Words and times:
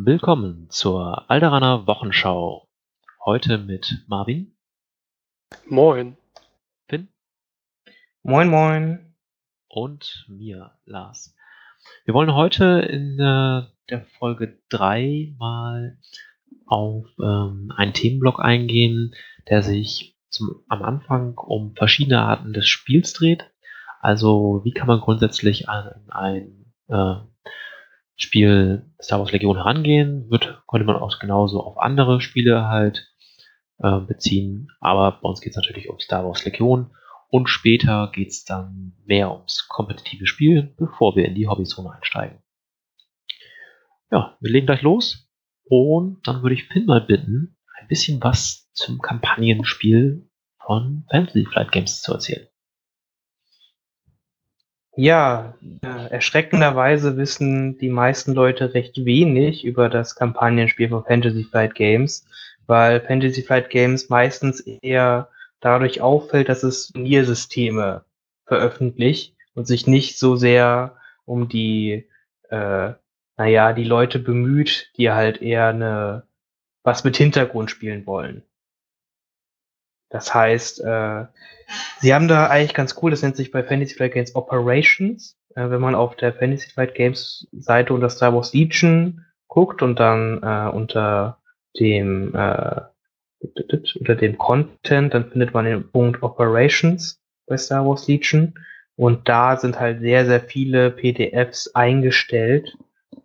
Willkommen 0.00 0.70
zur 0.70 1.28
Alderaner 1.28 1.88
Wochenschau. 1.88 2.68
Heute 3.24 3.58
mit 3.58 4.04
Marvin, 4.06 4.56
Moin. 5.66 6.16
Finn 6.88 7.08
Moin, 8.22 8.48
moin. 8.48 9.16
und 9.68 10.24
mir, 10.28 10.70
Lars. 10.84 11.34
Wir 12.04 12.14
wollen 12.14 12.32
heute 12.32 12.78
in 12.88 13.18
äh, 13.18 13.62
der 13.90 14.06
Folge 14.20 14.60
3 14.68 15.34
mal 15.36 15.98
auf 16.66 17.06
ähm, 17.20 17.72
einen 17.76 17.92
Themenblock 17.92 18.38
eingehen, 18.38 19.16
der 19.48 19.64
sich 19.64 20.16
zum, 20.30 20.62
am 20.68 20.82
Anfang 20.82 21.36
um 21.36 21.74
verschiedene 21.74 22.20
Arten 22.20 22.52
des 22.52 22.68
Spiels 22.68 23.14
dreht. 23.14 23.50
Also 24.00 24.60
wie 24.62 24.70
kann 24.70 24.86
man 24.86 25.00
grundsätzlich 25.00 25.68
an 25.68 26.08
ein 26.08 26.72
äh, 26.86 27.16
Spiel 28.18 28.84
Star 29.00 29.20
Wars 29.20 29.32
Legion 29.32 29.56
herangehen, 29.56 30.28
wird, 30.28 30.62
könnte 30.66 30.84
man 30.84 30.96
auch 30.96 31.18
genauso 31.20 31.62
auf 31.62 31.78
andere 31.78 32.20
Spiele 32.20 32.68
halt 32.68 33.08
äh, 33.78 34.00
beziehen. 34.00 34.68
Aber 34.80 35.20
bei 35.22 35.28
uns 35.28 35.40
geht 35.40 35.52
es 35.52 35.56
natürlich 35.56 35.88
um 35.88 36.00
Star 36.00 36.26
Wars 36.26 36.44
Legion 36.44 36.90
und 37.30 37.48
später 37.48 38.10
geht 38.12 38.28
es 38.28 38.44
dann 38.44 38.94
mehr 39.06 39.30
ums 39.32 39.68
kompetitive 39.68 40.26
Spiel, 40.26 40.74
bevor 40.76 41.14
wir 41.14 41.26
in 41.26 41.36
die 41.36 41.46
Hobbyzone 41.46 41.92
einsteigen. 41.92 42.42
Ja, 44.10 44.36
wir 44.40 44.50
legen 44.50 44.66
gleich 44.66 44.82
los 44.82 45.30
und 45.64 46.26
dann 46.26 46.42
würde 46.42 46.54
ich 46.54 46.64
Finn 46.64 46.86
mal 46.86 47.02
bitten, 47.02 47.56
ein 47.78 47.86
bisschen 47.86 48.20
was 48.22 48.68
zum 48.72 49.00
Kampagnenspiel 49.00 50.28
von 50.58 51.06
Fantasy 51.08 51.44
Flight 51.44 51.70
Games 51.70 52.02
zu 52.02 52.14
erzählen. 52.14 52.48
Ja, 55.00 55.54
äh, 55.82 56.10
erschreckenderweise 56.10 57.16
wissen 57.16 57.78
die 57.78 57.88
meisten 57.88 58.32
Leute 58.32 58.74
recht 58.74 59.04
wenig 59.04 59.64
über 59.64 59.88
das 59.88 60.16
Kampagnenspiel 60.16 60.88
von 60.88 61.04
Fantasy 61.04 61.44
Flight 61.44 61.76
Games, 61.76 62.26
weil 62.66 63.00
Fantasy 63.02 63.42
Flight 63.44 63.70
Games 63.70 64.08
meistens 64.08 64.58
eher 64.58 65.28
dadurch 65.60 66.00
auffällt, 66.00 66.48
dass 66.48 66.64
es 66.64 66.88
Turniersysteme 66.88 68.06
veröffentlicht 68.46 69.36
und 69.54 69.68
sich 69.68 69.86
nicht 69.86 70.18
so 70.18 70.34
sehr 70.34 70.96
um 71.26 71.48
die, 71.48 72.08
äh, 72.48 72.94
naja, 73.36 73.72
die 73.74 73.84
Leute 73.84 74.18
bemüht, 74.18 74.90
die 74.96 75.12
halt 75.12 75.40
eher 75.40 75.68
eine, 75.68 76.24
was 76.82 77.04
mit 77.04 77.16
Hintergrund 77.16 77.70
spielen 77.70 78.04
wollen. 78.04 78.42
Das 80.10 80.34
heißt, 80.34 80.80
äh, 80.80 81.24
sie 82.00 82.14
haben 82.14 82.28
da 82.28 82.46
eigentlich 82.46 82.74
ganz 82.74 82.96
cool, 83.02 83.10
das 83.10 83.22
nennt 83.22 83.36
sich 83.36 83.50
bei 83.50 83.62
Fantasy 83.62 83.94
Flight 83.94 84.12
Games 84.12 84.34
Operations. 84.34 85.36
Äh, 85.54 85.70
wenn 85.70 85.80
man 85.80 85.94
auf 85.94 86.16
der 86.16 86.32
Fantasy 86.32 86.70
Flight 86.70 86.94
Games 86.94 87.46
Seite 87.52 87.92
unter 87.92 88.10
Star 88.10 88.34
Wars 88.34 88.54
Legion 88.54 89.24
guckt 89.48 89.82
und 89.82 89.98
dann 89.98 90.42
äh, 90.42 90.70
unter 90.70 91.38
dem 91.78 92.34
äh, 92.34 92.80
unter 93.40 94.16
dem 94.16 94.36
Content, 94.36 95.14
dann 95.14 95.30
findet 95.30 95.54
man 95.54 95.64
den 95.64 95.90
Punkt 95.90 96.22
Operations 96.22 97.20
bei 97.46 97.56
Star 97.56 97.86
Wars 97.86 98.08
Legion. 98.08 98.54
Und 98.96 99.28
da 99.28 99.56
sind 99.56 99.78
halt 99.78 100.00
sehr, 100.00 100.26
sehr 100.26 100.40
viele 100.40 100.90
PDFs 100.90 101.68
eingestellt, 101.74 102.76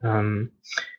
ähm, 0.03 0.51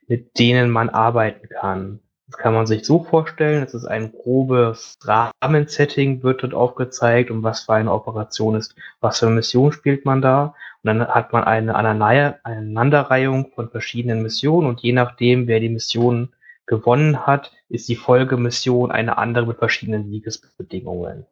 mit 0.08 0.36
denen 0.38 0.69
man 0.70 0.91
arbeiten 0.91 1.48
kann. 1.48 2.00
Kann 2.38 2.54
man 2.54 2.66
sich 2.66 2.84
so 2.84 3.04
vorstellen, 3.04 3.62
es 3.62 3.74
ist 3.74 3.86
ein 3.86 4.12
grobes 4.12 4.98
Rahmensetting, 5.02 6.22
wird 6.22 6.42
dort 6.42 6.54
aufgezeigt, 6.54 7.30
um 7.30 7.42
was 7.42 7.60
für 7.60 7.74
eine 7.74 7.92
Operation 7.92 8.56
ist, 8.56 8.74
was 9.00 9.18
für 9.18 9.26
eine 9.26 9.36
Mission 9.36 9.72
spielt 9.72 10.04
man 10.04 10.20
da. 10.20 10.54
Und 10.82 10.88
dann 10.88 11.06
hat 11.06 11.32
man 11.32 11.44
eine 11.44 11.74
Aneinanderreihung 11.74 13.52
von 13.54 13.70
verschiedenen 13.70 14.22
Missionen 14.22 14.68
und 14.68 14.80
je 14.80 14.92
nachdem, 14.92 15.46
wer 15.46 15.60
die 15.60 15.68
Mission 15.68 16.32
gewonnen 16.66 17.26
hat, 17.26 17.52
ist 17.68 17.88
die 17.88 17.96
Folgemission 17.96 18.91
eine 18.91 19.19
andere 19.19 19.46
mit 19.46 19.58
verschiedenen 19.58 20.10
Siegesbedingungen. 20.10 21.26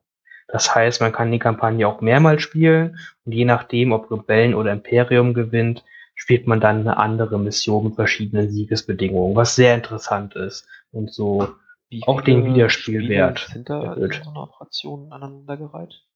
Das 0.49 0.75
heißt, 0.75 1.01
man 1.01 1.13
kann 1.13 1.33
die 1.33 1.39
Kampagne 1.39 1.89
auch 1.89 2.01
mehrmals 2.01 2.43
spielen 2.43 2.99
und 3.25 3.33
je 3.33 3.45
nachdem, 3.45 3.93
ob 3.93 4.11
Rebellen 4.11 4.55
oder 4.55 4.73
Imperium 4.73 5.35
gewinnt, 5.35 5.85
spielt 6.15 6.47
man 6.47 6.61
dann 6.61 6.81
eine 6.81 6.99
andere 6.99 7.39
Mission 7.39 7.85
mit 7.85 7.95
verschiedenen 7.95 8.51
Siegesbedingungen, 8.51 9.35
was 9.35 9.57
sehr 9.57 9.75
interessant 9.75 10.37
ist 10.37 10.69
und 10.93 11.13
so 11.13 11.49
Wie 11.89 12.03
auch 12.07 12.21
den 12.21 12.45
Wiederspielwert 12.47 13.49
sind 13.53 13.69
da 13.69 13.95
so 13.95 14.31
einer 14.31 14.43
Operation 14.45 15.13
aneinandergereiht? 15.13 16.07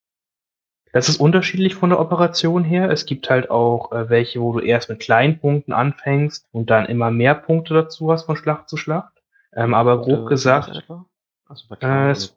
Das 0.93 1.09
ist 1.11 1.19
unterschiedlich 1.21 1.75
von 1.75 1.91
der 1.91 2.01
Operation 2.01 2.65
her. 2.65 2.91
Es 2.91 3.05
gibt 3.05 3.29
halt 3.29 3.51
auch 3.51 3.93
äh, 3.93 4.09
welche, 4.09 4.41
wo 4.41 4.53
du 4.55 4.61
erst 4.61 4.89
mit 4.89 5.01
kleinen 5.01 5.39
Punkten 5.41 5.73
anfängst 5.73 6.47
und 6.53 6.71
dann 6.71 6.87
immer 6.87 7.11
mehr 7.11 7.35
Punkte 7.35 7.75
dazu 7.75 8.11
hast 8.11 8.25
von 8.25 8.37
Schlacht 8.37 8.69
zu 8.69 8.77
Schlacht. 8.77 9.13
Ähm, 9.53 9.75
aber 9.75 10.01
grob 10.01 10.29
gesagt, 10.29 10.67
sind 10.67 10.77
das 10.77 10.85
etwa? 10.85 11.07
Also 11.47 11.75
Äh, 11.81 12.11
es- 12.11 12.35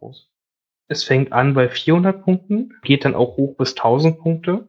es 0.87 1.03
fängt 1.03 1.31
an 1.31 1.53
bei 1.53 1.69
400 1.69 2.23
Punkten, 2.23 2.73
geht 2.83 3.05
dann 3.05 3.15
auch 3.15 3.37
hoch 3.37 3.55
bis 3.55 3.75
1000 3.75 4.19
Punkte. 4.19 4.67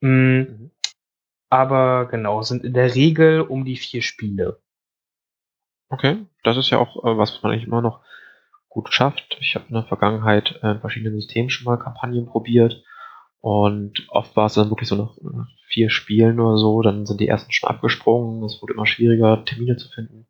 Mm, 0.00 0.40
Mhm. 0.40 0.70
aber 1.50 2.06
genau, 2.06 2.42
sind 2.42 2.64
in 2.64 2.74
der 2.74 2.94
Regel 2.94 3.40
um 3.40 3.64
die 3.64 3.76
vier 3.76 4.02
Spiele. 4.02 4.60
Okay, 5.90 6.24
das 6.44 6.56
ist 6.56 6.70
ja 6.70 6.78
auch 6.78 7.04
äh, 7.04 7.18
was, 7.18 7.34
was 7.34 7.42
man 7.42 7.52
eigentlich 7.52 7.66
immer 7.66 7.82
noch 7.82 8.00
gut 8.68 8.92
schafft. 8.94 9.36
Ich 9.40 9.56
habe 9.56 9.66
in 9.68 9.74
der 9.74 9.84
Vergangenheit 9.84 10.58
äh, 10.62 10.70
in 10.70 10.80
verschiedenen 10.80 11.20
Systemen 11.20 11.50
schon 11.50 11.64
mal 11.64 11.76
Kampagnen 11.76 12.26
probiert 12.26 12.82
und 13.40 14.06
oft 14.10 14.36
war 14.36 14.46
es 14.46 14.54
dann 14.54 14.70
wirklich 14.70 14.88
so 14.88 14.96
nach 14.96 15.14
vier 15.66 15.90
Spielen 15.90 16.38
oder 16.38 16.58
so, 16.58 16.80
dann 16.82 17.06
sind 17.06 17.20
die 17.20 17.28
ersten 17.28 17.52
schon 17.52 17.70
abgesprungen, 17.70 18.44
es 18.44 18.62
wurde 18.62 18.74
immer 18.74 18.86
schwieriger, 18.86 19.44
Termine 19.44 19.76
zu 19.76 19.88
finden. 19.88 20.26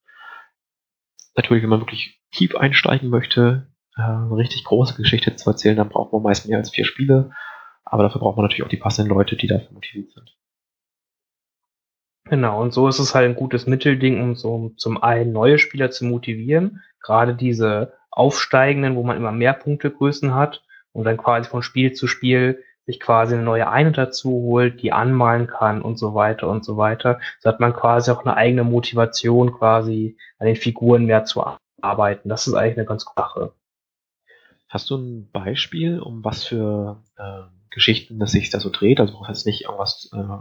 Natürlich, 1.36 1.62
wenn 1.62 1.70
man 1.70 1.80
wirklich 1.80 2.20
tief 2.30 2.56
einsteigen 2.56 3.10
möchte, 3.10 3.66
äh, 3.96 4.02
eine 4.02 4.36
richtig 4.36 4.64
große 4.64 4.94
Geschichte 4.94 5.36
zu 5.36 5.50
erzählen, 5.50 5.76
dann 5.76 5.88
braucht 5.90 6.12
man 6.12 6.22
meist 6.22 6.48
mehr 6.48 6.58
als 6.58 6.70
vier 6.70 6.86
Spiele, 6.86 7.32
aber 7.84 8.04
dafür 8.04 8.20
braucht 8.20 8.36
man 8.36 8.44
natürlich 8.44 8.64
auch 8.64 8.68
die 8.68 8.76
passenden 8.76 9.12
Leute, 9.12 9.36
die 9.36 9.46
dafür 9.46 9.72
motiviert 9.72 10.12
sind. 10.12 10.36
Genau, 12.30 12.62
und 12.62 12.72
so 12.72 12.86
ist 12.86 13.00
es 13.00 13.12
halt 13.12 13.28
ein 13.28 13.34
gutes 13.34 13.66
Mittelding, 13.66 14.22
um 14.22 14.36
so 14.36 14.72
zum 14.76 15.02
einen 15.02 15.32
neue 15.32 15.58
Spieler 15.58 15.90
zu 15.90 16.04
motivieren, 16.04 16.80
gerade 17.02 17.34
diese 17.34 17.94
aufsteigenden, 18.12 18.94
wo 18.94 19.02
man 19.02 19.16
immer 19.16 19.32
mehr 19.32 19.52
Punktegrößen 19.52 20.32
hat 20.32 20.62
und 20.92 21.02
dann 21.04 21.16
quasi 21.16 21.50
von 21.50 21.64
Spiel 21.64 21.92
zu 21.92 22.06
Spiel 22.06 22.62
sich 22.86 23.00
quasi 23.00 23.34
eine 23.34 23.42
neue 23.42 23.68
Einheit 23.68 23.98
dazu 23.98 24.30
holt, 24.30 24.80
die 24.80 24.92
anmalen 24.92 25.48
kann 25.48 25.82
und 25.82 25.96
so 25.98 26.14
weiter 26.14 26.48
und 26.48 26.64
so 26.64 26.76
weiter. 26.76 27.18
So 27.40 27.48
hat 27.48 27.58
man 27.58 27.72
quasi 27.72 28.12
auch 28.12 28.24
eine 28.24 28.36
eigene 28.36 28.62
Motivation, 28.62 29.52
quasi 29.52 30.16
an 30.38 30.46
den 30.46 30.56
Figuren 30.56 31.06
mehr 31.06 31.24
zu 31.24 31.44
arbeiten. 31.82 32.28
Das 32.28 32.46
ist 32.46 32.54
eigentlich 32.54 32.78
eine 32.78 32.86
ganz 32.86 33.04
gute 33.06 33.20
Sache. 33.20 33.52
Hast 34.68 34.88
du 34.90 34.98
ein 34.98 35.30
Beispiel, 35.32 35.98
um 35.98 36.24
was 36.24 36.44
für 36.44 37.02
äh, 37.16 37.42
Geschichten 37.70 38.20
das 38.20 38.30
sich 38.30 38.50
da 38.50 38.60
so 38.60 38.70
dreht? 38.70 39.00
Also 39.00 39.14
brauchst 39.14 39.30
jetzt 39.30 39.46
nicht 39.46 39.64
irgendwas 39.64 40.10
äh, 40.14 40.38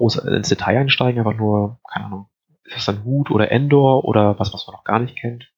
groß 0.00 0.16
ins 0.16 0.48
Detail 0.48 0.78
einsteigen, 0.78 1.18
einfach 1.18 1.38
nur, 1.38 1.78
keine 1.92 2.06
Ahnung, 2.06 2.26
ist 2.64 2.76
das 2.76 2.86
dann 2.86 3.04
Hut 3.04 3.30
oder 3.30 3.52
Endor 3.52 4.04
oder 4.06 4.38
was, 4.38 4.54
was 4.54 4.66
man 4.66 4.74
noch 4.74 4.84
gar 4.84 4.98
nicht 4.98 5.16
kennt? 5.16 5.52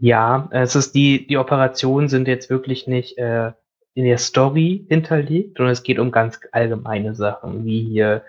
Ja, 0.00 0.48
es 0.50 0.74
ist 0.74 0.94
die, 0.94 1.26
die 1.26 1.36
Operationen 1.36 2.08
sind 2.08 2.26
jetzt 2.26 2.50
wirklich 2.50 2.88
nicht 2.88 3.16
äh, 3.16 3.52
in 3.94 4.04
der 4.04 4.18
Story 4.18 4.84
hinterlegt, 4.88 5.58
sondern 5.58 5.72
es 5.72 5.84
geht 5.84 6.00
um 6.00 6.10
ganz 6.10 6.40
allgemeine 6.50 7.14
Sachen, 7.14 7.64
wie 7.64 7.84
hier 7.84 8.24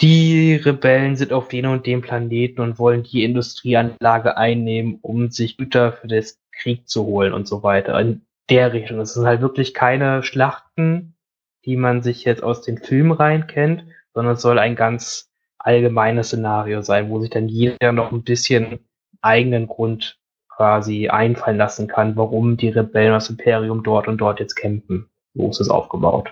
die 0.00 0.54
Rebellen 0.54 1.16
sind 1.16 1.32
auf 1.32 1.48
den 1.48 1.66
und 1.66 1.84
dem 1.84 2.00
Planeten 2.00 2.60
und 2.60 2.78
wollen 2.78 3.02
die 3.02 3.24
Industrieanlage 3.24 4.36
einnehmen, 4.36 4.98
um 5.02 5.30
sich 5.30 5.56
Güter 5.56 5.92
für 5.92 6.06
das 6.06 6.38
Krieg 6.52 6.88
zu 6.88 7.04
holen 7.04 7.32
und 7.32 7.48
so 7.48 7.64
weiter. 7.64 7.98
In 7.98 8.22
der 8.48 8.72
Richtung. 8.72 9.00
Es 9.00 9.14
sind 9.14 9.26
halt 9.26 9.40
wirklich 9.40 9.74
keine 9.74 10.22
Schlachten, 10.22 11.16
die 11.64 11.76
man 11.76 12.02
sich 12.02 12.24
jetzt 12.24 12.42
aus 12.42 12.62
den 12.62 12.78
Filmen 12.78 13.12
rein 13.12 13.46
kennt, 13.46 13.84
sondern 14.14 14.34
es 14.34 14.42
soll 14.42 14.58
ein 14.58 14.76
ganz 14.76 15.30
allgemeines 15.58 16.28
Szenario 16.28 16.82
sein, 16.82 17.10
wo 17.10 17.20
sich 17.20 17.30
dann 17.30 17.48
jeder 17.48 17.92
noch 17.92 18.12
ein 18.12 18.24
bisschen 18.24 18.80
eigenen 19.20 19.66
Grund 19.66 20.18
quasi 20.48 21.08
einfallen 21.08 21.58
lassen 21.58 21.86
kann, 21.86 22.16
warum 22.16 22.56
die 22.56 22.70
Rebellen 22.70 23.14
aus 23.14 23.30
Imperium 23.30 23.82
dort 23.82 24.08
und 24.08 24.18
dort 24.18 24.40
jetzt 24.40 24.54
kämpfen. 24.54 25.08
So 25.34 25.48
ist 25.48 25.60
es 25.60 25.70
aufgebaut. 25.70 26.30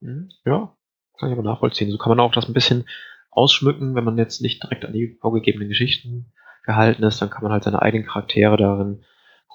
Mhm. 0.00 0.30
Ja, 0.44 0.74
kann 1.18 1.30
ich 1.30 1.32
aber 1.32 1.42
nachvollziehen. 1.42 1.90
So 1.90 1.98
kann 1.98 2.10
man 2.10 2.20
auch 2.20 2.32
das 2.32 2.46
ein 2.48 2.54
bisschen 2.54 2.86
ausschmücken, 3.30 3.94
wenn 3.94 4.04
man 4.04 4.18
jetzt 4.18 4.40
nicht 4.40 4.62
direkt 4.62 4.84
an 4.84 4.92
die 4.92 5.18
vorgegebenen 5.20 5.68
Geschichten 5.68 6.32
gehalten 6.64 7.02
ist, 7.04 7.20
dann 7.20 7.30
kann 7.30 7.42
man 7.42 7.52
halt 7.52 7.64
seine 7.64 7.82
eigenen 7.82 8.06
Charaktere 8.06 8.56
darin 8.56 9.04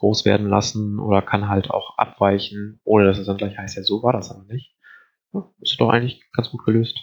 groß 0.01 0.25
werden 0.25 0.49
lassen 0.49 0.99
oder 0.99 1.21
kann 1.21 1.47
halt 1.47 1.69
auch 1.69 1.97
abweichen, 1.97 2.81
ohne 2.83 3.05
dass 3.05 3.19
es 3.19 3.27
dann 3.27 3.37
gleich 3.37 3.57
heißt, 3.57 3.77
ja, 3.77 3.83
so 3.83 4.01
war 4.01 4.13
das 4.13 4.31
aber 4.31 4.43
nicht. 4.51 4.75
Ist 5.61 5.79
doch 5.79 5.89
eigentlich 5.89 6.23
ganz 6.33 6.49
gut 6.49 6.65
gelöst. 6.65 6.97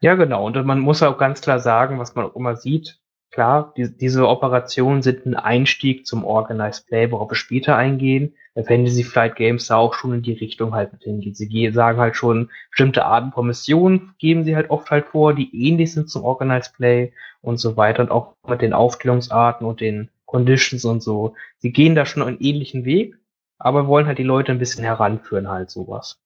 Ja, 0.00 0.14
genau. 0.14 0.46
Und 0.46 0.56
man 0.64 0.80
muss 0.80 1.02
auch 1.02 1.18
ganz 1.18 1.42
klar 1.42 1.60
sagen, 1.60 1.98
was 1.98 2.14
man 2.14 2.24
auch 2.24 2.34
immer 2.34 2.56
sieht, 2.56 2.98
klar, 3.30 3.74
die, 3.76 3.94
diese 3.94 4.26
Operationen 4.26 5.02
sind 5.02 5.26
ein 5.26 5.34
Einstieg 5.34 6.06
zum 6.06 6.24
Organized 6.24 6.86
Play, 6.86 7.10
worauf 7.12 7.30
wir 7.30 7.36
später 7.36 7.76
eingehen. 7.76 8.34
Bei 8.54 8.64
Fantasy 8.64 9.04
Flight 9.04 9.36
Games 9.36 9.66
da 9.66 9.76
auch 9.76 9.92
schon 9.92 10.14
in 10.14 10.22
die 10.22 10.32
Richtung 10.32 10.74
halt 10.74 10.92
mit 10.92 11.02
hingeht. 11.02 11.36
Sie 11.36 11.70
sagen 11.70 11.98
halt 11.98 12.16
schon, 12.16 12.50
bestimmte 12.70 13.04
Arten 13.04 13.30
von 13.30 13.46
Missionen 13.46 14.14
geben 14.18 14.42
sie 14.42 14.56
halt 14.56 14.70
oft 14.70 14.90
halt 14.90 15.06
vor, 15.06 15.34
die 15.34 15.68
ähnlich 15.68 15.92
sind 15.92 16.08
zum 16.08 16.24
Organized 16.24 16.74
Play 16.76 17.12
und 17.42 17.58
so 17.58 17.76
weiter 17.76 18.02
und 18.02 18.10
auch 18.10 18.34
mit 18.48 18.62
den 18.62 18.72
Aufstellungsarten 18.72 19.66
und 19.66 19.82
den 19.82 20.10
Conditions 20.30 20.84
und 20.84 21.02
so. 21.02 21.34
Sie 21.58 21.72
gehen 21.72 21.96
da 21.96 22.06
schon 22.06 22.22
einen 22.22 22.38
ähnlichen 22.38 22.84
Weg, 22.84 23.16
aber 23.58 23.88
wollen 23.88 24.06
halt 24.06 24.18
die 24.18 24.22
Leute 24.22 24.52
ein 24.52 24.60
bisschen 24.60 24.84
heranführen 24.84 25.48
halt 25.48 25.70
sowas. 25.70 26.20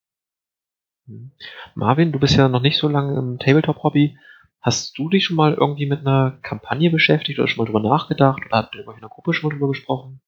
Mhm. 1.07 1.33
Marvin, 1.75 2.13
du 2.13 2.19
bist 2.19 2.37
ja 2.37 2.49
noch 2.49 2.61
nicht 2.61 2.79
so 2.79 2.89
lange 2.89 3.19
im 3.19 3.39
Tabletop-Hobby. 3.39 4.19
Hast 4.61 4.99
du 4.99 5.09
dich 5.09 5.25
schon 5.25 5.37
mal 5.37 5.55
irgendwie 5.55 5.87
mit 5.87 6.01
einer 6.01 6.39
Kampagne 6.43 6.91
beschäftigt 6.91 7.39
oder 7.39 7.49
schon 7.49 7.65
mal 7.65 7.67
drüber 7.67 7.81
nachgedacht 7.81 8.43
oder 8.47 8.59
habt 8.59 8.75
ihr 8.75 8.83
in 8.83 8.89
einer 8.89 9.09
Gruppe 9.09 9.33
schon 9.33 9.49
mal 9.49 9.55
drüber 9.55 9.69
gesprochen? 9.69 10.21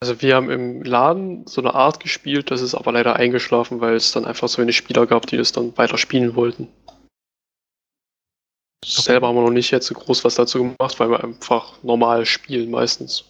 Also 0.00 0.22
wir 0.22 0.36
haben 0.36 0.50
im 0.50 0.82
Laden 0.82 1.46
so 1.46 1.60
eine 1.60 1.74
Art 1.74 2.00
gespielt, 2.00 2.50
das 2.50 2.62
ist 2.62 2.74
aber 2.74 2.92
leider 2.92 3.16
eingeschlafen, 3.16 3.80
weil 3.80 3.96
es 3.96 4.12
dann 4.12 4.24
einfach 4.24 4.48
so 4.48 4.62
wenig 4.62 4.76
Spieler 4.76 5.06
gab, 5.06 5.26
die 5.26 5.36
das 5.36 5.52
dann 5.52 5.76
weiter 5.76 5.98
spielen 5.98 6.34
wollten. 6.36 6.68
Selber 8.84 9.28
haben 9.28 9.36
wir 9.36 9.42
noch 9.42 9.50
nicht 9.50 9.70
jetzt 9.70 9.92
groß 9.92 10.24
was 10.24 10.36
dazu 10.36 10.58
gemacht, 10.58 10.98
weil 10.98 11.10
wir 11.10 11.22
einfach 11.22 11.82
normal 11.82 12.24
spielen 12.24 12.70
meistens. 12.70 13.24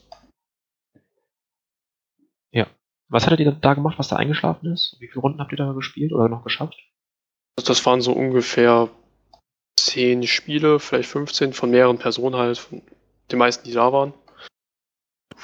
Ja. 2.53 2.67
Was 3.09 3.27
hattet 3.27 3.41
ihr 3.41 3.51
da 3.51 3.75
gemacht, 3.75 3.99
was 3.99 4.09
da 4.09 4.17
eingeschlafen 4.17 4.73
ist? 4.73 4.97
Wie 5.01 5.09
viele 5.09 5.21
Runden 5.21 5.41
habt 5.41 5.53
ihr 5.53 5.59
da 5.59 5.73
gespielt 5.73 6.13
oder 6.13 6.29
noch 6.29 6.45
geschafft? 6.45 6.79
Also 7.59 7.69
das 7.69 7.85
waren 7.85 8.01
so 8.01 8.13
ungefähr 8.13 8.89
zehn 9.79 10.27
Spiele, 10.27 10.79
vielleicht 10.79 11.09
15 11.09 11.53
von 11.53 11.71
mehreren 11.71 11.99
Personen 11.99 12.37
halt, 12.37 12.59
von 12.59 12.83
den 13.31 13.39
meisten, 13.39 13.65
die 13.65 13.73
da 13.73 13.93
waren. 13.93 14.15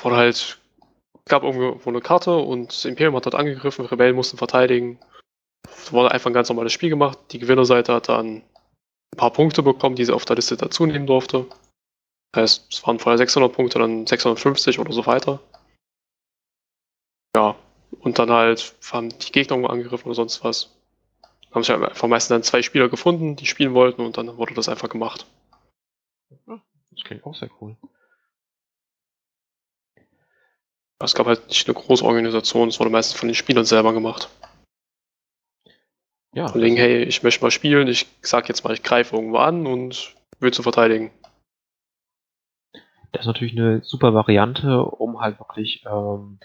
Wurde 0.03 0.17
halt, 0.17 0.61
gab 1.25 1.43
irgendwo 1.43 1.89
eine 1.91 2.01
Karte 2.01 2.37
und 2.37 2.69
das 2.69 2.85
Imperium 2.85 3.17
hat 3.17 3.27
dort 3.27 3.35
angegriffen, 3.35 3.87
Rebellen 3.87 4.15
mussten 4.15 4.37
verteidigen. 4.37 5.01
Es 5.69 5.93
wurde 5.93 6.13
einfach 6.13 6.31
ein 6.31 6.35
ganz 6.35 6.49
normales 6.49 6.73
Spiel 6.73 6.91
gemacht. 6.91 7.19
Die 7.33 7.39
Gewinnerseite 7.39 7.93
hat 7.93 8.09
dann 8.09 8.43
ein 9.17 9.19
paar 9.19 9.33
Punkte 9.33 9.63
bekommen, 9.63 9.97
die 9.97 10.05
sie 10.05 10.13
auf 10.13 10.27
der 10.27 10.37
Liste 10.37 10.57
dazu 10.59 10.85
nehmen 10.85 11.07
durfte. 11.07 11.47
Das 12.33 12.43
heißt, 12.43 12.73
es 12.73 12.87
waren 12.87 12.99
vorher 12.99 13.17
600 13.17 13.51
Punkte, 13.51 13.79
dann 13.79 14.07
650 14.07 14.79
oder 14.79 14.93
so 14.93 15.07
weiter. 15.07 15.41
Ja, 17.35 17.57
und 18.01 18.19
dann 18.19 18.31
halt 18.31 18.77
haben 18.93 19.09
die 19.09 19.33
Gegner 19.33 19.71
angegriffen 19.71 20.07
oder 20.07 20.15
sonst 20.15 20.45
was. 20.45 20.71
Haben 21.51 21.63
sich 21.63 21.75
einfach 21.75 22.09
meistens 22.09 22.29
dann 22.29 22.43
zwei 22.43 22.61
Spieler 22.61 22.91
gefunden, 22.91 23.37
die 23.37 23.47
spielen 23.47 23.73
wollten 23.73 24.03
und 24.03 24.19
dann 24.19 24.37
wurde 24.37 24.53
das 24.53 24.69
einfach 24.69 24.91
gemacht. 24.91 25.27
Das 26.47 27.05
klingt 27.05 27.25
auch 27.25 27.35
sehr 27.35 27.51
cool. 27.61 27.77
Es 30.99 31.15
gab 31.15 31.27
halt 31.27 31.49
nicht 31.49 31.67
eine 31.67 31.75
große 31.75 32.05
Organisation, 32.05 32.69
es 32.69 32.79
wurde 32.81 32.91
meistens 32.91 33.19
von 33.19 33.29
den 33.29 33.35
Spielern 33.35 33.65
selber 33.65 33.93
gemacht. 33.93 34.29
Ja. 36.37 36.49
Von 36.49 36.61
wegen, 36.61 36.77
hey, 36.77 37.03
ich 37.03 37.23
möchte 37.23 37.43
mal 37.43 37.51
spielen, 37.51 37.89
ich 37.89 38.07
sag 38.21 38.49
jetzt 38.51 38.63
mal, 38.63 38.75
ich 38.75 38.83
greife 38.83 39.17
irgendwo 39.17 39.39
an 39.39 39.67
und 39.67 40.15
will 40.39 40.53
zu 40.53 40.63
verteidigen. 40.63 41.11
Das 43.13 43.23
ist 43.23 43.27
natürlich 43.27 43.57
eine 43.57 43.83
super 43.83 44.13
Variante, 44.13 44.85
um 44.85 45.19
halt 45.19 45.41
wirklich 45.41 45.83
ähm, 45.91 46.39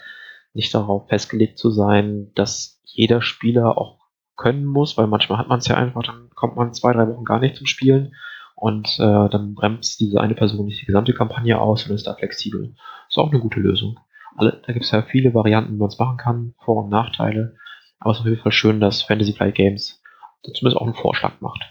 nicht 0.54 0.74
darauf 0.74 1.08
festgelegt 1.08 1.58
zu 1.58 1.70
sein, 1.70 2.32
dass 2.34 2.80
jeder 2.84 3.20
Spieler 3.20 3.76
auch 3.76 3.98
können 4.34 4.64
muss, 4.64 4.96
weil 4.96 5.08
manchmal 5.08 5.38
hat 5.38 5.48
man 5.48 5.58
es 5.58 5.68
ja 5.68 5.76
einfach, 5.76 6.02
dann 6.02 6.30
kommt 6.34 6.56
man 6.56 6.72
zwei, 6.72 6.94
drei 6.94 7.06
Wochen 7.08 7.26
gar 7.26 7.40
nicht 7.40 7.56
zum 7.56 7.66
Spielen 7.66 8.14
und 8.56 8.98
äh, 8.98 9.28
dann 9.28 9.54
bremst 9.54 10.00
diese 10.00 10.22
eine 10.22 10.34
Person 10.34 10.64
nicht 10.64 10.80
die 10.80 10.86
gesamte 10.86 11.12
Kampagne 11.12 11.60
aus 11.60 11.86
und 11.86 11.94
ist 11.94 12.06
da 12.06 12.14
flexibel. 12.14 12.74
Ist 13.10 13.18
auch 13.18 13.30
eine 13.30 13.40
gute 13.40 13.60
Lösung. 13.60 14.00
Alle, 14.36 14.62
da 14.66 14.72
gibt 14.72 14.86
es 14.86 14.90
ja 14.90 15.02
viele 15.02 15.34
Varianten, 15.34 15.74
wie 15.74 15.78
man 15.78 15.88
es 15.88 15.98
machen 15.98 16.16
kann, 16.16 16.54
Vor- 16.64 16.84
und 16.84 16.88
Nachteile. 16.88 17.56
Aber 18.02 18.10
es 18.10 18.18
ist 18.18 18.22
auf 18.22 18.26
jeden 18.26 18.42
Fall 18.42 18.52
schön, 18.52 18.80
dass 18.80 19.02
Fantasy 19.02 19.32
Flight 19.32 19.54
Games 19.54 20.02
zumindest 20.42 20.76
auch 20.76 20.86
einen 20.86 20.94
Vorschlag 20.94 21.40
macht. 21.40 21.62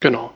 Genau. 0.00 0.32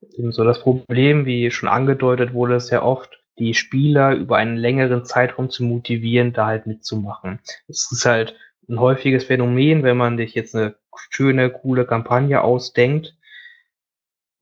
So 0.00 0.44
das 0.44 0.62
Problem, 0.62 1.26
wie 1.26 1.50
schon 1.50 1.68
angedeutet 1.68 2.32
wurde, 2.32 2.54
ist 2.54 2.70
ja 2.70 2.82
oft, 2.82 3.20
die 3.38 3.52
Spieler 3.52 4.14
über 4.14 4.36
einen 4.38 4.56
längeren 4.56 5.04
Zeitraum 5.04 5.50
zu 5.50 5.62
motivieren, 5.62 6.32
da 6.32 6.46
halt 6.46 6.66
mitzumachen. 6.66 7.40
Es 7.68 7.92
ist 7.92 8.06
halt 8.06 8.34
ein 8.68 8.80
häufiges 8.80 9.24
Phänomen, 9.24 9.82
wenn 9.82 9.98
man 9.98 10.16
sich 10.16 10.34
jetzt 10.34 10.56
eine 10.56 10.74
schöne, 11.10 11.50
coole 11.50 11.84
Kampagne 11.84 12.40
ausdenkt. 12.42 13.14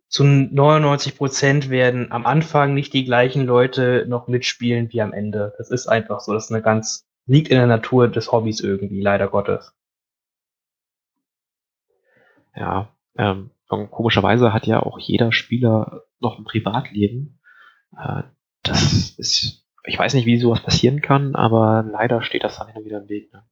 Zu 0.08 0.24
99 0.24 1.16
Prozent 1.16 1.68
werden 1.68 2.12
am 2.12 2.24
Anfang 2.24 2.72
nicht 2.72 2.92
die 2.92 3.04
gleichen 3.04 3.44
Leute 3.44 4.06
noch 4.08 4.28
mitspielen 4.28 4.92
wie 4.92 5.02
am 5.02 5.12
Ende. 5.12 5.54
Das 5.58 5.70
ist 5.70 5.88
einfach 5.88 6.20
so. 6.20 6.32
Das 6.32 6.44
ist 6.46 6.52
eine 6.52 6.62
ganz 6.62 7.05
liegt 7.26 7.48
in 7.48 7.56
der 7.58 7.66
Natur 7.66 8.08
des 8.08 8.32
Hobbys 8.32 8.60
irgendwie, 8.60 9.00
leider 9.00 9.28
Gottes. 9.28 9.74
Ja, 12.54 12.88
ähm, 13.18 13.50
komischerweise 13.68 14.52
hat 14.52 14.66
ja 14.66 14.80
auch 14.80 14.98
jeder 14.98 15.32
Spieler 15.32 16.02
noch 16.20 16.38
ein 16.38 16.44
Privatleben. 16.44 17.38
Äh, 17.96 18.22
das 18.62 19.10
ist, 19.18 19.66
ich 19.84 19.98
weiß 19.98 20.14
nicht, 20.14 20.26
wie 20.26 20.38
sowas 20.38 20.62
passieren 20.62 21.00
kann, 21.02 21.34
aber 21.34 21.84
leider 21.86 22.22
steht 22.22 22.44
das 22.44 22.58
dann 22.58 22.68
immer 22.68 22.84
wieder 22.84 22.98
im 22.98 23.08
Weg. 23.08 23.32
Ne? 23.32 23.42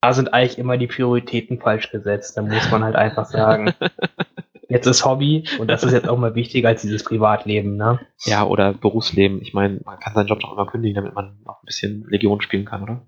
Da 0.00 0.12
sind 0.12 0.34
eigentlich 0.34 0.58
immer 0.58 0.76
die 0.76 0.86
Prioritäten 0.86 1.60
falsch 1.60 1.90
gesetzt. 1.90 2.36
Da 2.36 2.42
muss 2.42 2.70
man 2.70 2.84
halt 2.84 2.96
einfach 2.96 3.24
sagen, 3.26 3.72
jetzt 4.68 4.86
ist 4.86 5.04
Hobby 5.04 5.44
und 5.58 5.68
das 5.68 5.82
ist 5.82 5.92
jetzt 5.92 6.08
auch 6.08 6.18
mal 6.18 6.34
wichtiger 6.34 6.68
als 6.68 6.82
dieses 6.82 7.04
Privatleben, 7.04 7.76
ne? 7.76 8.00
Ja, 8.24 8.44
oder 8.44 8.72
Berufsleben. 8.72 9.40
Ich 9.42 9.54
meine, 9.54 9.80
man 9.84 9.98
kann 9.98 10.14
seinen 10.14 10.26
Job 10.26 10.40
doch 10.40 10.52
immer 10.52 10.66
kündigen, 10.66 10.94
damit 10.94 11.14
man 11.14 11.38
auch 11.46 11.62
ein 11.62 11.66
bisschen 11.66 12.04
Legion 12.08 12.40
spielen 12.40 12.64
kann, 12.64 12.82
oder? 12.82 13.06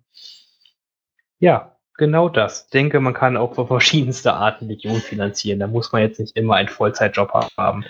Ja, 1.39 1.77
genau 1.97 2.29
das. 2.29 2.65
Ich 2.65 2.71
denke, 2.71 3.01
man 3.01 3.15
kann 3.15 3.37
auch 3.37 3.55
für 3.55 3.67
verschiedenste 3.67 4.35
Arten 4.35 4.69
Legion 4.69 4.97
finanzieren. 4.97 5.61
Da 5.61 5.67
muss 5.67 5.93
man 5.93 6.03
jetzt 6.03 6.21
nicht 6.21 6.37
immer 6.37 6.55
einen 6.55 6.69
Vollzeitjob 6.69 7.33
haben. 7.57 7.85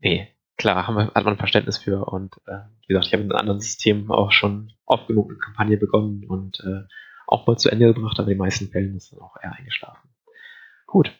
Nee, 0.00 0.28
klar, 0.56 0.86
haben 0.86 0.96
wir, 0.96 1.12
hat 1.14 1.24
man 1.24 1.36
Verständnis 1.36 1.78
für. 1.78 2.04
Und 2.04 2.36
äh, 2.46 2.60
wie 2.86 2.94
gesagt, 2.94 3.06
ich 3.06 3.12
habe 3.12 3.22
in 3.22 3.32
anderen 3.32 3.60
Systemen 3.60 4.10
auch 4.10 4.32
schon 4.32 4.72
oft 4.86 5.06
genug 5.06 5.30
eine 5.30 5.38
Kampagne 5.38 5.76
begonnen 5.76 6.24
und 6.28 6.60
äh, 6.60 6.86
auch 7.26 7.46
mal 7.46 7.56
zu 7.56 7.70
Ende 7.70 7.92
gebracht, 7.94 8.18
aber 8.18 8.28
in 8.28 8.34
den 8.34 8.38
meisten 8.38 8.68
Fällen 8.68 8.96
ist 8.96 9.12
dann 9.12 9.20
auch 9.20 9.36
eher 9.40 9.54
eingeschlafen. 9.56 10.10
Gut. 10.86 11.12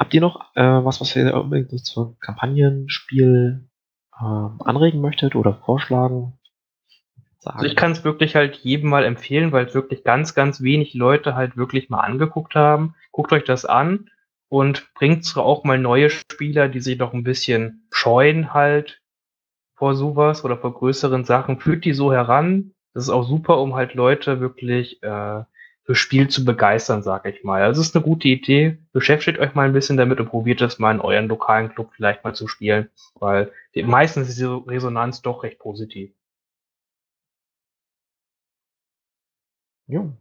Habt 0.00 0.14
ihr 0.14 0.22
noch 0.22 0.40
äh, 0.54 0.62
was, 0.62 0.98
was 1.02 1.14
ihr 1.14 1.34
unbedingt 1.34 1.84
zum 1.84 2.18
Kampagnenspiel 2.20 3.68
äh, 4.18 4.24
anregen 4.24 5.02
möchtet 5.02 5.36
oder 5.36 5.52
vorschlagen? 5.52 6.38
Also 7.44 7.66
ich 7.66 7.76
kann 7.76 7.92
es 7.92 8.02
wirklich 8.02 8.34
halt 8.34 8.56
jedem 8.56 8.88
mal 8.88 9.04
empfehlen, 9.04 9.52
weil 9.52 9.74
wirklich 9.74 10.02
ganz, 10.02 10.34
ganz 10.34 10.62
wenig 10.62 10.94
Leute 10.94 11.34
halt 11.34 11.58
wirklich 11.58 11.90
mal 11.90 12.00
angeguckt 12.00 12.54
haben. 12.54 12.94
Guckt 13.12 13.30
euch 13.34 13.44
das 13.44 13.66
an 13.66 14.08
und 14.48 14.88
bringt 14.94 15.36
auch 15.36 15.64
mal 15.64 15.78
neue 15.78 16.08
Spieler, 16.08 16.68
die 16.68 16.80
sich 16.80 16.98
noch 16.98 17.12
ein 17.12 17.22
bisschen 17.22 17.86
scheuen 17.90 18.54
halt 18.54 19.02
vor 19.74 19.94
sowas 19.94 20.46
oder 20.46 20.56
vor 20.56 20.72
größeren 20.72 21.26
Sachen. 21.26 21.60
Führt 21.60 21.84
die 21.84 21.92
so 21.92 22.10
heran, 22.10 22.72
das 22.94 23.04
ist 23.04 23.10
auch 23.10 23.24
super, 23.24 23.58
um 23.58 23.74
halt 23.74 23.92
Leute 23.92 24.40
wirklich 24.40 25.02
äh, 25.02 25.42
für 25.84 25.94
Spiel 25.94 26.28
zu 26.28 26.44
begeistern, 26.44 27.02
sag 27.02 27.26
ich 27.26 27.42
mal. 27.42 27.62
Also 27.62 27.80
es 27.80 27.88
ist 27.88 27.96
eine 27.96 28.04
gute 28.04 28.28
Idee. 28.28 28.78
Beschäftigt 28.92 29.38
euch 29.38 29.54
mal 29.54 29.66
ein 29.66 29.72
bisschen 29.72 29.96
damit 29.96 30.20
und 30.20 30.28
probiert 30.28 30.60
es 30.60 30.78
mal 30.78 30.94
in 30.94 31.00
euren 31.00 31.28
lokalen 31.28 31.70
Club 31.70 31.90
vielleicht 31.94 32.22
mal 32.24 32.34
zu 32.34 32.48
spielen, 32.48 32.90
weil 33.14 33.52
meistens 33.74 34.28
ist 34.28 34.38
die 34.38 34.44
Resonanz 34.44 35.22
doch 35.22 35.42
recht 35.42 35.58
positiv. 35.58 36.12
Jo. 39.86 40.16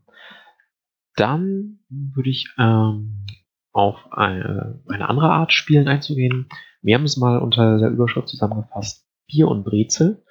Dann 1.15 1.79
würde 1.89 2.29
ich 2.29 2.47
ähm, 2.57 3.25
auf 3.71 4.11
eine, 4.11 4.81
eine 4.87 5.09
andere 5.09 5.29
Art 5.29 5.53
Spielen 5.53 5.87
einzugehen. 5.87 6.49
Wir 6.81 6.95
haben 6.95 7.03
es 7.03 7.17
mal 7.17 7.39
unter 7.39 7.77
der 7.77 7.89
Überschrift 7.89 8.29
zusammengefasst. 8.29 9.05
Bier 9.27 9.47
und 9.47 9.63
Brezel. 9.63 10.23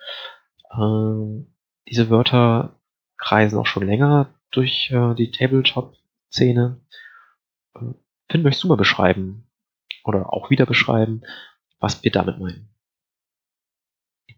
Ähm, 0.73 1.54
diese 1.88 2.11
Wörter 2.11 2.80
kreisen 3.16 3.58
auch 3.58 3.66
schon 3.66 3.87
länger 3.87 4.35
durch 4.50 4.90
äh, 4.90 5.14
die 5.14 5.31
Tabletop-Szene. 5.31 6.81
Äh, 7.75 7.81
Finn, 8.31 8.43
möchtest 8.43 8.64
du 8.64 8.69
mal 8.69 8.76
beschreiben 8.76 9.47
oder 10.05 10.33
auch 10.33 10.50
wieder 10.50 10.67
beschreiben, 10.67 11.23
was 11.78 12.02
wir 12.02 12.11
damit 12.11 12.38
meinen? 12.38 12.69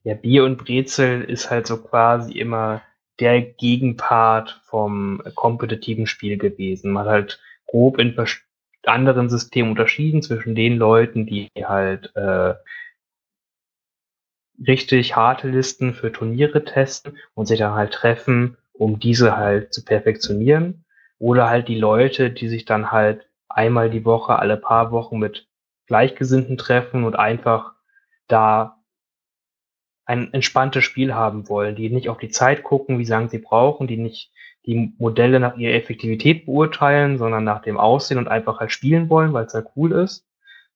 Ja, 0.02 0.14
Bier 0.14 0.44
und 0.44 0.56
Brezel 0.56 1.22
ist 1.22 1.50
halt 1.50 1.66
so 1.66 1.82
quasi 1.82 2.32
immer 2.32 2.82
der 3.18 3.42
Gegenpart 3.42 4.60
vom 4.64 5.22
kompetitiven 5.34 6.06
Spiel 6.06 6.38
gewesen. 6.38 6.90
Man 6.92 7.04
hat 7.04 7.12
halt 7.12 7.40
grob 7.66 7.98
in 7.98 8.16
anderen 8.86 9.28
Systemen 9.28 9.72
unterschieden 9.72 10.22
zwischen 10.22 10.54
den 10.54 10.78
Leuten, 10.78 11.26
die 11.26 11.50
halt 11.56 12.14
äh, 12.16 12.54
richtig 14.66 15.16
harte 15.16 15.48
Listen 15.48 15.94
für 15.94 16.12
Turniere 16.12 16.64
testen 16.64 17.18
und 17.34 17.46
sich 17.46 17.58
dann 17.58 17.74
halt 17.74 17.92
treffen, 17.92 18.56
um 18.80 18.98
diese 18.98 19.36
halt 19.36 19.74
zu 19.74 19.84
perfektionieren. 19.84 20.86
Oder 21.18 21.50
halt 21.50 21.68
die 21.68 21.78
Leute, 21.78 22.30
die 22.30 22.48
sich 22.48 22.64
dann 22.64 22.90
halt 22.90 23.28
einmal 23.46 23.90
die 23.90 24.06
Woche, 24.06 24.38
alle 24.38 24.56
paar 24.56 24.90
Wochen 24.90 25.18
mit 25.18 25.48
Gleichgesinnten 25.86 26.56
treffen 26.56 27.04
und 27.04 27.14
einfach 27.14 27.74
da 28.26 28.78
ein 30.06 30.32
entspanntes 30.32 30.82
Spiel 30.82 31.14
haben 31.14 31.48
wollen, 31.50 31.76
die 31.76 31.90
nicht 31.90 32.08
auf 32.08 32.16
die 32.16 32.30
Zeit 32.30 32.62
gucken, 32.62 32.98
wie 32.98 33.04
lange 33.04 33.28
sie 33.28 33.38
brauchen, 33.38 33.86
die 33.86 33.98
nicht 33.98 34.32
die 34.64 34.94
Modelle 34.98 35.40
nach 35.40 35.56
ihrer 35.58 35.74
Effektivität 35.74 36.46
beurteilen, 36.46 37.18
sondern 37.18 37.44
nach 37.44 37.60
dem 37.60 37.76
Aussehen 37.76 38.18
und 38.18 38.28
einfach 38.28 38.60
halt 38.60 38.72
spielen 38.72 39.10
wollen, 39.10 39.34
weil 39.34 39.44
es 39.44 39.52
halt 39.52 39.68
cool 39.76 39.92
ist, 39.92 40.26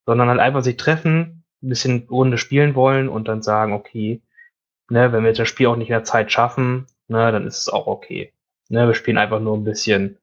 sondern 0.05 0.29
halt 0.29 0.41
einfach 0.41 0.63
sich 0.63 0.77
treffen, 0.77 1.45
ein 1.63 1.69
bisschen 1.71 2.07
Runde 2.11 2.37
spielen 2.37 2.75
wollen 2.75 3.09
und 3.09 3.29
dann 3.29 3.41
sagen, 3.41 3.73
okay, 3.73 4.21
ne, 4.91 5.11
wenn 5.13 5.25
wir 5.25 5.33
das 5.33 5.49
Spiel 5.49 5.69
auch 5.69 5.77
nicht 5.77 5.89
in 5.89 5.95
der 5.95 6.05
Zeit 6.05 6.31
schaffen, 6.31 6.87
ne, 7.09 7.33
dann 7.33 7.47
ist 7.47 7.59
es 7.59 7.69
auch 7.69 7.87
okay. 7.87 8.33
Ne, 8.69 8.87
wir 8.87 8.95
spielen 8.95 9.19
einfach 9.19 9.41
nur 9.41 9.57
ein 9.57 9.65
bisschen 9.65 10.19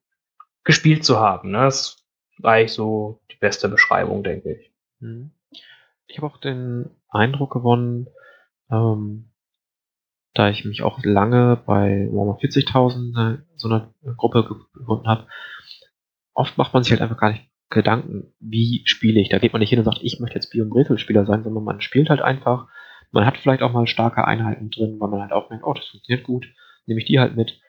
gespielt 0.63 1.03
zu 1.03 1.19
haben. 1.19 1.51
Ne? 1.51 1.59
Das 1.59 1.97
ist 2.38 2.45
eigentlich 2.45 2.73
so 2.73 3.21
die 3.31 3.38
beste 3.38 3.69
Beschreibung, 3.69 4.23
denke 4.23 4.53
ich. 4.53 4.71
Mhm. 5.00 5.31
Ich 6.07 6.17
habe 6.17 6.27
auch 6.27 6.38
den 6.38 6.89
Eindruck 7.09 7.53
gewonnen, 7.53 8.07
ähm, 8.69 9.31
da 10.33 10.50
ich 10.50 10.65
mich 10.65 10.81
auch 10.81 11.00
lange 11.03 11.61
bei 11.65 12.07
Warhammer 12.11 12.38
40.000 12.39 13.35
äh, 13.35 13.43
so 13.55 13.67
einer 13.67 13.93
Gruppe 14.17 14.47
gefunden 14.73 15.07
habe, 15.07 15.27
oft 16.33 16.57
macht 16.57 16.73
man 16.73 16.83
sich 16.83 16.91
halt 16.91 17.01
einfach 17.01 17.17
gar 17.17 17.31
nicht 17.31 17.50
Gedanken, 17.69 18.33
wie 18.39 18.83
spiele 18.85 19.21
ich. 19.21 19.29
Da 19.29 19.39
geht 19.39 19.53
man 19.53 19.61
nicht 19.61 19.69
hin 19.69 19.79
und 19.79 19.85
sagt, 19.85 20.00
ich 20.01 20.19
möchte 20.19 20.35
jetzt 20.35 20.53
und 20.53 20.69
Brezel-Spieler 20.69 21.25
sein, 21.25 21.43
sondern 21.43 21.63
man 21.63 21.79
spielt 21.79 22.09
halt 22.09 22.21
einfach. 22.21 22.67
Man 23.11 23.25
hat 23.25 23.38
vielleicht 23.38 23.61
auch 23.61 23.71
mal 23.71 23.88
starke 23.88 24.25
Einheiten 24.25 24.69
drin, 24.69 25.00
weil 25.00 25.09
man 25.09 25.21
halt 25.21 25.31
auch 25.31 25.50
merkt, 25.50 25.63
oh, 25.65 25.73
das 25.73 25.88
funktioniert 25.88 26.25
gut, 26.25 26.47
nehme 26.85 27.00
ich 27.00 27.07
die 27.07 27.19
halt 27.19 27.35
mit. 27.35 27.59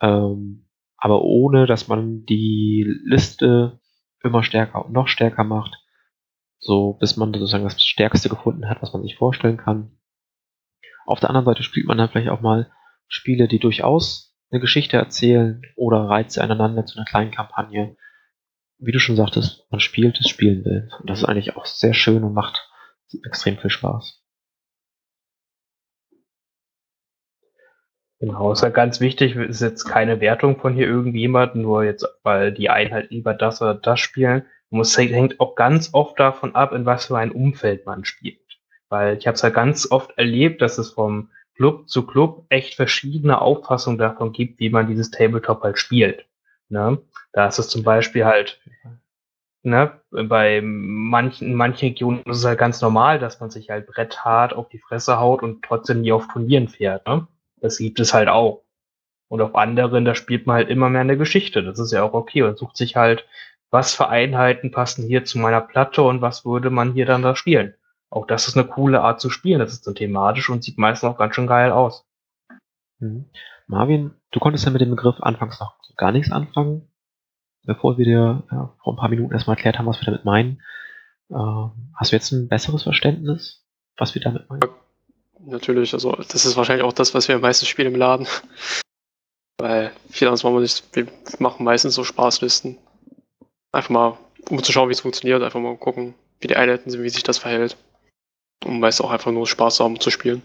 Ähm, 0.00 0.68
aber 0.96 1.22
ohne, 1.22 1.66
dass 1.66 1.88
man 1.88 2.24
die 2.24 2.84
Liste 3.04 3.80
immer 4.22 4.42
stärker 4.42 4.84
und 4.84 4.92
noch 4.92 5.08
stärker 5.08 5.44
macht, 5.44 5.76
so 6.58 6.94
bis 6.94 7.16
man 7.16 7.32
sozusagen 7.32 7.64
das 7.64 7.82
Stärkste 7.84 8.28
gefunden 8.28 8.68
hat, 8.68 8.80
was 8.80 8.92
man 8.92 9.02
sich 9.02 9.16
vorstellen 9.16 9.58
kann. 9.58 9.98
Auf 11.06 11.20
der 11.20 11.28
anderen 11.28 11.44
Seite 11.44 11.62
spielt 11.62 11.86
man 11.86 11.98
dann 11.98 12.08
vielleicht 12.08 12.30
auch 12.30 12.40
mal 12.40 12.70
Spiele, 13.06 13.48
die 13.48 13.58
durchaus 13.58 14.34
eine 14.50 14.60
Geschichte 14.60 14.96
erzählen 14.96 15.60
oder 15.76 16.08
Reize 16.08 16.42
aneinander 16.42 16.86
zu 16.86 16.96
einer 16.96 17.04
kleinen 17.04 17.32
Kampagne. 17.32 17.96
Wie 18.78 18.92
du 18.92 18.98
schon 18.98 19.16
sagtest, 19.16 19.66
man 19.70 19.80
spielt 19.80 20.18
das 20.18 20.28
Spielen 20.28 20.64
will. 20.64 20.88
Und 21.00 21.10
das 21.10 21.20
ist 21.20 21.24
eigentlich 21.24 21.56
auch 21.56 21.66
sehr 21.66 21.94
schön 21.94 22.24
und 22.24 22.32
macht 22.32 22.68
extrem 23.24 23.58
viel 23.58 23.70
Spaß. 23.70 24.23
Genau, 28.24 28.52
ist 28.52 28.62
ja 28.62 28.70
ganz 28.70 29.00
wichtig, 29.00 29.36
ist 29.36 29.60
jetzt 29.60 29.84
keine 29.84 30.18
Wertung 30.18 30.58
von 30.58 30.72
hier 30.72 30.86
irgendjemand, 30.86 31.56
nur 31.56 31.84
jetzt, 31.84 32.06
weil 32.22 32.52
die 32.52 32.70
einen 32.70 32.90
halt 32.90 33.10
lieber 33.10 33.34
das 33.34 33.60
oder 33.60 33.74
das 33.74 34.00
spielen. 34.00 34.46
Es 34.70 34.96
hängt 34.96 35.40
auch 35.40 35.54
ganz 35.56 35.90
oft 35.92 36.18
davon 36.18 36.54
ab, 36.54 36.72
in 36.72 36.86
was 36.86 37.04
für 37.04 37.18
ein 37.18 37.32
Umfeld 37.32 37.84
man 37.84 38.06
spielt. 38.06 38.40
Weil 38.88 39.18
ich 39.18 39.26
habe 39.26 39.34
es 39.34 39.42
ja 39.42 39.50
ganz 39.50 39.90
oft 39.90 40.16
erlebt, 40.16 40.62
dass 40.62 40.78
es 40.78 40.92
vom 40.92 41.32
Club 41.54 41.86
zu 41.90 42.06
Club 42.06 42.46
echt 42.48 42.76
verschiedene 42.76 43.42
Auffassungen 43.42 43.98
davon 43.98 44.32
gibt, 44.32 44.58
wie 44.58 44.70
man 44.70 44.86
dieses 44.86 45.10
Tabletop 45.10 45.62
halt 45.62 45.78
spielt. 45.78 46.24
Ne? 46.70 46.96
Da 47.34 47.46
ist 47.48 47.58
es 47.58 47.68
zum 47.68 47.82
Beispiel 47.82 48.24
halt, 48.24 48.58
ne, 49.62 50.00
bei 50.10 50.62
manchen, 50.62 51.48
in 51.48 51.54
manchen 51.56 51.88
Regionen 51.90 52.22
ist 52.22 52.38
es 52.38 52.46
halt 52.46 52.58
ganz 52.58 52.80
normal, 52.80 53.18
dass 53.18 53.38
man 53.38 53.50
sich 53.50 53.68
halt 53.68 53.86
bretthart 53.86 54.54
auf 54.54 54.70
die 54.70 54.78
Fresse 54.78 55.20
haut 55.20 55.42
und 55.42 55.62
trotzdem 55.62 56.00
nie 56.00 56.12
auf 56.12 56.26
Turnieren 56.28 56.68
fährt. 56.68 57.06
Ne? 57.06 57.28
Das 57.64 57.78
gibt 57.78 57.98
es 57.98 58.12
halt 58.12 58.28
auch. 58.28 58.62
Und 59.28 59.40
auf 59.40 59.54
anderen, 59.54 60.04
da 60.04 60.14
spielt 60.14 60.46
man 60.46 60.56
halt 60.56 60.68
immer 60.68 60.90
mehr 60.90 61.00
eine 61.00 61.16
Geschichte. 61.16 61.62
Das 61.62 61.78
ist 61.78 61.92
ja 61.92 62.02
auch 62.02 62.12
okay. 62.12 62.42
Und 62.42 62.58
sucht 62.58 62.76
sich 62.76 62.94
halt, 62.94 63.26
was 63.70 63.94
für 63.94 64.10
Einheiten 64.10 64.70
passen 64.70 65.06
hier 65.06 65.24
zu 65.24 65.38
meiner 65.38 65.62
Platte 65.62 66.02
und 66.02 66.20
was 66.20 66.44
würde 66.44 66.68
man 66.68 66.92
hier 66.92 67.06
dann 67.06 67.22
da 67.22 67.34
spielen. 67.34 67.72
Auch 68.10 68.26
das 68.26 68.48
ist 68.48 68.58
eine 68.58 68.66
coole 68.66 69.00
Art 69.00 69.18
zu 69.18 69.30
spielen. 69.30 69.60
Das 69.60 69.72
ist 69.72 69.86
dann 69.86 69.94
thematisch 69.94 70.50
und 70.50 70.62
sieht 70.62 70.76
meistens 70.76 71.08
auch 71.08 71.16
ganz 71.16 71.34
schön 71.34 71.46
geil 71.46 71.72
aus. 71.72 72.06
Mhm. 72.98 73.30
Marvin, 73.66 74.12
du 74.30 74.40
konntest 74.40 74.66
ja 74.66 74.70
mit 74.70 74.82
dem 74.82 74.90
Begriff 74.90 75.16
anfangs 75.20 75.58
noch 75.58 75.78
gar 75.96 76.12
nichts 76.12 76.30
anfangen, 76.30 76.92
bevor 77.62 77.96
wir 77.96 78.04
dir 78.04 78.42
ja, 78.52 78.74
vor 78.82 78.92
ein 78.92 78.98
paar 78.98 79.08
Minuten 79.08 79.32
erstmal 79.32 79.56
erklärt 79.56 79.78
haben, 79.78 79.86
was 79.86 80.02
wir 80.02 80.04
damit 80.04 80.26
meinen. 80.26 80.60
Äh, 81.30 81.70
hast 81.96 82.12
du 82.12 82.16
jetzt 82.16 82.30
ein 82.30 82.48
besseres 82.48 82.82
Verständnis, 82.82 83.64
was 83.96 84.14
wir 84.14 84.20
damit 84.20 84.50
meinen? 84.50 84.60
Natürlich, 85.46 85.92
also 85.92 86.12
das 86.12 86.46
ist 86.46 86.56
wahrscheinlich 86.56 86.84
auch 86.84 86.92
das, 86.92 87.12
was 87.12 87.28
wir 87.28 87.34
am 87.34 87.42
meisten 87.42 87.66
spielen 87.66 87.92
im 87.92 87.98
Laden. 87.98 88.26
Weil 89.58 89.92
viel 90.10 90.26
anderes 90.26 90.42
machen 90.42 90.54
wir 90.54 90.60
nicht. 90.60 90.84
Wir 90.94 91.06
machen 91.38 91.64
meistens 91.64 91.94
so 91.94 92.04
Spaßlisten. 92.04 92.78
Einfach 93.72 93.90
mal, 93.90 94.18
um 94.48 94.62
zu 94.62 94.72
schauen, 94.72 94.88
wie 94.88 94.92
es 94.92 95.00
funktioniert, 95.00 95.42
einfach 95.42 95.60
mal 95.60 95.76
gucken, 95.76 96.14
wie 96.40 96.46
die 96.46 96.56
Einheiten 96.56 96.90
sind, 96.90 97.02
wie 97.02 97.08
sich 97.08 97.22
das 97.22 97.38
verhält. 97.38 97.76
Um 98.64 98.80
meist 98.80 99.02
auch 99.02 99.10
einfach 99.10 99.32
nur 99.32 99.46
Spaß 99.46 99.80
haben 99.80 100.00
zu 100.00 100.10
spielen. 100.10 100.42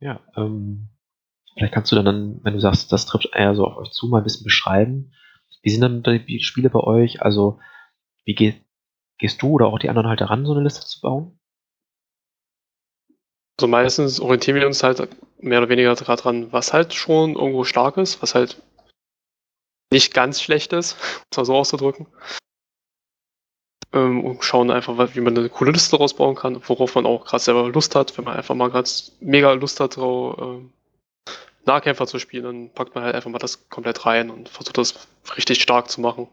Ja, 0.00 0.20
ähm, 0.36 0.88
vielleicht 1.54 1.72
kannst 1.72 1.92
du 1.92 1.96
dann, 1.96 2.40
wenn 2.42 2.54
du 2.54 2.60
sagst, 2.60 2.92
das 2.92 3.06
trifft 3.06 3.30
eher 3.32 3.54
so 3.54 3.66
auf 3.66 3.76
euch 3.76 3.92
zu, 3.92 4.08
mal 4.08 4.18
ein 4.18 4.24
bisschen 4.24 4.44
beschreiben. 4.44 5.12
Wie 5.62 5.70
sind 5.70 5.80
dann 5.80 6.02
die 6.02 6.40
Spiele 6.40 6.70
bei 6.70 6.80
euch? 6.80 7.22
Also, 7.22 7.60
wie 8.24 8.34
geh, 8.34 8.54
gehst 9.18 9.40
du 9.42 9.50
oder 9.52 9.68
auch 9.68 9.78
die 9.78 9.88
anderen 9.88 10.08
halt 10.08 10.20
daran, 10.20 10.44
so 10.44 10.52
eine 10.52 10.62
Liste 10.62 10.84
zu 10.84 11.00
bauen? 11.00 11.38
Also 13.58 13.68
meistens 13.68 14.20
orientieren 14.20 14.56
wir 14.56 14.66
uns 14.66 14.82
halt 14.82 15.08
mehr 15.40 15.58
oder 15.58 15.68
weniger 15.68 15.94
daran, 15.94 16.52
was 16.52 16.72
halt 16.72 16.94
schon 16.94 17.34
irgendwo 17.34 17.64
stark 17.64 17.96
ist, 17.96 18.22
was 18.22 18.34
halt 18.34 18.62
nicht 19.92 20.14
ganz 20.14 20.40
schlecht 20.40 20.72
ist, 20.72 20.92
um 21.02 21.26
es 21.30 21.36
mal 21.36 21.44
so 21.44 21.54
auszudrücken. 21.54 22.06
Ähm, 23.92 24.24
und 24.24 24.42
schauen 24.42 24.70
einfach, 24.70 25.14
wie 25.14 25.20
man 25.20 25.36
eine 25.36 25.50
coole 25.50 25.72
Liste 25.72 25.92
daraus 25.92 26.14
bauen 26.14 26.34
kann, 26.34 26.62
worauf 26.66 26.94
man 26.94 27.04
auch 27.04 27.26
gerade 27.26 27.42
selber 27.42 27.68
Lust 27.68 27.94
hat. 27.94 28.16
Wenn 28.16 28.24
man 28.24 28.36
einfach 28.36 28.54
mal 28.54 28.70
ganz 28.70 29.12
mega 29.20 29.52
Lust 29.52 29.80
hat, 29.80 29.96
drauf, 29.96 30.38
ähm, 30.40 30.72
Nahkämpfer 31.64 32.06
zu 32.06 32.18
spielen, 32.18 32.44
dann 32.44 32.70
packt 32.70 32.94
man 32.94 33.04
halt 33.04 33.14
einfach 33.14 33.30
mal 33.30 33.38
das 33.38 33.68
komplett 33.68 34.04
rein 34.06 34.30
und 34.30 34.48
versucht 34.48 34.78
das 34.78 35.06
richtig 35.36 35.62
stark 35.62 35.90
zu 35.90 36.00
machen. 36.00 36.28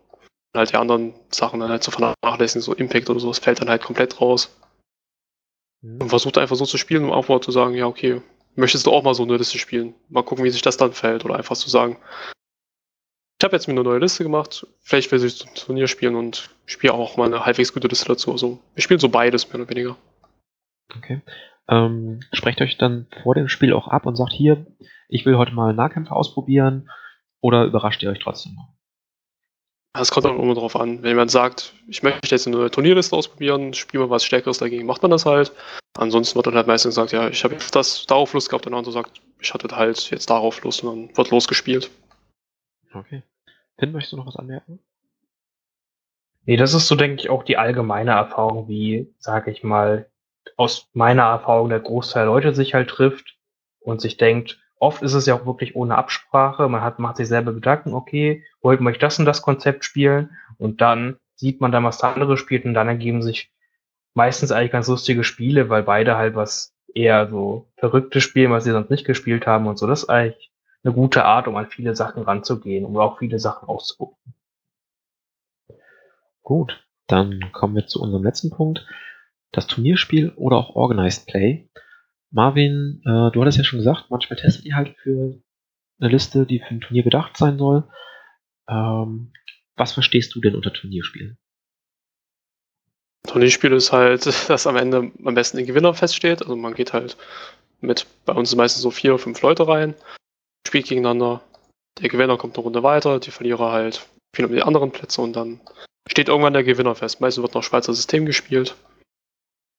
Und 0.53 0.57
halt 0.57 0.71
die 0.71 0.77
anderen 0.77 1.13
Sachen 1.29 1.59
dann 1.59 1.69
halt 1.69 1.83
zu 1.83 1.91
vernachlässigen, 1.91 2.61
so 2.61 2.73
Impact 2.73 3.09
oder 3.09 3.19
so, 3.19 3.27
das 3.27 3.39
fällt 3.39 3.61
dann 3.61 3.69
halt 3.69 3.83
komplett 3.83 4.19
raus. 4.19 4.49
Mhm. 5.81 6.01
Und 6.01 6.09
versucht 6.09 6.37
einfach 6.37 6.55
so 6.55 6.65
zu 6.65 6.77
spielen, 6.77 7.05
um 7.05 7.11
auch 7.11 7.27
mal 7.27 7.41
zu 7.41 7.51
sagen, 7.51 7.75
ja, 7.75 7.85
okay, 7.85 8.21
möchtest 8.55 8.85
du 8.85 8.91
auch 8.91 9.03
mal 9.03 9.13
so 9.13 9.23
eine 9.23 9.37
Liste 9.37 9.57
spielen? 9.57 9.95
Mal 10.09 10.23
gucken, 10.23 10.43
wie 10.43 10.49
sich 10.49 10.61
das 10.61 10.77
dann 10.77 10.93
fällt. 10.93 11.25
Oder 11.25 11.35
einfach 11.35 11.55
zu 11.55 11.69
sagen, 11.69 11.97
ich 13.39 13.45
habe 13.45 13.55
jetzt 13.55 13.67
mir 13.67 13.73
eine 13.73 13.83
neue 13.83 13.99
Liste 13.99 14.23
gemacht, 14.23 14.67
vielleicht 14.81 15.11
will 15.11 15.23
ich 15.23 15.37
zum 15.37 15.53
Turnier 15.55 15.87
spielen 15.87 16.15
und 16.15 16.49
spiele 16.65 16.93
auch 16.93 17.15
mal 17.15 17.25
eine 17.25 17.45
halbwegs 17.45 17.73
gute 17.73 17.87
Liste 17.87 18.05
dazu. 18.05 18.31
Also 18.31 18.59
wir 18.75 18.83
spielen 18.83 18.99
so 18.99 19.07
beides, 19.07 19.47
mehr 19.47 19.61
oder 19.61 19.69
weniger. 19.69 19.95
Okay. 20.97 21.21
Ähm, 21.69 22.19
sprecht 22.33 22.59
euch 22.61 22.77
dann 22.77 23.07
vor 23.23 23.35
dem 23.35 23.47
Spiel 23.47 23.71
auch 23.71 23.87
ab 23.87 24.05
und 24.05 24.17
sagt 24.17 24.33
hier, 24.33 24.65
ich 25.07 25.25
will 25.25 25.37
heute 25.37 25.53
mal 25.53 25.73
Nahkämpfer 25.73 26.15
ausprobieren 26.15 26.89
oder 27.39 27.63
überrascht 27.63 28.03
ihr 28.03 28.09
euch 28.09 28.19
trotzdem 28.19 28.55
noch? 28.55 28.73
Es 29.93 30.11
kommt 30.11 30.25
auch 30.27 30.37
immer 30.37 30.53
darauf 30.53 30.75
an. 30.75 31.01
Wenn 31.01 31.09
jemand 31.09 31.31
sagt, 31.31 31.73
ich 31.87 32.03
möchte 32.03 32.29
jetzt 32.29 32.47
eine 32.47 32.69
Turnierliste 32.69 33.15
ausprobieren, 33.15 33.73
spielen 33.73 34.03
wir 34.03 34.09
was 34.09 34.23
Stärkeres 34.23 34.59
dagegen, 34.59 34.85
macht 34.85 35.01
man 35.01 35.11
das 35.11 35.25
halt. 35.25 35.51
Ansonsten 35.97 36.35
wird 36.35 36.47
dann 36.47 36.55
halt 36.55 36.67
meistens 36.67 36.95
gesagt, 36.95 37.11
ja, 37.11 37.27
ich 37.27 37.43
habe 37.43 37.55
jetzt 37.55 37.75
das 37.75 38.05
darauf 38.05 38.33
Lust 38.33 38.49
gehabt 38.49 38.65
und 38.65 38.71
der 38.71 38.77
andere 38.77 38.93
sagt, 38.93 39.21
ich 39.39 39.53
hatte 39.53 39.75
halt 39.75 40.09
jetzt 40.11 40.29
darauf 40.29 40.61
Lust 40.63 40.83
und 40.83 41.07
dann 41.07 41.17
wird 41.17 41.31
losgespielt. 41.31 41.89
Okay. 42.93 43.23
Finn, 43.77 43.91
möchtest 43.91 44.13
du 44.13 44.17
noch 44.17 44.27
was 44.27 44.35
anmerken? 44.35 44.79
Nee, 46.45 46.57
das 46.57 46.73
ist 46.73 46.87
so, 46.87 46.95
denke 46.95 47.21
ich, 47.21 47.29
auch 47.29 47.43
die 47.43 47.57
allgemeine 47.57 48.11
Erfahrung, 48.11 48.67
wie, 48.67 49.13
sage 49.17 49.51
ich 49.51 49.63
mal, 49.63 50.09
aus 50.55 50.87
meiner 50.93 51.23
Erfahrung 51.23 51.69
der 51.69 51.79
Großteil 51.79 52.25
Leute 52.25 52.53
sich 52.53 52.73
halt 52.73 52.89
trifft 52.89 53.37
und 53.79 54.01
sich 54.01 54.17
denkt, 54.17 54.59
oft 54.79 55.01
ist 55.03 55.13
es 55.13 55.25
ja 55.25 55.35
auch 55.35 55.45
wirklich 55.45 55.75
ohne 55.75 55.97
Absprache. 55.97 56.67
Man 56.67 56.81
hat, 56.81 56.99
macht 56.99 57.17
sich 57.17 57.27
selber 57.27 57.53
Gedanken, 57.53 57.93
okay, 57.93 58.43
wollte 58.61 58.83
man 58.83 58.95
das 58.99 59.19
und 59.19 59.25
das 59.25 59.41
Konzept 59.41 59.85
spielen? 59.85 60.31
Und 60.57 60.81
dann 60.81 61.17
sieht 61.35 61.61
man 61.61 61.71
dann, 61.71 61.83
was 61.83 61.99
der 61.99 62.13
andere 62.13 62.37
spielt 62.37 62.65
und 62.65 62.73
dann 62.73 62.87
ergeben 62.87 63.21
sich 63.21 63.51
meistens 64.13 64.51
eigentlich 64.51 64.71
ganz 64.71 64.87
lustige 64.87 65.23
Spiele, 65.23 65.69
weil 65.69 65.83
beide 65.83 66.17
halt 66.17 66.35
was 66.35 66.73
eher 66.93 67.29
so 67.29 67.71
verrückte 67.77 68.21
spielen, 68.21 68.51
was 68.51 68.63
sie 68.63 68.71
sonst 68.71 68.89
nicht 68.89 69.05
gespielt 69.05 69.45
haben 69.45 69.67
und 69.67 69.77
so. 69.77 69.87
Das 69.87 70.03
ist 70.03 70.09
eigentlich 70.09 70.51
eine 70.83 70.93
gute 70.93 71.25
Art, 71.25 71.47
um 71.47 71.55
an 71.55 71.67
viele 71.67 71.95
Sachen 71.95 72.23
ranzugehen, 72.23 72.85
um 72.85 72.97
auch 72.97 73.19
viele 73.19 73.39
Sachen 73.39 73.67
auszugucken. 73.67 74.33
Gut, 76.41 76.83
dann 77.07 77.51
kommen 77.51 77.75
wir 77.75 77.85
zu 77.85 78.01
unserem 78.01 78.23
letzten 78.23 78.49
Punkt. 78.49 78.85
Das 79.51 79.67
Turnierspiel 79.67 80.33
oder 80.35 80.57
auch 80.57 80.75
Organized 80.75 81.27
Play. 81.27 81.69
Marvin, 82.31 83.01
äh, 83.05 83.31
du 83.31 83.41
hattest 83.41 83.57
ja 83.57 83.63
schon 83.63 83.79
gesagt, 83.79 84.05
manchmal 84.09 84.39
testet 84.39 84.65
ihr 84.65 84.75
halt 84.75 84.95
für 84.97 85.41
eine 85.99 86.09
Liste, 86.09 86.45
die 86.45 86.59
für 86.59 86.69
ein 86.69 86.81
Turnier 86.81 87.03
gedacht 87.03 87.37
sein 87.37 87.57
soll. 87.57 87.89
Ähm, 88.69 89.33
was 89.75 89.93
verstehst 89.93 90.35
du 90.35 90.41
denn 90.41 90.55
unter 90.55 90.73
Turnierspielen? 90.73 91.37
Turnierspiel 93.27 93.73
ist 93.73 93.91
halt, 93.91 94.25
dass 94.49 94.67
am 94.67 94.75
Ende 94.75 95.11
am 95.23 95.35
besten 95.35 95.57
ein 95.57 95.65
Gewinner 95.65 95.93
feststeht. 95.93 96.41
Also 96.41 96.55
man 96.55 96.73
geht 96.73 96.93
halt 96.93 97.17
mit, 97.81 98.05
bei 98.25 98.33
uns 98.33 98.55
meistens 98.55 98.81
so 98.81 98.91
vier, 98.91 99.17
fünf 99.17 99.41
Leute 99.41 99.67
rein, 99.67 99.95
spielt 100.67 100.87
gegeneinander. 100.87 101.41
Der 101.99 102.09
Gewinner 102.09 102.37
kommt 102.37 102.55
eine 102.55 102.63
Runde 102.63 102.83
weiter, 102.83 103.19
die 103.19 103.31
Verlierer 103.31 103.71
halt 103.71 104.07
viel 104.35 104.45
um 104.45 104.51
die 104.51 104.61
anderen 104.61 104.91
Plätze 104.91 105.21
und 105.21 105.33
dann 105.33 105.59
steht 106.07 106.29
irgendwann 106.29 106.53
der 106.53 106.63
Gewinner 106.63 106.95
fest. 106.95 107.19
Meistens 107.19 107.41
wird 107.41 107.55
noch 107.55 107.63
Schweizer 107.63 107.93
System 107.93 108.25
gespielt. 108.25 108.75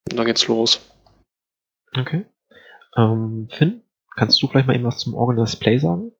Und 0.09 0.17
dann 0.17 0.25
geht's 0.25 0.47
los. 0.47 0.81
Okay. 1.95 2.25
Ähm, 2.97 3.47
Finn, 3.51 3.83
kannst 4.15 4.41
du 4.41 4.47
vielleicht 4.47 4.67
mal 4.67 4.75
eben 4.75 4.85
was 4.85 4.99
zum 4.99 5.13
Organized 5.13 5.59
Play 5.59 5.77
sagen? 5.77 6.11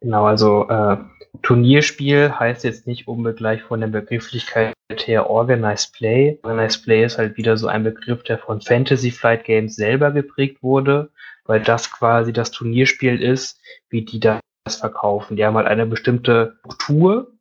Genau, 0.00 0.24
also 0.24 0.68
äh, 0.68 0.98
Turnierspiel 1.42 2.32
heißt 2.38 2.64
jetzt 2.64 2.86
nicht 2.86 3.08
unbedingt 3.08 3.38
gleich 3.38 3.62
von 3.62 3.80
der 3.80 3.86
Begrifflichkeit 3.86 4.74
her 5.06 5.30
Organized 5.30 5.94
Play. 5.94 6.38
Organized 6.42 6.84
Play 6.84 7.04
ist 7.04 7.18
halt 7.18 7.36
wieder 7.36 7.56
so 7.56 7.68
ein 7.68 7.84
Begriff, 7.84 8.22
der 8.24 8.38
von 8.38 8.60
Fantasy 8.60 9.10
Flight 9.10 9.44
Games 9.44 9.76
selber 9.76 10.10
geprägt 10.10 10.62
wurde, 10.62 11.10
weil 11.44 11.60
das 11.60 11.90
quasi 11.90 12.32
das 12.32 12.50
Turnierspiel 12.50 13.20
ist, 13.22 13.60
wie 13.88 14.04
die 14.04 14.20
das 14.20 14.40
verkaufen. 14.66 15.36
Die 15.36 15.44
haben 15.44 15.56
halt 15.56 15.66
eine 15.66 15.86
bestimmte 15.86 16.58
Struktur, 16.60 17.32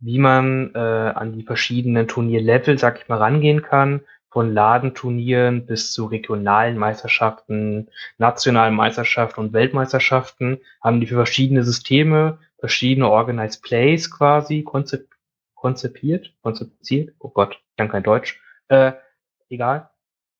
wie 0.00 0.18
man 0.18 0.72
äh, 0.74 0.78
an 0.78 1.32
die 1.32 1.42
verschiedenen 1.42 2.06
Turnierlevel, 2.06 2.78
sag 2.78 3.00
ich 3.00 3.08
mal, 3.08 3.18
rangehen 3.18 3.62
kann 3.62 4.02
von 4.34 4.52
Ladenturnieren 4.52 5.64
bis 5.64 5.92
zu 5.92 6.06
regionalen 6.06 6.76
Meisterschaften, 6.76 7.86
nationalen 8.18 8.74
Meisterschaften 8.74 9.38
und 9.38 9.52
Weltmeisterschaften 9.52 10.58
haben 10.82 11.00
die 11.00 11.06
für 11.06 11.14
verschiedene 11.14 11.62
Systeme, 11.62 12.38
verschiedene 12.58 13.08
Organized 13.08 13.62
Plays 13.62 14.10
quasi 14.10 14.64
konzep 14.64 15.06
konzipiert, 15.54 16.32
konzipiert, 16.42 17.14
oh 17.20 17.28
Gott, 17.28 17.60
ich 17.70 17.76
kann 17.76 17.88
kein 17.88 18.02
Deutsch, 18.02 18.40
äh, 18.66 18.92
egal. 19.48 19.88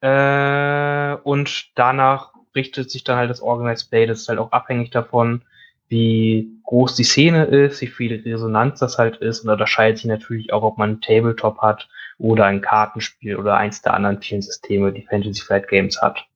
Äh, 0.01 1.15
und 1.23 1.71
danach 1.79 2.33
richtet 2.57 2.91
sich 2.91 3.05
dann 3.05 3.17
halt 3.17 3.31
das 3.31 3.41
Organized 3.41 3.91
Play, 3.91 4.07
das 4.07 4.23
ist 4.23 4.29
halt 4.29 4.41
auch 4.41 4.51
abhängig 4.51 4.91
davon, 4.91 5.43
wie 5.87 6.51
groß 6.65 6.97
die 6.97 7.05
Szene 7.05 7.45
ist, 7.45 7.81
wie 7.81 7.87
viel 7.87 8.23
Resonanz 8.23 8.81
das 8.81 8.99
halt 8.99 9.19
ist. 9.19 9.45
Und 9.45 9.51
unterscheidet 9.51 9.99
sich 9.99 10.07
natürlich 10.07 10.53
auch, 10.53 10.65
ob 10.65 10.79
man 10.79 10.91
einen 10.91 11.01
Tabletop 11.01 11.59
hat 11.59 11.89
oder 12.19 12.47
ein 12.47 12.61
Kartenspiel 12.61 13.37
oder 13.37 13.57
eins 13.57 13.83
der 13.83 13.95
anderen 13.95 14.21
vielen 14.23 14.43
Systeme, 14.43 14.93
die 14.93 15.07
Fantasy 15.07 15.43
Flight 15.43 15.69
Games 15.69 16.01
hat. 16.01 16.27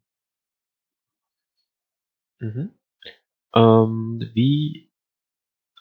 Mhm. 2.41 2.75
Ähm, 3.55 4.31
wie 4.35 4.91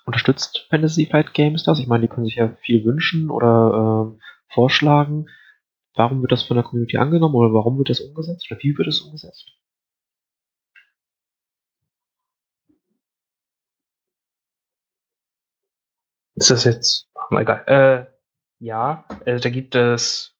unterstützt 0.05 0.67
Fantasy 0.69 1.05
Flight 1.05 1.33
Games 1.33 1.63
das? 1.63 1.79
Ich 1.79 1.87
meine, 1.87 2.07
die 2.07 2.07
können 2.07 2.25
sich 2.25 2.35
ja 2.35 2.55
viel 2.61 2.85
wünschen 2.85 3.29
oder 3.29 4.15
äh, 4.17 4.53
vorschlagen. 4.53 5.27
Warum 5.95 6.21
wird 6.21 6.31
das 6.31 6.43
von 6.43 6.55
der 6.55 6.63
Community 6.63 6.97
angenommen 6.97 7.35
oder 7.35 7.53
warum 7.53 7.77
wird 7.77 7.89
das 7.89 7.99
umgesetzt 7.99 8.49
oder 8.51 8.61
wie 8.61 8.77
wird 8.77 8.87
es 8.87 9.01
umgesetzt? 9.01 9.51
Ist 16.35 16.51
das 16.51 16.63
jetzt, 16.65 17.09
oh 17.15 17.37
egal, 17.37 17.63
äh, 17.67 18.16
ja, 18.59 19.05
also 19.25 19.41
da 19.41 19.49
gibt 19.49 19.75
es 19.75 20.35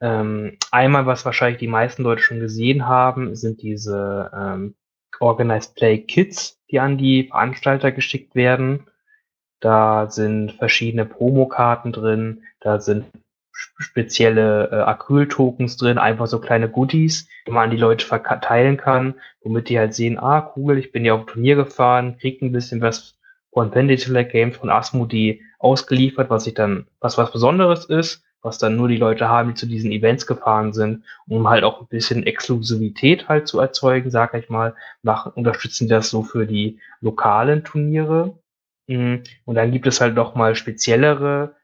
ähm, 0.00 0.56
einmal, 0.70 1.06
was 1.06 1.24
wahrscheinlich 1.24 1.58
die 1.58 1.68
meisten 1.68 2.02
Leute 2.02 2.22
schon 2.22 2.40
gesehen 2.40 2.86
haben, 2.86 3.34
sind 3.34 3.62
diese 3.62 4.30
ähm, 4.34 4.74
Organized 5.20 5.74
Play 5.74 5.98
Kits, 5.98 6.60
die 6.70 6.80
an 6.80 6.98
die 6.98 7.24
Veranstalter 7.24 7.90
geschickt 7.90 8.34
werden. 8.34 8.86
Da 9.60 10.08
sind 10.10 10.52
verschiedene 10.52 11.04
Promokarten 11.04 11.92
drin, 11.92 12.44
da 12.60 12.80
sind 12.80 13.06
spezielle 13.50 14.70
äh, 14.70 14.76
Acryl-Tokens 14.76 15.76
drin, 15.76 15.98
einfach 15.98 16.28
so 16.28 16.40
kleine 16.40 16.68
Goodies, 16.68 17.28
die 17.46 17.50
man 17.50 17.64
an 17.64 17.70
die 17.70 17.76
Leute 17.76 18.06
verteilen 18.06 18.76
kann, 18.76 19.14
womit 19.42 19.68
die 19.68 19.78
halt 19.78 19.94
sehen, 19.94 20.18
ah 20.18 20.52
cool, 20.54 20.78
ich 20.78 20.92
bin 20.92 21.04
ja 21.04 21.14
auf 21.14 21.26
Turnier 21.26 21.56
gefahren, 21.56 22.18
krieg 22.18 22.40
ein 22.40 22.52
bisschen 22.52 22.80
was 22.80 23.18
von 23.52 23.72
Pendulum 23.72 24.28
Games 24.28 24.56
von 24.56 24.70
Asmodee 24.70 25.42
ausgeliefert, 25.58 26.30
was 26.30 26.44
sich 26.44 26.54
dann, 26.54 26.86
was 27.00 27.18
was 27.18 27.32
Besonderes 27.32 27.84
ist, 27.84 28.24
was 28.42 28.58
dann 28.58 28.76
nur 28.76 28.88
die 28.88 28.96
Leute 28.96 29.28
haben, 29.28 29.50
die 29.50 29.54
zu 29.54 29.66
diesen 29.66 29.90
Events 29.90 30.26
gefahren 30.26 30.72
sind, 30.72 31.04
um 31.26 31.48
halt 31.48 31.64
auch 31.64 31.80
ein 31.80 31.88
bisschen 31.88 32.24
Exklusivität 32.24 33.28
halt 33.28 33.48
zu 33.48 33.58
erzeugen, 33.58 34.10
sag 34.10 34.34
ich 34.34 34.48
mal, 34.48 34.74
machen, 35.02 35.32
unterstützen 35.34 35.88
das 35.88 36.10
so 36.10 36.22
für 36.22 36.46
die 36.46 36.80
lokalen 37.00 37.64
Turniere. 37.64 38.38
Mhm. 38.86 39.24
Und 39.44 39.54
dann 39.56 39.72
gibt 39.72 39.86
es 39.86 40.00
halt 40.00 40.14
noch 40.14 40.34
mal 40.34 40.54
speziellere 40.54 41.56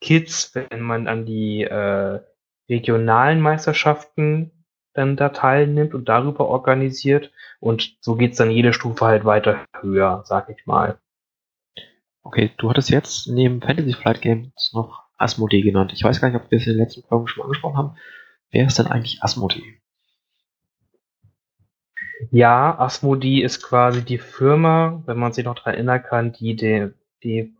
Kits, 0.00 0.54
wenn 0.54 0.80
man 0.80 1.06
an 1.06 1.24
die 1.24 1.62
äh, 1.62 2.20
regionalen 2.68 3.40
Meisterschaften 3.40 4.50
dann 4.94 5.16
da 5.16 5.28
teilnimmt 5.30 5.94
und 5.94 6.08
darüber 6.08 6.48
organisiert. 6.48 7.32
Und 7.60 7.96
so 8.00 8.16
geht's 8.16 8.36
dann 8.36 8.50
jede 8.50 8.72
Stufe 8.72 9.06
halt 9.06 9.24
weiter 9.24 9.64
höher, 9.80 10.22
sag 10.26 10.50
ich 10.50 10.66
mal. 10.66 10.98
Okay, 12.24 12.50
du 12.56 12.70
hattest 12.70 12.88
jetzt 12.88 13.28
neben 13.28 13.60
Fantasy 13.60 13.92
Flight 13.92 14.22
Games 14.22 14.70
noch 14.72 15.04
Asmodee 15.18 15.60
genannt. 15.60 15.92
Ich 15.94 16.02
weiß 16.02 16.20
gar 16.20 16.28
nicht, 16.28 16.40
ob 16.40 16.50
wir 16.50 16.58
es 16.58 16.66
in 16.66 16.72
den 16.72 16.80
letzten 16.80 17.02
Folgen 17.02 17.28
schon 17.28 17.42
angesprochen 17.42 17.76
haben. 17.76 17.96
Wer 18.50 18.66
ist 18.66 18.78
denn 18.78 18.86
eigentlich 18.86 19.22
Asmodee? 19.22 19.78
Ja, 22.30 22.78
Asmodee 22.78 23.42
ist 23.42 23.62
quasi 23.62 24.02
die 24.02 24.18
Firma, 24.18 25.02
wenn 25.04 25.18
man 25.18 25.32
sich 25.32 25.44
noch 25.44 25.54
daran 25.54 25.74
erinnern 25.74 26.02
kann, 26.02 26.32
die 26.32 26.56
den, 26.56 26.94
die 27.22 27.54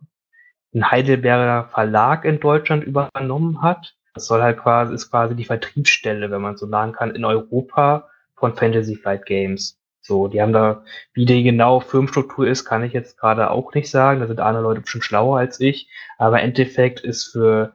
den 0.73 0.89
Heidelberger 0.89 1.69
Verlag 1.69 2.25
in 2.25 2.39
Deutschland 2.39 2.83
übernommen 2.83 3.61
hat. 3.61 3.95
Das 4.15 4.25
soll 4.25 4.41
halt 4.41 4.57
quasi, 4.57 4.95
ist 4.95 5.11
quasi 5.11 5.35
die 5.35 5.45
Vertriebsstelle, 5.45 6.31
wenn 6.31 6.41
man 6.41 6.57
so 6.57 6.67
sagen 6.67 6.93
kann, 6.93 7.13
in 7.13 7.23
Europa 7.23 8.09
von 8.35 8.55
Fantasy 8.55 8.95
Flight 8.95 9.25
Games. 9.25 9.79
So, 10.05 10.27
die 10.27 10.39
haben 10.39 10.53
da, 10.53 10.83
wie 11.13 11.25
die 11.25 11.41
genaue 11.41 11.81
Firmenstruktur 11.81 12.45
ist, 12.47 12.63
kann 12.63 12.83
ich 12.83 12.93
jetzt 12.93 13.17
gerade 13.17 13.49
auch 13.49 13.73
nicht 13.73 13.89
sagen. 13.89 14.19
Da 14.19 14.27
sind 14.27 14.39
andere 14.39 14.61
Leute 14.61 14.81
bestimmt 14.81 15.03
schlauer 15.03 15.39
als 15.39 15.59
ich. 15.59 15.89
Aber 16.19 16.39
im 16.39 16.45
Endeffekt 16.45 16.99
ist 16.99 17.23
für 17.23 17.73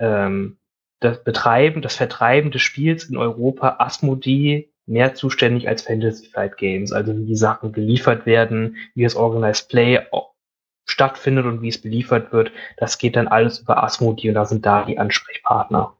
ähm, 0.00 0.58
das 0.98 1.22
Betreiben, 1.22 1.80
das 1.80 1.94
Vertreiben 1.94 2.50
des 2.50 2.62
Spiels 2.62 3.04
in 3.04 3.16
Europa 3.16 3.76
Asmodee 3.78 4.72
mehr 4.86 5.14
zuständig 5.14 5.68
als 5.68 5.82
Fantasy 5.82 6.26
Flight 6.26 6.56
Games. 6.56 6.90
Also 6.90 7.16
wie 7.16 7.26
die 7.26 7.36
Sachen 7.36 7.72
geliefert 7.72 8.26
werden, 8.26 8.76
wie 8.96 9.04
das 9.04 9.14
Organized 9.14 9.68
Play 9.68 10.00
stattfindet 10.84 11.46
und 11.46 11.62
wie 11.62 11.68
es 11.68 11.80
beliefert 11.80 12.32
wird, 12.32 12.50
das 12.76 12.98
geht 12.98 13.14
dann 13.14 13.28
alles 13.28 13.60
über 13.60 13.84
Asmodee 13.84 14.30
und 14.30 14.34
da 14.34 14.46
sind 14.46 14.66
da 14.66 14.82
die 14.82 14.98
Ansprechpartner. 14.98 15.94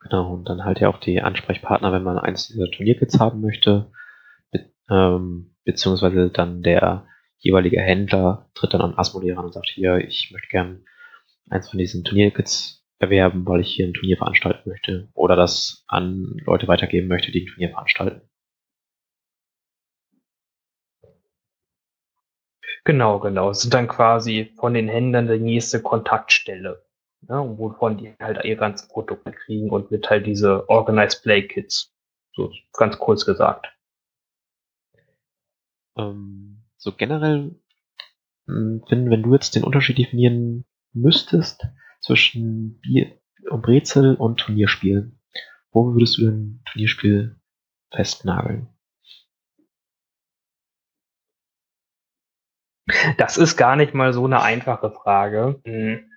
Genau, 0.00 0.32
und 0.32 0.48
dann 0.48 0.64
halt 0.64 0.80
ja 0.80 0.88
auch 0.88 0.98
die 0.98 1.22
Ansprechpartner, 1.22 1.92
wenn 1.92 2.02
man 2.02 2.18
eins 2.18 2.48
dieser 2.48 2.68
Turnierkits 2.68 3.20
haben 3.20 3.40
möchte, 3.40 3.92
ähm, 4.90 5.54
beziehungsweise 5.64 6.30
dann 6.30 6.62
der 6.62 7.06
jeweilige 7.38 7.80
Händler 7.80 8.50
tritt 8.54 8.74
dann 8.74 8.80
an 8.80 8.96
Asmodee 8.96 9.32
ran 9.32 9.46
und 9.46 9.52
sagt, 9.54 9.68
hier, 9.68 9.98
ich 9.98 10.30
möchte 10.32 10.48
gern 10.48 10.84
eins 11.50 11.68
von 11.70 11.78
diesen 11.78 12.04
Turnierkits 12.04 12.84
erwerben, 12.98 13.46
weil 13.46 13.60
ich 13.60 13.74
hier 13.74 13.86
ein 13.86 13.94
Turnier 13.94 14.16
veranstalten 14.16 14.68
möchte 14.68 15.08
oder 15.14 15.36
das 15.36 15.84
an 15.88 16.36
Leute 16.46 16.68
weitergeben 16.68 17.08
möchte, 17.08 17.32
die 17.32 17.42
ein 17.42 17.46
Turnier 17.46 17.70
veranstalten. 17.70 18.22
Genau, 22.84 23.18
genau. 23.18 23.50
Es 23.50 23.60
sind 23.62 23.74
dann 23.74 23.88
quasi 23.88 24.52
von 24.58 24.74
den 24.74 24.88
Händlern 24.88 25.26
die 25.28 25.38
nächste 25.38 25.82
Kontaktstelle, 25.82 26.84
ne, 27.22 27.54
wovon 27.58 27.98
die 27.98 28.14
halt 28.20 28.44
ihre 28.44 28.56
ganzen 28.58 28.88
Produkte 28.88 29.32
kriegen 29.32 29.70
und 29.70 29.90
mit 29.90 30.08
halt 30.10 30.26
diese 30.26 30.68
Organized 30.68 31.22
Play 31.22 31.46
Kits. 31.46 31.92
So 32.34 32.52
ganz 32.72 32.98
kurz 32.98 33.24
gesagt. 33.26 33.73
Ähm, 35.96 36.64
so 36.76 36.92
generell, 36.92 37.54
hm, 38.46 38.82
Finn, 38.88 39.10
wenn 39.10 39.22
du 39.22 39.34
jetzt 39.34 39.54
den 39.54 39.64
Unterschied 39.64 39.98
definieren 39.98 40.64
müsstest 40.92 41.66
zwischen 42.00 42.80
Bier 42.80 43.18
und 43.50 43.62
Brezel 43.62 44.14
und 44.14 44.38
Turnierspielen, 44.38 45.20
wo 45.70 45.92
würdest 45.92 46.18
du 46.18 46.28
ein 46.28 46.62
Turnierspiel 46.66 47.36
festnageln? 47.90 48.68
Das 53.16 53.38
ist 53.38 53.56
gar 53.56 53.76
nicht 53.76 53.94
mal 53.94 54.12
so 54.12 54.24
eine 54.24 54.42
einfache 54.42 54.90
Frage. 54.90 55.60
Mhm. 55.64 56.10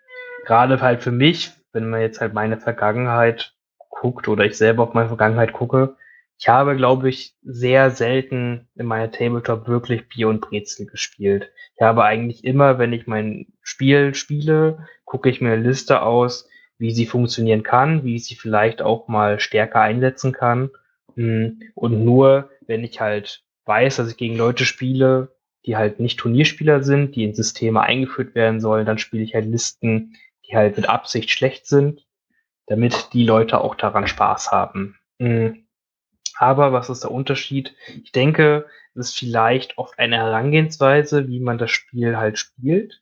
Gerade 0.45 0.81
halt 0.81 1.01
für 1.01 1.11
mich, 1.11 1.51
wenn 1.71 1.89
man 1.89 2.01
jetzt 2.01 2.21
halt 2.21 2.33
meine 2.33 2.57
Vergangenheit 2.59 3.55
guckt 3.89 4.27
oder 4.27 4.45
ich 4.45 4.57
selber 4.57 4.83
auf 4.83 4.93
meine 4.93 5.07
Vergangenheit 5.07 5.53
gucke, 5.53 5.97
ich 6.39 6.47
habe, 6.47 6.75
glaube 6.75 7.09
ich, 7.09 7.35
sehr 7.41 7.89
selten 7.89 8.67
in 8.75 8.85
meiner 8.85 9.11
Tabletop 9.11 9.67
wirklich 9.67 10.07
Bier 10.07 10.29
und 10.29 10.41
Brezel 10.41 10.85
gespielt. 10.85 11.51
Ich 11.75 11.81
habe 11.81 12.03
eigentlich 12.03 12.43
immer, 12.43 12.77
wenn 12.77 12.93
ich 12.93 13.07
mein 13.07 13.47
Spiel 13.61 14.13
spiele, 14.13 14.87
gucke 15.05 15.29
ich 15.29 15.41
mir 15.41 15.53
eine 15.53 15.63
Liste 15.63 16.03
aus, 16.03 16.47
wie 16.77 16.91
sie 16.91 17.07
funktionieren 17.07 17.63
kann, 17.63 18.03
wie 18.03 18.15
ich 18.15 18.25
sie 18.25 18.35
vielleicht 18.35 18.83
auch 18.83 19.07
mal 19.07 19.39
stärker 19.39 19.81
einsetzen 19.81 20.31
kann. 20.31 20.69
Mhm. 21.15 21.59
Und 21.73 22.03
nur, 22.03 22.51
wenn 22.67 22.83
ich 22.83 23.01
halt 23.01 23.43
weiß, 23.65 23.95
dass 23.95 24.11
ich 24.11 24.17
gegen 24.17 24.37
Leute 24.37 24.65
spiele, 24.65 25.35
die 25.65 25.75
halt 25.75 25.99
nicht 25.99 26.19
Turnierspieler 26.19 26.83
sind, 26.83 27.15
die 27.15 27.23
in 27.23 27.33
Systeme 27.33 27.81
eingeführt 27.81 28.35
werden 28.35 28.61
sollen, 28.61 28.85
dann 28.85 28.99
spiele 28.99 29.23
ich 29.23 29.33
halt 29.33 29.45
Listen, 29.45 30.15
die 30.45 30.55
halt 30.55 30.77
mit 30.77 30.87
Absicht 30.87 31.31
schlecht 31.31 31.65
sind, 31.65 32.05
damit 32.67 33.09
die 33.13 33.25
Leute 33.25 33.59
auch 33.59 33.75
daran 33.75 34.07
Spaß 34.07 34.51
haben. 34.51 34.97
Mhm. 35.17 35.66
Aber 36.37 36.71
was 36.71 36.89
ist 36.89 37.03
der 37.03 37.11
Unterschied? 37.11 37.75
Ich 38.03 38.11
denke, 38.11 38.67
es 38.93 39.09
ist 39.09 39.17
vielleicht 39.17 39.77
oft 39.77 39.97
eine 39.99 40.17
Herangehensweise, 40.17 41.27
wie 41.27 41.39
man 41.39 41.57
das 41.57 41.71
Spiel 41.71 42.17
halt 42.17 42.37
spielt 42.37 43.01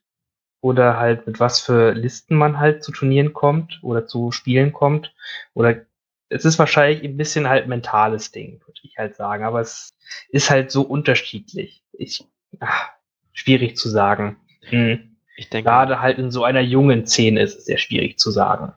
oder 0.60 0.98
halt 0.98 1.26
mit 1.26 1.38
was 1.38 1.60
für 1.60 1.92
Listen 1.92 2.36
man 2.36 2.58
halt 2.58 2.82
zu 2.82 2.92
Turnieren 2.92 3.32
kommt 3.32 3.78
oder 3.82 4.06
zu 4.06 4.32
Spielen 4.32 4.72
kommt. 4.72 5.14
Oder 5.54 5.82
es 6.28 6.44
ist 6.44 6.58
wahrscheinlich 6.58 7.04
ein 7.04 7.16
bisschen 7.16 7.48
halt 7.48 7.68
mentales 7.68 8.32
Ding, 8.32 8.60
würde 8.66 8.80
ich 8.82 8.98
halt 8.98 9.16
sagen. 9.16 9.44
Aber 9.44 9.60
es 9.60 9.96
ist 10.30 10.50
halt 10.50 10.70
so 10.70 10.82
unterschiedlich. 10.82 11.84
Ich, 11.92 12.24
ach, 12.60 12.90
schwierig 13.32 13.76
zu 13.76 13.88
sagen. 13.88 14.36
Hm. 14.62 15.16
Ich 15.36 15.50
denke, 15.50 15.68
Gerade 15.68 16.00
halt 16.00 16.18
in 16.18 16.30
so 16.30 16.42
einer 16.44 16.62
jungen 16.62 17.06
Szene 17.06 17.42
ist 17.42 17.58
es 17.58 17.64
sehr 17.66 17.78
schwierig 17.78 18.18
zu 18.18 18.30
sagen. 18.30 18.72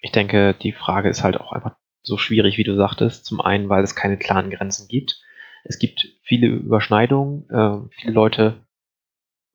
ich 0.00 0.12
denke, 0.12 0.54
die 0.54 0.72
Frage 0.72 1.08
ist 1.08 1.24
halt 1.24 1.40
auch 1.40 1.52
einfach 1.52 1.74
so 2.02 2.16
schwierig, 2.16 2.58
wie 2.58 2.64
du 2.64 2.76
sagtest. 2.76 3.24
Zum 3.24 3.40
einen, 3.40 3.68
weil 3.68 3.82
es 3.82 3.94
keine 3.94 4.18
klaren 4.18 4.50
Grenzen 4.50 4.88
gibt. 4.88 5.20
Es 5.64 5.78
gibt 5.78 6.08
viele 6.22 6.46
Überschneidungen. 6.48 7.48
Äh, 7.50 7.88
viele 7.94 8.12
Leute 8.12 8.66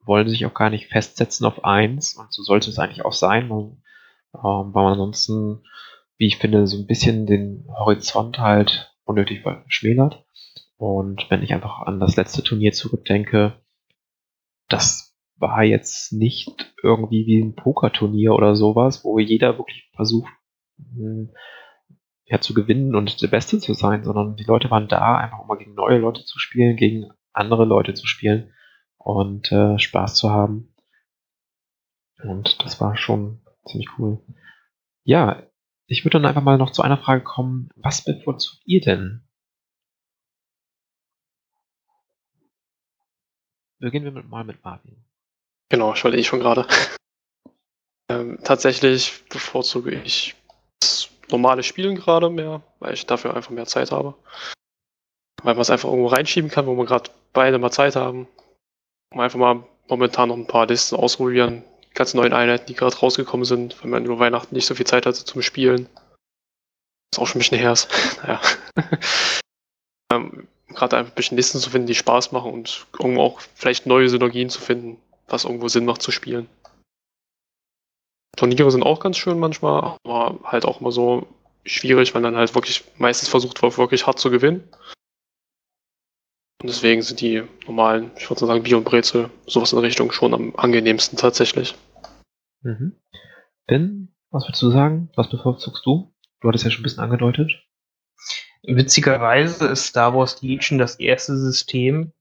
wollen 0.06 0.30
sich 0.30 0.46
auch 0.46 0.54
gar 0.54 0.70
nicht 0.70 0.88
festsetzen 0.88 1.46
auf 1.46 1.64
eins. 1.64 2.16
Und 2.16 2.32
so 2.34 2.44
sollte 2.44 2.70
es 2.70 2.80
eigentlich 2.80 3.06
auch 3.06 3.14
sein, 3.14 3.50
weil, 3.50 3.78
ähm, 4.36 4.74
weil 4.74 4.84
man 4.84 4.94
ansonsten, 4.94 5.64
wie 6.18 6.28
ich 6.28 6.38
finde, 6.38 6.68
so 6.68 6.78
ein 6.78 6.88
bisschen 6.88 7.26
den 7.26 7.66
Horizont 7.70 8.40
halt 8.40 8.94
unnötig 9.06 9.42
verschmälert. 9.42 10.26
Und 10.78 11.30
wenn 11.30 11.44
ich 11.44 11.54
einfach 11.54 11.82
an 11.82 12.00
das 12.00 12.16
letzte 12.16 12.44
Turnier 12.44 12.74
zurückdenke, 12.74 13.54
das 14.68 15.16
war 15.38 15.64
jetzt 15.64 16.14
nicht 16.14 16.74
irgendwie 16.82 17.26
wie 17.26 17.42
ein 17.42 17.56
Pokerturnier 17.56 18.34
oder 18.34 18.56
sowas, 18.56 19.04
wo 19.04 19.20
jeder 19.20 19.58
wirklich 19.58 19.90
versucht, 19.96 20.32
mh, 20.78 21.30
ja, 22.26 22.40
zu 22.40 22.54
gewinnen 22.54 22.96
und 22.96 23.22
der 23.22 23.28
Beste 23.28 23.60
zu 23.60 23.74
sein, 23.74 24.04
sondern 24.04 24.36
die 24.36 24.46
Leute 24.46 24.72
waren 24.72 24.88
da, 24.88 25.18
einfach 25.18 25.40
um 25.40 25.48
mal 25.48 25.58
gegen 25.58 25.74
neue 25.74 25.98
Leute 25.98 26.24
zu 26.24 26.40
spielen, 26.40 26.76
gegen 26.76 27.12
andere 27.34 27.66
Leute 27.66 27.94
zu 27.94 28.08
spielen 28.08 28.54
und 28.98 29.52
äh, 29.52 29.78
Spaß 29.78 30.16
zu 30.16 30.30
haben. 30.30 30.74
Und 32.24 32.64
das 32.64 32.80
war 32.80 32.96
schon 32.96 33.42
ziemlich 33.66 33.90
cool. 33.98 34.24
Ja, 35.04 35.44
ich 35.88 36.06
würde 36.06 36.20
dann 36.20 36.26
einfach 36.26 36.42
mal 36.42 36.58
noch 36.58 36.72
zu 36.72 36.82
einer 36.82 36.98
Frage 36.98 37.24
kommen. 37.24 37.70
Was 37.76 38.04
bevorzugt 38.04 38.62
ihr 38.66 38.80
denn? 38.80 39.28
Beginnen 43.80 44.06
wir 44.06 44.12
mit, 44.14 44.30
mal 44.30 44.46
mit 44.46 44.64
Marvin. 44.64 45.04
Genau, 45.70 45.94
ich 45.94 46.04
wollte 46.06 46.18
eh 46.18 46.24
schon 46.24 46.40
gerade. 46.40 46.66
ähm, 48.10 48.40
tatsächlich 48.42 49.26
bevorzuge 49.28 49.92
ich 49.92 50.36
normale 51.34 51.64
Spielen 51.64 51.96
gerade 51.96 52.30
mehr, 52.30 52.62
weil 52.80 52.94
ich 52.94 53.06
dafür 53.06 53.36
einfach 53.36 53.52
mehr 53.52 53.66
Zeit 53.66 53.92
habe. 53.92 54.14
Weil 55.44 55.56
man 55.56 55.62
es 55.62 55.70
einfach 55.70 55.90
irgendwo 55.90 56.08
reinschieben 56.08 56.50
kann, 56.50 56.68
wo 56.68 56.76
wir 56.76 56.86
gerade 56.86 57.10
beide 57.34 57.60
mal 57.60 57.72
Zeit 57.72 57.96
haben. 57.96 58.28
Um 59.12 59.20
einfach 59.20 59.40
mal 59.40 59.64
momentan 59.90 60.30
noch 60.30 60.38
ein 60.38 60.48
paar 60.48 60.68
Listen 60.68 60.96
ausprobieren. 60.96 61.64
Ganzen 61.94 62.18
neuen 62.18 62.34
Einheiten, 62.34 62.68
die 62.68 62.76
gerade 62.76 62.96
rausgekommen 62.96 63.46
sind, 63.46 63.84
wenn 63.84 63.90
man 63.90 64.06
über 64.06 64.20
Weihnachten 64.20 64.56
nicht 64.56 64.66
so 64.66 64.76
viel 64.76 64.88
Zeit 64.88 65.06
hatte 65.06 65.26
zum 65.26 65.42
Spielen. 65.42 65.90
Was 67.12 67.20
auch 67.20 67.28
schon 67.28 67.40
ein 67.40 67.44
bisschen 67.44 67.60
her 67.60 67.74
ist. 67.74 67.90
naja. 68.24 68.42
ähm, 70.14 70.48
gerade 70.70 70.98
einfach 70.98 71.12
ein 71.12 71.16
bisschen 71.16 71.38
Listen 71.38 71.60
zu 71.60 71.70
finden, 71.70 71.88
die 71.88 71.96
Spaß 71.96 72.32
machen 72.32 72.52
und 72.52 72.88
irgendwo 73.00 73.22
auch 73.22 73.42
vielleicht 73.56 73.86
neue 73.86 74.10
Synergien 74.10 74.50
zu 74.50 74.62
finden, 74.62 74.98
was 75.28 75.46
irgendwo 75.46 75.68
Sinn 75.68 75.86
macht 75.86 76.02
zu 76.02 76.12
spielen. 76.12 76.48
Turniere 78.36 78.72
sind 78.72 78.84
auch 78.84 79.00
ganz 79.00 79.18
schön 79.18 79.40
manchmal, 79.40 79.98
aber 80.04 80.40
halt 80.44 80.66
auch 80.66 80.82
immer 80.82 80.92
so 80.92 81.28
schwierig, 81.66 82.14
weil 82.14 82.22
dann 82.22 82.36
halt 82.36 82.56
wirklich 82.56 82.84
meistens 82.98 83.30
versucht 83.30 83.62
wird, 83.62 83.78
wirklich 83.78 84.08
hart 84.08 84.20
zu 84.20 84.32
gewinnen. 84.32 84.68
Und 86.62 86.70
deswegen 86.70 87.02
sind 87.02 87.22
die 87.22 87.44
normalen, 87.68 88.12
ich 88.18 88.30
würde 88.30 88.46
sagen, 88.46 88.64
Bier 88.64 88.78
und 88.78 88.86
Brezel, 88.86 89.30
sowas 89.46 89.74
in 89.74 89.78
der 89.78 89.88
Richtung 89.88 90.12
schon 90.12 90.34
am 90.34 90.56
angenehmsten 90.56 91.18
tatsächlich. 91.18 91.76
Mhm. 92.62 92.96
Ben, 93.68 94.16
was 94.32 94.46
würdest 94.46 94.62
du 94.62 94.72
sagen? 94.72 95.10
Was 95.16 95.30
bevorzugst 95.30 95.86
du? 95.86 96.14
Du 96.40 96.48
hattest 96.48 96.64
ja 96.64 96.72
schon 96.72 96.82
ein 96.82 96.84
bisschen 96.84 97.04
angedeutet. 97.04 97.52
Witzigerweise 98.64 99.68
ist 99.68 99.88
Star 99.88 100.16
Wars 100.16 100.42
Legion 100.42 100.80
das 100.80 100.96
erste 101.00 101.38
System, 101.38 102.14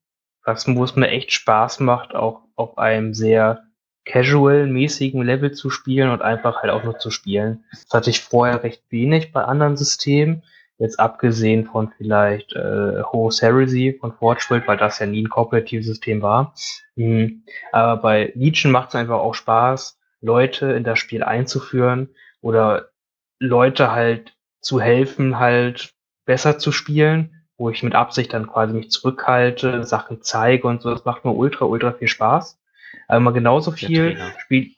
was, 0.44 0.66
wo 0.66 0.83
es 0.83 0.96
mir 0.96 1.09
echt 1.09 1.33
Spaß 1.33 1.81
macht, 1.81 2.14
auch 2.14 2.42
auf 2.57 2.79
einem 2.79 3.14
sehr 3.14 3.64
casual-mäßigen 4.04 5.22
Level 5.22 5.52
zu 5.52 5.70
spielen 5.70 6.10
und 6.10 6.22
einfach 6.22 6.62
halt 6.62 6.72
auch 6.72 6.84
nur 6.84 6.98
zu 6.98 7.10
spielen. 7.10 7.64
Das 7.70 7.86
hatte 7.92 8.10
ich 8.10 8.20
vorher 8.20 8.62
recht 8.62 8.82
wenig 8.90 9.32
bei 9.32 9.44
anderen 9.44 9.76
Systemen. 9.76 10.42
Jetzt 10.78 10.98
abgesehen 10.98 11.66
von 11.66 11.92
vielleicht 11.96 12.54
äh, 12.54 13.02
Horus 13.02 13.40
Heresy 13.40 13.96
von 14.00 14.12
Forgeworld, 14.12 14.66
weil 14.66 14.76
das 14.76 14.98
ja 14.98 15.06
nie 15.06 15.22
ein 15.22 15.28
kooperatives 15.28 15.86
System 15.86 16.22
war. 16.22 16.54
Mhm. 16.96 17.44
Aber 17.70 18.02
bei 18.02 18.32
Legion 18.34 18.72
macht 18.72 18.88
es 18.88 18.96
einfach 18.96 19.20
auch 19.20 19.34
Spaß, 19.34 19.98
Leute 20.20 20.72
in 20.72 20.82
das 20.82 20.98
Spiel 20.98 21.22
einzuführen 21.22 22.08
oder 22.40 22.88
Leute 23.38 23.92
halt 23.92 24.34
zu 24.60 24.80
helfen, 24.80 25.38
halt 25.38 25.94
besser 26.24 26.58
zu 26.58 26.72
spielen, 26.72 27.44
wo 27.56 27.70
ich 27.70 27.82
mit 27.82 27.94
Absicht 27.94 28.32
dann 28.32 28.46
quasi 28.46 28.72
mich 28.72 28.90
zurückhalte, 28.90 29.84
Sachen 29.84 30.22
zeige 30.22 30.66
und 30.66 30.82
so. 30.82 30.90
Das 30.90 31.04
macht 31.04 31.24
mir 31.24 31.32
ultra, 31.32 31.64
ultra 31.64 31.92
viel 31.92 32.08
Spaß. 32.08 32.58
Aber 33.09 33.33
genauso 33.33 33.70
viel 33.72 34.18
spiele 34.38 34.74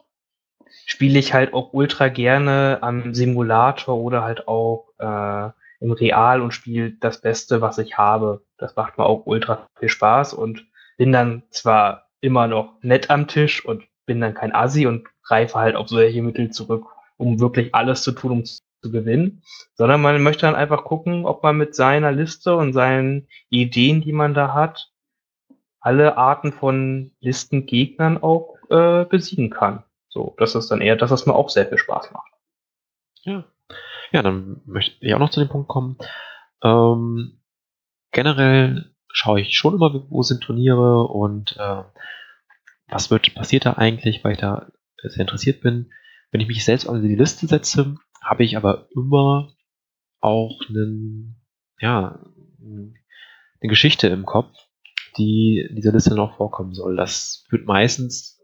spiele 0.87 1.19
ich 1.19 1.33
halt 1.33 1.55
auch 1.55 1.73
ultra 1.73 2.09
gerne 2.09 2.79
am 2.83 3.15
Simulator 3.15 3.97
oder 3.97 4.23
halt 4.23 4.49
auch 4.49 4.89
äh, 4.99 5.51
im 5.81 5.93
Real 5.93 6.41
und 6.41 6.53
spiele 6.53 6.93
das 7.01 7.21
Beste, 7.21 7.61
was 7.61 7.79
ich 7.79 7.99
habe. 7.99 8.45
Das 8.59 8.77
macht 8.77 8.99
mir 8.99 9.05
auch 9.05 9.27
ultra 9.27 9.67
viel 9.79 9.89
Spaß 9.89 10.35
und 10.35 10.67
bin 10.97 11.13
dann 11.13 11.43
zwar 11.51 12.09
immer 12.21 12.47
noch 12.47 12.75
nett 12.83 13.11
am 13.11 13.29
Tisch 13.29 13.65
und 13.65 13.85
bin 14.07 14.21
dann 14.21 14.35
kein 14.35 14.55
Assi 14.55 14.87
und 14.87 15.09
greife 15.23 15.59
halt 15.59 15.77
auf 15.77 15.89
solche 15.89 16.23
Mittel 16.23 16.51
zurück, 16.51 16.87
um 17.17 17.41
wirklich 17.41 17.75
alles 17.75 18.03
zu 18.03 18.13
tun, 18.13 18.33
um 18.33 18.45
zu 18.45 18.61
gewinnen, 18.83 19.43
sondern 19.75 20.03
man 20.03 20.23
möchte 20.23 20.43
dann 20.47 20.55
einfach 20.55 20.85
gucken, 20.85 21.25
ob 21.25 21.43
man 21.43 21.57
mit 21.57 21.75
seiner 21.75 22.13
Liste 22.13 22.55
und 22.57 22.75
seinen 22.75 23.29
Ideen, 23.49 24.03
die 24.03 24.13
man 24.13 24.35
da 24.35 24.53
hat, 24.53 24.93
alle 25.85 26.17
Arten 26.17 26.53
von 26.53 27.13
Listengegnern 27.21 28.17
auch 28.23 28.57
äh, 28.71 29.05
besiegen 29.05 29.51
kann. 29.51 29.85
So, 30.09 30.35
das 30.39 30.55
ist 30.55 30.71
dann 30.71 30.81
eher 30.81 30.97
das, 30.97 31.11
was 31.11 31.27
mir 31.27 31.35
auch 31.35 31.51
sehr 31.51 31.67
viel 31.67 31.77
Spaß 31.77 32.11
macht. 32.13 32.33
Ja. 33.23 33.45
Ja, 34.11 34.23
dann 34.23 34.63
möchte 34.65 35.05
ich 35.05 35.15
auch 35.15 35.19
noch 35.19 35.29
zu 35.29 35.41
dem 35.41 35.51
Punkt 35.51 35.69
kommen. 35.69 35.99
Ähm, 36.63 37.43
generell 38.13 38.95
schaue 39.09 39.41
ich 39.41 39.59
schon 39.59 39.75
immer, 39.75 40.09
wo 40.09 40.23
sind 40.23 40.43
Turniere 40.43 41.07
und 41.07 41.57
äh, 41.59 41.83
was 42.89 43.11
wird 43.11 43.35
passiert 43.35 43.67
da 43.67 43.75
eigentlich, 43.75 44.25
weil 44.25 44.33
ich 44.33 44.39
da 44.39 44.69
sehr 45.03 45.21
interessiert 45.21 45.61
bin. 45.61 45.93
Wenn 46.31 46.41
ich 46.41 46.49
mich 46.49 46.65
selbst 46.65 46.89
an 46.89 47.03
die 47.03 47.15
Liste 47.15 47.47
setze, 47.47 47.97
habe 48.23 48.45
ich 48.45 48.57
aber 48.57 48.89
immer 48.95 49.53
auch 50.21 50.61
einen, 50.67 51.43
ja, 51.79 52.21
eine 52.59 53.69
Geschichte 53.69 54.07
im 54.09 54.25
Kopf, 54.25 54.57
die 55.17 55.69
dieser 55.73 55.93
Liste 55.93 56.15
noch 56.15 56.37
vorkommen 56.37 56.75
soll. 56.75 56.97
Das 56.97 57.45
führt 57.49 57.67
meistens 57.67 58.41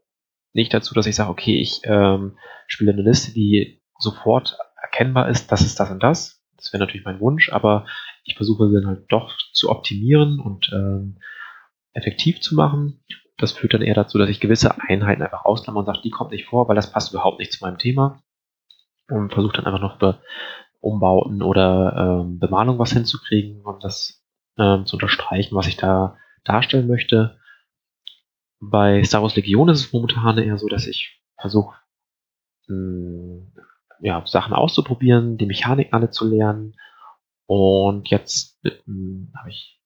nicht 0.52 0.74
dazu, 0.74 0.94
dass 0.94 1.06
ich 1.06 1.16
sage, 1.16 1.30
okay, 1.30 1.60
ich 1.60 1.80
ähm, 1.84 2.38
spiele 2.66 2.92
eine 2.92 3.02
Liste, 3.02 3.32
die 3.32 3.82
sofort 3.98 4.58
erkennbar 4.80 5.28
ist, 5.28 5.52
das 5.52 5.60
ist 5.60 5.78
das 5.78 5.90
und 5.90 6.02
das. 6.02 6.42
Das 6.56 6.72
wäre 6.72 6.80
natürlich 6.80 7.04
mein 7.04 7.20
Wunsch, 7.20 7.52
aber 7.52 7.86
ich 8.24 8.36
versuche 8.36 8.68
sie 8.68 8.74
dann 8.74 8.86
halt 8.86 9.04
doch 9.08 9.36
zu 9.52 9.70
optimieren 9.70 10.40
und 10.40 10.70
ähm, 10.72 11.18
effektiv 11.92 12.40
zu 12.40 12.54
machen. 12.54 13.02
Das 13.38 13.52
führt 13.52 13.72
dann 13.72 13.82
eher 13.82 13.94
dazu, 13.94 14.18
dass 14.18 14.28
ich 14.28 14.40
gewisse 14.40 14.74
Einheiten 14.80 15.22
einfach 15.22 15.44
ausklammere 15.44 15.80
und 15.80 15.86
sage, 15.86 16.02
die 16.04 16.10
kommt 16.10 16.32
nicht 16.32 16.46
vor, 16.46 16.68
weil 16.68 16.76
das 16.76 16.92
passt 16.92 17.12
überhaupt 17.12 17.38
nicht 17.38 17.52
zu 17.52 17.64
meinem 17.64 17.78
Thema. 17.78 18.22
Und 19.08 19.32
versuche 19.32 19.54
dann 19.56 19.66
einfach 19.66 19.80
noch 19.80 19.96
über 19.96 20.20
Umbauten 20.80 21.42
oder 21.42 22.22
ähm, 22.22 22.38
Bemalung 22.38 22.78
was 22.78 22.92
hinzukriegen, 22.92 23.64
um 23.64 23.80
das 23.80 24.22
ähm, 24.58 24.86
zu 24.86 24.96
unterstreichen, 24.96 25.56
was 25.56 25.66
ich 25.66 25.76
da 25.76 26.16
darstellen 26.44 26.86
möchte. 26.86 27.38
Bei 28.60 29.02
Star 29.04 29.22
Wars 29.22 29.36
Legion 29.36 29.68
ist 29.68 29.80
es 29.80 29.92
momentan 29.92 30.38
eher 30.38 30.58
so, 30.58 30.68
dass 30.68 30.86
ich 30.86 31.20
versuche, 31.38 31.74
ja, 34.00 34.22
Sachen 34.26 34.52
auszuprobieren, 34.54 35.36
die 35.38 35.46
Mechanik 35.46 35.92
alle 35.92 36.10
zu 36.10 36.28
lernen. 36.28 36.74
Und 37.46 38.08
jetzt 38.10 38.60
ähm, 38.64 39.32
habe 39.36 39.50
ich 39.50 39.80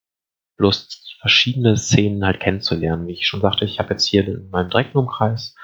Lust, 0.57 1.15
verschiedene 1.19 1.75
Szenen 1.77 2.23
halt 2.23 2.39
kennenzulernen. 2.39 3.07
Wie 3.07 3.13
ich 3.13 3.27
schon 3.27 3.41
sagte, 3.41 3.65
ich 3.65 3.79
habe 3.79 3.91
jetzt 3.91 4.05
hier 4.05 4.27
in 4.27 4.49
meinem 4.49 4.69
direkten 4.69 4.97
Umkreis 4.97 5.55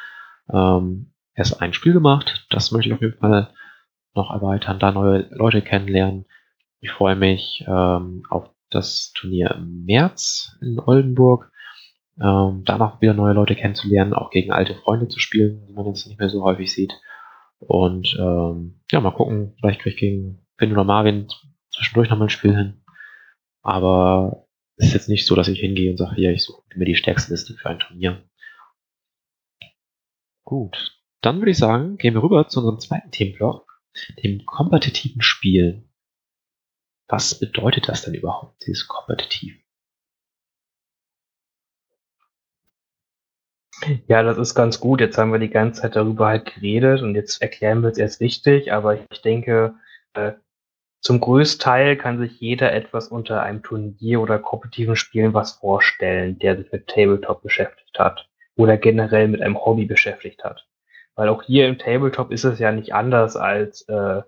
ähm, 0.52 1.14
erst 1.36 1.62
ein 1.62 1.74
Spiel 1.74 1.94
gemacht. 1.94 2.46
Das 2.50 2.72
möchte 2.72 2.90
ich 2.90 2.96
auf 2.96 3.02
jeden 3.02 3.20
Fall 3.20 3.54
noch 4.14 4.32
erweitern, 4.32 4.80
da 4.80 4.92
neue 4.92 5.28
Leute 5.32 5.62
kennenlernen. 5.62 6.26
Ich 6.80 6.92
freue 6.92 7.16
mich 7.16 7.64
ähm, 7.68 8.24
auf 8.30 8.50
das 8.72 9.12
Turnier 9.14 9.52
im 9.52 9.86
März 9.86 10.58
in 10.62 10.80
Oldenburg. 10.80 11.52
Ähm, 12.20 12.64
da 12.66 12.78
noch 12.78 13.02
wieder 13.02 13.14
neue 13.14 13.34
Leute 13.34 13.56
kennenzulernen, 13.56 14.14
auch 14.14 14.32
gegen 14.32 14.52
alte 14.52 14.76
Freunde 14.76 15.08
zu 15.08 15.20
spielen, 15.20 15.66
die 15.68 15.74
man 15.74 15.86
jetzt 15.86 16.08
nicht 16.08 16.20
mehr 16.20 16.30
so 16.30 16.44
häufig 16.44 16.74
sieht. 16.74 16.94
Und 17.60 18.18
ähm, 18.20 18.82
ja, 18.92 19.00
mal 19.00 19.12
gucken, 19.12 19.54
vielleicht 19.60 19.82
kriege 19.82 19.94
ich 19.94 20.00
gegen 20.00 20.46
Finn 20.58 20.72
oder 20.72 20.84
Marvin 20.84 21.28
zwischendurch 21.72 22.10
nochmal 22.10 22.28
ein 22.28 22.32
Spiel 22.32 22.56
hin. 22.56 22.84
Aber 23.62 24.48
es 24.78 24.88
ist 24.88 24.94
jetzt 24.94 25.10
nicht 25.10 25.26
so, 25.26 25.36
dass 25.36 25.48
ich 25.48 25.60
hingehe 25.60 25.92
und 25.92 25.98
sage, 25.98 26.20
ja, 26.20 26.32
ich 26.32 26.44
suche 26.44 26.64
mir 26.76 26.86
die 26.86 26.96
stärkste 26.96 27.32
Liste 27.32 27.54
für 27.54 27.70
ein 27.70 27.80
Turnier. 27.80 28.24
Gut. 30.44 30.98
Dann 31.22 31.40
würde 31.40 31.52
ich 31.52 31.58
sagen, 31.58 31.98
gehen 31.98 32.16
wir 32.16 32.24
rüber 32.24 32.48
zu 32.48 32.60
unserem 32.60 32.80
zweiten 32.80 33.12
Themenblock, 33.12 33.80
dem 34.24 34.46
kompetitiven 34.46 35.22
Spiel. 35.22 35.88
Was 37.12 37.38
bedeutet 37.38 37.90
das 37.90 38.04
denn 38.04 38.14
überhaupt, 38.14 38.66
dieses 38.66 38.88
kompetitiv? 38.88 39.62
Ja, 44.08 44.24
das 44.24 44.38
ist 44.38 44.56
ganz 44.56 44.80
gut. 44.80 45.02
Jetzt 45.02 45.18
haben 45.18 45.34
wir 45.34 45.40
die 45.40 45.50
ganze 45.50 45.82
Zeit 45.82 45.98
darüber 45.98 46.28
halt 46.28 46.46
geredet 46.46 47.02
und 47.02 47.16
jetzt 47.16 47.42
erklären 47.42 47.82
wir 47.82 47.90
es 47.90 47.98
erst 47.98 48.22
richtig, 48.22 48.72
aber 48.72 48.96
ich 48.96 49.22
denke, 49.22 49.76
äh, 50.14 50.34
zum 51.02 51.20
größten 51.20 51.62
Teil 51.62 51.98
kann 51.98 52.18
sich 52.18 52.40
jeder 52.40 52.72
etwas 52.72 53.10
unter 53.10 53.44
einem 53.44 53.62
Turnier 53.62 54.22
oder 54.22 54.40
kompetitiven 54.40 54.96
Spielen 54.96 55.34
was 55.34 55.54
vorstellen, 55.54 56.40
der 56.40 56.56
sich 56.56 56.72
mit 56.72 56.88
Tabletop 56.88 57.42
beschäftigt 57.42 58.00
hat 58.00 58.30
oder 58.56 58.78
generell 58.78 59.28
mit 59.28 59.42
einem 59.42 59.58
Hobby 59.58 59.86
beschäftigt 59.86 60.46
hat. 60.46 60.66
Weil 61.16 61.28
auch 61.28 61.44
hier 61.44 61.68
im 61.68 61.78
Tabletop 61.78 62.32
ist 62.32 62.46
es 62.46 62.60
ja 62.60 62.72
nicht 62.72 62.94
anders 62.94 63.36
als 63.36 63.82
äh, 63.90 64.22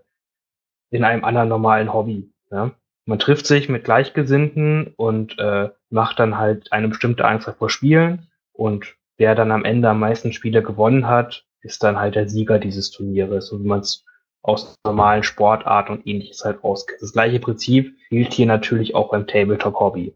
in 0.89 1.05
einem 1.05 1.23
anderen 1.23 1.47
normalen 1.47 1.93
Hobby. 1.93 2.32
Ja? 2.53 2.71
Man 3.05 3.19
trifft 3.19 3.45
sich 3.45 3.67
mit 3.67 3.83
Gleichgesinnten 3.83 4.93
und 4.95 5.37
äh, 5.39 5.69
macht 5.89 6.19
dann 6.19 6.37
halt 6.37 6.71
eine 6.71 6.87
bestimmte 6.87 7.25
Anzahl 7.25 7.53
vor 7.53 7.69
Spielen 7.69 8.27
und 8.53 8.95
wer 9.17 9.35
dann 9.35 9.51
am 9.51 9.65
Ende 9.65 9.89
am 9.89 9.99
meisten 9.99 10.31
Spiele 10.31 10.63
gewonnen 10.63 11.07
hat, 11.07 11.45
ist 11.61 11.83
dann 11.83 11.99
halt 11.99 12.15
der 12.15 12.29
Sieger 12.29 12.59
dieses 12.59 12.91
Turnieres, 12.91 13.47
so 13.47 13.59
wie 13.59 13.67
man 13.67 13.81
es 13.81 14.05
aus 14.41 14.75
normalen 14.85 15.23
Sportarten 15.23 15.93
und 15.93 16.07
ähnliches 16.07 16.43
halt 16.43 16.63
auskennt. 16.63 17.01
Das 17.01 17.13
gleiche 17.13 17.39
Prinzip 17.39 17.97
gilt 18.09 18.33
hier 18.33 18.45
natürlich 18.45 18.93
auch 18.95 19.11
beim 19.11 19.25
Tabletop-Hobby. 19.25 20.15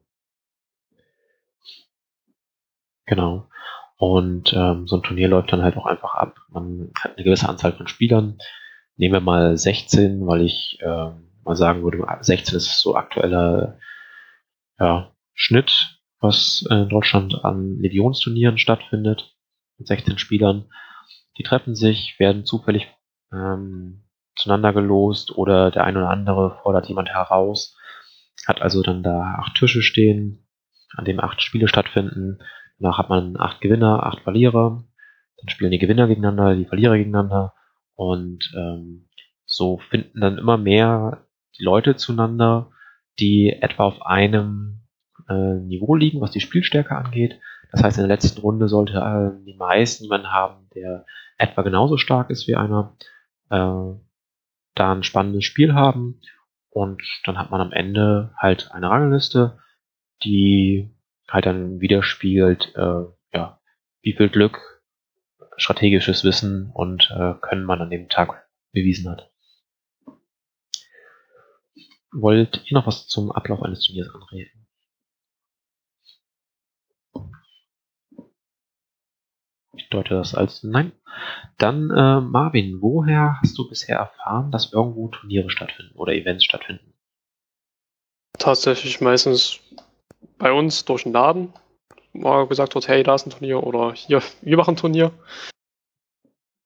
Genau. 3.06 3.48
Und 3.98 4.54
ähm, 4.54 4.86
so 4.88 4.98
ein 4.98 5.04
Turnier 5.04 5.30
läuft 5.30 5.52
dann 5.52 5.64
halt 5.64 5.78
auch 5.78 5.86
einfach 5.86 6.14
ab. 6.14 6.36
Man 6.50 6.92
hat 7.00 7.16
eine 7.16 7.24
gewisse 7.24 7.50
Anzahl 7.50 7.74
von 7.74 7.88
Spielern. 7.88 8.38
Nehmen 8.98 9.14
wir 9.14 9.22
mal 9.22 9.58
16, 9.58 10.28
weil 10.28 10.42
ich 10.42 10.78
äh, 10.82 11.10
mal 11.48 11.56
sagen 11.56 11.84
würde, 11.84 12.06
16 12.22 12.56
ist 12.56 12.80
so 12.82 12.96
aktueller 12.96 13.80
ja, 14.80 15.12
Schnitt, 15.34 16.00
was 16.20 16.66
in 16.70 16.90
Deutschland 16.90 17.44
an 17.44 17.78
Legionsturnieren 17.80 18.58
stattfindet. 18.58 19.36
Mit 19.78 19.88
16 19.88 20.18
Spielern. 20.18 20.70
Die 21.38 21.44
treffen 21.44 21.76
sich, 21.76 22.16
werden 22.20 22.46
zufällig 22.46 22.88
ähm, 23.32 24.04
zueinander 24.36 24.74
gelost 24.74 25.36
oder 25.36 25.72
der 25.72 25.84
ein 25.84 25.98
oder 25.98 26.10
andere 26.10 26.58
fordert 26.62 26.88
jemand 26.88 27.10
heraus, 27.10 27.78
hat 28.48 28.62
also 28.62 28.82
dann 28.82 29.04
da 29.04 29.36
acht 29.40 29.56
Tische 29.56 29.82
stehen, 29.82 30.48
an 30.96 31.06
dem 31.06 31.20
acht 31.20 31.42
Spiele 31.42 31.68
stattfinden. 31.68 32.40
Danach 32.80 32.98
hat 32.98 33.10
man 33.10 33.38
acht 33.38 33.62
Gewinner, 33.62 34.04
acht 34.04 34.22
Verlierer. 34.22 34.84
Dann 35.38 35.50
spielen 35.50 35.72
die 35.72 35.80
Gewinner 35.80 36.08
gegeneinander, 36.08 36.56
die 36.56 36.66
Verlierer 36.66 36.98
gegeneinander. 36.98 37.54
Und 37.96 38.52
ähm, 38.56 39.10
so 39.46 39.80
finden 39.90 40.20
dann 40.22 40.38
immer 40.38 40.58
mehr 40.58 41.27
die 41.58 41.64
Leute 41.64 41.96
zueinander, 41.96 42.72
die 43.20 43.52
etwa 43.52 43.86
auf 43.86 44.02
einem 44.02 44.82
äh, 45.30 45.56
Niveau 45.60 45.96
liegen, 45.96 46.22
was 46.22 46.32
die 46.32 46.40
Spielstärke 46.40 46.96
angeht. 46.96 47.40
Das 47.72 47.84
heißt, 47.84 47.98
in 47.98 48.04
der 48.04 48.16
letzten 48.16 48.42
Runde 48.42 48.68
sollte 48.68 48.98
äh, 48.98 49.46
die 49.46 49.56
meisten 49.56 50.06
jemanden 50.06 50.32
haben, 50.32 50.70
der 50.76 51.06
etwa 51.38 51.62
genauso 51.62 51.98
stark 51.98 52.30
ist 52.30 52.48
wie 52.48 52.56
einer. 52.56 52.96
Äh, 53.50 54.00
da 54.76 54.92
ein 54.92 55.04
spannendes 55.04 55.44
Spiel 55.44 55.74
haben 55.74 56.22
und 56.70 57.02
dann 57.26 57.38
hat 57.38 57.50
man 57.50 57.62
am 57.62 57.72
Ende 57.72 58.34
halt 58.38 58.72
eine 58.72 58.90
Rangliste, 58.90 59.58
die 60.24 60.92
halt 61.28 61.46
dann 61.46 61.82
widerspiegelt, 61.82 62.74
äh, 62.76 63.06
ja, 63.34 63.60
wie 64.02 64.14
viel 64.14 64.30
Glück, 64.30 64.84
strategisches 65.58 66.24
Wissen 66.24 66.70
und 66.74 67.10
äh, 67.12 67.34
Können 67.42 67.66
man 67.66 67.82
an 67.82 67.90
dem 67.90 68.10
Tag 68.10 68.48
bewiesen 68.72 69.10
hat. 69.10 69.32
Wollt 72.20 72.64
ihr 72.66 72.74
noch 72.74 72.88
was 72.88 73.08
zum 73.08 73.32
Ablauf 73.32 73.62
eines 73.62 73.86
Turniers 73.86 74.10
anreden? 74.12 74.66
Ich 79.76 79.88
deute 79.90 80.16
das 80.16 80.34
als 80.34 80.64
Nein. 80.64 80.94
Dann, 81.60 81.92
äh, 81.92 82.20
Marvin, 82.22 82.82
woher 82.82 83.38
hast 83.40 83.56
du 83.60 83.70
bisher 83.70 83.98
erfahren, 83.98 84.52
dass 84.52 84.74
irgendwo 84.74 85.10
Turniere 85.10 85.52
stattfinden 85.52 85.96
oder 85.96 86.14
Events 86.14 86.44
stattfinden? 86.44 86.92
Tatsächlich 88.40 89.00
meistens 89.00 89.60
bei 90.40 90.52
uns 90.52 90.86
durch 90.86 91.04
den 91.04 91.14
Laden. 91.14 91.54
Mal 92.14 92.48
gesagt 92.48 92.74
wird, 92.74 92.88
hey, 92.88 93.04
da 93.04 93.14
ist 93.14 93.28
ein 93.28 93.30
Turnier 93.30 93.62
oder 93.62 93.94
hier, 93.94 94.24
wir 94.42 94.58
machen 94.58 94.74
ein 94.74 94.78
Turnier. 94.78 95.12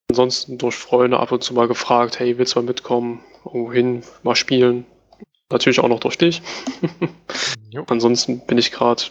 Ansonsten 0.09 0.57
durch 0.57 0.75
Freunde 0.75 1.19
ab 1.19 1.33
und 1.33 1.43
zu 1.43 1.53
mal 1.53 1.67
gefragt, 1.67 2.19
hey, 2.19 2.37
willst 2.37 2.55
du 2.55 2.59
mal 2.61 2.67
mitkommen, 2.67 3.21
irgendwo 3.43 3.73
hin, 3.73 4.03
mal 4.23 4.35
spielen. 4.37 4.85
Natürlich 5.51 5.79
auch 5.79 5.89
noch 5.89 5.99
durch 5.99 6.17
dich. 6.17 6.41
Ansonsten 7.87 8.45
bin 8.45 8.57
ich 8.57 8.71
gerade 8.71 9.03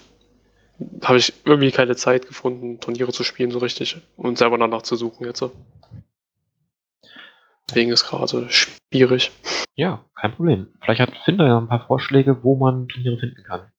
habe 1.03 1.19
ich 1.19 1.35
irgendwie 1.45 1.71
keine 1.71 1.97
Zeit 1.97 2.27
gefunden, 2.27 2.81
Turniere 2.81 3.13
zu 3.13 3.25
spielen 3.25 3.51
so 3.51 3.59
richtig 3.59 4.01
und 4.17 4.39
selber 4.39 4.59
danach 4.59 4.83
zu 4.83 4.97
suchen 4.97 5.27
jetzt. 5.27 5.45
Deswegen 7.69 7.93
ist 7.93 8.07
gerade 8.07 8.49
schwierig. 8.51 9.31
Ja, 9.75 10.05
kein 10.15 10.33
Problem. 10.33 10.69
Vielleicht 10.83 11.01
hat 11.01 11.17
Finder 11.25 11.47
ja 11.47 11.59
ein 11.59 11.69
paar 11.69 11.87
Vorschläge, 11.87 12.43
wo 12.43 12.57
man 12.57 12.89
Turniere 12.89 13.19
finden 13.19 13.43
kann. 13.45 13.71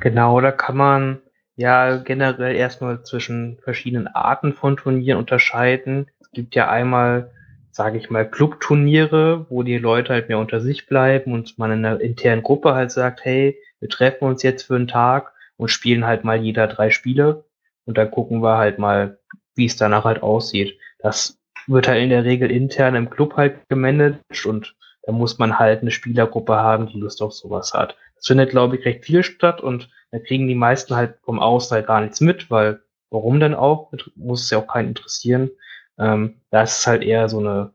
Genau, 0.00 0.40
da 0.40 0.52
kann 0.52 0.76
man 0.76 1.22
ja 1.56 1.96
generell 1.96 2.54
erstmal 2.54 3.02
zwischen 3.04 3.58
verschiedenen 3.62 4.08
Arten 4.08 4.52
von 4.52 4.76
Turnieren 4.76 5.18
unterscheiden. 5.18 6.10
Es 6.20 6.30
gibt 6.30 6.54
ja 6.54 6.68
einmal, 6.68 7.32
sage 7.74 7.98
ich 7.98 8.08
mal, 8.08 8.30
Clubturniere, 8.30 9.46
wo 9.50 9.64
die 9.64 9.78
Leute 9.78 10.12
halt 10.12 10.28
mehr 10.28 10.38
unter 10.38 10.60
sich 10.60 10.86
bleiben 10.86 11.32
und 11.32 11.58
man 11.58 11.72
in 11.72 11.84
einer 11.84 12.00
internen 12.00 12.44
Gruppe 12.44 12.72
halt 12.72 12.92
sagt, 12.92 13.24
hey, 13.24 13.58
wir 13.80 13.88
treffen 13.88 14.28
uns 14.28 14.44
jetzt 14.44 14.62
für 14.62 14.76
einen 14.76 14.86
Tag 14.86 15.32
und 15.56 15.72
spielen 15.72 16.06
halt 16.06 16.22
mal 16.22 16.36
jeder 16.36 16.68
drei 16.68 16.90
Spiele 16.90 17.44
und 17.84 17.98
dann 17.98 18.12
gucken 18.12 18.44
wir 18.44 18.58
halt 18.58 18.78
mal, 18.78 19.18
wie 19.56 19.66
es 19.66 19.76
danach 19.76 20.04
halt 20.04 20.22
aussieht. 20.22 20.78
Das 21.00 21.40
wird 21.66 21.88
halt 21.88 22.00
in 22.00 22.10
der 22.10 22.24
Regel 22.24 22.48
intern 22.48 22.94
im 22.94 23.10
Club 23.10 23.36
halt 23.36 23.68
gemanagt 23.68 24.46
und 24.46 24.76
da 25.02 25.10
muss 25.10 25.38
man 25.38 25.58
halt 25.58 25.82
eine 25.82 25.90
Spielergruppe 25.90 26.54
haben, 26.54 26.86
die 26.86 27.00
Lust 27.00 27.20
auf 27.22 27.32
sowas 27.32 27.74
hat. 27.74 27.96
Das 28.14 28.28
findet, 28.28 28.50
glaube 28.50 28.76
ich, 28.76 28.84
recht 28.84 29.04
viel 29.04 29.24
statt 29.24 29.60
und 29.60 29.90
da 30.12 30.20
kriegen 30.20 30.46
die 30.46 30.54
meisten 30.54 30.94
halt 30.94 31.16
vom 31.24 31.40
Aus 31.40 31.72
halt 31.72 31.88
gar 31.88 32.00
nichts 32.00 32.20
mit, 32.20 32.52
weil 32.52 32.82
warum 33.10 33.40
denn 33.40 33.54
auch? 33.54 33.92
Muss 34.14 34.44
es 34.44 34.50
ja 34.50 34.58
auch 34.58 34.68
keinen 34.68 34.90
interessieren. 34.90 35.50
Ähm, 35.98 36.40
da 36.50 36.62
ist 36.62 36.80
es 36.80 36.86
halt 36.86 37.02
eher 37.02 37.28
so 37.28 37.38
eine 37.38 37.74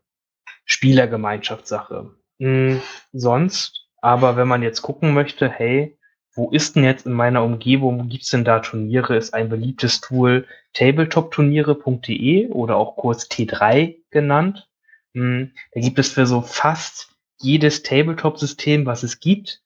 Spielergemeinschaftssache. 0.65 2.11
Mhm, 2.39 2.81
sonst, 3.11 3.87
aber 4.01 4.37
wenn 4.37 4.47
man 4.47 4.63
jetzt 4.63 4.81
gucken 4.81 5.13
möchte, 5.13 5.49
hey, 5.49 5.97
wo 6.33 6.51
ist 6.51 6.75
denn 6.75 6.83
jetzt 6.83 7.05
in 7.05 7.13
meiner 7.13 7.43
Umgebung, 7.43 7.99
wo 7.99 8.03
gibt's 8.03 8.29
denn 8.29 8.45
da 8.45 8.59
Turniere, 8.59 9.17
ist 9.17 9.33
ein 9.33 9.49
beliebtes 9.49 9.99
Tool 9.99 10.47
tabletopturniere.de 10.73 12.49
oder 12.49 12.77
auch 12.77 12.95
kurz 12.95 13.25
T3 13.25 13.97
genannt. 14.11 14.69
Hm, 15.13 15.51
da 15.73 15.81
gibt 15.81 15.99
es 15.99 16.13
für 16.13 16.25
so 16.25 16.41
fast 16.41 17.15
jedes 17.41 17.83
Tabletop-System, 17.83 18.85
was 18.85 19.03
es 19.03 19.19
gibt, 19.19 19.63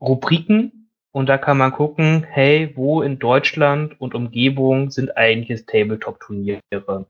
Rubriken 0.00 0.90
und 1.12 1.28
da 1.28 1.38
kann 1.38 1.58
man 1.58 1.72
gucken, 1.72 2.24
hey, 2.28 2.72
wo 2.74 3.02
in 3.02 3.18
Deutschland 3.18 4.00
und 4.00 4.14
Umgebung 4.14 4.90
sind 4.90 5.16
eigentlich 5.16 5.66
Tabletop-Turniere? 5.66 7.06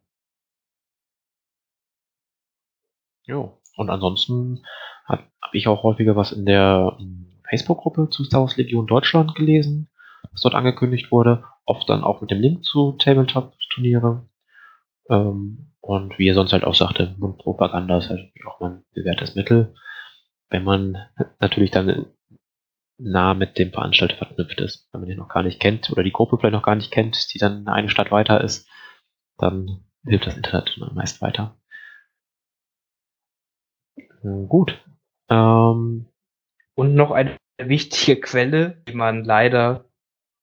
Jo, 3.26 3.58
und 3.76 3.90
ansonsten 3.90 4.64
habe 5.06 5.24
hab 5.40 5.54
ich 5.54 5.68
auch 5.68 5.82
häufiger 5.82 6.16
was 6.16 6.32
in 6.32 6.46
der 6.46 6.98
Facebook-Gruppe 7.48 8.08
zu 8.10 8.24
Star 8.24 8.42
Wars 8.42 8.56
Legion 8.56 8.86
Deutschland 8.86 9.34
gelesen, 9.34 9.88
was 10.32 10.42
dort 10.42 10.54
angekündigt 10.54 11.10
wurde. 11.10 11.44
Oft 11.66 11.88
dann 11.88 12.04
auch 12.04 12.20
mit 12.20 12.30
dem 12.30 12.40
Link 12.40 12.64
zu 12.64 12.92
Tabletop-Turniere. 12.92 14.28
Ähm, 15.08 15.72
und 15.80 16.18
wie 16.18 16.28
er 16.28 16.34
sonst 16.34 16.52
halt 16.52 16.64
auch 16.64 16.74
sagte, 16.74 17.14
Mundpropaganda 17.18 17.98
ist 17.98 18.08
halt 18.08 18.32
auch 18.46 18.60
mal 18.60 18.70
ein 18.70 18.84
bewährtes 18.94 19.34
Mittel, 19.34 19.74
wenn 20.48 20.64
man 20.64 20.96
natürlich 21.40 21.70
dann 21.70 22.06
nah 22.96 23.34
mit 23.34 23.58
dem 23.58 23.70
Veranstalter 23.70 24.16
verknüpft 24.16 24.60
ist. 24.60 24.88
Wenn 24.92 25.02
man 25.02 25.08
den 25.08 25.18
noch 25.18 25.28
gar 25.28 25.42
nicht 25.42 25.60
kennt 25.60 25.90
oder 25.90 26.02
die 26.02 26.12
Gruppe 26.12 26.38
vielleicht 26.38 26.54
noch 26.54 26.62
gar 26.62 26.76
nicht 26.76 26.90
kennt, 26.90 27.34
die 27.34 27.38
dann 27.38 27.66
eine 27.68 27.88
Stadt 27.88 28.10
weiter 28.10 28.42
ist, 28.42 28.68
dann 29.36 29.84
hilft 30.06 30.26
das 30.26 30.36
Internet 30.36 30.78
meist 30.94 31.20
weiter. 31.20 31.56
Gut. 34.24 34.82
Ähm, 35.28 36.06
und 36.74 36.94
noch 36.94 37.10
eine 37.10 37.36
wichtige 37.58 38.20
Quelle, 38.20 38.82
die 38.88 38.94
man 38.94 39.24
leider 39.24 39.84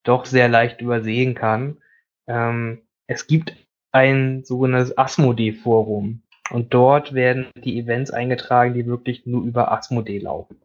doch 0.04 0.24
sehr 0.24 0.48
leicht 0.48 0.80
übersehen 0.80 1.34
kann. 1.34 1.78
Ähm, 2.26 2.82
es 3.06 3.26
gibt 3.26 3.54
ein 3.90 4.44
sogenanntes 4.44 4.96
Asmodee-Forum 4.96 6.22
und 6.50 6.74
dort 6.74 7.12
werden 7.12 7.50
die 7.56 7.78
Events 7.78 8.10
eingetragen, 8.10 8.74
die 8.74 8.86
wirklich 8.86 9.26
nur 9.26 9.44
über 9.44 9.70
Asmodee 9.72 10.18
laufen. 10.18 10.60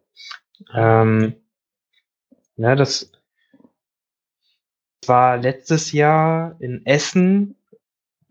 Ähm, 0.73 1.36
ja, 2.56 2.75
das 2.75 3.12
war 5.06 5.38
letztes 5.38 5.91
Jahr 5.91 6.56
in 6.60 6.86
Essen 6.86 7.57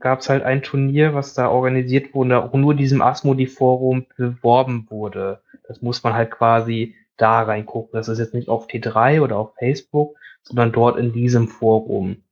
gab 0.01 0.21
es 0.21 0.29
halt 0.29 0.43
ein 0.45 0.63
Turnier, 0.63 1.15
was 1.15 1.35
da 1.35 1.49
organisiert 1.49 2.15
wurde, 2.15 2.43
auch 2.43 2.53
nur 2.53 2.75
diesem 2.75 3.03
Asmodi-Forum 3.03 4.07
beworben 4.17 4.87
wurde. 4.91 5.41
Das 5.67 5.83
muss 5.83 6.03
man 6.03 6.15
halt 6.15 6.31
quasi 6.31 6.95
da 7.17 7.43
reingucken. 7.43 7.97
Das 7.97 8.09
ist 8.09 8.19
jetzt 8.19 8.35
nicht 8.35 8.49
auf 8.49 8.67
T3 8.67 9.23
oder 9.23 9.39
auf 9.39 9.55
Facebook, 9.59 10.17
sondern 10.43 10.73
dort 10.73 10.99
in 10.99 11.13
diesem 11.13 11.49
Forum. 11.49 12.23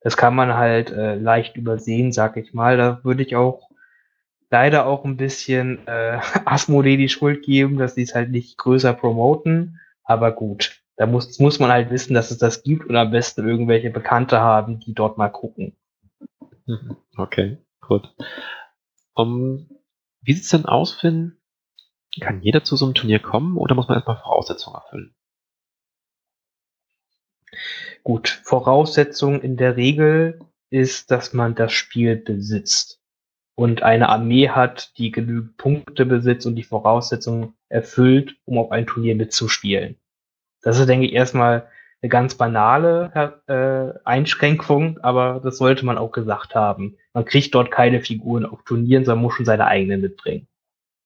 Das 0.00 0.16
kann 0.16 0.34
man 0.34 0.54
halt 0.54 0.90
äh, 0.90 1.14
leicht 1.14 1.56
übersehen, 1.56 2.12
sag 2.12 2.36
ich 2.36 2.52
mal. 2.52 2.76
Da 2.76 3.00
würde 3.04 3.22
ich 3.22 3.36
auch 3.36 3.70
leider 4.50 4.86
auch 4.86 5.04
ein 5.04 5.16
bisschen 5.16 5.86
äh, 5.86 6.18
Asmodee 6.44 6.96
die 6.96 7.08
Schuld 7.08 7.44
geben, 7.44 7.78
dass 7.78 7.94
die 7.94 8.02
es 8.02 8.14
halt 8.14 8.30
nicht 8.30 8.58
größer 8.58 8.92
promoten. 8.92 9.80
Aber 10.04 10.32
gut, 10.32 10.82
da 10.96 11.06
muss, 11.06 11.38
muss 11.38 11.60
man 11.60 11.70
halt 11.70 11.90
wissen, 11.90 12.14
dass 12.14 12.30
es 12.30 12.38
das 12.38 12.62
gibt 12.64 12.86
und 12.86 12.96
am 12.96 13.12
besten 13.12 13.48
irgendwelche 13.48 13.90
Bekannte 13.90 14.40
haben, 14.40 14.80
die 14.80 14.92
dort 14.92 15.18
mal 15.18 15.28
gucken. 15.28 15.76
Mhm. 16.66 16.96
Okay, 17.16 17.58
gut. 17.80 18.14
Um, 19.14 19.68
wie 20.22 20.32
sieht's 20.32 20.50
denn 20.50 20.66
aus, 20.66 20.92
Finn? 20.92 21.36
Kann 22.20 22.42
jeder 22.42 22.62
zu 22.62 22.76
so 22.76 22.84
einem 22.84 22.94
Turnier 22.94 23.20
kommen 23.20 23.56
oder 23.56 23.74
muss 23.74 23.88
man 23.88 23.96
erstmal 23.96 24.18
Voraussetzungen 24.18 24.76
erfüllen? 24.76 25.14
Gut, 28.02 28.28
Voraussetzung 28.44 29.40
in 29.40 29.56
der 29.56 29.76
Regel 29.76 30.40
ist, 30.70 31.10
dass 31.10 31.32
man 31.32 31.54
das 31.54 31.72
Spiel 31.72 32.16
besitzt 32.16 33.00
und 33.54 33.82
eine 33.82 34.08
Armee 34.08 34.48
hat, 34.48 34.96
die 34.98 35.10
genügend 35.10 35.56
Punkte 35.56 36.06
besitzt 36.06 36.46
und 36.46 36.56
die 36.56 36.62
Voraussetzungen 36.62 37.54
erfüllt, 37.68 38.36
um 38.44 38.58
auf 38.58 38.70
ein 38.70 38.86
Turnier 38.86 39.14
mitzuspielen. 39.14 39.96
Das 40.62 40.78
ist, 40.78 40.88
denke 40.88 41.06
ich, 41.06 41.12
erstmal 41.12 41.68
eine 42.02 42.08
ganz 42.08 42.34
banale 42.34 43.38
äh, 43.46 43.98
Einschränkung, 44.04 44.98
aber 45.02 45.40
das 45.42 45.56
sollte 45.56 45.86
man 45.86 45.98
auch 45.98 46.10
gesagt 46.10 46.54
haben. 46.54 46.96
Man 47.14 47.24
kriegt 47.24 47.54
dort 47.54 47.70
keine 47.70 48.00
Figuren 48.00 48.44
auf 48.44 48.64
Turnieren, 48.64 49.04
sondern 49.04 49.22
muss 49.22 49.34
schon 49.34 49.46
seine 49.46 49.66
eigenen 49.66 50.00
mitbringen. 50.00 50.48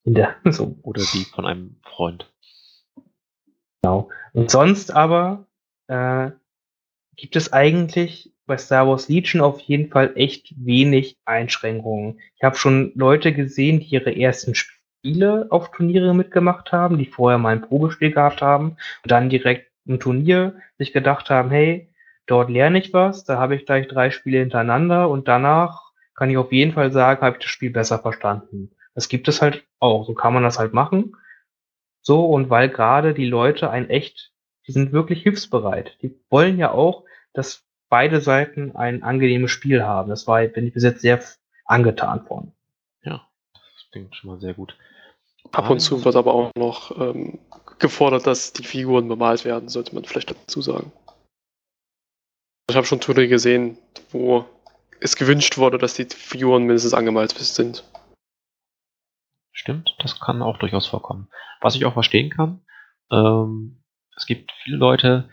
In 0.05 0.15
der, 0.15 0.37
so. 0.45 0.79
Oder 0.83 1.03
die 1.13 1.25
von 1.25 1.47
einem 1.47 1.77
Freund. 1.83 2.33
Genau. 3.83 4.09
Und 4.33 4.51
sonst 4.51 4.91
aber 4.91 5.47
äh, 5.89 6.31
gibt 7.17 7.37
es 7.37 7.53
eigentlich 7.53 8.33
bei 8.47 8.57
Star 8.57 8.89
Wars 8.89 9.09
Legion 9.09 9.43
auf 9.43 9.61
jeden 9.61 9.91
Fall 9.91 10.13
echt 10.15 10.55
wenig 10.57 11.19
Einschränkungen. 11.25 12.21
Ich 12.37 12.43
habe 12.43 12.57
schon 12.57 12.93
Leute 12.95 13.33
gesehen, 13.33 13.81
die 13.81 13.89
ihre 13.89 14.17
ersten 14.17 14.55
Spiele 14.55 15.49
auf 15.51 15.73
Turniere 15.73 16.15
mitgemacht 16.15 16.73
haben, 16.73 16.97
die 16.97 17.07
vorher 17.07 17.39
mal 17.39 17.55
ein 17.55 17.63
Probespiel 17.63 18.13
gehabt 18.13 18.41
haben 18.41 18.77
und 19.03 19.11
dann 19.11 19.29
direkt 19.29 19.71
ein 19.89 20.01
Turnier 20.01 20.57
sich 20.79 20.93
gedacht 20.93 21.31
haben, 21.31 21.51
hey, 21.51 21.93
dort 22.27 22.51
lerne 22.51 22.79
ich 22.79 22.93
was, 22.93 23.25
da 23.25 23.39
habe 23.39 23.55
ich 23.55 23.67
gleich 23.67 23.89
drei 23.89 24.11
Spiele 24.11 24.39
hintereinander 24.39 25.09
und 25.09 25.29
danach 25.29 25.93
kann 26.15 26.31
ich 26.31 26.37
auf 26.37 26.53
jeden 26.53 26.73
Fall 26.73 26.93
sagen, 26.93 27.21
habe 27.21 27.37
ich 27.37 27.43
das 27.43 27.51
Spiel 27.51 27.71
besser 27.71 27.99
verstanden. 27.99 28.71
Das 28.95 29.09
gibt 29.09 29.29
es 29.29 29.43
halt 29.43 29.65
auch, 29.79 30.07
so 30.07 30.15
kann 30.15 30.33
man 30.33 30.43
das 30.43 30.59
halt 30.59 30.73
machen. 30.73 31.17
So, 32.01 32.25
und 32.27 32.51
weil 32.51 32.69
gerade 32.69 33.15
die 33.15 33.27
Leute 33.27 33.71
ein 33.71 33.91
echt, 33.91 34.33
die 34.67 34.73
sind 34.73 34.93
wirklich 34.93 35.23
hilfsbereit. 35.23 35.99
Die 36.03 36.19
wollen 36.31 36.59
ja 36.59 36.73
auch, 36.73 37.05
dass 37.35 37.65
beide 37.89 38.21
Seiten 38.21 38.75
ein 38.75 39.03
angenehmes 39.03 39.51
Spiel 39.51 39.85
haben. 39.85 40.09
Das 40.09 40.27
war, 40.27 40.43
bin 40.47 40.67
ich 40.67 40.73
bis 40.73 40.83
jetzt 40.83 41.03
sehr 41.03 41.21
angetan 41.65 42.25
von. 42.25 42.53
Ja, 43.03 43.29
das 43.53 43.91
klingt 43.93 44.17
schon 44.17 44.31
mal 44.31 44.41
sehr 44.41 44.55
gut. 44.55 44.77
Ab 45.53 45.71
und 45.71 45.81
zu 45.81 46.05
wird 46.05 46.17
aber 46.17 46.35
auch 46.35 46.51
noch 46.57 46.99
ähm, 46.99 47.39
gefordert, 47.79 48.27
dass 48.27 48.53
die 48.53 48.65
Figuren 48.65 49.09
bemalt 49.09 49.45
werden, 49.45 49.69
sollte 49.69 49.95
man 49.95 50.05
vielleicht 50.05 50.31
dazu 50.31 50.61
sagen. 50.61 50.93
Ich 52.69 52.77
habe 52.77 52.87
schon 52.87 53.01
Turniere 53.01 53.29
gesehen, 53.29 53.79
wo 54.11 54.45
es 55.01 55.17
gewünscht 55.17 55.57
wurde, 55.59 55.79
dass 55.79 55.95
die 55.95 56.05
Figuren 56.05 56.65
mindestens 56.65 56.95
angemalt 56.95 57.33
sind. 57.33 57.85
Stimmt, 59.53 59.95
das 60.01 60.21
kann 60.21 60.43
auch 60.43 60.59
durchaus 60.59 60.87
vorkommen. 60.87 61.29
Was 61.61 61.75
ich 61.75 61.85
auch 61.85 61.95
verstehen 61.95 62.31
kann, 62.31 62.61
ähm, 63.11 63.83
es 64.17 64.27
gibt 64.27 64.53
viele 64.65 64.77
Leute, 64.77 65.29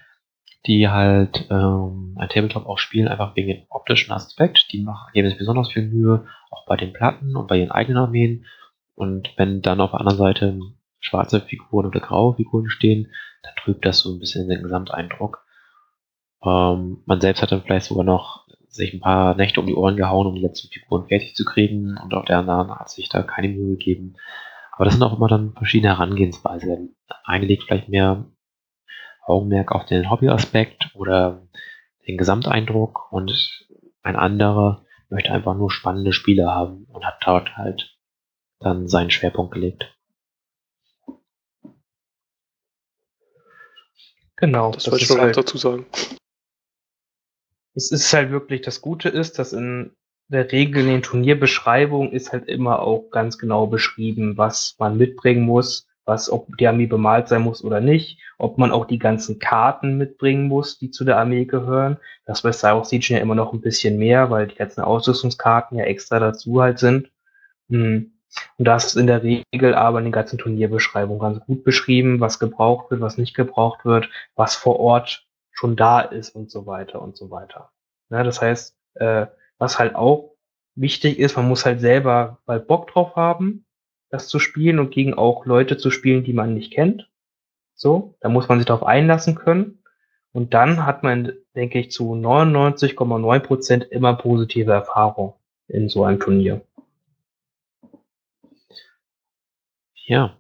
die 0.66 0.90
halt 0.90 1.48
ähm, 1.50 2.16
ein 2.18 2.30
Tabletop 2.30 2.66
auch 2.66 2.78
spielen, 2.78 3.08
einfach 3.08 3.36
wegen 3.36 3.48
dem 3.48 3.66
optischen 3.70 4.14
Aspekt. 4.14 4.68
Die 4.72 4.82
machen, 4.82 5.12
geben 5.14 5.28
sich 5.28 5.38
besonders 5.38 5.72
viel 5.72 5.88
Mühe, 5.88 6.28
auch 6.52 6.66
bei 6.66 6.78
den 6.78 6.94
Platten 6.94 7.36
und 7.36 7.48
bei 7.48 7.58
ihren 7.58 7.72
eigenen 7.72 7.98
Armeen. 7.98 8.46
Und 8.96 9.34
wenn 9.38 9.62
dann 9.62 9.82
auf 9.82 9.92
der 9.92 10.00
anderen 10.00 10.18
Seite 10.18 10.60
schwarze 11.04 11.42
Figuren 11.42 11.86
oder 11.86 12.00
graue 12.00 12.36
Figuren 12.36 12.70
stehen, 12.70 13.12
dann 13.44 13.54
trübt 13.58 13.86
das 13.86 14.00
so 14.00 14.14
ein 14.14 14.20
bisschen 14.20 14.48
den 14.48 14.64
Gesamteindruck. 14.64 15.46
Ähm, 16.44 17.04
man 17.06 17.22
selbst 17.22 17.42
hat 17.42 17.52
dann 17.52 17.62
vielleicht 17.62 17.86
sogar 17.86 18.04
noch 18.04 18.48
sich 18.68 18.94
ein 18.94 19.02
paar 19.02 19.36
Nächte 19.36 19.60
um 19.60 19.68
die 19.68 19.76
Ohren 19.76 19.98
gehauen, 19.98 20.26
um 20.26 20.36
die 20.36 20.42
letzten 20.42 20.70
Figuren 20.70 21.08
fertig 21.08 21.36
zu 21.36 21.46
kriegen 21.46 21.98
und 22.04 22.14
auch 22.14 22.26
der 22.26 22.40
andere 22.40 22.80
hat 22.80 22.90
sich 22.90 23.08
da 23.10 23.22
keine 23.22 23.50
Mühe 23.50 23.78
gegeben. 23.78 24.16
Aber 24.72 24.86
das 24.86 24.96
sind 24.96 25.04
auch 25.04 25.16
immer 25.16 25.28
dann 25.28 25.54
verschiedene 25.54 25.94
Herangehensweisen. 25.94 26.96
Eine 27.24 27.46
legt 27.46 27.64
vielleicht 27.64 27.90
mehr 27.90 28.26
Augenmerk 29.26 29.72
auf 29.72 29.86
den 29.86 30.10
Hobbyaspekt 30.10 30.90
oder 30.96 31.48
den 32.08 32.18
Gesamteindruck 32.18 33.12
und 33.12 33.62
ein 34.02 34.16
anderer 34.16 34.84
möchte 35.10 35.32
einfach 35.32 35.56
nur 35.56 35.72
spannende 35.72 36.12
Spiele 36.12 36.48
haben 36.48 36.86
und 36.92 37.06
hat 37.06 37.20
dort 37.24 37.56
halt 37.56 37.96
dann 38.60 38.88
seinen 38.88 39.12
Schwerpunkt 39.12 39.54
gelegt. 39.54 39.96
Genau, 44.36 44.72
das, 44.72 44.84
das 44.84 44.92
wollte 44.92 45.04
ich 45.04 45.10
noch 45.10 45.18
halt, 45.20 45.38
dazu 45.38 45.58
sagen. 45.58 45.86
Es 47.76 47.92
ist 47.92 48.12
halt 48.14 48.32
wirklich, 48.32 48.62
das 48.62 48.82
Gute 48.82 49.10
ist, 49.10 49.40
dass 49.40 49.54
in 49.54 49.92
der 50.28 50.52
Regel 50.52 50.82
in 50.84 50.88
den 50.88 51.02
Turnierbeschreibungen 51.02 52.12
ist 52.12 52.32
halt 52.32 52.48
immer 52.48 52.80
auch 52.80 53.10
ganz 53.10 53.38
genau 53.38 53.68
beschrieben, 53.68 54.38
was 54.38 54.76
man 54.80 54.98
mitbringen 54.98 55.44
muss, 55.44 55.88
was, 56.06 56.30
ob 56.30 56.58
die 56.58 56.68
Armee 56.68 56.88
bemalt 56.88 57.28
sein 57.28 57.42
muss 57.42 57.64
oder 57.64 57.80
nicht, 57.80 58.20
ob 58.38 58.58
man 58.58 58.72
auch 58.72 58.86
die 58.86 59.00
ganzen 59.00 59.40
Karten 59.40 59.98
mitbringen 59.98 60.48
muss, 60.48 60.78
die 60.78 60.92
zu 60.92 61.06
der 61.06 61.18
Armee 61.18 61.46
gehören. 61.46 61.98
Das 62.26 62.42
bei 62.42 62.52
Star 62.52 62.78
Wars 62.78 62.92
Legion 62.92 63.18
ja 63.18 63.22
immer 63.22 63.36
noch 63.36 63.54
ein 63.54 63.62
bisschen 63.62 63.98
mehr, 63.98 64.30
weil 64.30 64.48
die 64.48 64.56
ganzen 64.56 64.82
Ausrüstungskarten 64.82 65.78
ja 65.78 65.86
extra 65.86 66.20
dazu 66.20 66.62
halt 66.62 66.80
sind. 66.80 67.10
Hm. 67.70 68.12
Und 68.58 68.66
das 68.66 68.86
ist 68.86 68.96
in 68.96 69.08
der 69.08 69.24
Regel 69.24 69.76
aber 69.76 70.00
in 70.00 70.06
den 70.06 70.12
ganzen 70.12 70.38
Turnierbeschreibungen 70.38 71.20
ganz 71.20 71.46
gut 71.46 71.64
beschrieben, 71.64 72.20
was 72.20 72.40
gebraucht 72.40 72.92
wird, 72.92 73.02
was 73.02 73.18
nicht 73.18 73.36
gebraucht 73.36 73.86
wird, 73.86 74.10
was 74.36 74.56
vor 74.56 74.80
Ort 74.80 75.28
schon 75.52 75.76
da 75.76 76.02
ist 76.02 76.36
und 76.36 76.52
so 76.52 76.66
weiter 76.66 77.02
und 77.02 77.16
so 77.16 77.30
weiter. 77.30 77.72
Ja, 78.10 78.24
das 78.24 78.42
heißt, 78.42 78.76
äh, 78.96 79.28
was 79.58 79.80
halt 79.80 79.96
auch 79.96 80.36
wichtig 80.76 81.20
ist, 81.20 81.38
man 81.38 81.48
muss 81.48 81.66
halt 81.66 81.80
selber 81.80 82.40
mal 82.46 82.60
Bock 82.60 82.88
drauf 82.92 83.16
haben, 83.16 83.66
das 84.10 84.28
zu 84.28 84.40
spielen 84.40 84.80
und 84.80 84.92
gegen 84.92 85.14
auch 85.14 85.46
Leute 85.46 85.78
zu 85.78 85.90
spielen, 85.90 86.24
die 86.24 86.34
man 86.34 86.54
nicht 86.54 86.74
kennt. 86.74 87.10
So, 87.76 88.16
da 88.20 88.30
muss 88.30 88.48
man 88.48 88.60
sich 88.60 88.66
darauf 88.66 88.84
einlassen 88.84 89.36
können. 89.36 89.84
Und 90.32 90.54
dann 90.54 90.86
hat 90.86 91.04
man, 91.04 91.34
denke 91.56 91.80
ich, 91.80 91.92
zu 91.92 92.14
99,9 92.14 93.40
Prozent 93.40 93.84
immer 93.92 94.16
positive 94.16 94.72
Erfahrung 94.72 95.36
in 95.68 95.90
so 95.90 96.04
einem 96.04 96.20
Turnier. 96.20 96.62
Ja. 100.06 100.38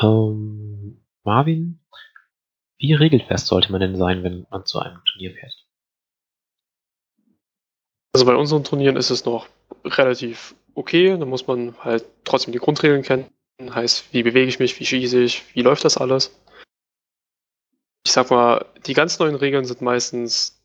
Ähm, 0.00 1.04
Marvin, 1.24 1.80
wie 2.78 2.94
regelfest 2.94 3.46
sollte 3.46 3.70
man 3.70 3.80
denn 3.80 3.96
sein, 3.96 4.22
wenn 4.22 4.46
man 4.50 4.64
zu 4.64 4.78
einem 4.78 5.02
Turnier 5.04 5.32
fährt? 5.34 5.66
Also 8.12 8.26
bei 8.26 8.34
unseren 8.34 8.64
Turnieren 8.64 8.96
ist 8.96 9.10
es 9.10 9.24
noch 9.24 9.48
relativ 9.84 10.54
okay. 10.74 11.16
Da 11.16 11.24
muss 11.24 11.46
man 11.46 11.76
halt 11.78 12.04
trotzdem 12.24 12.52
die 12.52 12.58
Grundregeln 12.58 13.02
kennen. 13.02 13.30
Heißt, 13.60 14.12
wie 14.12 14.22
bewege 14.22 14.48
ich 14.48 14.58
mich, 14.58 14.80
wie 14.80 14.86
schieße 14.86 15.20
ich, 15.20 15.54
wie 15.54 15.62
läuft 15.62 15.84
das 15.84 15.98
alles. 15.98 16.34
Ich 18.06 18.12
sag 18.12 18.30
mal, 18.30 18.64
die 18.86 18.94
ganz 18.94 19.18
neuen 19.18 19.34
Regeln 19.34 19.66
sind 19.66 19.82
meistens, 19.82 20.58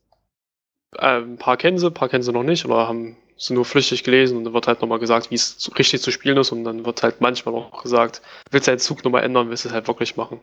äh, 0.93 1.19
ein 1.19 1.37
paar 1.37 1.57
kennen 1.57 1.77
sie, 1.77 1.87
ein 1.87 1.93
paar 1.93 2.07
kennen 2.07 2.23
sie 2.23 2.31
noch 2.31 2.43
nicht 2.43 2.65
oder 2.65 2.87
haben 2.87 3.17
sie 3.37 3.53
nur 3.53 3.65
flüchtig 3.65 4.03
gelesen 4.03 4.37
und 4.37 4.45
dann 4.45 4.53
wird 4.53 4.67
halt 4.67 4.81
nochmal 4.81 4.99
gesagt, 4.99 5.31
wie 5.31 5.35
es 5.35 5.71
richtig 5.77 6.01
zu 6.01 6.11
spielen 6.11 6.37
ist 6.37 6.51
und 6.51 6.63
dann 6.63 6.85
wird 6.85 7.03
halt 7.03 7.21
manchmal 7.21 7.55
auch 7.55 7.83
gesagt, 7.83 8.21
willst 8.51 8.67
du 8.67 8.71
deinen 8.71 8.79
Zug 8.79 9.03
nochmal 9.03 9.23
ändern, 9.23 9.49
willst 9.49 9.65
du 9.65 9.69
es 9.69 9.73
halt 9.73 9.87
wirklich 9.87 10.15
machen. 10.15 10.39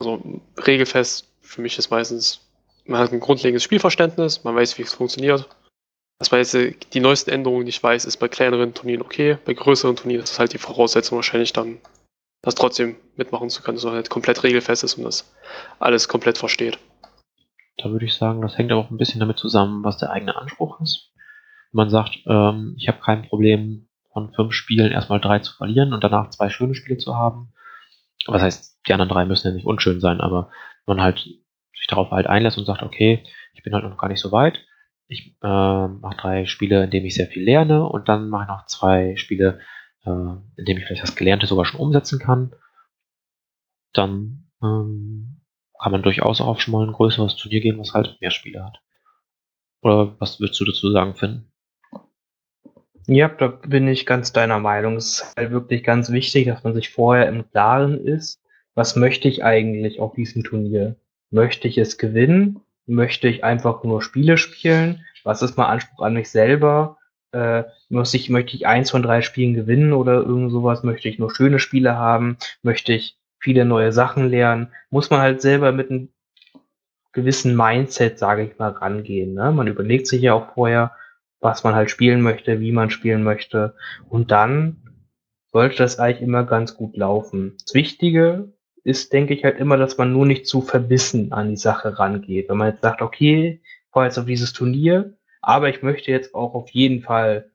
Also 0.00 0.22
regelfest 0.58 1.26
für 1.40 1.62
mich 1.62 1.78
ist 1.78 1.90
meistens, 1.90 2.40
man 2.84 3.00
hat 3.00 3.12
ein 3.12 3.20
grundlegendes 3.20 3.62
Spielverständnis, 3.62 4.44
man 4.44 4.56
weiß, 4.56 4.78
wie 4.78 4.82
es 4.82 4.94
funktioniert 4.94 5.48
dass 6.20 6.30
man 6.30 6.40
jetzt 6.40 6.54
äh, 6.54 6.74
die 6.92 7.00
neuesten 7.00 7.30
Änderungen 7.30 7.64
nicht 7.64 7.82
weiß, 7.82 8.04
ist 8.04 8.18
bei 8.18 8.28
kleineren 8.28 8.74
Turnieren 8.74 9.02
okay. 9.02 9.38
Bei 9.46 9.54
größeren 9.54 9.96
Turnieren 9.96 10.22
ist 10.22 10.32
es 10.32 10.38
halt 10.38 10.52
die 10.52 10.58
Voraussetzung 10.58 11.16
wahrscheinlich 11.16 11.52
dann, 11.52 11.80
das 12.42 12.54
trotzdem 12.54 12.96
mitmachen 13.16 13.48
zu 13.48 13.62
können, 13.62 13.76
dass 13.76 13.84
man 13.84 13.94
halt 13.94 14.10
komplett 14.10 14.42
regelfest 14.44 14.84
ist 14.84 14.94
und 14.94 15.04
das 15.04 15.24
alles 15.78 16.08
komplett 16.08 16.36
versteht. 16.36 16.78
Da 17.82 17.90
würde 17.90 18.04
ich 18.04 18.14
sagen, 18.14 18.42
das 18.42 18.58
hängt 18.58 18.72
aber 18.72 18.80
auch 18.80 18.90
ein 18.90 18.98
bisschen 18.98 19.20
damit 19.20 19.38
zusammen, 19.38 19.84
was 19.84 19.98
der 19.98 20.10
eigene 20.10 20.36
Anspruch 20.36 20.80
ist. 20.80 21.12
Wenn 21.72 21.78
man 21.78 21.90
sagt, 21.90 22.18
ähm, 22.26 22.74
ich 22.78 22.88
habe 22.88 23.00
kein 23.00 23.22
Problem, 23.22 23.88
von 24.12 24.32
fünf 24.32 24.52
Spielen 24.52 24.92
erstmal 24.92 25.20
drei 25.20 25.38
zu 25.38 25.54
verlieren 25.54 25.92
und 25.92 26.02
danach 26.02 26.30
zwei 26.30 26.48
schöne 26.50 26.74
Spiele 26.74 26.98
zu 26.98 27.16
haben. 27.16 27.52
Was 28.26 28.42
heißt, 28.42 28.80
die 28.86 28.92
anderen 28.92 29.08
drei 29.08 29.24
müssen 29.24 29.48
ja 29.48 29.54
nicht 29.54 29.66
unschön 29.66 30.00
sein, 30.00 30.20
aber 30.20 30.50
man 30.86 31.00
halt 31.00 31.20
sich 31.20 31.86
darauf 31.88 32.10
halt 32.10 32.26
einlässt 32.26 32.58
und 32.58 32.64
sagt, 32.64 32.82
okay, 32.82 33.22
ich 33.54 33.62
bin 33.62 33.72
halt 33.72 33.84
noch 33.84 33.96
gar 33.96 34.08
nicht 34.08 34.20
so 34.20 34.32
weit, 34.32 34.58
ich 35.06 35.36
äh, 35.42 35.88
mache 35.88 36.16
drei 36.16 36.46
Spiele, 36.46 36.84
in 36.84 36.90
denen 36.90 37.06
ich 37.06 37.14
sehr 37.14 37.26
viel 37.26 37.42
lerne 37.42 37.84
und 37.84 38.08
dann 38.08 38.28
mache 38.28 38.44
ich 38.44 38.48
noch 38.48 38.66
zwei 38.66 39.16
Spiele, 39.16 39.60
äh, 40.04 40.10
in 40.10 40.64
denen 40.64 40.80
ich 40.80 40.86
vielleicht 40.86 41.02
das 41.02 41.16
Gelernte 41.16 41.46
sogar 41.46 41.64
schon 41.64 41.80
umsetzen 41.80 42.18
kann. 42.18 42.52
Dann 43.92 44.50
ähm, 44.62 45.39
kann 45.80 45.92
man 45.92 46.02
durchaus 46.02 46.40
auch 46.40 46.60
schon 46.60 46.72
mal 46.72 46.86
ein 46.86 46.92
größeres 46.92 47.36
Turnier 47.36 47.60
gehen, 47.60 47.78
was 47.78 47.94
halt 47.94 48.18
mehr 48.20 48.30
Spiele 48.30 48.64
hat. 48.64 48.80
Oder 49.82 50.14
was 50.18 50.40
würdest 50.40 50.60
du 50.60 50.64
dazu 50.64 50.90
sagen, 50.90 51.14
Finn? 51.14 51.46
Ja, 53.06 53.28
da 53.28 53.48
bin 53.48 53.88
ich 53.88 54.06
ganz 54.06 54.32
deiner 54.32 54.58
Meinung. 54.58 54.96
Es 54.96 55.22
ist 55.22 55.34
halt 55.36 55.50
wirklich 55.50 55.82
ganz 55.82 56.10
wichtig, 56.10 56.46
dass 56.46 56.62
man 56.62 56.74
sich 56.74 56.90
vorher 56.90 57.28
im 57.28 57.50
Klaren 57.50 58.04
ist, 58.04 58.40
was 58.74 58.94
möchte 58.94 59.28
ich 59.28 59.42
eigentlich 59.42 60.00
auf 60.00 60.14
diesem 60.14 60.44
Turnier? 60.44 60.96
Möchte 61.30 61.66
ich 61.66 61.78
es 61.78 61.98
gewinnen? 61.98 62.60
Möchte 62.86 63.28
ich 63.28 63.42
einfach 63.42 63.82
nur 63.84 64.02
Spiele 64.02 64.36
spielen? 64.36 65.04
Was 65.24 65.42
ist 65.42 65.56
mein 65.56 65.66
Anspruch 65.66 66.04
an 66.04 66.14
mich 66.14 66.30
selber? 66.30 66.98
Äh, 67.32 67.64
muss 67.88 68.14
ich, 68.14 68.30
möchte 68.30 68.56
ich 68.56 68.66
eins 68.66 68.90
von 68.90 69.02
drei 69.02 69.22
Spielen 69.22 69.54
gewinnen 69.54 69.92
oder 69.92 70.14
irgend 70.14 70.50
sowas? 70.50 70.82
Möchte 70.82 71.08
ich 71.08 71.18
nur 71.18 71.34
schöne 71.34 71.58
Spiele 71.58 71.96
haben? 71.96 72.36
Möchte 72.62 72.92
ich 72.92 73.19
viele 73.40 73.64
neue 73.64 73.92
Sachen 73.92 74.28
lernen? 74.28 74.68
Muss 74.90 75.10
man 75.10 75.20
halt 75.20 75.40
selber 75.42 75.72
mit 75.72 75.90
einem 75.90 76.10
gewissen 77.12 77.56
Mindset, 77.56 78.18
sage 78.18 78.44
ich 78.44 78.58
mal, 78.58 78.70
rangehen. 78.70 79.34
Ne? 79.34 79.50
Man 79.50 79.66
überlegt 79.66 80.06
sich 80.06 80.22
ja 80.22 80.34
auch 80.34 80.54
vorher, 80.54 80.92
was 81.40 81.64
man 81.64 81.74
halt 81.74 81.90
spielen 81.90 82.20
möchte, 82.20 82.60
wie 82.60 82.72
man 82.72 82.90
spielen 82.90 83.24
möchte. 83.24 83.74
Und 84.08 84.30
dann 84.30 84.76
sollte 85.52 85.78
das 85.78 85.98
eigentlich 85.98 86.22
immer 86.22 86.44
ganz 86.44 86.76
gut 86.76 86.96
laufen. 86.96 87.56
Das 87.64 87.74
Wichtige 87.74 88.52
ist, 88.84 89.12
denke 89.12 89.34
ich, 89.34 89.44
halt 89.44 89.58
immer, 89.58 89.76
dass 89.76 89.98
man 89.98 90.12
nur 90.12 90.26
nicht 90.26 90.46
zu 90.46 90.62
verbissen 90.62 91.32
an 91.32 91.50
die 91.50 91.56
Sache 91.56 91.98
rangeht. 91.98 92.48
Wenn 92.48 92.56
man 92.56 92.70
jetzt 92.70 92.82
sagt, 92.82 93.02
okay, 93.02 93.60
ich 93.64 93.90
fahre 93.92 94.06
jetzt 94.06 94.18
auf 94.18 94.26
dieses 94.26 94.52
Turnier, 94.52 95.16
aber 95.42 95.68
ich 95.68 95.82
möchte 95.82 96.10
jetzt 96.10 96.34
auch 96.34 96.54
auf 96.54 96.70
jeden 96.70 97.02
Fall 97.02 97.50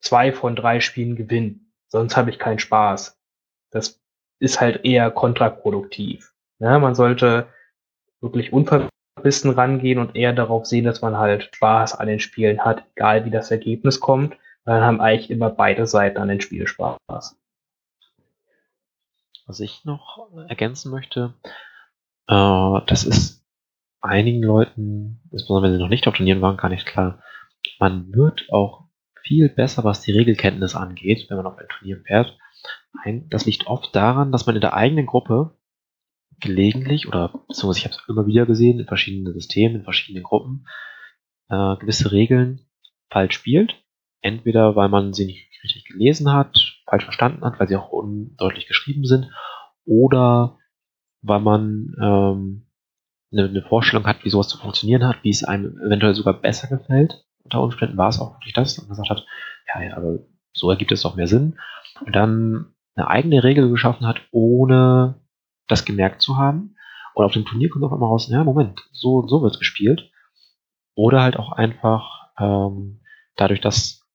zwei 0.00 0.32
von 0.32 0.56
drei 0.56 0.80
Spielen 0.80 1.14
gewinnen. 1.16 1.72
Sonst 1.88 2.16
habe 2.16 2.30
ich 2.30 2.38
keinen 2.38 2.58
Spaß. 2.58 3.18
Das 3.70 4.01
ist 4.42 4.60
halt 4.60 4.84
eher 4.84 5.10
kontraproduktiv. 5.12 6.32
Ja, 6.58 6.78
man 6.80 6.96
sollte 6.96 7.46
wirklich 8.20 8.52
unverbissen 8.52 9.50
rangehen 9.50 10.00
und 10.00 10.16
eher 10.16 10.32
darauf 10.32 10.66
sehen, 10.66 10.84
dass 10.84 11.00
man 11.00 11.16
halt 11.16 11.54
Spaß 11.54 11.94
an 11.94 12.08
den 12.08 12.18
Spielen 12.18 12.64
hat, 12.64 12.84
egal 12.96 13.24
wie 13.24 13.30
das 13.30 13.52
Ergebnis 13.52 14.00
kommt. 14.00 14.36
Dann 14.64 14.82
haben 14.82 15.00
eigentlich 15.00 15.30
immer 15.30 15.50
beide 15.50 15.86
Seiten 15.86 16.18
an 16.18 16.28
den 16.28 16.40
Spiel 16.40 16.66
Spaß. 16.66 17.36
Was 19.46 19.60
ich 19.60 19.84
noch 19.84 20.28
ergänzen 20.48 20.90
möchte, 20.90 21.34
äh, 22.28 22.80
das 22.86 23.04
ist 23.04 23.44
einigen 24.00 24.42
Leuten, 24.42 25.20
insbesondere 25.30 25.70
wenn 25.70 25.76
sie 25.78 25.82
noch 25.82 25.88
nicht 25.88 26.08
auf 26.08 26.14
Turnieren 26.14 26.42
waren, 26.42 26.56
gar 26.56 26.68
nicht 26.68 26.86
klar. 26.86 27.22
Man 27.78 28.12
wird 28.12 28.48
auch 28.50 28.88
viel 29.22 29.48
besser, 29.48 29.84
was 29.84 30.00
die 30.00 30.12
Regelkenntnis 30.12 30.74
angeht, 30.74 31.26
wenn 31.28 31.36
man 31.36 31.46
auf 31.46 31.58
ein 31.58 31.68
Turnier 31.68 32.00
fährt. 32.04 32.36
Ein, 33.02 33.28
das 33.30 33.46
liegt 33.46 33.66
oft 33.66 33.94
daran, 33.94 34.32
dass 34.32 34.46
man 34.46 34.54
in 34.54 34.60
der 34.60 34.74
eigenen 34.74 35.06
Gruppe 35.06 35.56
gelegentlich 36.40 37.08
oder 37.08 37.28
beziehungsweise 37.48 37.78
ich 37.78 37.84
habe 37.84 37.94
es 37.94 38.08
immer 38.08 38.26
wieder 38.26 38.46
gesehen 38.46 38.78
in 38.78 38.86
verschiedenen 38.86 39.32
Systemen, 39.32 39.76
in 39.76 39.84
verschiedenen 39.84 40.24
Gruppen, 40.24 40.66
äh, 41.48 41.76
gewisse 41.76 42.12
Regeln 42.12 42.66
falsch 43.10 43.34
spielt. 43.34 43.74
Entweder 44.20 44.76
weil 44.76 44.88
man 44.88 45.12
sie 45.12 45.26
nicht 45.26 45.48
richtig 45.64 45.84
gelesen 45.84 46.32
hat, 46.32 46.80
falsch 46.86 47.04
verstanden 47.04 47.44
hat, 47.44 47.58
weil 47.58 47.68
sie 47.68 47.76
auch 47.76 47.90
undeutlich 47.90 48.66
geschrieben 48.66 49.04
sind, 49.04 49.30
oder 49.84 50.58
weil 51.22 51.40
man 51.40 51.94
ähm, 52.00 52.66
eine, 53.32 53.48
eine 53.48 53.62
Vorstellung 53.62 54.06
hat, 54.06 54.24
wie 54.24 54.30
sowas 54.30 54.48
zu 54.48 54.58
funktionieren 54.58 55.06
hat, 55.06 55.22
wie 55.22 55.30
es 55.30 55.44
einem 55.44 55.78
eventuell 55.78 56.14
sogar 56.14 56.34
besser 56.34 56.68
gefällt. 56.68 57.24
Unter 57.44 57.62
Umständen 57.62 57.96
war 57.96 58.08
es 58.08 58.20
auch 58.20 58.34
wirklich 58.34 58.52
das, 58.52 58.78
und 58.78 58.88
man 58.88 58.96
gesagt 58.96 59.10
hat, 59.10 59.26
ja, 59.74 59.82
ja, 59.82 59.96
aber 59.96 60.18
so 60.52 60.70
ergibt 60.70 60.92
es 60.92 61.02
doch 61.02 61.16
mehr 61.16 61.26
Sinn. 61.26 61.58
Und 62.04 62.14
dann 62.14 62.74
eine 62.94 63.08
eigene 63.08 63.42
Regel 63.42 63.70
geschaffen 63.70 64.06
hat, 64.06 64.20
ohne 64.30 65.20
das 65.68 65.84
gemerkt 65.84 66.22
zu 66.22 66.36
haben. 66.36 66.76
Und 67.14 67.24
auf 67.24 67.32
dem 67.32 67.44
Turnier 67.44 67.68
kommt 67.68 67.84
auf 67.84 67.92
einmal 67.92 68.08
raus, 68.08 68.28
ja, 68.30 68.42
Moment, 68.44 68.80
so, 68.92 69.26
so 69.26 69.42
wird 69.42 69.58
gespielt. 69.58 70.10
Oder 70.94 71.22
halt 71.22 71.36
auch 71.36 71.52
einfach 71.52 72.30
ähm, 72.38 73.00
dadurch, 73.36 73.60
dass 73.60 74.06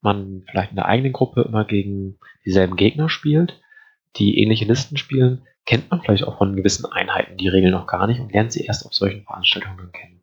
man 0.00 0.44
vielleicht 0.50 0.70
in 0.70 0.76
der 0.76 0.86
eigenen 0.86 1.12
Gruppe 1.12 1.42
immer 1.42 1.64
gegen 1.64 2.18
dieselben 2.44 2.76
Gegner 2.76 3.08
spielt, 3.08 3.60
die 4.16 4.38
ähnliche 4.38 4.64
Listen 4.64 4.96
spielen, 4.96 5.46
kennt 5.64 5.90
man 5.90 6.00
vielleicht 6.00 6.24
auch 6.24 6.38
von 6.38 6.56
gewissen 6.56 6.86
Einheiten 6.86 7.36
die 7.36 7.48
Regeln 7.48 7.72
noch 7.72 7.86
gar 7.86 8.06
nicht 8.06 8.20
und 8.20 8.32
lernt 8.32 8.52
sie 8.52 8.64
erst 8.64 8.84
auf 8.84 8.94
solchen 8.94 9.24
Veranstaltungen 9.24 9.92
kennen. 9.92 10.21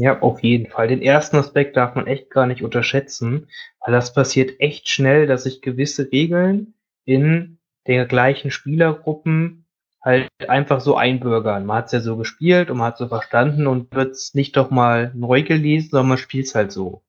Ja, 0.00 0.20
auf 0.20 0.42
jeden 0.44 0.70
Fall. 0.70 0.86
Den 0.86 1.02
ersten 1.02 1.36
Aspekt 1.36 1.76
darf 1.76 1.96
man 1.96 2.06
echt 2.06 2.30
gar 2.30 2.46
nicht 2.46 2.62
unterschätzen, 2.62 3.48
weil 3.80 3.92
das 3.92 4.12
passiert 4.12 4.60
echt 4.60 4.88
schnell, 4.88 5.26
dass 5.26 5.42
sich 5.42 5.60
gewisse 5.60 6.12
Regeln 6.12 6.74
in 7.04 7.58
den 7.86 8.06
gleichen 8.06 8.52
Spielergruppen 8.52 9.64
halt 10.00 10.28
einfach 10.46 10.80
so 10.80 10.96
einbürgern. 10.96 11.66
Man 11.66 11.78
hat 11.78 11.86
es 11.86 11.92
ja 11.92 12.00
so 12.00 12.16
gespielt 12.16 12.70
und 12.70 12.78
man 12.78 12.88
hat 12.88 12.94
es 12.94 13.00
so 13.00 13.08
verstanden 13.08 13.66
und 13.66 13.92
wird 13.92 14.12
es 14.12 14.34
nicht 14.34 14.56
doch 14.56 14.70
mal 14.70 15.10
neu 15.14 15.42
gelesen, 15.42 15.90
sondern 15.90 16.10
man 16.10 16.18
spielt 16.18 16.46
es 16.46 16.54
halt 16.54 16.70
so. 16.70 17.02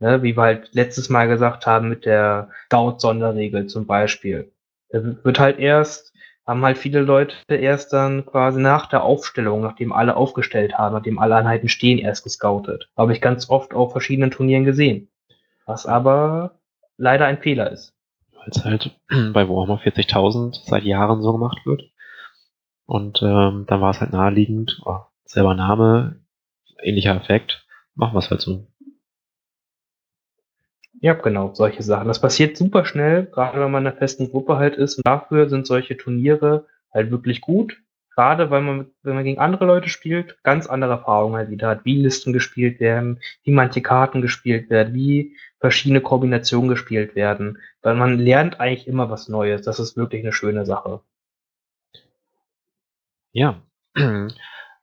Ne, 0.00 0.22
wie 0.22 0.36
wir 0.36 0.42
halt 0.42 0.70
letztes 0.72 1.10
Mal 1.10 1.28
gesagt 1.28 1.66
haben 1.66 1.88
mit 1.90 2.06
der 2.06 2.50
Scout-Sonderregel 2.66 3.66
zum 3.66 3.86
Beispiel. 3.86 4.50
Da 4.88 5.02
wird 5.22 5.38
halt 5.38 5.58
erst 5.58 6.13
haben 6.46 6.64
halt 6.64 6.78
viele 6.78 7.00
Leute 7.00 7.36
erst 7.48 7.92
dann 7.92 8.26
quasi 8.26 8.60
nach 8.60 8.86
der 8.86 9.02
Aufstellung, 9.02 9.62
nachdem 9.62 9.92
alle 9.92 10.16
aufgestellt 10.16 10.74
haben, 10.76 10.94
nachdem 10.94 11.18
alle 11.18 11.36
Einheiten 11.36 11.68
stehen, 11.68 11.98
erst 11.98 12.24
gescoutet. 12.24 12.90
Habe 12.96 13.12
ich 13.12 13.20
ganz 13.20 13.48
oft 13.48 13.72
auf 13.72 13.92
verschiedenen 13.92 14.30
Turnieren 14.30 14.64
gesehen. 14.64 15.08
Was 15.66 15.86
aber 15.86 16.58
leider 16.98 17.26
ein 17.26 17.38
Fehler 17.38 17.70
ist. 17.70 17.94
Weil 18.32 18.48
es 18.48 18.64
halt 18.64 19.00
bei 19.32 19.48
Warhammer 19.48 19.80
40.000 19.80 20.60
seit 20.64 20.84
Jahren 20.84 21.22
so 21.22 21.32
gemacht 21.32 21.64
wird. 21.64 21.90
Und 22.86 23.22
ähm, 23.22 23.64
dann 23.66 23.80
war 23.80 23.90
es 23.90 24.00
halt 24.00 24.12
naheliegend, 24.12 24.82
oh, 24.84 25.00
selber 25.24 25.54
Name, 25.54 26.20
ähnlicher 26.82 27.16
Effekt, 27.16 27.66
machen 27.94 28.14
wir 28.14 28.18
es 28.18 28.30
halt 28.30 28.42
so. 28.42 28.66
Ja, 31.04 31.12
genau, 31.12 31.52
solche 31.52 31.82
Sachen. 31.82 32.08
Das 32.08 32.18
passiert 32.18 32.56
super 32.56 32.86
schnell, 32.86 33.26
gerade 33.26 33.60
wenn 33.60 33.70
man 33.70 33.82
in 33.82 33.88
einer 33.88 33.96
festen 33.98 34.30
Gruppe 34.30 34.56
halt 34.56 34.76
ist. 34.76 34.96
Und 34.96 35.06
dafür 35.06 35.50
sind 35.50 35.66
solche 35.66 35.98
Turniere 35.98 36.66
halt 36.94 37.10
wirklich 37.10 37.42
gut. 37.42 37.78
Gerade 38.14 38.48
weil 38.48 38.62
man, 38.62 38.86
wenn 39.02 39.14
man 39.14 39.24
gegen 39.24 39.38
andere 39.38 39.66
Leute 39.66 39.90
spielt, 39.90 40.42
ganz 40.44 40.66
andere 40.66 40.92
Erfahrungen 40.92 41.36
halt 41.36 41.50
wieder 41.50 41.68
hat, 41.68 41.84
wie 41.84 42.00
Listen 42.00 42.32
gespielt 42.32 42.80
werden, 42.80 43.20
wie 43.42 43.50
manche 43.50 43.82
Karten 43.82 44.22
gespielt 44.22 44.70
werden, 44.70 44.94
wie 44.94 45.36
verschiedene 45.60 46.00
Kombinationen 46.00 46.70
gespielt 46.70 47.14
werden. 47.14 47.58
Weil 47.82 47.96
man 47.96 48.18
lernt 48.18 48.58
eigentlich 48.58 48.88
immer 48.88 49.10
was 49.10 49.28
Neues. 49.28 49.60
Das 49.60 49.80
ist 49.80 49.98
wirklich 49.98 50.22
eine 50.22 50.32
schöne 50.32 50.64
Sache. 50.64 51.02
Ja. 53.32 53.60
ähm, 53.94 54.30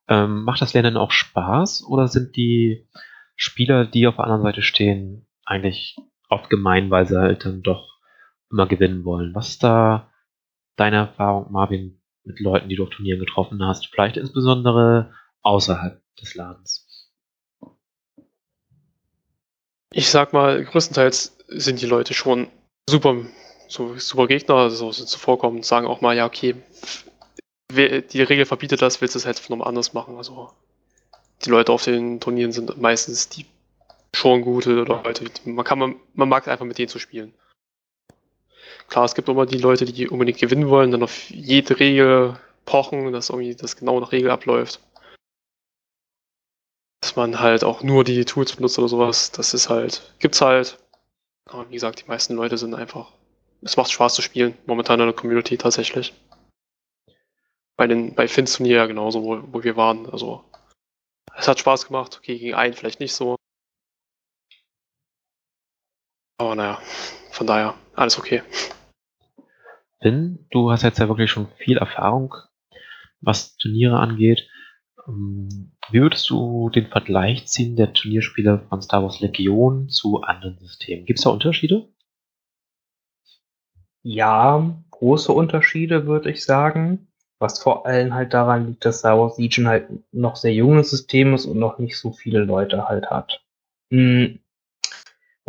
macht 0.08 0.62
das 0.62 0.76
Lernen 0.76 0.98
auch 0.98 1.10
Spaß 1.10 1.84
oder 1.90 2.08
sind 2.08 2.36
die 2.36 2.88
Spieler, 3.36 3.86
die 3.88 4.06
auf 4.06 4.18
der 4.18 4.26
anderen 4.26 4.44
Seite 4.44 4.62
stehen, 4.62 5.26
eigentlich 5.46 5.98
oft 6.32 6.50
gemein, 6.50 6.90
weil 6.90 7.06
sie 7.08 7.20
halt 7.20 7.46
dann 7.46 7.62
doch 7.62 8.00
immer 8.50 8.68
gewinnen 8.68 9.06
wollen. 9.06 9.36
Was 9.36 9.50
ist 9.50 9.64
da 9.64 10.12
deine 10.78 10.98
Erfahrung, 10.98 11.52
Marvin, 11.52 12.02
mit 12.24 12.40
Leuten, 12.40 12.70
die 12.70 12.76
du 12.76 12.84
auf 12.84 12.90
Turnieren 12.90 13.20
getroffen 13.20 13.64
hast? 13.64 13.88
Vielleicht 13.88 14.18
insbesondere 14.18 15.14
außerhalb 15.42 16.02
des 16.20 16.36
Ladens. 16.36 16.88
Ich 19.94 20.10
sag 20.10 20.32
mal, 20.32 20.64
größtenteils 20.64 21.38
sind 21.48 21.82
die 21.82 21.86
Leute 21.86 22.14
schon 22.14 22.48
super, 22.90 23.26
so, 23.68 23.98
super 23.98 24.28
Gegner, 24.28 24.70
so 24.70 24.92
zuvorkommen, 24.92 25.64
sagen 25.64 25.86
auch 25.86 26.00
mal, 26.00 26.16
ja, 26.16 26.26
okay, 26.26 26.56
die 27.72 28.22
Regel 28.22 28.46
verbietet 28.46 28.82
das, 28.82 29.02
willst 29.02 29.16
du 29.16 29.20
es 29.20 29.26
halt 29.26 29.50
nochmal 29.50 29.68
anders 29.68 29.94
machen. 29.94 30.16
Also 30.18 30.52
die 31.44 31.50
Leute 31.50 31.72
auf 31.72 31.84
den 31.84 32.20
Turnieren 32.20 32.52
sind 32.52 32.80
meistens 32.80 33.30
die 33.30 33.46
schon 34.16 34.42
gute 34.42 34.74
Leute. 34.74 35.26
Man 35.46 35.66
kann 35.66 35.80
man, 35.80 35.96
man 36.14 36.30
mag 36.30 36.48
einfach 36.48 36.66
mit 36.66 36.78
denen 36.78 36.90
zu 36.90 37.00
spielen. 37.00 37.34
Klar, 38.88 39.06
es 39.06 39.16
gibt 39.16 39.30
immer 39.30 39.46
die 39.46 39.58
Leute, 39.58 39.86
die 39.86 40.10
unbedingt 40.10 40.40
gewinnen 40.40 40.70
wollen, 40.70 40.92
dann 40.92 41.04
auf 41.04 41.30
jede 41.30 41.80
Regel 41.80 42.38
pochen, 42.66 43.12
dass 43.14 43.30
irgendwie 43.30 43.56
das 43.56 43.78
genau 43.78 44.00
nach 44.00 44.12
Regel 44.12 44.30
abläuft. 44.30 44.82
Dass 47.02 47.16
man 47.16 47.40
halt 47.40 47.64
auch 47.64 47.84
nur 47.84 48.04
die 48.04 48.26
Tools 48.26 48.56
benutzt 48.56 48.78
oder 48.78 48.90
sowas, 48.90 49.32
das 49.32 49.54
ist 49.54 49.70
halt, 49.70 50.14
gibt's 50.20 50.42
halt. 50.42 50.78
Aber 51.46 51.68
wie 51.70 51.74
gesagt, 51.74 52.02
die 52.02 52.08
meisten 52.08 52.36
Leute 52.36 52.58
sind 52.58 52.76
einfach, 52.76 53.14
es 53.62 53.78
macht 53.78 53.92
Spaß 53.92 54.14
zu 54.14 54.22
spielen, 54.22 54.58
momentan 54.66 55.00
in 55.00 55.08
der 55.08 55.16
Community 55.16 55.58
tatsächlich. 55.58 56.14
Bei 57.78 57.88
den, 57.88 58.14
bei 58.14 58.28
Fins 58.28 58.54
Turnier 58.58 58.88
genauso, 58.88 59.24
wo, 59.24 59.42
wo 59.52 59.64
wir 59.64 59.76
waren, 59.78 60.08
also. 60.10 60.44
Es 61.36 61.48
hat 61.48 61.60
Spaß 61.60 61.88
gemacht, 61.88 62.18
okay, 62.18 62.38
gegen 62.38 62.56
einen 62.56 62.74
vielleicht 62.74 63.00
nicht 63.00 63.16
so. 63.16 63.38
Aber 66.42 66.56
naja, 66.56 66.80
von 67.30 67.46
daher, 67.46 67.76
alles 67.94 68.18
okay. 68.18 68.42
Finn, 70.02 70.48
du 70.50 70.72
hast 70.72 70.82
jetzt 70.82 70.98
ja 70.98 71.08
wirklich 71.08 71.30
schon 71.30 71.50
viel 71.60 71.78
Erfahrung, 71.78 72.34
was 73.20 73.58
Turniere 73.58 74.00
angeht. 74.00 74.50
Ähm, 75.08 75.72
wie 75.92 76.00
würdest 76.00 76.28
du 76.32 76.72
den 76.72 76.88
Vergleich 76.88 77.46
ziehen 77.46 77.76
der 77.76 77.94
Turnierspiele 77.94 78.66
von 78.70 78.82
Star 78.82 79.04
Wars 79.04 79.20
Legion 79.20 79.90
zu 79.90 80.22
anderen 80.22 80.58
Systemen? 80.58 81.06
Gibt 81.06 81.20
es 81.20 81.26
da 81.26 81.30
Unterschiede? 81.30 81.88
Ja, 84.02 84.82
große 84.90 85.32
Unterschiede, 85.32 86.08
würde 86.08 86.32
ich 86.32 86.44
sagen. 86.44 87.08
Was 87.38 87.62
vor 87.62 87.86
allem 87.86 88.16
halt 88.16 88.34
daran 88.34 88.66
liegt, 88.66 88.84
dass 88.84 89.00
Star 89.00 89.20
Wars 89.20 89.38
Legion 89.38 89.68
halt 89.68 89.90
noch 90.12 90.38
sehr 90.38 90.56
junges 90.56 90.90
System 90.90 91.36
ist 91.36 91.46
und 91.46 91.60
noch 91.60 91.78
nicht 91.78 92.00
so 92.00 92.12
viele 92.12 92.40
Leute 92.40 92.88
halt 92.88 93.12
hat. 93.12 93.46
Hm. 93.92 94.40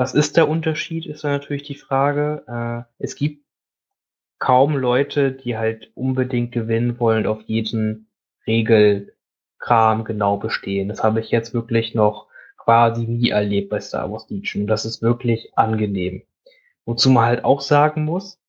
Was 0.02 0.14
ist 0.14 0.36
der 0.36 0.48
Unterschied, 0.48 1.06
ist 1.06 1.22
dann 1.22 1.30
natürlich 1.30 1.62
die 1.62 1.76
Frage. 1.76 2.42
Äh, 2.48 2.92
es 2.98 3.14
gibt 3.14 3.44
kaum 4.40 4.76
Leute, 4.76 5.30
die 5.30 5.56
halt 5.56 5.92
unbedingt 5.94 6.50
gewinnen 6.50 6.98
wollen, 6.98 7.24
auf 7.24 7.42
jeden 7.42 8.08
Regelkram 8.44 10.02
genau 10.02 10.38
bestehen. 10.38 10.88
Das 10.88 11.04
habe 11.04 11.20
ich 11.20 11.30
jetzt 11.30 11.54
wirklich 11.54 11.94
noch 11.94 12.26
quasi 12.56 13.06
nie 13.06 13.30
erlebt 13.30 13.70
bei 13.70 13.78
Star 13.78 14.10
Wars 14.10 14.28
Legion. 14.28 14.66
Das 14.66 14.84
ist 14.84 15.02
wirklich 15.02 15.56
angenehm. 15.56 16.24
Wozu 16.84 17.08
man 17.08 17.26
halt 17.26 17.44
auch 17.44 17.60
sagen 17.60 18.04
muss, 18.04 18.40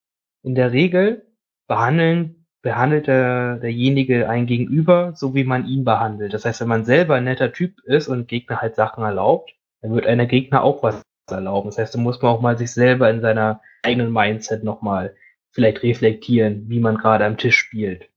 in 0.42 0.56
der 0.56 0.72
Regel 0.72 1.24
behandeln, 1.68 2.48
behandelt 2.64 3.06
der, 3.06 3.58
derjenige 3.58 4.28
einen 4.28 4.48
Gegenüber, 4.48 5.14
so 5.16 5.36
wie 5.36 5.44
man 5.44 5.68
ihn 5.68 5.84
behandelt. 5.84 6.34
Das 6.34 6.46
heißt, 6.46 6.62
wenn 6.62 6.68
man 6.68 6.86
selber 6.86 7.14
ein 7.14 7.26
netter 7.26 7.54
Typ 7.54 7.80
ist 7.84 8.08
und 8.08 8.28
Gegner 8.28 8.60
halt 8.60 8.74
Sachen 8.74 9.04
erlaubt, 9.04 9.54
dann 9.82 9.94
wird 9.94 10.08
einer 10.08 10.26
Gegner 10.26 10.64
auch 10.64 10.82
was 10.82 11.04
erlauben. 11.32 11.70
Das 11.70 11.78
heißt, 11.78 11.96
da 11.96 12.00
muss 12.00 12.22
man 12.22 12.32
auch 12.32 12.42
mal 12.42 12.58
sich 12.58 12.72
selber 12.72 13.10
in 13.10 13.22
seiner 13.22 13.62
eigenen 13.84 14.12
Mindset 14.12 14.64
nochmal 14.64 15.16
vielleicht 15.52 15.84
reflektieren, 15.84 16.70
wie 16.70 16.80
man 16.80 16.98
gerade 16.98 17.26
am 17.26 17.38
Tisch 17.38 17.58
spielt. 17.58 18.10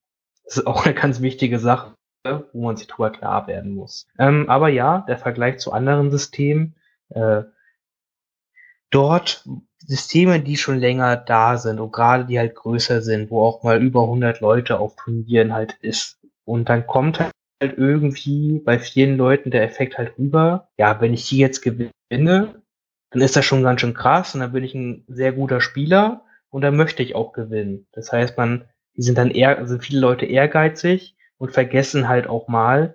Das 0.45 0.59
ist 0.59 0.67
auch 0.67 0.85
eine 0.85 0.95
ganz 0.95 1.21
wichtige 1.21 1.59
Sache, 1.59 1.95
wo 2.53 2.65
man 2.65 2.77
sich 2.77 2.87
drüber 2.87 3.11
klar 3.11 3.47
werden 3.47 3.75
muss. 3.75 4.09
Ähm, 4.19 4.49
aber 4.49 4.69
ja, 4.69 5.05
der 5.09 5.19
Vergleich 5.19 5.59
zu 5.59 5.73
anderen 5.73 6.11
Systemen, 6.11 6.75
äh, 7.11 7.43
dort 8.91 9.47
Systeme, 9.79 10.41
die 10.41 10.57
schon 10.57 10.79
länger 10.79 11.17
da 11.17 11.59
sind 11.59 11.79
und 11.79 11.93
gerade 11.93 12.25
die 12.25 12.39
halt 12.39 12.55
größer 12.55 13.03
sind, 13.03 13.31
wo 13.31 13.45
auch 13.45 13.63
mal 13.63 13.83
über 13.83 14.03
100 14.03 14.41
Leute 14.41 14.81
auf 14.81 14.97
Turnieren 14.97 15.53
halt 15.53 15.75
ist. 15.81 16.19
Und 16.45 16.69
dann 16.69 16.87
kommt 16.87 17.21
halt 17.21 17.33
irgendwie 17.61 18.61
bei 18.65 18.79
vielen 18.79 19.17
Leuten 19.17 19.51
der 19.51 19.63
Effekt 19.63 19.99
halt 19.99 20.19
rüber, 20.19 20.69
ja, 20.77 21.01
wenn 21.01 21.15
ich 21.15 21.29
die 21.29 21.39
jetzt 21.39 21.61
gewinne, 21.61 22.63
dann 23.17 23.25
ist 23.25 23.35
das 23.35 23.47
schon 23.47 23.63
ganz 23.63 23.81
schön 23.81 23.95
krass 23.95 24.35
und 24.35 24.43
dann 24.43 24.53
bin 24.53 24.63
ich 24.63 24.75
ein 24.75 25.03
sehr 25.09 25.33
guter 25.33 25.63
Spieler 25.63 26.27
und 26.51 26.61
dann 26.61 26.77
möchte 26.77 27.03
ich 27.03 27.15
auch 27.15 27.33
gewinnen. 27.33 27.87
Das 27.93 28.13
heißt, 28.13 28.37
man, 28.37 28.69
die 28.95 29.01
sind 29.01 29.17
dann 29.17 29.31
eher, 29.31 29.57
also 29.57 29.79
viele 29.79 30.01
Leute 30.01 30.27
ehrgeizig 30.27 31.17
und 31.39 31.51
vergessen 31.51 32.09
halt 32.09 32.27
auch 32.27 32.47
mal, 32.47 32.95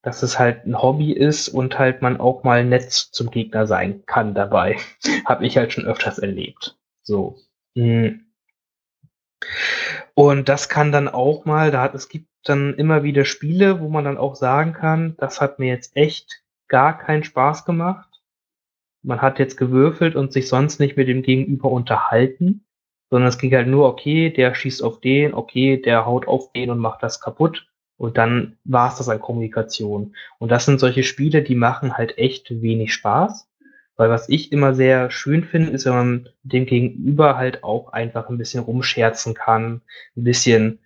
dass 0.00 0.22
es 0.22 0.38
halt 0.38 0.64
ein 0.64 0.80
Hobby 0.80 1.12
ist 1.12 1.50
und 1.50 1.78
halt 1.78 2.00
man 2.00 2.20
auch 2.20 2.42
mal 2.42 2.64
nett 2.64 2.90
zum 2.90 3.30
Gegner 3.30 3.66
sein 3.66 4.02
kann 4.06 4.34
dabei. 4.34 4.78
Habe 5.26 5.44
ich 5.44 5.58
halt 5.58 5.74
schon 5.74 5.84
öfters 5.84 6.18
erlebt. 6.18 6.78
So. 7.02 7.36
Hm. 7.76 8.32
Und 10.14 10.48
das 10.48 10.70
kann 10.70 10.90
dann 10.90 11.08
auch 11.08 11.44
mal, 11.44 11.70
da 11.70 11.82
hat, 11.82 11.94
es 11.94 12.08
gibt 12.08 12.28
dann 12.44 12.72
immer 12.76 13.02
wieder 13.02 13.26
Spiele, 13.26 13.78
wo 13.82 13.90
man 13.90 14.06
dann 14.06 14.16
auch 14.16 14.36
sagen 14.36 14.72
kann, 14.72 15.16
das 15.18 15.42
hat 15.42 15.58
mir 15.58 15.68
jetzt 15.68 15.98
echt 15.98 16.42
gar 16.68 16.96
keinen 16.96 17.24
Spaß 17.24 17.66
gemacht 17.66 18.08
man 19.02 19.20
hat 19.20 19.38
jetzt 19.38 19.56
gewürfelt 19.56 20.16
und 20.16 20.32
sich 20.32 20.48
sonst 20.48 20.80
nicht 20.80 20.96
mit 20.96 21.08
dem 21.08 21.22
Gegenüber 21.22 21.70
unterhalten, 21.70 22.64
sondern 23.10 23.28
es 23.28 23.38
ging 23.38 23.52
halt 23.52 23.68
nur, 23.68 23.86
okay, 23.86 24.30
der 24.30 24.54
schießt 24.54 24.82
auf 24.82 25.00
den, 25.00 25.34
okay, 25.34 25.76
der 25.76 26.06
haut 26.06 26.26
auf 26.26 26.52
den 26.52 26.70
und 26.70 26.78
macht 26.78 27.02
das 27.02 27.20
kaputt. 27.20 27.68
Und 27.98 28.16
dann 28.18 28.56
war 28.64 28.88
es 28.88 28.96
das 28.96 29.08
an 29.08 29.20
Kommunikation. 29.20 30.16
Und 30.38 30.50
das 30.50 30.64
sind 30.64 30.80
solche 30.80 31.02
Spiele, 31.02 31.42
die 31.42 31.54
machen 31.54 31.96
halt 31.96 32.18
echt 32.18 32.50
wenig 32.62 32.92
Spaß. 32.94 33.48
Weil 33.96 34.08
was 34.08 34.28
ich 34.28 34.50
immer 34.50 34.74
sehr 34.74 35.10
schön 35.10 35.44
finde, 35.44 35.70
ist, 35.70 35.84
wenn 35.84 35.92
man 35.92 36.28
dem 36.42 36.66
Gegenüber 36.66 37.36
halt 37.36 37.62
auch 37.62 37.92
einfach 37.92 38.28
ein 38.28 38.38
bisschen 38.38 38.64
rumscherzen 38.64 39.34
kann, 39.34 39.82
ein 40.16 40.24
bisschen, 40.24 40.78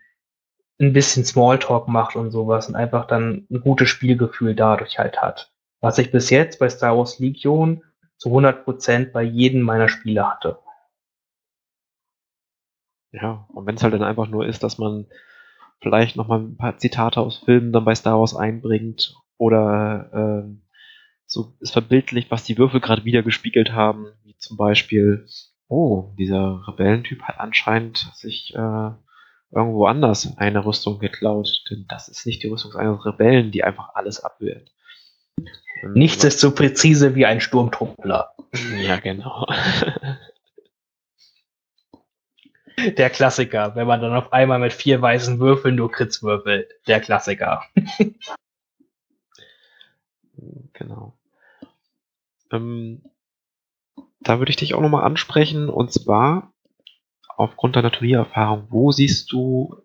ein 0.81 0.93
bisschen 0.93 1.25
Smalltalk 1.25 1.89
macht 1.89 2.17
und 2.17 2.33
sowas 2.33 2.69
und 2.69 2.75
einfach 2.75 3.07
dann 3.07 3.47
ein 3.51 3.61
gutes 3.61 3.89
Spielgefühl 3.89 4.55
dadurch 4.55 4.99
halt 4.99 5.23
hat. 5.23 5.53
Was 5.81 5.99
ich 5.99 6.11
bis 6.11 6.31
jetzt 6.31 6.59
bei 6.59 6.69
Star 6.69 6.99
Wars 6.99 7.19
Legion 7.19 7.83
zu 8.17 8.29
100 8.31 8.65
Prozent 8.65 9.13
bei 9.13 9.23
jedem 9.23 9.63
meiner 9.63 9.89
Spiele 9.89 10.29
hatte. 10.29 10.59
Ja, 13.13 13.47
und 13.53 13.67
wenn 13.67 13.77
es 13.77 13.83
halt 13.83 13.95
dann 13.95 14.03
einfach 14.03 14.29
nur 14.29 14.47
ist, 14.47 14.63
dass 14.63 14.79
man 14.79 15.07
vielleicht 15.81 16.17
nochmal 16.17 16.41
ein 16.41 16.57
paar 16.57 16.79
Zitate 16.79 17.21
aus 17.21 17.39
Filmen 17.39 17.73
dann 17.73 17.85
bei 17.85 17.95
Star 17.95 18.19
Wars 18.19 18.35
einbringt 18.35 19.15
oder 19.39 20.45
äh, 20.45 20.57
so 21.27 21.55
ist 21.61 21.73
verbildlicht, 21.73 22.31
was 22.31 22.45
die 22.45 22.59
Würfel 22.59 22.81
gerade 22.81 23.05
wieder 23.05 23.23
gespiegelt 23.23 23.73
haben, 23.73 24.07
wie 24.23 24.37
zum 24.37 24.57
Beispiel, 24.57 25.27
oh, 25.69 26.15
dieser 26.19 26.63
Rebellentyp 26.69 27.23
hat 27.23 27.41
anscheinend 27.41 28.11
sich 28.15 28.55
äh, 28.55 28.91
irgendwo 29.51 29.87
anders 29.87 30.37
eine 30.39 30.65
Rüstung 30.65 30.99
geklaut, 30.99 31.65
denn 31.71 31.87
das 31.89 32.09
ist 32.09 32.27
nicht 32.27 32.43
die 32.43 32.49
Rüstung 32.49 32.75
eines 32.75 33.05
Rebellen, 33.05 33.51
die 33.51 33.65
einfach 33.65 33.95
alles 33.95 34.23
abwehrt. 34.23 34.71
Nichts 35.95 36.25
ist 36.25 36.41
so 36.41 36.55
präzise 36.55 37.15
wie 37.15 37.27
ein 37.27 37.41
Sturmtruppler. 37.41 38.35
Ja, 38.79 38.99
genau. 38.99 39.47
Der 42.99 43.09
Klassiker, 43.09 43.75
wenn 43.75 43.87
man 43.87 44.03
dann 44.03 44.13
auf 44.13 44.33
einmal 44.35 44.59
mit 44.59 44.73
vier 44.73 45.01
weißen 45.01 45.39
Würfeln 45.39 45.77
nur 45.77 45.91
Kritz 45.91 46.23
würfelt. 46.23 46.71
Der 46.87 47.01
Klassiker. 47.01 47.65
genau. 50.75 51.19
Ähm, 52.53 53.03
da 54.21 54.39
würde 54.39 54.51
ich 54.51 54.57
dich 54.57 54.75
auch 54.75 54.83
nochmal 54.83 55.05
ansprechen, 55.05 55.69
und 55.71 55.93
zwar 55.93 56.53
aufgrund 57.29 57.77
deiner 57.77 57.93
Turniererfahrung, 57.93 58.67
wo 58.71 58.93
siehst 58.93 59.33
du 59.33 59.77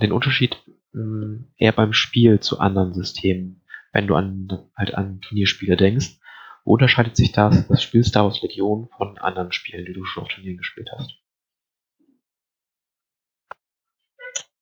den 0.00 0.12
Unterschied 0.12 0.56
ähm, 0.94 1.52
eher 1.56 1.72
beim 1.72 1.92
Spiel 1.92 2.40
zu 2.40 2.58
anderen 2.60 2.94
Systemen? 2.94 3.62
Wenn 3.92 4.06
du 4.06 4.14
an, 4.14 4.48
halt 4.76 4.94
an 4.94 5.20
Turnierspiele 5.20 5.76
denkst. 5.76 6.18
Wo 6.64 6.74
unterscheidet 6.74 7.16
sich 7.16 7.32
das, 7.32 7.66
das 7.68 7.82
Spiel 7.82 8.04
Star 8.04 8.24
Wars 8.24 8.42
Legion 8.42 8.88
von 8.96 9.18
anderen 9.18 9.52
Spielen, 9.52 9.86
die 9.86 9.94
du 9.94 10.04
schon 10.04 10.24
auf 10.24 10.28
Turnieren 10.28 10.58
gespielt 10.58 10.90
hast? 10.92 11.18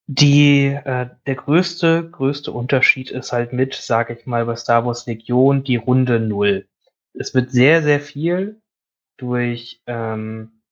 Die, 0.08 0.66
äh, 0.66 1.10
der 1.26 1.34
größte, 1.34 2.08
größte 2.08 2.52
Unterschied 2.52 3.10
ist 3.10 3.32
halt 3.32 3.52
mit, 3.52 3.74
sage 3.74 4.14
ich 4.14 4.24
mal, 4.24 4.46
bei 4.46 4.54
Star 4.54 4.86
Wars 4.86 5.04
Legion 5.06 5.64
die 5.64 5.76
Runde 5.76 6.20
Null. 6.20 6.68
Es 7.12 7.34
wird 7.34 7.50
sehr, 7.50 7.82
sehr 7.82 8.00
viel 8.00 8.62
durch 9.16 9.82
ähm, 9.86 10.62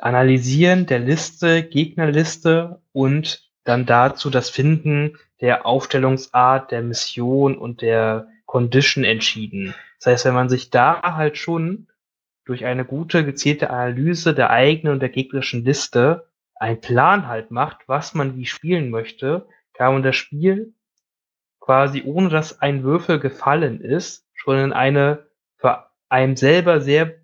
Analysieren 0.00 0.86
der 0.86 1.00
Liste, 1.00 1.64
Gegnerliste 1.64 2.80
und 2.92 3.49
dann 3.64 3.86
dazu 3.86 4.30
das 4.30 4.50
Finden 4.50 5.18
der 5.40 5.66
Aufstellungsart, 5.66 6.70
der 6.70 6.82
Mission 6.82 7.56
und 7.56 7.82
der 7.82 8.28
Condition 8.46 9.04
entschieden. 9.04 9.74
Das 9.98 10.06
heißt, 10.06 10.24
wenn 10.24 10.34
man 10.34 10.48
sich 10.48 10.70
da 10.70 11.02
halt 11.16 11.36
schon 11.36 11.86
durch 12.44 12.64
eine 12.64 12.84
gute, 12.84 13.24
gezielte 13.24 13.70
Analyse 13.70 14.34
der 14.34 14.50
eigenen 14.50 14.94
und 14.94 15.00
der 15.00 15.08
gegnerischen 15.08 15.64
Liste 15.64 16.26
einen 16.56 16.80
Plan 16.80 17.28
halt 17.28 17.50
macht, 17.50 17.86
was 17.86 18.14
man 18.14 18.36
wie 18.36 18.46
spielen 18.46 18.90
möchte, 18.90 19.46
kann 19.72 19.92
man 19.92 20.02
das 20.02 20.16
Spiel 20.16 20.74
quasi 21.60 22.02
ohne 22.04 22.28
dass 22.30 22.60
ein 22.60 22.82
Würfel 22.82 23.20
gefallen 23.20 23.80
ist, 23.80 24.26
schon 24.34 24.58
in 24.58 24.72
eine 24.72 25.28
für 25.56 25.86
einem 26.08 26.36
selber 26.36 26.80
sehr 26.80 27.14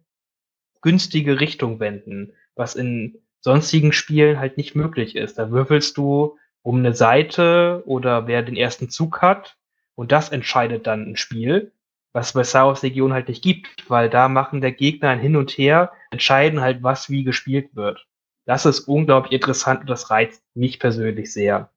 günstige 0.83 1.41
Richtung 1.41 1.81
wenden, 1.81 2.33
was 2.55 2.77
in 2.77 3.19
sonstigen 3.47 3.93
Spielen 3.93 4.41
halt 4.41 4.57
nicht 4.57 4.75
möglich 4.75 5.15
ist. 5.15 5.39
Da 5.39 5.53
würfelst 5.53 5.97
du 5.97 6.37
um 6.63 6.79
eine 6.79 6.95
Seite 6.95 7.85
oder 7.87 8.27
wer 8.27 8.43
den 8.43 8.57
ersten 8.57 8.91
Zug 8.91 9.23
hat 9.23 9.57
und 9.95 10.11
das 10.11 10.31
entscheidet 10.31 10.89
dann 10.89 11.11
ein 11.11 11.17
Spiel, 11.17 11.71
was 12.13 12.27
es 12.27 12.33
bei 12.33 12.43
Star 12.43 12.67
Wars 12.67 12.83
Legion 12.83 13.13
halt 13.13 13.29
nicht 13.29 13.45
gibt, 13.45 13.89
weil 13.89 14.11
da 14.11 14.29
machen 14.29 14.63
der 14.63 14.73
Gegner 14.73 15.11
ein 15.11 15.21
Hin 15.21 15.37
und 15.37 15.53
Her, 15.53 15.93
entscheiden 16.11 16.61
halt, 16.61 16.83
was 16.83 17.09
wie 17.09 17.23
gespielt 17.23 17.77
wird. 17.77 18.09
Das 18.47 18.67
ist 18.67 18.81
unglaublich 18.81 19.33
interessant 19.33 19.83
und 19.83 19.91
das 19.91 20.11
reizt 20.11 20.43
mich 20.55 20.81
persönlich 20.81 21.33
sehr. 21.33 21.71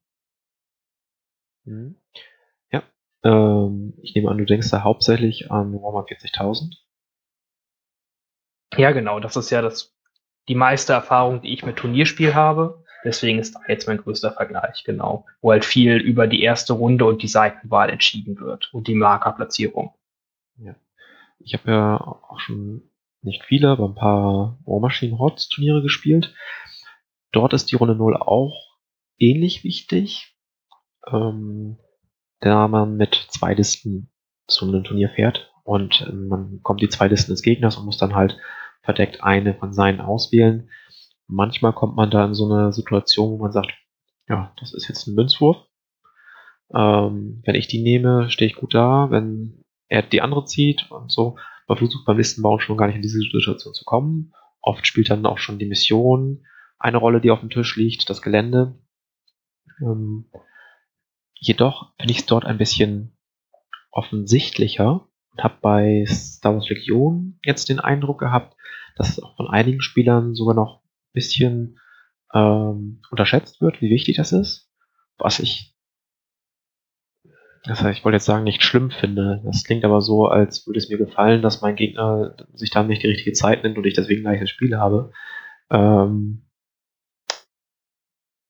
Mhm. 1.66 1.94
Ja, 2.72 2.82
ähm, 3.22 3.94
ich 4.02 4.16
nehme 4.16 4.28
an, 4.28 4.38
du 4.38 4.44
denkst 4.44 4.72
da 4.72 4.82
hauptsächlich 4.82 5.52
an 5.52 5.72
Warhammer 5.72 6.04
40.000. 6.04 6.78
Ja, 8.76 8.90
genau, 8.90 9.20
das 9.20 9.36
ist 9.36 9.50
ja 9.50 9.62
das 9.62 9.94
die 10.48 10.54
meiste 10.54 10.92
Erfahrung, 10.92 11.42
die 11.42 11.52
ich 11.52 11.64
mit 11.64 11.76
Turnierspiel 11.76 12.34
habe. 12.34 12.84
Deswegen 13.04 13.38
ist 13.38 13.54
da 13.54 13.60
jetzt 13.68 13.86
mein 13.86 13.98
größter 13.98 14.32
Vergleich, 14.32 14.84
genau. 14.84 15.26
Wo 15.40 15.52
halt 15.52 15.64
viel 15.64 15.96
über 15.96 16.26
die 16.26 16.42
erste 16.42 16.74
Runde 16.74 17.04
und 17.06 17.22
die 17.22 17.28
Seitenwahl 17.28 17.88
entschieden 17.88 18.38
wird 18.40 18.72
und 18.74 18.88
die 18.88 18.94
Markerplatzierung. 18.94 19.94
Ja. 20.58 20.74
Ich 21.38 21.54
habe 21.54 21.70
ja 21.70 22.00
auch 22.00 22.40
schon 22.40 22.82
nicht 23.22 23.44
viele, 23.44 23.68
aber 23.68 23.88
ein 23.88 23.94
paar 23.94 24.58
War 24.64 24.80
Machine 24.80 25.18
Hots 25.18 25.48
Turniere 25.48 25.82
gespielt. 25.82 26.34
Dort 27.32 27.52
ist 27.52 27.70
die 27.70 27.76
Runde 27.76 27.94
0 27.94 28.16
auch 28.16 28.76
ähnlich 29.18 29.64
wichtig. 29.64 30.36
Ähm, 31.06 31.78
da 32.40 32.68
man 32.68 32.96
mit 32.96 33.14
zwei 33.28 33.54
Listen 33.54 34.10
zu 34.46 34.66
einem 34.66 34.84
Turnier 34.84 35.10
fährt 35.10 35.52
und 35.64 36.00
äh, 36.02 36.12
man 36.12 36.60
kommt 36.62 36.80
die 36.80 36.88
zwei 36.88 37.06
Listen 37.08 37.32
des 37.32 37.42
Gegners 37.42 37.76
und 37.76 37.84
muss 37.84 37.98
dann 37.98 38.14
halt 38.14 38.38
verdeckt 38.90 39.22
eine 39.22 39.54
von 39.54 39.72
seinen 39.72 40.00
auswählen. 40.00 40.68
Manchmal 41.28 41.72
kommt 41.72 41.94
man 41.94 42.10
da 42.10 42.24
in 42.24 42.34
so 42.34 42.50
eine 42.52 42.72
Situation, 42.72 43.30
wo 43.30 43.38
man 43.38 43.52
sagt, 43.52 43.72
ja, 44.28 44.52
das 44.58 44.74
ist 44.74 44.88
jetzt 44.88 45.06
ein 45.06 45.14
Münzwurf. 45.14 45.58
Ähm, 46.74 47.40
wenn 47.44 47.54
ich 47.54 47.68
die 47.68 47.82
nehme, 47.82 48.30
stehe 48.30 48.50
ich 48.50 48.56
gut 48.56 48.74
da. 48.74 49.10
Wenn 49.10 49.62
er 49.86 50.02
die 50.02 50.22
andere 50.22 50.44
zieht 50.44 50.90
und 50.90 51.12
so, 51.12 51.36
man 51.68 51.78
versucht 51.78 52.04
beim 52.04 52.16
Listenbauen 52.16 52.58
schon 52.58 52.76
gar 52.76 52.88
nicht 52.88 52.96
in 52.96 53.02
diese 53.02 53.20
Situation 53.20 53.74
zu 53.74 53.84
kommen. 53.84 54.32
Oft 54.60 54.84
spielt 54.88 55.08
dann 55.08 55.24
auch 55.24 55.38
schon 55.38 55.60
die 55.60 55.66
Mission 55.66 56.44
eine 56.80 56.96
Rolle, 56.96 57.20
die 57.20 57.30
auf 57.30 57.40
dem 57.40 57.50
Tisch 57.50 57.76
liegt, 57.76 58.10
das 58.10 58.22
Gelände. 58.22 58.76
Ähm, 59.80 60.30
jedoch 61.34 61.92
finde 61.96 62.12
ich 62.12 62.20
es 62.20 62.26
dort 62.26 62.44
ein 62.44 62.58
bisschen 62.58 63.16
offensichtlicher 63.92 65.06
und 65.32 65.44
habe 65.44 65.58
bei 65.60 66.04
Star 66.08 66.54
Wars 66.54 66.68
Legion 66.68 67.38
jetzt 67.44 67.68
den 67.68 67.78
Eindruck 67.78 68.18
gehabt, 68.18 68.56
dass 68.96 69.10
es 69.10 69.22
auch 69.22 69.36
von 69.36 69.48
einigen 69.48 69.80
Spielern 69.80 70.34
sogar 70.34 70.54
noch 70.54 70.82
ein 70.82 71.12
bisschen 71.12 71.78
ähm, 72.34 73.02
unterschätzt 73.10 73.60
wird, 73.60 73.80
wie 73.80 73.90
wichtig 73.90 74.16
das 74.16 74.32
ist. 74.32 74.70
Was 75.18 75.38
ich, 75.38 75.74
das 77.64 77.82
heißt, 77.82 77.98
ich 77.98 78.04
wollte 78.04 78.16
jetzt 78.16 78.24
sagen, 78.24 78.44
nicht 78.44 78.62
schlimm 78.62 78.90
finde. 78.90 79.42
Das 79.44 79.64
klingt 79.64 79.84
aber 79.84 80.00
so, 80.00 80.26
als 80.26 80.66
würde 80.66 80.78
es 80.78 80.88
mir 80.88 80.98
gefallen, 80.98 81.42
dass 81.42 81.60
mein 81.60 81.76
Gegner 81.76 82.36
sich 82.54 82.70
dann 82.70 82.86
nicht 82.86 83.02
die 83.02 83.08
richtige 83.08 83.32
Zeit 83.32 83.62
nimmt 83.62 83.76
und 83.76 83.86
ich 83.86 83.94
deswegen 83.94 84.22
gleich 84.22 84.40
das 84.40 84.50
Spiel 84.50 84.76
habe. 84.76 85.12
Ähm, 85.70 86.46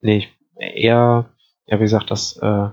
nee, 0.01 0.29
eher, 0.57 1.35
ja, 1.67 1.79
wie 1.79 1.85
gesagt, 1.85 2.11
dass 2.11 2.37
äh, 2.37 2.69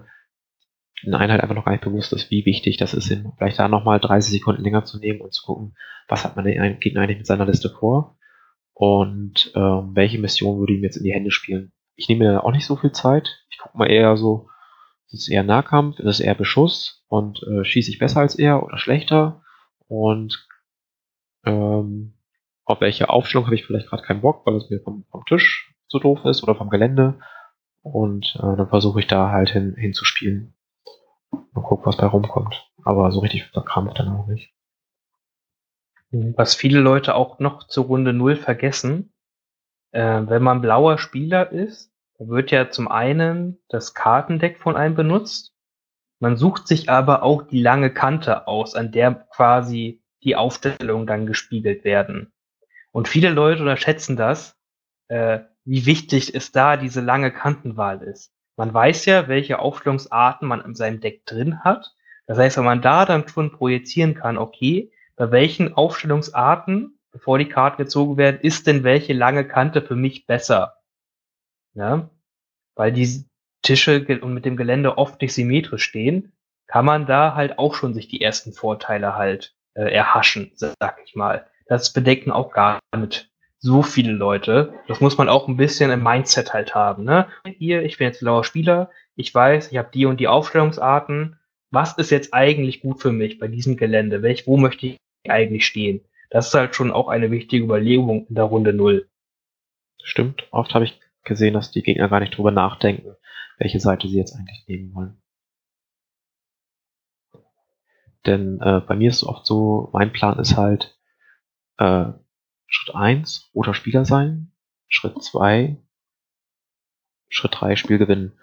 in 1.04 1.14
Einheit 1.14 1.42
einfach 1.42 1.56
noch 1.56 1.66
gar 1.66 1.72
nicht 1.72 1.84
bewusst 1.84 2.14
ist, 2.14 2.32
wie 2.32 2.46
wichtig 2.46 2.78
das 2.78 2.94
ist, 2.94 3.16
vielleicht 3.38 3.60
da 3.60 3.68
nochmal 3.68 4.00
30 4.00 4.32
Sekunden 4.32 4.64
länger 4.64 4.84
zu 4.84 5.00
nehmen 5.00 5.22
und 5.22 5.34
zu 5.34 5.44
gucken, 5.46 5.76
was 6.08 6.24
hat 6.24 6.36
man 6.36 6.46
den 6.46 6.80
Gegner 6.80 7.02
eigentlich 7.02 7.18
mit 7.18 7.28
seiner 7.28 7.46
Liste 7.46 7.70
vor 7.70 8.18
und 8.74 9.52
ähm, 9.56 9.92
welche 9.94 10.20
Mission 10.20 10.60
würde 10.60 10.74
ihm 10.74 10.84
jetzt 10.84 10.98
in 10.98 11.04
die 11.04 11.14
Hände 11.14 11.32
spielen. 11.32 11.72
Ich 11.96 12.10
nehme 12.10 12.26
mir 12.26 12.44
auch 12.44 12.52
nicht 12.52 12.66
so 12.66 12.76
viel 12.76 12.92
Zeit. 12.92 13.44
Ich 13.50 13.58
gucke 13.58 13.78
mal 13.78 13.90
eher 13.90 14.18
so, 14.18 14.50
ist 15.08 15.22
es 15.22 15.30
eher 15.30 15.44
Nahkampf, 15.44 16.00
ist 16.00 16.06
es 16.06 16.20
eher 16.20 16.36
Beschuss 16.36 17.04
und 17.08 17.42
äh, 17.44 17.64
schieße 17.64 17.92
ich 17.92 18.00
besser 18.00 18.22
als 18.22 18.36
er 18.36 18.64
oder 18.64 18.78
schlechter 18.78 19.42
und 19.88 20.48
ähm, 21.46 22.14
auf 22.66 22.82
welche 22.82 23.10
Aufstellung 23.10 23.46
habe 23.46 23.56
ich 23.56 23.66
vielleicht 23.66 23.88
gerade 23.88 24.04
keinen 24.04 24.22
Bock, 24.22 24.46
weil 24.46 24.56
es 24.58 24.70
mir 24.70 24.82
vom, 24.82 25.06
vom 25.10 25.24
Tisch 25.26 25.74
zu 25.88 26.00
doof 26.00 26.26
ist 26.26 26.44
oder 26.44 26.56
vom 26.56 26.70
Gelände. 26.70 27.20
Und 27.82 28.36
äh, 28.36 28.58
dann 28.58 28.68
versuche 28.68 29.00
ich 29.00 29.08
da 29.08 29.30
halt 29.32 29.52
hin, 29.52 29.74
hinzuspielen. 29.78 30.54
Und 31.32 31.64
guck, 31.64 31.86
was 31.86 31.98
bei 31.98 32.06
rumkommt. 32.06 32.72
Aber 32.84 33.12
so 33.12 33.20
richtig 33.20 33.46
verkrampft 33.46 34.00
dann 34.00 34.10
auch 34.10 34.28
nicht. 34.28 34.54
Was 36.12 36.56
viele 36.56 36.80
Leute 36.80 37.16
auch 37.16 37.40
noch 37.40 37.68
zur 37.68 37.86
Runde 37.86 38.14
0 38.14 38.38
vergessen, 38.38 39.14
äh, 39.92 40.22
wenn 40.26 40.42
man 40.42 40.62
blauer 40.62 40.98
Spieler 40.98 41.52
ist, 41.52 41.92
wird 42.18 42.52
ja 42.52 42.70
zum 42.70 42.88
einen 42.88 43.60
das 43.68 43.94
Kartendeck 43.94 44.60
von 44.60 44.76
einem 44.76 44.96
benutzt. 44.96 45.54
Man 46.20 46.38
sucht 46.38 46.68
sich 46.68 46.90
aber 46.90 47.24
auch 47.24 47.44
die 47.44 47.62
lange 47.62 47.94
Kante 47.94 48.48
aus, 48.48 48.74
an 48.74 48.92
der 48.92 49.14
quasi 49.14 50.02
die 50.24 50.36
Aufstellungen 50.36 51.06
dann 51.06 51.28
gespiegelt 51.28 51.84
werden. 51.84 52.34
Und 52.92 53.08
viele 53.08 53.30
Leute 53.30 53.62
unterschätzen 53.62 54.16
das, 54.16 54.58
äh, 55.10 55.40
wie 55.66 55.86
wichtig 55.86 56.34
es 56.34 56.52
da 56.52 56.78
diese 56.78 57.02
lange 57.02 57.32
Kantenwahl 57.32 58.02
ist. 58.02 58.34
Man 58.58 58.74
weiß 58.74 59.06
ja, 59.06 59.28
welche 59.28 59.60
Aufstellungsarten 59.60 60.48
man 60.48 60.62
in 60.62 60.76
seinem 60.76 61.00
Deck 61.00 61.26
drin 61.26 61.64
hat. 61.64 61.96
Das 62.26 62.38
heißt, 62.38 62.58
wenn 62.58 62.66
man 62.66 62.82
da 62.82 63.06
dann 63.06 63.28
schon 63.28 63.52
projizieren 63.52 64.16
kann, 64.16 64.38
okay, 64.38 64.92
bei 65.16 65.32
welchen 65.32 65.74
Aufstellungsarten, 65.74 67.00
bevor 67.12 67.38
die 67.38 67.48
Karten 67.48 67.78
gezogen 67.78 68.18
werden, 68.18 68.42
ist 68.42 68.68
denn 68.68 68.84
welche 68.84 69.14
lange 69.14 69.48
Kante 69.48 69.82
für 69.82 69.96
mich 69.96 70.26
besser? 70.26 70.78
Ja? 71.76 72.10
Weil 72.76 72.92
die 72.92 73.26
Tische 73.62 74.06
und 74.22 74.34
mit 74.34 74.46
dem 74.46 74.58
Gelände 74.58 74.98
oft 74.98 75.22
nicht 75.22 75.34
symmetrisch 75.34 75.84
stehen, 75.84 76.34
kann 76.68 76.86
man 76.86 77.06
da 77.06 77.36
halt 77.36 77.60
auch 77.60 77.76
schon 77.76 77.94
sich 77.94 78.08
die 78.08 78.22
ersten 78.22 78.54
Vorteile 78.54 79.16
halt 79.16 79.56
äh, 79.76 79.92
erhaschen, 79.92 80.52
sag 80.56 81.00
ich 81.06 81.16
mal. 81.16 81.48
Das 81.68 81.94
bedecken 81.94 82.32
auch 82.32 82.52
gar 82.52 82.80
nicht 82.96 83.30
so 83.68 83.84
viele 83.84 84.14
Leute. 84.14 84.74
Das 84.88 85.02
muss 85.02 85.18
man 85.18 85.28
auch 85.28 85.48
ein 85.48 85.58
bisschen 85.58 85.92
im 85.92 86.02
Mindset 86.02 86.54
halt 86.54 86.74
haben. 86.74 87.04
Ne? 87.04 87.28
Hier, 87.58 87.84
ich 87.84 87.98
bin 87.98 88.08
jetzt 88.08 88.22
blauer 88.22 88.46
Spieler, 88.46 88.90
ich 89.16 89.36
weiß, 89.36 89.72
ich 89.72 89.78
habe 89.78 89.92
die 89.94 90.06
und 90.06 90.20
die 90.20 90.30
Aufstellungsarten. 90.30 91.38
Was 91.70 91.98
ist 91.98 92.10
jetzt 92.10 92.34
eigentlich 92.34 92.80
gut 92.80 93.02
für 93.02 93.12
mich 93.12 93.40
bei 93.40 93.48
diesem 93.48 93.76
Gelände? 93.76 94.22
Welch, 94.22 94.48
wo 94.48 94.56
möchte 94.56 94.88
ich 94.88 94.98
eigentlich 95.28 95.66
stehen? 95.66 96.02
Das 96.30 96.48
ist 96.48 96.54
halt 96.54 96.76
schon 96.76 96.92
auch 96.92 97.10
eine 97.10 97.30
wichtige 97.30 97.66
Überlegung 97.66 98.26
in 98.28 98.36
der 98.36 98.46
Runde 98.46 98.72
null. 98.72 99.10
Stimmt. 100.02 100.48
Oft 100.52 100.74
habe 100.74 100.86
ich 100.86 101.00
gesehen, 101.26 101.54
dass 101.54 101.72
die 101.72 101.84
Gegner 101.84 102.08
gar 102.08 102.22
nicht 102.22 102.38
drüber 102.38 102.52
nachdenken, 102.52 103.16
welche 103.58 103.82
Seite 103.82 104.08
sie 104.08 104.18
jetzt 104.18 104.34
eigentlich 104.34 104.64
nehmen 104.68 104.96
wollen. 104.96 105.22
Denn 108.26 108.62
äh, 108.62 108.80
bei 108.80 108.96
mir 108.96 109.10
ist 109.10 109.18
es 109.18 109.28
oft 109.28 109.46
so, 109.46 109.90
mein 109.92 110.14
Plan 110.14 110.40
ist 110.40 110.56
halt, 110.56 110.98
äh, 111.78 112.14
Schritt 112.68 112.96
1 112.96 113.52
roter 113.56 113.74
Spieler 113.74 114.06
sein, 114.06 114.52
Schritt 114.88 115.24
2, 115.24 115.78
Schritt 117.30 117.52
3 117.56 117.76
Spiel 117.76 117.98
gewinnen. 117.98 118.38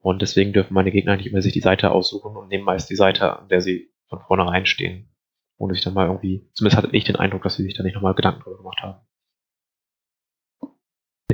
Und 0.00 0.20
deswegen 0.20 0.52
dürfen 0.52 0.74
meine 0.74 0.92
Gegner 0.92 1.16
nicht 1.16 1.26
immer 1.26 1.40
sich 1.40 1.54
die 1.54 1.60
Seite 1.60 1.90
aussuchen 1.90 2.36
und 2.36 2.48
nehmen 2.48 2.64
meist 2.64 2.90
die 2.90 2.96
Seite, 2.96 3.38
an 3.38 3.48
der 3.48 3.62
sie 3.62 3.90
von 4.08 4.20
vornherein 4.20 4.66
stehen. 4.66 5.10
Und 5.56 5.72
sich 5.72 5.82
dann 5.82 5.94
mal 5.94 6.06
irgendwie, 6.06 6.50
zumindest 6.52 6.76
hatte 6.76 6.94
ich 6.94 7.04
den 7.04 7.16
Eindruck, 7.16 7.42
dass 7.42 7.56
sie 7.56 7.62
sich 7.62 7.74
da 7.74 7.82
nicht 7.82 7.94
nochmal 7.94 8.14
Gedanken 8.14 8.40
drüber 8.42 8.58
gemacht 8.58 8.80
haben. 8.82 9.00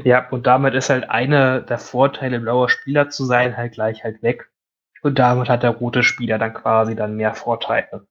Ja, 0.05 0.29
und 0.31 0.47
damit 0.47 0.75
ist 0.75 0.91
halt 0.91 1.11
einer 1.11 1.61
der 1.61 1.79
Vorteile, 1.79 2.39
blauer 2.39 2.69
Spieler 2.69 3.09
zu 3.09 3.25
sein, 3.25 3.57
halt 3.57 3.73
gleich 3.73 4.05
halt 4.05 4.23
weg. 4.23 4.51
Und 5.03 5.19
damit 5.19 5.49
hat 5.49 5.63
der 5.63 5.71
rote 5.71 6.03
Spieler 6.03 6.39
dann 6.39 6.55
quasi 6.55 6.95
dann 6.95 7.17
mehr 7.17 7.35
Vorteile. 7.35 8.07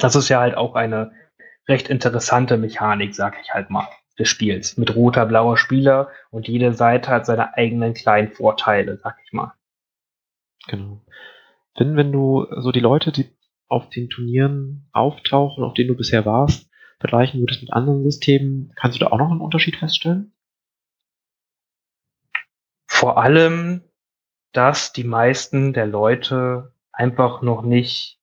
Das 0.00 0.16
ist 0.16 0.28
ja 0.28 0.40
halt 0.40 0.56
auch 0.56 0.74
eine 0.74 1.12
recht 1.68 1.88
interessante 1.88 2.56
Mechanik, 2.56 3.14
sag 3.14 3.40
ich 3.42 3.52
halt 3.52 3.70
mal, 3.70 3.88
des 4.18 4.28
Spiels. 4.28 4.76
Mit 4.76 4.94
roter, 4.94 5.26
blauer 5.26 5.56
Spieler 5.56 6.10
und 6.30 6.48
jede 6.48 6.72
Seite 6.72 7.10
hat 7.10 7.26
seine 7.26 7.56
eigenen 7.56 7.94
kleinen 7.94 8.32
Vorteile, 8.32 8.98
sag 8.98 9.16
ich 9.24 9.32
mal. 9.32 9.52
Genau. 10.68 11.00
Wenn, 11.76 11.96
wenn 11.96 12.12
du 12.12 12.46
so 12.58 12.72
die 12.72 12.80
Leute, 12.80 13.12
die 13.12 13.30
auf 13.68 13.88
den 13.88 14.10
Turnieren 14.10 14.88
auftauchen, 14.92 15.64
auf 15.64 15.74
denen 15.74 15.88
du 15.88 15.96
bisher 15.96 16.26
warst, 16.26 16.68
vergleichen 17.00 17.40
würdest 17.40 17.62
mit 17.62 17.72
anderen 17.72 18.04
Systemen, 18.04 18.72
kannst 18.76 18.96
du 18.96 19.04
da 19.04 19.10
auch 19.10 19.18
noch 19.18 19.30
einen 19.30 19.40
Unterschied 19.40 19.76
feststellen? 19.76 20.32
Vor 22.86 23.18
allem, 23.18 23.82
dass 24.52 24.92
die 24.92 25.04
meisten 25.04 25.72
der 25.72 25.86
Leute 25.86 26.74
einfach 26.92 27.42
noch 27.42 27.62
nicht 27.62 28.20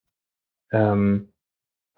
ähm, 0.71 1.33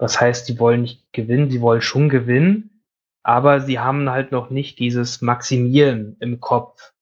das 0.01 0.19
heißt, 0.19 0.49
die 0.49 0.57
wollen 0.57 0.81
nicht 0.81 1.13
gewinnen, 1.13 1.51
sie 1.51 1.61
wollen 1.61 1.83
schon 1.83 2.09
gewinnen, 2.09 2.81
aber 3.21 3.61
sie 3.61 3.77
haben 3.77 4.09
halt 4.09 4.31
noch 4.31 4.49
nicht 4.49 4.79
dieses 4.79 5.21
Maximieren 5.21 6.17
im 6.19 6.39
Kopf 6.39 6.93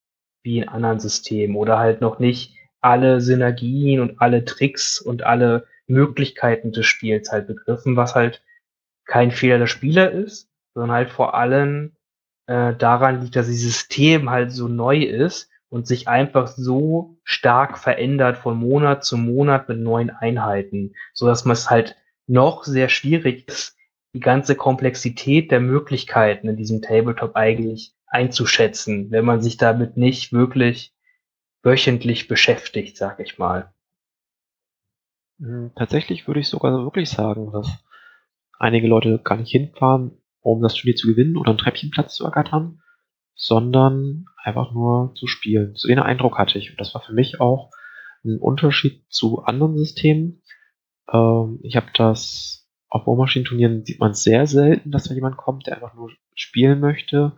wie 0.43 0.57
in 0.57 0.67
anderen 0.67 0.99
Systemen 0.99 1.55
oder 1.55 1.79
halt 1.79 2.01
noch 2.01 2.19
nicht 2.19 2.57
alle 2.81 3.21
Synergien 3.21 4.01
und 4.01 4.19
alle 4.19 4.43
Tricks 4.43 4.99
und 4.99 5.23
alle 5.23 5.65
Möglichkeiten 5.87 6.73
des 6.73 6.87
Spiels 6.87 7.31
halt 7.31 7.47
begriffen, 7.47 7.95
was 7.95 8.15
halt 8.15 8.43
kein 9.05 9.31
Fehler 9.31 9.59
der 9.59 9.67
Spieler 9.67 10.11
ist, 10.11 10.49
sondern 10.73 10.91
halt 10.91 11.09
vor 11.09 11.35
allem 11.35 11.95
äh, 12.47 12.75
daran 12.75 13.21
liegt, 13.21 13.37
dass 13.37 13.47
das 13.47 13.55
System 13.55 14.29
halt 14.29 14.51
so 14.51 14.67
neu 14.67 15.03
ist 15.03 15.49
und 15.69 15.87
sich 15.87 16.09
einfach 16.09 16.47
so 16.47 17.15
stark 17.23 17.77
verändert 17.77 18.37
von 18.37 18.57
Monat 18.57 19.05
zu 19.05 19.15
Monat 19.15 19.69
mit 19.69 19.79
neuen 19.79 20.09
Einheiten, 20.09 20.95
so 21.13 21.27
dass 21.27 21.45
man 21.45 21.53
es 21.53 21.69
halt 21.69 21.95
noch 22.29 22.63
sehr 22.63 22.89
schwierig 22.89 23.47
ist, 23.47 23.75
die 24.13 24.19
ganze 24.19 24.55
Komplexität 24.55 25.51
der 25.51 25.59
Möglichkeiten 25.59 26.47
in 26.47 26.55
diesem 26.55 26.81
Tabletop 26.81 27.35
eigentlich 27.35 27.93
einzuschätzen, 28.07 29.11
wenn 29.11 29.25
man 29.25 29.41
sich 29.41 29.57
damit 29.57 29.97
nicht 29.97 30.31
wirklich 30.31 30.93
wöchentlich 31.61 32.27
beschäftigt, 32.27 32.97
sag 32.97 33.19
ich 33.19 33.37
mal. 33.37 33.73
Hm, 35.39 35.71
tatsächlich 35.75 36.27
würde 36.27 36.39
ich 36.39 36.47
sogar 36.47 36.71
wirklich 36.83 37.09
sagen, 37.09 37.51
dass 37.51 37.67
einige 38.57 38.87
Leute 38.87 39.19
gar 39.23 39.37
nicht 39.37 39.51
hinfahren, 39.51 40.17
um 40.41 40.61
das 40.61 40.73
Turnier 40.75 40.95
zu 40.95 41.07
gewinnen 41.07 41.37
oder 41.37 41.49
einen 41.49 41.59
Treppchenplatz 41.59 42.15
zu 42.15 42.25
ergattern, 42.25 42.81
sondern 43.35 44.25
einfach 44.43 44.73
nur 44.73 45.13
zu 45.15 45.27
spielen. 45.27 45.75
So 45.75 45.87
den 45.87 45.99
Eindruck 45.99 46.37
hatte 46.37 46.57
ich. 46.57 46.71
Und 46.71 46.79
das 46.79 46.93
war 46.93 47.01
für 47.01 47.13
mich 47.13 47.39
auch 47.39 47.71
ein 48.23 48.37
Unterschied 48.37 49.05
zu 49.09 49.43
anderen 49.43 49.77
Systemen, 49.77 50.41
ähm, 51.11 51.59
ich 51.63 51.75
habe 51.75 51.87
das 51.93 52.67
auf 52.89 53.05
Bohrmaschinenturnieren 53.05 53.85
sieht 53.85 53.99
man 53.99 54.13
sehr 54.13 54.47
selten, 54.47 54.91
dass 54.91 55.03
da 55.03 55.13
jemand 55.13 55.37
kommt, 55.37 55.67
der 55.67 55.75
einfach 55.75 55.93
nur 55.93 56.11
spielen 56.33 56.79
möchte. 56.79 57.33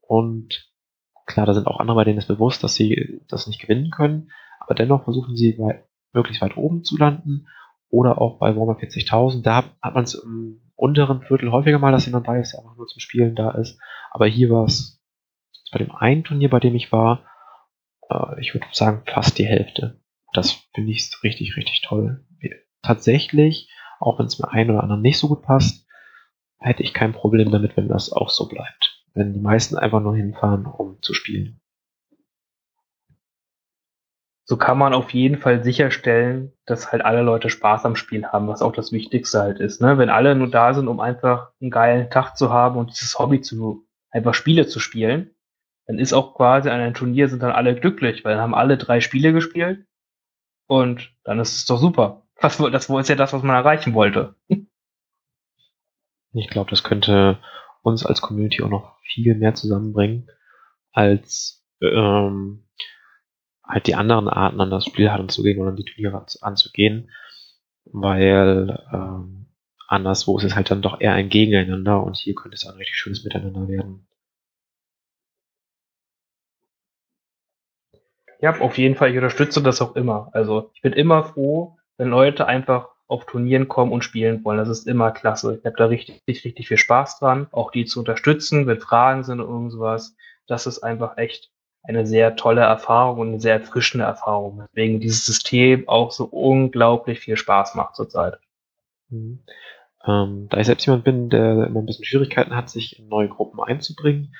Und 0.00 0.70
klar, 1.26 1.46
da 1.46 1.54
sind 1.54 1.66
auch 1.66 1.80
andere, 1.80 1.96
bei 1.96 2.04
denen 2.04 2.18
ist 2.18 2.28
bewusst, 2.28 2.62
dass 2.62 2.74
sie 2.74 3.20
das 3.28 3.46
nicht 3.46 3.60
gewinnen 3.60 3.90
können. 3.90 4.30
Aber 4.60 4.74
dennoch 4.74 5.04
versuchen 5.04 5.36
sie 5.36 5.52
bei 5.52 5.84
möglichst 6.12 6.42
weit 6.42 6.56
oben 6.56 6.84
zu 6.84 6.96
landen. 6.96 7.48
Oder 7.88 8.20
auch 8.20 8.38
bei 8.38 8.54
Warhammer 8.56 8.78
40.000. 8.78 9.42
Da 9.42 9.64
hat 9.82 9.94
man 9.94 10.04
es 10.04 10.14
im 10.14 10.62
unteren 10.76 11.22
Viertel 11.22 11.50
häufiger 11.50 11.78
mal, 11.78 11.92
dass 11.92 12.06
jemand 12.06 12.26
bei 12.26 12.40
ist, 12.40 12.52
der 12.52 12.60
einfach 12.60 12.76
nur 12.76 12.86
zum 12.86 13.00
Spielen 13.00 13.34
da 13.34 13.50
ist. 13.50 13.78
Aber 14.10 14.26
hier 14.26 14.50
war 14.50 14.64
es 14.64 15.02
bei 15.72 15.78
dem 15.78 15.90
einen 15.92 16.24
Turnier, 16.24 16.48
bei 16.48 16.60
dem 16.60 16.74
ich 16.74 16.92
war, 16.92 17.24
äh, 18.08 18.40
ich 18.40 18.54
würde 18.54 18.66
sagen 18.72 19.02
fast 19.06 19.38
die 19.38 19.46
Hälfte. 19.46 20.00
Das 20.32 20.52
finde 20.74 20.92
ich 20.92 21.10
richtig, 21.22 21.56
richtig 21.56 21.82
toll. 21.82 22.24
Tatsächlich, 22.82 23.70
auch 24.00 24.18
wenn 24.18 24.26
es 24.26 24.38
mir 24.38 24.50
ein 24.50 24.70
oder 24.70 24.82
anderen 24.82 25.02
nicht 25.02 25.18
so 25.18 25.28
gut 25.28 25.42
passt, 25.42 25.86
hätte 26.58 26.82
ich 26.82 26.94
kein 26.94 27.12
Problem 27.12 27.50
damit, 27.50 27.76
wenn 27.76 27.88
das 27.88 28.12
auch 28.12 28.30
so 28.30 28.48
bleibt. 28.48 29.02
Wenn 29.14 29.32
die 29.32 29.40
meisten 29.40 29.76
einfach 29.76 30.00
nur 30.00 30.16
hinfahren, 30.16 30.66
um 30.66 31.00
zu 31.02 31.14
spielen. 31.14 31.60
So 34.44 34.56
kann 34.56 34.76
man 34.76 34.92
auf 34.92 35.14
jeden 35.14 35.38
Fall 35.38 35.62
sicherstellen, 35.62 36.52
dass 36.66 36.90
halt 36.90 37.04
alle 37.04 37.22
Leute 37.22 37.48
Spaß 37.48 37.84
am 37.84 37.94
Spiel 37.94 38.26
haben, 38.26 38.48
was 38.48 38.60
auch 38.60 38.72
das 38.72 38.90
Wichtigste 38.90 39.40
halt 39.40 39.60
ist. 39.60 39.80
Ne? 39.80 39.98
Wenn 39.98 40.10
alle 40.10 40.34
nur 40.34 40.50
da 40.50 40.74
sind, 40.74 40.88
um 40.88 41.00
einfach 41.00 41.52
einen 41.60 41.70
geilen 41.70 42.10
Tag 42.10 42.36
zu 42.36 42.50
haben 42.50 42.76
und 42.76 42.90
dieses 42.90 43.18
Hobby 43.18 43.40
zu, 43.40 43.86
einfach 44.10 44.34
Spiele 44.34 44.66
zu 44.66 44.80
spielen, 44.80 45.30
dann 45.86 45.98
ist 45.98 46.12
auch 46.12 46.34
quasi 46.34 46.68
an 46.68 46.80
einem 46.80 46.94
Turnier 46.94 47.28
sind 47.28 47.42
dann 47.42 47.52
alle 47.52 47.74
glücklich, 47.74 48.24
weil 48.24 48.34
dann 48.34 48.42
haben 48.42 48.54
alle 48.54 48.76
drei 48.78 49.00
Spiele 49.00 49.32
gespielt 49.32 49.86
und 50.66 51.12
dann 51.24 51.38
ist 51.38 51.56
es 51.56 51.66
doch 51.66 51.78
super. 51.78 52.21
Das, 52.40 52.56
das 52.58 52.88
ist 52.88 53.08
ja 53.08 53.14
das, 53.14 53.32
was 53.32 53.42
man 53.42 53.56
erreichen 53.56 53.94
wollte. 53.94 54.34
Ich 56.34 56.48
glaube, 56.48 56.70
das 56.70 56.82
könnte 56.82 57.38
uns 57.82 58.06
als 58.06 58.20
Community 58.20 58.62
auch 58.62 58.68
noch 58.68 58.98
viel 59.02 59.34
mehr 59.34 59.54
zusammenbringen, 59.54 60.30
als 60.92 61.64
ähm, 61.80 62.68
halt 63.64 63.86
die 63.86 63.94
anderen 63.94 64.28
Arten 64.28 64.60
an 64.60 64.70
das 64.70 64.86
Spiel 64.86 65.08
heranzugehen 65.08 65.60
oder 65.60 65.70
an 65.70 65.76
die 65.76 65.84
Turniere 65.84 66.24
anzugehen, 66.40 67.10
weil 67.84 68.82
ähm, 68.92 69.46
anderswo 69.88 70.38
ist 70.38 70.44
es 70.44 70.54
halt 70.54 70.70
dann 70.70 70.82
doch 70.82 71.00
eher 71.00 71.12
ein 71.12 71.28
Gegeneinander 71.28 72.02
und 72.02 72.16
hier 72.16 72.34
könnte 72.34 72.54
es 72.54 72.66
ein 72.66 72.76
richtig 72.76 72.96
schönes 72.96 73.24
Miteinander 73.24 73.68
werden. 73.68 74.06
Ja, 78.40 78.58
auf 78.58 78.76
jeden 78.76 78.96
Fall, 78.96 79.10
ich 79.10 79.16
unterstütze 79.16 79.62
das 79.62 79.80
auch 79.80 79.94
immer. 79.94 80.30
Also 80.32 80.70
ich 80.74 80.82
bin 80.82 80.92
immer 80.92 81.22
froh, 81.22 81.76
wenn 82.02 82.08
Leute 82.08 82.46
einfach 82.46 82.88
auf 83.06 83.26
Turnieren 83.26 83.68
kommen 83.68 83.92
und 83.92 84.02
spielen 84.02 84.44
wollen. 84.44 84.58
Das 84.58 84.68
ist 84.68 84.88
immer 84.88 85.12
klasse. 85.12 85.56
Ich 85.56 85.64
habe 85.64 85.76
da 85.76 85.86
richtig, 85.86 86.20
richtig 86.26 86.66
viel 86.66 86.76
Spaß 86.76 87.20
dran, 87.20 87.46
auch 87.52 87.70
die 87.70 87.84
zu 87.84 88.00
unterstützen, 88.00 88.66
wenn 88.66 88.80
Fragen 88.80 89.22
sind 89.22 89.40
und 89.40 89.48
irgendwas. 89.48 90.16
Das 90.48 90.66
ist 90.66 90.80
einfach 90.80 91.16
echt 91.16 91.52
eine 91.84 92.04
sehr 92.04 92.34
tolle 92.34 92.62
Erfahrung 92.62 93.20
und 93.20 93.28
eine 93.28 93.40
sehr 93.40 93.54
erfrischende 93.54 94.04
Erfahrung, 94.04 94.58
weswegen 94.58 94.98
dieses 94.98 95.24
System 95.24 95.88
auch 95.88 96.10
so 96.10 96.24
unglaublich 96.24 97.20
viel 97.20 97.36
Spaß 97.36 97.76
macht 97.76 97.94
zurzeit. 97.94 98.40
Mhm. 99.08 99.44
Ähm, 100.04 100.48
da 100.50 100.58
ich 100.58 100.66
selbst 100.66 100.86
jemand 100.86 101.04
bin, 101.04 101.30
der 101.30 101.68
immer 101.68 101.82
ein 101.82 101.86
bisschen 101.86 102.04
Schwierigkeiten 102.04 102.56
hat, 102.56 102.68
sich 102.68 102.98
in 102.98 103.06
neue 103.06 103.28
Gruppen 103.28 103.60
einzubringen, 103.60 104.34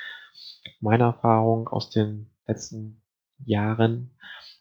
meine 0.81 1.05
Erfahrung 1.05 1.69
aus 1.69 1.91
den 1.91 2.29
letzten 2.49 3.03
Jahren. 3.45 4.11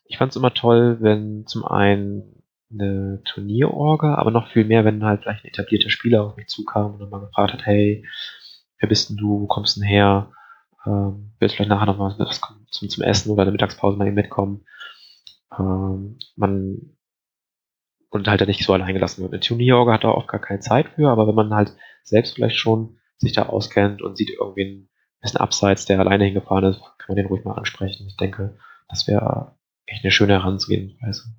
Ich 0.05 0.19
fand 0.19 0.29
es 0.31 0.35
immer 0.35 0.53
toll, 0.53 0.97
wenn 0.99 1.47
zum 1.47 1.65
einen 1.65 2.40
eine 2.73 3.21
Turnierorga, 3.25 4.15
aber 4.15 4.31
noch 4.31 4.51
viel 4.51 4.65
mehr, 4.65 4.85
wenn 4.85 5.03
halt 5.03 5.21
vielleicht 5.21 5.43
ein 5.43 5.49
etablierter 5.49 5.89
Spieler 5.89 6.23
auf 6.23 6.37
mich 6.37 6.47
zukam 6.47 6.93
und 6.93 6.99
dann 6.99 7.09
mal 7.09 7.19
gefragt 7.19 7.53
hat, 7.53 7.65
hey, 7.65 8.05
wer 8.79 8.89
bist 8.89 9.09
denn 9.09 9.17
du, 9.17 9.41
wo 9.41 9.47
kommst 9.47 9.77
denn 9.77 9.83
her? 9.83 10.31
Ähm, 10.85 11.31
willst 11.39 11.55
vielleicht 11.55 11.69
nachher 11.69 11.85
noch 11.85 11.97
mal 11.97 12.15
was 12.17 12.41
zum, 12.71 12.89
zum 12.89 13.03
Essen 13.03 13.31
oder 13.31 13.45
der 13.45 13.51
Mittagspause 13.51 13.97
mal 13.97 14.11
mitkommen? 14.11 14.65
Ähm, 15.57 16.17
man 16.35 16.95
und 18.09 18.27
halt 18.27 18.41
da 18.41 18.45
nicht 18.45 18.63
so 18.63 18.73
allein 18.73 18.93
gelassen 18.93 19.21
wird. 19.21 19.31
Eine 19.31 19.39
Turnierorga 19.39 19.93
hat 19.93 20.03
da 20.03 20.09
oft 20.09 20.27
gar 20.27 20.41
keine 20.41 20.59
Zeit 20.59 20.89
für, 20.89 21.09
aber 21.09 21.27
wenn 21.27 21.35
man 21.35 21.53
halt 21.53 21.75
selbst 22.03 22.35
vielleicht 22.35 22.57
schon 22.57 22.97
sich 23.17 23.31
da 23.31 23.43
auskennt 23.43 24.01
und 24.01 24.17
sieht 24.17 24.31
irgendwie 24.31 24.65
ein 24.65 24.89
bisschen 25.21 25.39
abseits, 25.39 25.85
der 25.85 25.99
alleine 25.99 26.25
hingefahren 26.25 26.65
ist, 26.65 26.81
kann 26.97 27.07
man 27.09 27.15
den 27.15 27.27
ruhig 27.27 27.45
mal 27.45 27.53
ansprechen. 27.53 28.07
Ich 28.07 28.17
denke, 28.17 28.57
das 28.89 29.07
wäre 29.07 29.55
echt 29.85 30.03
eine 30.03 30.11
schöne 30.11 30.33
Herangehensweise. 30.33 31.33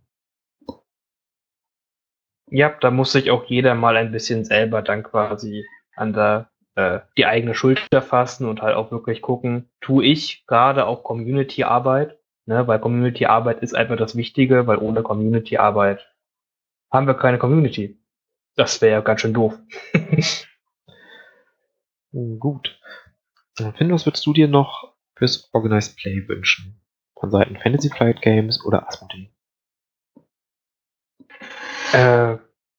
Ja, 2.53 2.75
da 2.81 2.91
muss 2.91 3.13
sich 3.13 3.31
auch 3.31 3.45
jeder 3.45 3.75
mal 3.75 3.97
ein 3.97 4.13
bisschen 4.13 4.45
selber 4.45 4.83
dann 4.83 5.03
quasi 5.03 5.65
an 5.95 6.13
der 6.13 6.51
äh, 6.75 7.01
die 7.17 7.27
eigene 7.27 7.55
Schulter 7.55 8.03
fassen 8.03 8.49
und 8.49 8.63
halt 8.63 8.77
auch 8.77 8.91
wirklich 8.91 9.23
gucken, 9.23 9.71
tue 9.81 10.05
ich 10.05 10.47
gerade 10.47 10.87
auch 10.87 11.03
Community-Arbeit, 11.03 12.19
ne? 12.47 12.67
weil 12.67 12.79
Community-Arbeit 12.79 13.63
ist 13.63 13.75
einfach 13.75 13.97
das 13.97 14.17
Wichtige, 14.17 14.67
weil 14.67 14.79
ohne 14.79 15.03
Community-Arbeit 15.03 16.09
haben 16.91 17.07
wir 17.07 17.15
keine 17.15 17.39
Community. 17.39 17.99
Das 18.57 18.81
wäre 18.83 18.93
ja 18.93 19.01
ganz 19.01 19.21
schön 19.21 19.35
doof. 19.35 19.59
Gut. 22.13 22.79
Finn, 23.77 23.93
was 23.93 24.07
würdest 24.07 24.27
du 24.27 24.33
dir 24.33 24.49
noch 24.49 24.95
fürs 25.15 25.49
Organized 25.53 25.97
Play 25.97 26.27
wünschen? 26.29 26.83
von 27.23 27.31
Seiten 27.31 27.57
Fantasy 27.57 27.89
Flight 27.89 28.21
Games 28.21 28.65
oder 28.65 28.89
Asmodee? 28.89 29.31
Äh, 31.93 32.37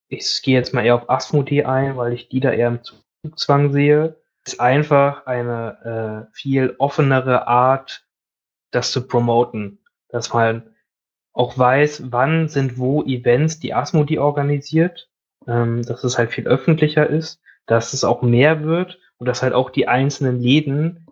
ich 0.07 0.41
gehe 0.41 0.55
jetzt 0.55 0.73
mal 0.73 0.85
eher 0.85 0.95
auf 0.95 1.09
Asmodee 1.09 1.65
ein, 1.65 1.97
weil 1.97 2.13
ich 2.13 2.29
die 2.29 2.39
da 2.39 2.51
eher 2.51 2.67
im 2.67 2.79
Zugzwang 2.83 3.71
sehe. 3.71 4.17
Ist 4.45 4.59
einfach 4.59 5.25
eine 5.25 6.29
äh, 6.31 6.35
viel 6.35 6.75
offenere 6.77 7.47
Art, 7.47 8.05
das 8.71 8.91
zu 8.91 9.07
promoten. 9.07 9.79
Dass 10.09 10.33
man 10.33 10.75
auch 11.31 11.57
weiß, 11.57 12.11
wann 12.11 12.47
sind 12.47 12.77
wo 12.77 13.03
Events, 13.03 13.59
die 13.59 13.73
Asmodee 13.73 14.19
organisiert. 14.19 15.09
Ähm, 15.47 15.83
dass 15.83 16.03
es 16.03 16.17
halt 16.17 16.31
viel 16.31 16.47
öffentlicher 16.47 17.09
ist, 17.09 17.41
dass 17.65 17.93
es 17.93 18.03
auch 18.03 18.21
mehr 18.21 18.63
wird 18.63 18.99
und 19.17 19.27
dass 19.27 19.41
halt 19.41 19.53
auch 19.53 19.69
die 19.69 19.87
einzelnen 19.87 20.41
Läden 20.41 21.02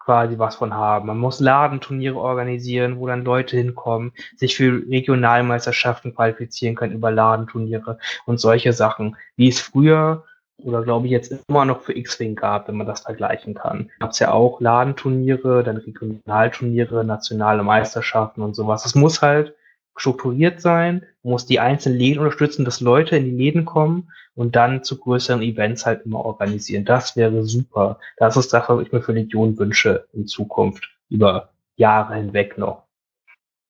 quasi 0.00 0.38
was 0.38 0.56
von 0.56 0.74
haben. 0.74 1.06
Man 1.06 1.18
muss 1.18 1.38
Ladenturniere 1.40 2.18
organisieren, 2.18 2.98
wo 2.98 3.06
dann 3.06 3.24
Leute 3.24 3.56
hinkommen, 3.56 4.12
sich 4.36 4.56
für 4.56 4.82
Regionalmeisterschaften 4.88 6.14
qualifizieren 6.14 6.74
können 6.74 6.94
über 6.94 7.10
Ladenturniere 7.10 7.98
und 8.26 8.40
solche 8.40 8.72
Sachen, 8.72 9.16
wie 9.36 9.48
es 9.48 9.60
früher 9.60 10.24
oder 10.64 10.82
glaube 10.82 11.06
ich 11.06 11.12
jetzt 11.12 11.32
immer 11.48 11.64
noch 11.64 11.82
für 11.82 11.96
X-Wing 11.96 12.34
gab, 12.34 12.68
wenn 12.68 12.76
man 12.76 12.86
das 12.86 13.00
vergleichen 13.00 13.54
kann. 13.54 13.90
Gab 14.00 14.10
es 14.10 14.18
ja 14.18 14.32
auch 14.32 14.60
Ladenturniere, 14.60 15.62
dann 15.62 15.76
Regionalturniere, 15.76 17.04
nationale 17.04 17.62
Meisterschaften 17.62 18.42
und 18.42 18.54
sowas. 18.54 18.84
Es 18.84 18.94
muss 18.94 19.22
halt 19.22 19.54
strukturiert 19.96 20.60
sein, 20.60 21.04
muss 21.22 21.46
die 21.46 21.60
einzelnen 21.60 21.98
Läden 21.98 22.20
unterstützen, 22.20 22.64
dass 22.64 22.80
Leute 22.80 23.16
in 23.16 23.24
die 23.24 23.30
Läden 23.30 23.64
kommen 23.64 24.10
und 24.34 24.56
dann 24.56 24.82
zu 24.82 24.98
größeren 24.98 25.42
Events 25.42 25.84
halt 25.84 26.06
immer 26.06 26.24
organisieren. 26.24 26.84
Das 26.84 27.16
wäre 27.16 27.44
super. 27.44 27.98
Das 28.16 28.36
ist 28.36 28.52
das, 28.52 28.68
was 28.68 28.82
ich 28.82 28.92
mir 28.92 29.02
für 29.02 29.12
Legion 29.12 29.58
wünsche 29.58 30.06
in 30.12 30.26
Zukunft, 30.26 30.88
über 31.08 31.50
Jahre 31.76 32.14
hinweg 32.14 32.56
noch. 32.56 32.84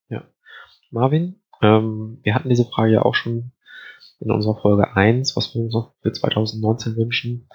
Ja. 0.08 0.22
Marvin, 0.90 1.40
ähm, 1.62 2.20
wir 2.22 2.34
hatten 2.34 2.48
diese 2.48 2.64
Frage 2.64 2.92
ja 2.92 3.02
auch 3.02 3.14
schon 3.14 3.52
in 4.20 4.30
unserer 4.30 4.60
Folge 4.60 4.94
1, 4.94 5.36
was 5.36 5.54
wir 5.54 5.62
uns 5.62 5.76
für 6.02 6.12
2019 6.12 6.96
wünschen. 6.96 7.48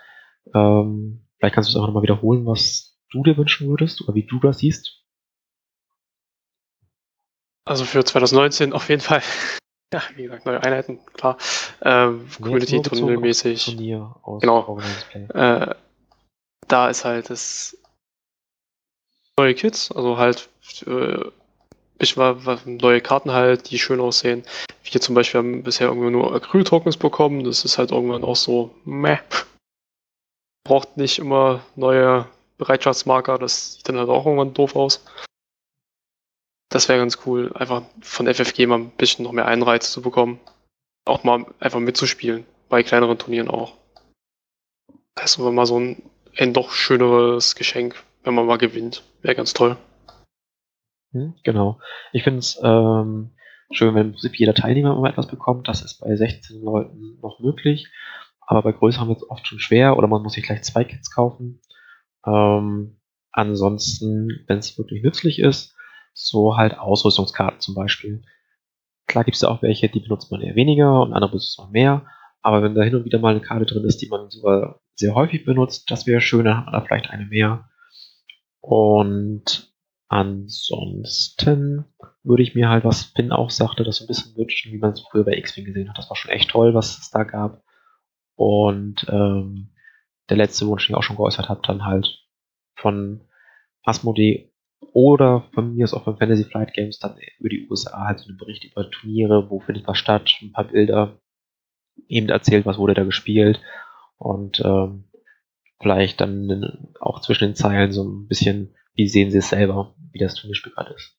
Ähm, 0.53 1.22
vielleicht 1.38 1.55
kannst 1.55 1.70
du 1.70 1.78
es 1.78 1.82
auch 1.82 1.88
nochmal 1.88 2.03
wiederholen, 2.03 2.45
was 2.45 2.97
du 3.11 3.24
dir 3.24 3.38
wünschen 3.38 3.70
würdest 3.70 4.01
oder 4.01 4.16
wie 4.16 4.26
du 4.26 4.39
das 4.39 4.59
siehst. 4.59 5.04
Also 7.66 7.84
für 7.84 8.03
2019 8.03 8.74
auf 8.74 8.89
jeden 8.89 9.01
Fall. 9.01 9.22
Ja, 9.93 10.01
wie 10.16 10.24
gesagt, 10.24 10.45
neue 10.47 10.61
Einheiten, 10.61 10.99
klar. 11.13 11.38
Ähm, 11.84 12.28
Community 12.41 12.82
Turnier-mäßig. 12.82 13.66
Turnier 13.66 14.13
genau. 14.41 14.80
Äh, 15.30 15.76
da 16.68 16.89
ist 16.89 17.05
halt 17.05 17.30
das 17.30 17.78
neue 19.38 19.53
Kits, 19.53 19.91
also 19.91 20.18
halt 20.18 20.49
äh, 20.88 21.24
ich 21.99 22.18
war, 22.18 22.38
neue 22.66 23.01
Karten 23.01 23.32
halt, 23.32 23.70
die 23.70 23.80
schön 23.80 23.99
aussehen. 23.99 24.43
Wir 24.84 25.01
zum 25.01 25.16
Beispiel 25.16 25.39
haben 25.39 25.63
bisher 25.63 25.88
irgendwie 25.88 26.09
nur 26.09 26.34
Acryl-Tokens 26.34 26.97
bekommen. 26.97 27.43
Das 27.43 27.63
ist 27.63 27.78
halt 27.78 27.91
irgendwann 27.91 28.24
auch 28.24 28.36
so, 28.36 28.76
meh. 28.84 29.18
Braucht 30.63 30.97
nicht 30.97 31.20
immer 31.20 31.61
neue 31.76 32.28
Bereitschaftsmarker, 32.57 33.38
das 33.38 33.76
sieht 33.76 33.89
dann 33.89 33.97
halt 33.97 34.09
auch 34.09 34.26
irgendwann 34.26 34.53
doof 34.53 34.76
aus. 34.76 35.05
Das 36.70 36.89
wäre 36.89 36.99
ganz 36.99 37.20
cool, 37.26 37.51
einfach 37.53 37.84
von 38.01 38.34
FFG 38.34 38.66
mal 38.66 38.80
ein 38.80 38.89
bisschen 38.91 39.24
noch 39.24 39.32
mehr 39.32 39.47
Einreiz 39.47 39.91
zu 39.91 40.01
bekommen. 40.01 40.39
Auch 41.05 41.24
mal 41.24 41.45
einfach 41.59 41.80
mitzuspielen, 41.80 42.45
bei 42.70 42.84
kleineren 42.84 43.18
Turnieren 43.18 43.49
auch. 43.49 43.74
Das 45.13 45.32
ist 45.32 45.38
mal 45.38 45.66
so 45.66 45.80
ein, 45.80 46.01
ein 46.38 46.53
doch 46.53 46.72
schöneres 46.72 47.55
Geschenk, 47.55 48.03
wenn 48.24 48.34
man 48.34 48.45
mal 48.45 48.57
gewinnt. 48.57 49.03
Wäre 49.22 49.36
ganz 49.36 49.53
toll. 49.53 49.78
Hm, 51.11 51.36
genau. 51.43 51.80
Ich 52.11 52.24
finde 52.24 52.39
es 52.39 52.59
ähm, 52.61 53.32
schön, 53.72 53.95
wenn 53.95 54.07
im 54.07 54.11
Prinzip 54.11 54.36
jeder 54.36 54.53
Teilnehmer 54.53 54.97
immer 54.97 55.09
etwas 55.09 55.28
bekommt. 55.28 55.68
Das 55.68 55.82
ist 55.82 56.01
bei 56.01 56.16
16 56.16 56.61
Leuten 56.61 57.20
noch 57.22 57.39
möglich. 57.39 57.88
Aber 58.41 58.61
bei 58.61 58.74
größeren 58.74 59.07
wird 59.07 59.20
es 59.20 59.30
oft 59.30 59.47
schon 59.47 59.59
schwer 59.59 59.97
oder 59.97 60.07
man 60.07 60.22
muss 60.22 60.34
sich 60.34 60.43
gleich 60.43 60.63
zwei 60.63 60.84
Kits 60.84 61.09
kaufen. 61.09 61.61
Ähm, 62.26 62.99
ansonsten, 63.32 64.43
wenn 64.47 64.59
es 64.59 64.78
wirklich 64.78 65.03
nützlich 65.03 65.39
ist, 65.39 65.74
so 66.16 66.57
halt 66.57 66.80
Ausrüstungskarten 66.80 67.59
zum 67.59 67.76
Beispiel. 67.76 68.24
Klar 69.05 69.24
gibt 69.24 69.36
es 69.36 69.41
da 69.41 69.49
auch 69.49 69.61
welche, 69.61 69.89
die 69.89 69.99
benutzt 69.99 70.32
man 70.32 70.41
eher 70.41 70.55
weniger 70.55 71.01
und 71.01 71.13
andere 71.13 71.32
benutzt 71.32 71.59
man 71.59 71.72
mehr. 71.72 72.07
Aber 72.41 72.63
wenn 72.63 72.74
da 72.74 72.82
hin 72.82 72.95
und 72.95 73.05
wieder 73.05 73.20
mal 73.20 73.32
eine 73.32 73.41
Karte 73.41 73.66
drin 73.66 73.84
ist, 73.84 74.01
die 74.01 74.07
man 74.07 74.30
sogar 74.30 74.80
sehr 74.95 75.13
häufig 75.13 75.45
benutzt, 75.45 75.91
das 75.91 76.07
wäre 76.07 76.22
schön, 76.22 76.45
dann 76.45 76.57
hat 76.57 76.66
man 76.66 76.74
da 76.74 76.82
vielleicht 76.82 77.09
eine 77.09 77.26
mehr. 77.26 77.70
Und 78.61 79.74
ansonsten 80.07 81.86
würde 82.24 82.43
ich 82.43 82.55
mir 82.55 82.70
halt, 82.70 82.86
was 82.86 83.03
Finn 83.03 83.32
auch 83.32 83.49
sagte, 83.49 83.84
das 83.84 83.97
so 83.97 84.05
ein 84.05 84.07
bisschen 84.07 84.36
wünschen, 84.38 84.72
wie 84.72 84.78
man 84.78 84.93
es 84.93 85.01
früher 85.01 85.26
bei 85.26 85.38
X-Wing 85.38 85.66
gesehen 85.66 85.89
hat. 85.89 85.97
Das 85.97 86.09
war 86.09 86.16
schon 86.16 86.32
echt 86.32 86.49
toll, 86.49 86.74
was 86.74 86.97
es 86.97 87.11
da 87.11 87.24
gab. 87.24 87.63
Und 88.36 89.05
ähm, 89.09 89.76
der 90.30 90.38
letzte 90.38 90.66
Wunsch, 90.68 90.88
den 90.88 90.93
ich 90.93 90.97
auch 90.97 91.03
schon 91.03 91.18
geäußert 91.18 91.49
habe, 91.49 91.61
dann 91.66 91.86
halt 91.86 92.26
von 92.76 93.22
Asmodee 93.84 94.51
oder 94.80 95.49
von 95.53 95.76
mir 95.76 95.84
aus 95.84 95.93
auch 95.93 96.03
von 96.03 96.17
Fantasy 96.17 96.43
Flight 96.45 96.73
Games 96.73 96.99
dann 96.99 97.17
über 97.39 97.49
die 97.49 97.67
USA 97.69 98.05
halt 98.05 98.19
so 98.19 98.30
einen 98.30 98.38
Bericht 98.38 98.63
über 98.63 98.89
Turniere, 98.89 99.49
wo 99.49 99.59
findet 99.59 99.88
was 99.88 99.97
statt, 99.97 100.38
ein 100.41 100.51
paar 100.51 100.65
Bilder, 100.65 101.19
eben 102.07 102.30
erzählt, 102.30 102.65
was 102.65 102.78
wurde 102.78 102.93
da 102.93 103.03
gespielt 103.03 103.61
und 104.17 104.61
ähm, 104.63 105.05
vielleicht 105.82 106.21
dann 106.21 106.93
auch 106.99 107.21
zwischen 107.21 107.49
den 107.49 107.55
Zeilen 107.55 107.91
so 107.91 108.03
ein 108.03 108.28
bisschen, 108.28 108.76
wie 108.93 109.07
sehen 109.07 109.32
sie 109.32 109.39
es 109.39 109.49
selber, 109.49 109.95
wie 110.11 110.19
das 110.19 110.36
Turnierspiel 110.36 110.71
gerade 110.71 110.93
ist. 110.93 111.17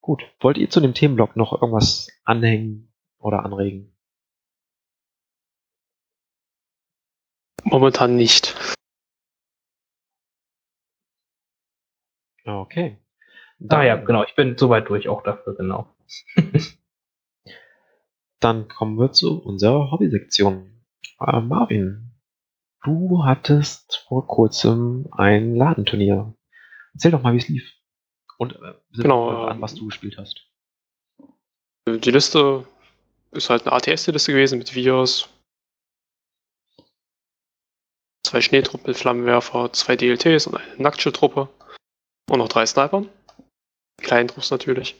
Gut, 0.00 0.22
wollt 0.40 0.56
ihr 0.56 0.70
zu 0.70 0.80
dem 0.80 0.94
Themenblock 0.94 1.36
noch 1.36 1.52
irgendwas 1.52 2.08
anhängen 2.24 2.92
oder 3.18 3.44
anregen? 3.44 3.94
Momentan 7.64 8.16
nicht. 8.16 8.54
Okay. 12.48 12.98
ah 13.68 13.82
ja, 13.82 13.96
genau, 13.96 14.24
ich 14.24 14.34
bin 14.34 14.56
soweit 14.56 14.88
durch 14.88 15.08
auch 15.08 15.22
dafür, 15.22 15.54
genau. 15.56 15.94
Dann 18.40 18.68
kommen 18.68 18.98
wir 18.98 19.12
zu 19.12 19.42
unserer 19.42 19.90
Hobbysektion. 19.90 20.84
Äh, 21.20 21.40
Marvin, 21.40 22.12
du 22.84 23.24
hattest 23.24 24.04
vor 24.08 24.26
kurzem 24.26 25.08
ein 25.10 25.56
Ladenturnier. 25.56 26.34
Erzähl 26.94 27.10
doch 27.10 27.22
mal, 27.22 27.34
wie 27.34 27.38
es 27.38 27.48
lief. 27.48 27.74
Und 28.38 28.54
äh, 28.54 28.74
Genau, 28.92 29.46
an, 29.46 29.56
ähm, 29.56 29.62
was 29.62 29.74
du 29.74 29.86
gespielt 29.86 30.16
hast. 30.18 30.46
Die 31.86 32.10
Liste 32.10 32.66
ist 33.32 33.50
halt 33.50 33.66
eine 33.66 33.72
ATS-Liste 33.72 34.32
gewesen 34.32 34.58
mit 34.58 34.74
Vios, 34.74 35.28
zwei 38.22 38.40
Schneetruppen 38.40 38.94
Flammenwerfer, 38.94 39.72
zwei 39.72 39.96
DLTs 39.96 40.46
und 40.46 40.56
eine 40.56 40.82
Nacktschildtruppe 40.82 41.48
und 42.28 42.38
noch 42.38 42.48
drei 42.48 42.66
Snipern. 42.66 43.08
Kleinen 44.00 44.28
Trupps 44.28 44.50
natürlich. 44.50 44.94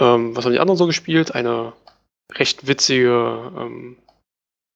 Ähm, 0.00 0.34
was 0.34 0.44
haben 0.44 0.52
die 0.52 0.60
anderen 0.60 0.78
so 0.78 0.86
gespielt? 0.86 1.34
Eine 1.34 1.72
recht 2.32 2.66
witzige 2.66 3.52
ähm, 3.56 3.96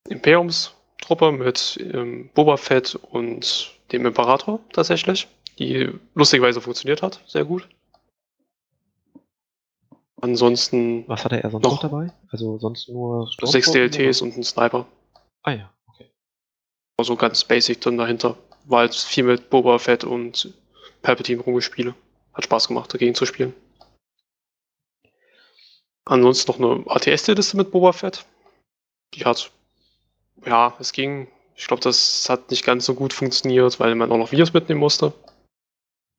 Imperiumstruppe 0.09 1.33
mit 1.33 1.79
ähm, 1.93 2.31
Boba 2.35 2.57
Fett 2.57 2.95
und 2.95 3.73
dem 3.93 4.07
Imperator 4.07 4.61
tatsächlich, 4.73 5.29
die 5.59 5.91
lustigerweise 6.15 6.61
funktioniert 6.61 7.03
hat, 7.03 7.23
sehr 7.27 7.45
gut. 7.45 7.69
Ansonsten 10.21 11.05
Was 11.09 11.25
hatte 11.25 11.43
er 11.43 11.51
sonst 11.51 11.65
noch, 11.65 11.73
Noch. 11.73 11.81
dabei? 11.81 12.13
Also 12.31 12.59
sonst 12.59 12.89
nur 12.89 13.31
sechs 13.43 13.69
Stormtrooper, 13.69 13.89
DLTs 13.89 14.21
oder? 14.21 14.31
und 14.31 14.37
ein 14.37 14.43
Sniper. 14.43 14.87
Ah 15.43 15.53
ja, 15.53 15.73
okay. 15.87 16.11
Also 16.97 17.15
ganz 17.17 17.45
basic 17.45 17.81
dann 17.81 17.99
dahinter. 17.99 18.37
War 18.65 18.81
halt 18.81 18.95
viel 18.95 19.25
mit 19.25 19.49
Boba 19.49 19.79
Fett 19.79 20.05
und 20.05 20.53
Palpatine 21.03 21.43
rumgespiele. 21.43 21.95
Hat 22.35 22.45
Spaß 22.45 22.69
gemacht, 22.69 22.93
dagegen 22.93 23.15
zu 23.15 23.27
spielen. 23.27 23.55
Ansonsten 26.05 26.51
noch 26.51 26.61
eine 26.61 26.91
ATS-Liste 26.91 27.57
mit 27.57 27.71
Boba 27.71 27.93
Fett. 27.93 28.25
Die 29.15 29.25
hat, 29.25 29.51
ja, 30.47 30.75
es 30.79 30.93
ging. 30.93 31.29
Ich 31.55 31.67
glaube, 31.67 31.83
das 31.83 32.29
hat 32.29 32.51
nicht 32.51 32.65
ganz 32.65 32.85
so 32.87 32.95
gut 32.95 33.13
funktioniert, 33.13 33.79
weil 33.81 33.95
man 33.95 34.11
auch 34.13 34.17
noch 34.17 34.33
Videos 34.33 34.53
mitnehmen 34.55 34.81
musste. 34.81 35.13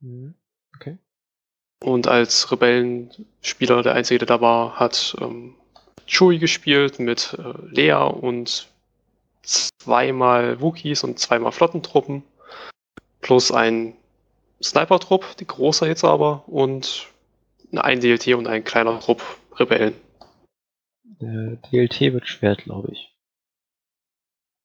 Mhm. 0.01 0.35
Okay. 0.75 0.97
Und 1.81 2.07
als 2.07 2.51
Rebellenspieler, 2.51 3.81
der 3.81 3.93
Einzige, 3.93 4.19
der 4.19 4.27
da 4.27 4.41
war, 4.41 4.79
hat 4.79 5.15
ähm, 5.21 5.55
Chewie 6.05 6.39
gespielt 6.39 6.99
mit 6.99 7.37
äh, 7.39 7.53
Lea 7.69 7.93
und 7.93 8.67
zweimal 9.43 10.61
Wookies 10.61 11.03
und 11.03 11.19
zweimal 11.19 11.51
Flottentruppen. 11.51 12.23
Plus 13.21 13.51
ein 13.51 13.95
Sniper-Trupp, 14.61 15.37
die 15.37 15.47
großer 15.47 15.87
jetzt 15.87 16.03
aber, 16.03 16.43
und 16.47 17.07
ein 17.75 17.99
DLT 17.99 18.29
und 18.35 18.47
ein 18.47 18.63
kleiner 18.63 18.99
Trupp 18.99 19.21
Rebellen. 19.57 19.93
Der 21.03 21.57
DLT 21.71 22.13
wird 22.13 22.27
schwer, 22.27 22.55
glaube 22.55 22.89
ich. 22.91 23.13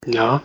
Ja. 0.06 0.42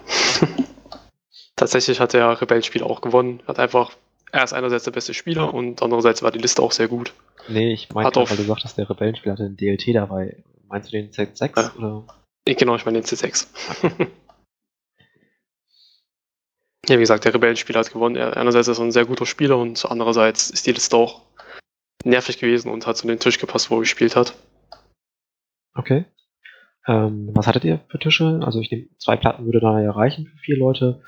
Tatsächlich 1.55 1.99
hat 1.99 2.13
der 2.13 2.41
Rebellenspieler 2.41 2.85
auch 2.85 3.01
gewonnen. 3.01 3.43
Hat 3.47 3.59
einfach, 3.59 3.91
er 4.31 4.43
ist 4.43 4.53
einerseits 4.53 4.85
der 4.85 4.91
beste 4.91 5.13
Spieler 5.13 5.53
und 5.53 5.81
andererseits 5.81 6.23
war 6.23 6.31
die 6.31 6.39
Liste 6.39 6.61
auch 6.61 6.71
sehr 6.71 6.87
gut. 6.87 7.13
Nee, 7.47 7.73
ich 7.73 7.89
auf- 8.21 8.29
weil 8.29 8.37
du 8.37 8.43
sagtest, 8.43 8.77
der 8.77 8.89
Rebellenspieler 8.89 9.33
hatte 9.33 9.43
einen 9.45 9.57
DLT 9.57 9.93
dabei. 9.95 10.43
Meinst 10.67 10.89
du 10.89 10.97
den 10.97 11.11
Z6 11.11 11.51
Ja. 11.59 11.73
oder? 11.77 12.03
Ich, 12.45 12.57
genau, 12.57 12.75
ich 12.75 12.85
meine 12.85 13.01
den 13.01 13.05
C6. 13.05 13.47
ja, 16.89 16.97
wie 16.97 17.01
gesagt, 17.01 17.25
der 17.25 17.33
Rebellenspieler 17.33 17.79
hat 17.79 17.91
gewonnen. 17.91 18.15
Er, 18.15 18.37
einerseits 18.37 18.67
ist 18.67 18.79
er 18.79 18.85
ein 18.85 18.91
sehr 18.91 19.05
guter 19.05 19.25
Spieler 19.25 19.57
und 19.57 19.85
andererseits 19.89 20.49
ist 20.49 20.67
die 20.67 20.71
Liste 20.71 20.97
auch 20.97 21.21
nervig 22.03 22.39
gewesen 22.39 22.71
und 22.71 22.87
hat 22.87 22.97
zu 22.97 23.07
den 23.07 23.19
Tisch 23.19 23.39
gepasst, 23.39 23.69
wo 23.69 23.75
er 23.75 23.81
gespielt 23.81 24.15
hat. 24.15 24.33
Okay. 25.75 26.05
Ähm, 26.87 27.29
was 27.33 27.47
hattet 27.47 27.65
ihr 27.65 27.81
für 27.89 27.99
Tische? 27.99 28.41
Also 28.43 28.59
ich 28.59 28.71
nehme, 28.71 28.87
zwei 28.97 29.15
Platten 29.15 29.45
würde 29.45 29.59
da 29.59 29.79
ja 29.79 29.91
reichen 29.91 30.25
für 30.25 30.37
vier 30.37 30.57
Leute. 30.57 31.01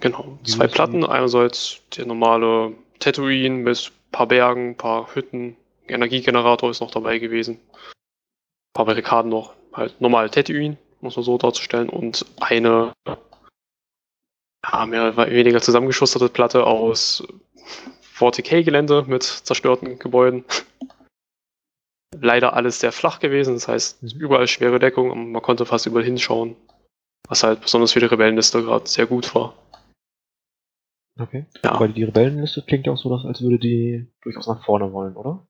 Genau, 0.00 0.38
Wie 0.42 0.50
zwei 0.50 0.68
Platten. 0.68 1.04
Einerseits 1.04 1.80
der 1.96 2.06
normale 2.06 2.74
Tatooine 3.00 3.56
mit 3.56 3.90
ein 3.90 4.12
paar 4.12 4.28
Bergen, 4.28 4.70
ein 4.70 4.76
paar 4.76 5.14
Hütten. 5.14 5.56
Energiegenerator 5.88 6.70
ist 6.70 6.80
noch 6.80 6.90
dabei 6.90 7.18
gewesen. 7.18 7.58
Ein 7.72 8.74
paar 8.74 8.84
Barrikaden 8.86 9.30
noch. 9.30 9.54
Halt 9.72 10.00
normal 10.00 10.30
Tatooine, 10.30 10.76
muss 11.00 11.16
man 11.16 11.24
so 11.24 11.38
darzustellen. 11.38 11.88
Und 11.88 12.24
eine 12.40 12.92
ja, 14.66 14.86
mehr 14.86 15.12
oder 15.12 15.30
weniger 15.30 15.60
zusammengeschusterte 15.60 16.28
Platte 16.28 16.64
aus 16.64 17.26
40k-Gelände 18.14 19.04
mit 19.06 19.22
zerstörten 19.22 19.98
Gebäuden. 19.98 20.44
Leider 22.20 22.54
alles 22.54 22.80
sehr 22.80 22.90
flach 22.92 23.20
gewesen, 23.20 23.54
das 23.54 23.68
heißt 23.68 24.02
Mhm. 24.02 24.08
überall 24.20 24.48
schwere 24.48 24.78
Deckung 24.78 25.10
und 25.10 25.30
man 25.32 25.42
konnte 25.42 25.66
fast 25.66 25.86
überall 25.86 26.04
hinschauen. 26.04 26.56
Was 27.28 27.42
halt 27.42 27.60
besonders 27.60 27.92
für 27.92 28.00
die 28.00 28.06
Rebellenliste 28.06 28.62
gerade 28.62 28.88
sehr 28.88 29.06
gut 29.06 29.34
war. 29.34 29.54
Okay. 31.20 31.46
Ja. 31.62 31.72
Aber 31.72 31.88
die 31.88 32.04
Rebellenliste 32.04 32.62
klingt 32.62 32.86
ja 32.86 32.92
auch 32.92 32.96
so, 32.98 33.10
dass, 33.10 33.24
als 33.26 33.42
würde 33.42 33.58
die 33.58 34.10
durchaus 34.22 34.46
nach 34.46 34.64
vorne 34.64 34.92
wollen, 34.92 35.16
oder? 35.16 35.46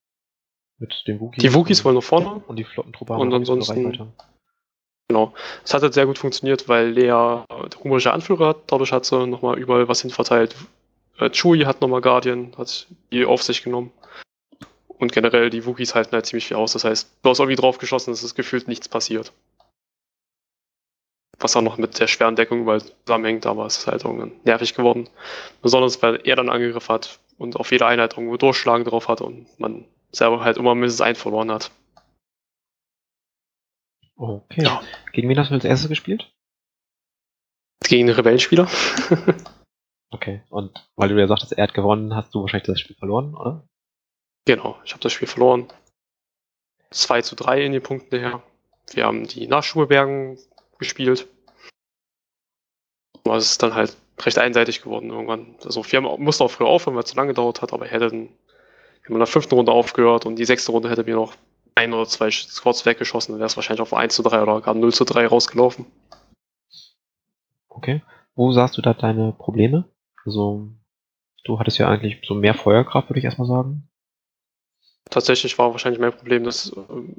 Mit 0.81 1.05
den 1.07 1.21
Wookies. 1.21 1.43
Die 1.43 1.55
Wookies 1.55 1.81
und, 1.81 1.85
wollen 1.85 1.97
nach 1.97 2.03
vorne. 2.03 2.43
und 2.47 2.57
die 2.57 2.65
Flottentruppe 2.65 3.13
und 3.13 3.19
haben 3.21 3.27
eine 3.29 3.37
ansonsten- 3.37 3.87
Reichweite. 3.87 4.13
Genau. 5.09 5.33
Es 5.65 5.73
hat 5.73 5.83
halt 5.83 5.95
sehr 5.95 6.05
gut 6.05 6.19
funktioniert, 6.19 6.69
weil 6.69 6.91
Lea 6.91 7.07
der 7.07 7.47
humorische 7.83 8.13
Anführer 8.13 8.49
hat, 8.49 8.59
dadurch 8.67 8.93
hat 8.93 9.07
sie 9.07 9.27
nochmal 9.27 9.59
überall 9.59 9.89
was 9.89 10.03
hinverteilt. 10.03 10.55
Äh, 11.19 11.31
Chewie 11.31 11.65
hat 11.65 11.81
nochmal 11.81 12.03
Guardian, 12.03 12.53
hat 12.59 12.87
die 13.11 13.25
auf 13.25 13.43
sich 13.43 13.63
genommen. 13.63 13.91
Und 14.99 15.13
generell, 15.13 15.49
die 15.49 15.65
Wookies 15.65 15.95
halten 15.95 16.13
halt 16.13 16.27
ziemlich 16.27 16.47
viel 16.47 16.59
aus. 16.59 16.73
Das 16.73 16.85
heißt, 16.85 17.11
du 17.23 17.31
hast 17.31 17.39
irgendwie 17.39 17.57
drauf 17.57 17.79
geschossen, 17.79 18.13
es 18.13 18.23
ist 18.23 18.35
gefühlt 18.35 18.69
nichts 18.69 18.89
passiert. 18.89 19.33
Was 21.39 21.57
auch 21.57 21.63
noch 21.63 21.79
mit 21.79 21.99
der 22.01 22.09
schweren 22.09 22.37
Deckung 22.37 22.63
überall 22.63 22.83
zusammenhängt, 23.07 23.47
aber 23.47 23.65
es 23.65 23.79
ist 23.79 23.87
halt 23.87 24.05
irgendwann 24.05 24.33
nervig 24.45 24.75
geworden. 24.75 25.09
Besonders, 25.63 26.03
weil 26.03 26.21
er 26.25 26.37
dann 26.37 26.51
Angriff 26.51 26.89
hat 26.89 27.21
und 27.39 27.57
auf 27.57 27.71
jede 27.71 27.87
Einheit 27.87 28.15
irgendwo 28.15 28.37
Durchschlagen 28.37 28.85
drauf 28.85 29.09
hat 29.09 29.21
und 29.21 29.47
man 29.59 29.85
selber 30.11 30.43
halt 30.43 30.57
immer 30.57 30.75
mindestens 30.75 31.01
einen 31.01 31.17
verloren 31.17 31.53
hat. 31.53 31.71
Okay. 34.19 34.65
Ja. 34.65 34.83
Gegen 35.13 35.29
wen 35.29 35.39
hast 35.39 35.51
du 35.51 35.55
als 35.55 35.65
erstes 35.65 35.89
gespielt? 35.89 36.31
Gegen 37.85 38.09
den 38.09 38.17
Rebellenspieler. 38.17 38.69
Okay. 40.11 40.43
Und 40.49 40.89
weil 40.97 41.11
du 41.11 41.21
ja 41.21 41.27
sagtest, 41.27 41.53
er 41.53 41.65
hat 41.65 41.75
gewonnen, 41.75 42.15
hast 42.15 42.35
du 42.35 42.41
wahrscheinlich 42.41 42.67
das 42.67 42.81
Spiel 42.81 42.97
verloren, 42.97 43.35
oder? 43.35 43.69
Genau, 44.47 44.79
ich 44.85 44.93
habe 44.93 45.03
das 45.03 45.13
Spiel 45.13 45.29
verloren. 45.29 45.69
2 46.91 47.23
zu 47.23 47.37
3 47.37 47.67
in 47.67 47.73
den 47.73 47.83
Punkten 47.83 48.19
her. 48.19 48.43
Wir 48.93 49.05
haben 49.05 49.27
die 49.27 49.47
Nachschulbergen 49.47 50.39
gespielt. 50.79 51.29
Aber 53.25 53.37
es 53.37 53.51
ist 53.51 53.63
dann 53.63 53.75
halt 53.75 53.99
recht 54.21 54.39
einseitig 54.39 54.81
geworden 54.81 55.11
irgendwann. 55.11 55.57
Also 55.63 55.85
wir 55.85 56.03
haben, 56.03 56.23
mussten 56.23 56.43
auch 56.43 56.51
früher 56.51 56.69
aufhören, 56.69 56.97
weil 56.97 57.03
es 57.03 57.11
zu 57.11 57.17
lange 57.17 57.29
gedauert 57.29 57.61
hat, 57.61 57.75
aber 57.75 57.85
ich 57.85 57.93
hätte 57.93 58.09
dann, 58.09 58.29
wir 58.29 59.05
haben 59.05 59.13
in 59.13 59.19
der 59.19 59.27
fünften 59.27 59.55
Runde 59.55 59.73
aufgehört 59.73 60.25
und 60.25 60.37
die 60.37 60.47
sechste 60.47 60.73
Runde 60.73 60.89
hätte 60.89 61.05
mir 61.05 61.17
noch 61.17 61.35
ein 61.79 61.93
oder 61.95 62.07
zwei 62.07 62.31
Squads 62.31 62.85
weggeschossen, 62.85 63.33
dann 63.33 63.39
wäre 63.39 63.47
es 63.47 63.57
wahrscheinlich 63.57 63.83
auf 63.83 63.95
1 63.95 64.15
zu 64.15 64.23
3 64.23 64.43
oder 64.43 64.61
gar 64.61 64.75
0 64.75 64.93
zu 64.93 65.05
3 65.05 65.27
rausgelaufen. 65.27 65.87
Okay. 67.69 68.03
Wo 68.35 68.53
sahst 68.53 68.77
du 68.77 68.83
da 68.83 68.95
deine 68.95 69.33
Probleme? 69.33 69.85
Also, 70.25 70.69
du 71.45 71.59
hattest 71.59 71.79
ja 71.79 71.89
eigentlich 71.89 72.21
so 72.27 72.35
mehr 72.35 72.55
Feuerkraft, 72.55 73.09
würde 73.09 73.19
ich 73.19 73.25
erstmal 73.25 73.49
sagen. 73.49 73.89
Tatsächlich 75.11 75.57
war 75.59 75.73
wahrscheinlich 75.73 76.01
mein 76.01 76.13
Problem, 76.13 76.45
dass 76.45 76.77
ähm, 76.77 77.17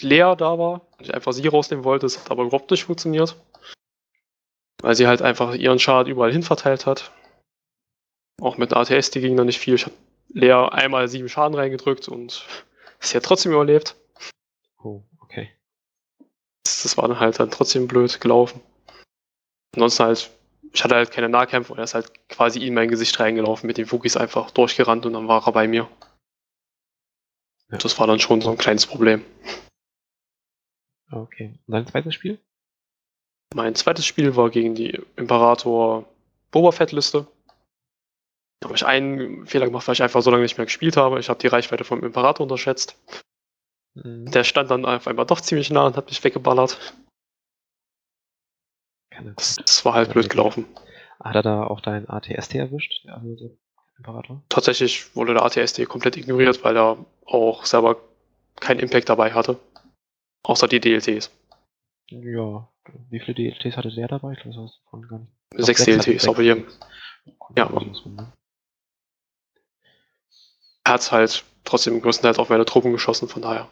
Lea 0.00 0.34
da 0.36 0.58
war 0.58 0.82
und 0.98 1.02
ich 1.02 1.14
einfach 1.14 1.32
sie 1.32 1.46
rausnehmen 1.46 1.84
wollte. 1.84 2.06
Es 2.06 2.18
hat 2.18 2.30
aber 2.30 2.42
überhaupt 2.42 2.70
nicht 2.70 2.84
funktioniert. 2.84 3.36
Weil 4.82 4.94
sie 4.94 5.06
halt 5.06 5.22
einfach 5.22 5.54
ihren 5.54 5.78
Schaden 5.78 6.12
überall 6.12 6.32
hin 6.32 6.42
verteilt 6.42 6.84
hat. 6.84 7.12
Auch 8.40 8.58
mit 8.58 8.74
ATS, 8.74 9.10
die 9.10 9.20
ging 9.20 9.36
da 9.36 9.44
nicht 9.44 9.60
viel. 9.60 9.74
Ich 9.74 9.86
habe 9.86 9.94
Lea 10.28 10.68
einmal 10.70 11.08
sieben 11.08 11.28
Schaden 11.28 11.54
reingedrückt 11.54 12.08
und 12.08 12.44
sie 13.04 13.16
hat 13.16 13.24
trotzdem 13.24 13.52
überlebt. 13.52 13.96
Oh, 14.82 15.02
okay. 15.20 15.50
Das, 16.64 16.82
das 16.82 16.96
war 16.96 17.08
dann 17.08 17.20
halt 17.20 17.38
dann 17.40 17.50
trotzdem 17.50 17.88
blöd 17.88 18.20
gelaufen. 18.20 18.60
Ansonsten 19.74 20.04
halt, 20.04 20.30
ich 20.72 20.84
hatte 20.84 20.94
halt 20.94 21.10
keine 21.10 21.28
Nahkämpfe 21.28 21.72
und 21.72 21.78
er 21.78 21.84
ist 21.84 21.94
halt 21.94 22.28
quasi 22.28 22.64
in 22.66 22.74
mein 22.74 22.88
Gesicht 22.88 23.18
reingelaufen 23.18 23.66
mit 23.66 23.76
den 23.76 23.86
Fugis 23.86 24.16
einfach 24.16 24.50
durchgerannt 24.50 25.06
und 25.06 25.14
dann 25.14 25.28
war 25.28 25.46
er 25.46 25.52
bei 25.52 25.68
mir. 25.68 25.88
Ja. 27.70 27.78
Das 27.78 27.98
war 27.98 28.06
dann 28.06 28.20
schon 28.20 28.40
so 28.40 28.50
ein 28.50 28.58
kleines 28.58 28.86
Problem. 28.86 29.24
Okay. 31.10 31.58
Und 31.66 31.72
dein 31.72 31.86
zweites 31.86 32.14
Spiel? 32.14 32.38
Mein 33.54 33.74
zweites 33.74 34.06
Spiel 34.06 34.36
war 34.36 34.50
gegen 34.50 34.74
die 34.74 35.00
Imperator 35.16 36.08
Boba 36.50 36.72
Fett 36.72 36.92
Liste. 36.92 37.26
Da 38.60 38.68
habe 38.68 38.76
ich 38.76 38.86
einen 38.86 39.46
Fehler 39.46 39.66
gemacht, 39.66 39.86
weil 39.86 39.94
ich 39.94 40.02
einfach 40.02 40.22
so 40.22 40.30
lange 40.30 40.42
nicht 40.42 40.56
mehr 40.56 40.66
gespielt 40.66 40.96
habe. 40.96 41.20
Ich 41.20 41.28
habe 41.28 41.40
die 41.40 41.48
Reichweite 41.48 41.84
vom 41.84 42.02
Imperator 42.02 42.44
unterschätzt. 42.44 42.98
Mhm. 43.94 44.30
Der 44.30 44.44
stand 44.44 44.70
dann 44.70 44.84
auf 44.84 45.06
einmal 45.06 45.26
doch 45.26 45.40
ziemlich 45.40 45.70
nah 45.70 45.86
und 45.86 45.96
hat 45.96 46.06
mich 46.06 46.22
weggeballert. 46.24 46.78
Das, 49.36 49.56
das 49.56 49.84
war 49.84 49.94
halt 49.94 50.12
blöd 50.12 50.28
gelaufen. 50.28 50.66
Hat 51.20 51.36
er 51.36 51.42
da 51.42 51.64
auch 51.64 51.80
dein 51.80 52.08
ATST 52.08 52.56
erwischt? 52.56 53.06
Also 53.08 53.34
der 53.36 53.50
Imperator? 53.98 54.42
Tatsächlich 54.48 55.14
wurde 55.14 55.34
der 55.34 55.44
ATSD 55.44 55.86
komplett 55.86 56.16
ignoriert, 56.16 56.64
weil 56.64 56.76
er 56.76 57.04
auch 57.24 57.64
selber 57.64 57.96
keinen 58.60 58.80
Impact 58.80 59.08
dabei 59.08 59.32
hatte. 59.32 59.58
Außer 60.42 60.68
die 60.68 60.80
DLTs. 60.80 61.30
Ja. 62.10 62.68
Wie 63.08 63.20
viele 63.20 63.34
DLTs 63.34 63.76
hatte 63.76 63.90
der 63.94 64.08
dabei? 64.08 64.32
Ich 64.32 64.40
glaube, 64.40 64.56
das 64.56 64.64
hast 64.64 64.82
du 64.92 65.00
gar 65.08 65.18
nicht. 65.20 65.32
Sechs 65.56 65.80
hatte 65.80 65.92
DLTs, 65.92 66.04
sechs. 66.04 66.28
aber 66.28 66.42
hier. 66.42 66.64
Ja. 67.56 67.72
Also 67.72 67.86
muss 67.86 68.04
man, 68.04 68.16
ne? 68.16 68.32
Er 70.72 70.73
hat 70.86 71.12
halt 71.12 71.44
trotzdem 71.64 72.00
größtenteils 72.00 72.38
auf 72.38 72.50
meine 72.50 72.64
Truppen 72.64 72.92
geschossen, 72.92 73.28
von 73.28 73.42
daher 73.42 73.68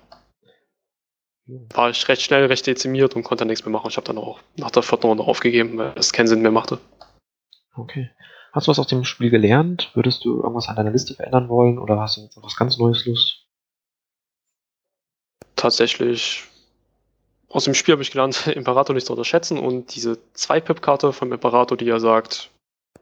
war 1.47 1.91
ich 1.91 2.09
recht 2.09 2.23
schnell, 2.23 2.47
recht 2.47 2.67
dezimiert 2.67 3.17
und 3.17 3.25
konnte 3.25 3.45
nichts 3.45 3.65
mehr 3.65 3.73
machen. 3.73 3.89
Ich 3.91 3.97
habe 3.97 4.07
dann 4.07 4.19
auch 4.19 4.41
nach 4.57 4.71
der 4.71 4.83
vierten 4.83 5.07
Runde 5.07 5.25
aufgegeben, 5.25 5.77
weil 5.77 5.93
es 5.97 6.13
keinen 6.13 6.29
Sinn 6.29 6.43
mehr 6.43 6.53
machte. 6.53 6.79
Okay. 7.75 8.11
Hast 8.53 8.67
du 8.67 8.71
was 8.71 8.79
aus 8.79 8.87
dem 8.87 9.05
Spiel 9.05 9.31
gelernt? 9.31 9.91
Würdest 9.95 10.25
du 10.25 10.43
irgendwas 10.43 10.69
an 10.69 10.77
deiner 10.77 10.91
Liste 10.91 11.15
verändern 11.15 11.49
wollen 11.49 11.79
oder 11.79 11.99
hast 11.99 12.17
du 12.17 12.21
jetzt 12.21 12.37
auf 12.37 12.45
was 12.45 12.57
ganz 12.57 12.79
Neues 12.79 13.05
Lust? 13.07 13.47
Tatsächlich, 15.57 16.45
aus 17.49 17.65
dem 17.65 17.75
Spiel 17.75 17.93
habe 17.93 18.03
ich 18.03 18.11
gelernt, 18.11 18.47
Imperator 18.55 18.95
nicht 18.95 19.07
zu 19.07 19.13
unterschätzen 19.13 19.59
und 19.59 19.95
diese 19.95 20.19
2-Pip-Karte 20.37 21.13
vom 21.13 21.33
Imperator, 21.33 21.77
die 21.77 21.87
ja 21.87 21.99
sagt, 21.99 22.51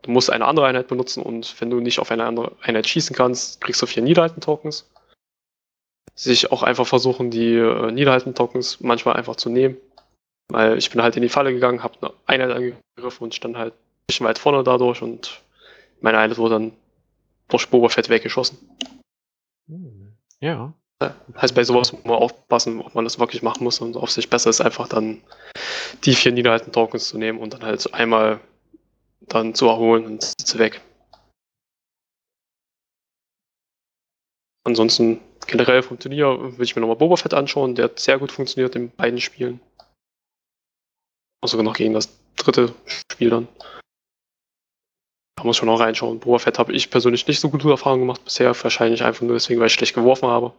du 0.02 0.10
musst 0.10 0.30
eine 0.30 0.46
andere 0.46 0.66
Einheit 0.66 0.88
benutzen 0.88 1.22
und 1.22 1.60
wenn 1.60 1.70
du 1.70 1.80
nicht 1.80 1.98
auf 1.98 2.10
eine 2.10 2.24
andere 2.24 2.56
Einheit 2.62 2.86
schießen 2.86 3.14
kannst, 3.14 3.60
kriegst 3.60 3.80
du 3.82 3.86
vier 3.86 4.02
Niederhalten-Tokens. 4.02 4.88
Sich 6.14 6.52
auch 6.52 6.62
einfach 6.62 6.86
versuchen, 6.86 7.30
die 7.30 7.54
äh, 7.54 7.90
Niederhalten-Tokens 7.92 8.80
manchmal 8.80 9.16
einfach 9.16 9.36
zu 9.36 9.48
nehmen. 9.48 9.76
Weil 10.48 10.76
ich 10.78 10.90
bin 10.90 11.02
halt 11.02 11.16
in 11.16 11.22
die 11.22 11.28
Falle 11.28 11.52
gegangen, 11.52 11.82
habe 11.82 11.94
eine 12.00 12.12
Einheit 12.26 12.50
angegriffen 12.50 13.24
und 13.24 13.34
stand 13.34 13.56
halt 13.56 13.72
ein 13.72 14.06
bisschen 14.06 14.26
weit 14.26 14.38
vorne 14.38 14.64
dadurch 14.64 15.00
und 15.00 15.42
meine 16.00 16.18
Einheit 16.18 16.38
wurde 16.38 16.54
dann 16.54 16.72
durch 17.48 17.68
Boba 17.68 17.88
Fett 17.88 18.08
weggeschossen. 18.08 18.58
Ja. 20.40 20.72
Heißt, 21.40 21.54
bei 21.54 21.64
sowas 21.64 21.92
muss 21.92 22.04
man 22.04 22.16
aufpassen, 22.16 22.80
ob 22.80 22.94
man 22.94 23.04
das 23.04 23.18
wirklich 23.18 23.42
machen 23.42 23.64
muss 23.64 23.80
und 23.80 23.96
auf 23.96 24.10
sich 24.10 24.28
besser 24.28 24.50
ist, 24.50 24.60
einfach 24.60 24.88
dann 24.88 25.22
die 26.04 26.14
vier 26.14 26.32
niederhalten 26.32 26.72
Tokens 26.72 27.08
zu 27.08 27.18
nehmen 27.18 27.38
und 27.38 27.54
dann 27.54 27.62
halt 27.62 27.94
einmal 27.94 28.40
dann 29.20 29.54
zu 29.54 29.66
erholen 29.66 30.06
und 30.06 30.22
sitze 30.22 30.58
weg. 30.58 30.80
Ansonsten 34.64 35.20
generell 35.46 35.82
vom 35.82 35.98
Turnier 35.98 36.56
will 36.56 36.64
ich 36.64 36.76
mir 36.76 36.80
nochmal 36.80 36.96
Boba 36.96 37.16
Fett 37.16 37.34
anschauen, 37.34 37.74
der 37.74 37.86
hat 37.86 37.98
sehr 37.98 38.18
gut 38.18 38.30
funktioniert 38.30 38.76
in 38.76 38.90
beiden 38.90 39.20
Spielen. 39.20 39.60
Also 41.42 41.52
sogar 41.52 41.64
noch 41.64 41.76
gegen 41.76 41.94
das 41.94 42.08
dritte 42.36 42.74
Spiel 42.86 43.30
dann. 43.30 43.48
Da 45.36 45.44
muss 45.44 45.56
schon 45.56 45.66
noch 45.66 45.80
reinschauen. 45.80 46.20
Boba 46.20 46.38
Fett 46.38 46.58
habe 46.58 46.72
ich 46.74 46.90
persönlich 46.90 47.26
nicht 47.26 47.40
so 47.40 47.48
gute 47.48 47.70
Erfahrungen 47.70 48.02
gemacht 48.02 48.22
bisher, 48.24 48.54
wahrscheinlich 48.62 49.02
einfach 49.02 49.22
nur 49.22 49.32
deswegen, 49.32 49.58
weil 49.58 49.68
ich 49.68 49.72
schlecht 49.72 49.94
geworfen 49.94 50.28
habe. 50.28 50.52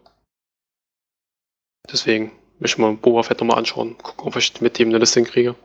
Deswegen 1.92 2.32
möchte 2.60 2.76
ich 2.76 2.78
mal 2.80 2.94
Boba 2.96 3.24
Fett 3.24 3.40
nochmal 3.40 3.60
anschauen, 3.60 3.98
gucken, 4.00 4.28
ob 4.28 4.36
ich 4.36 4.60
mit 4.62 4.80
dem 4.80 4.90
eine 4.90 4.98
Liste 4.98 5.24
kriege. 5.24 5.56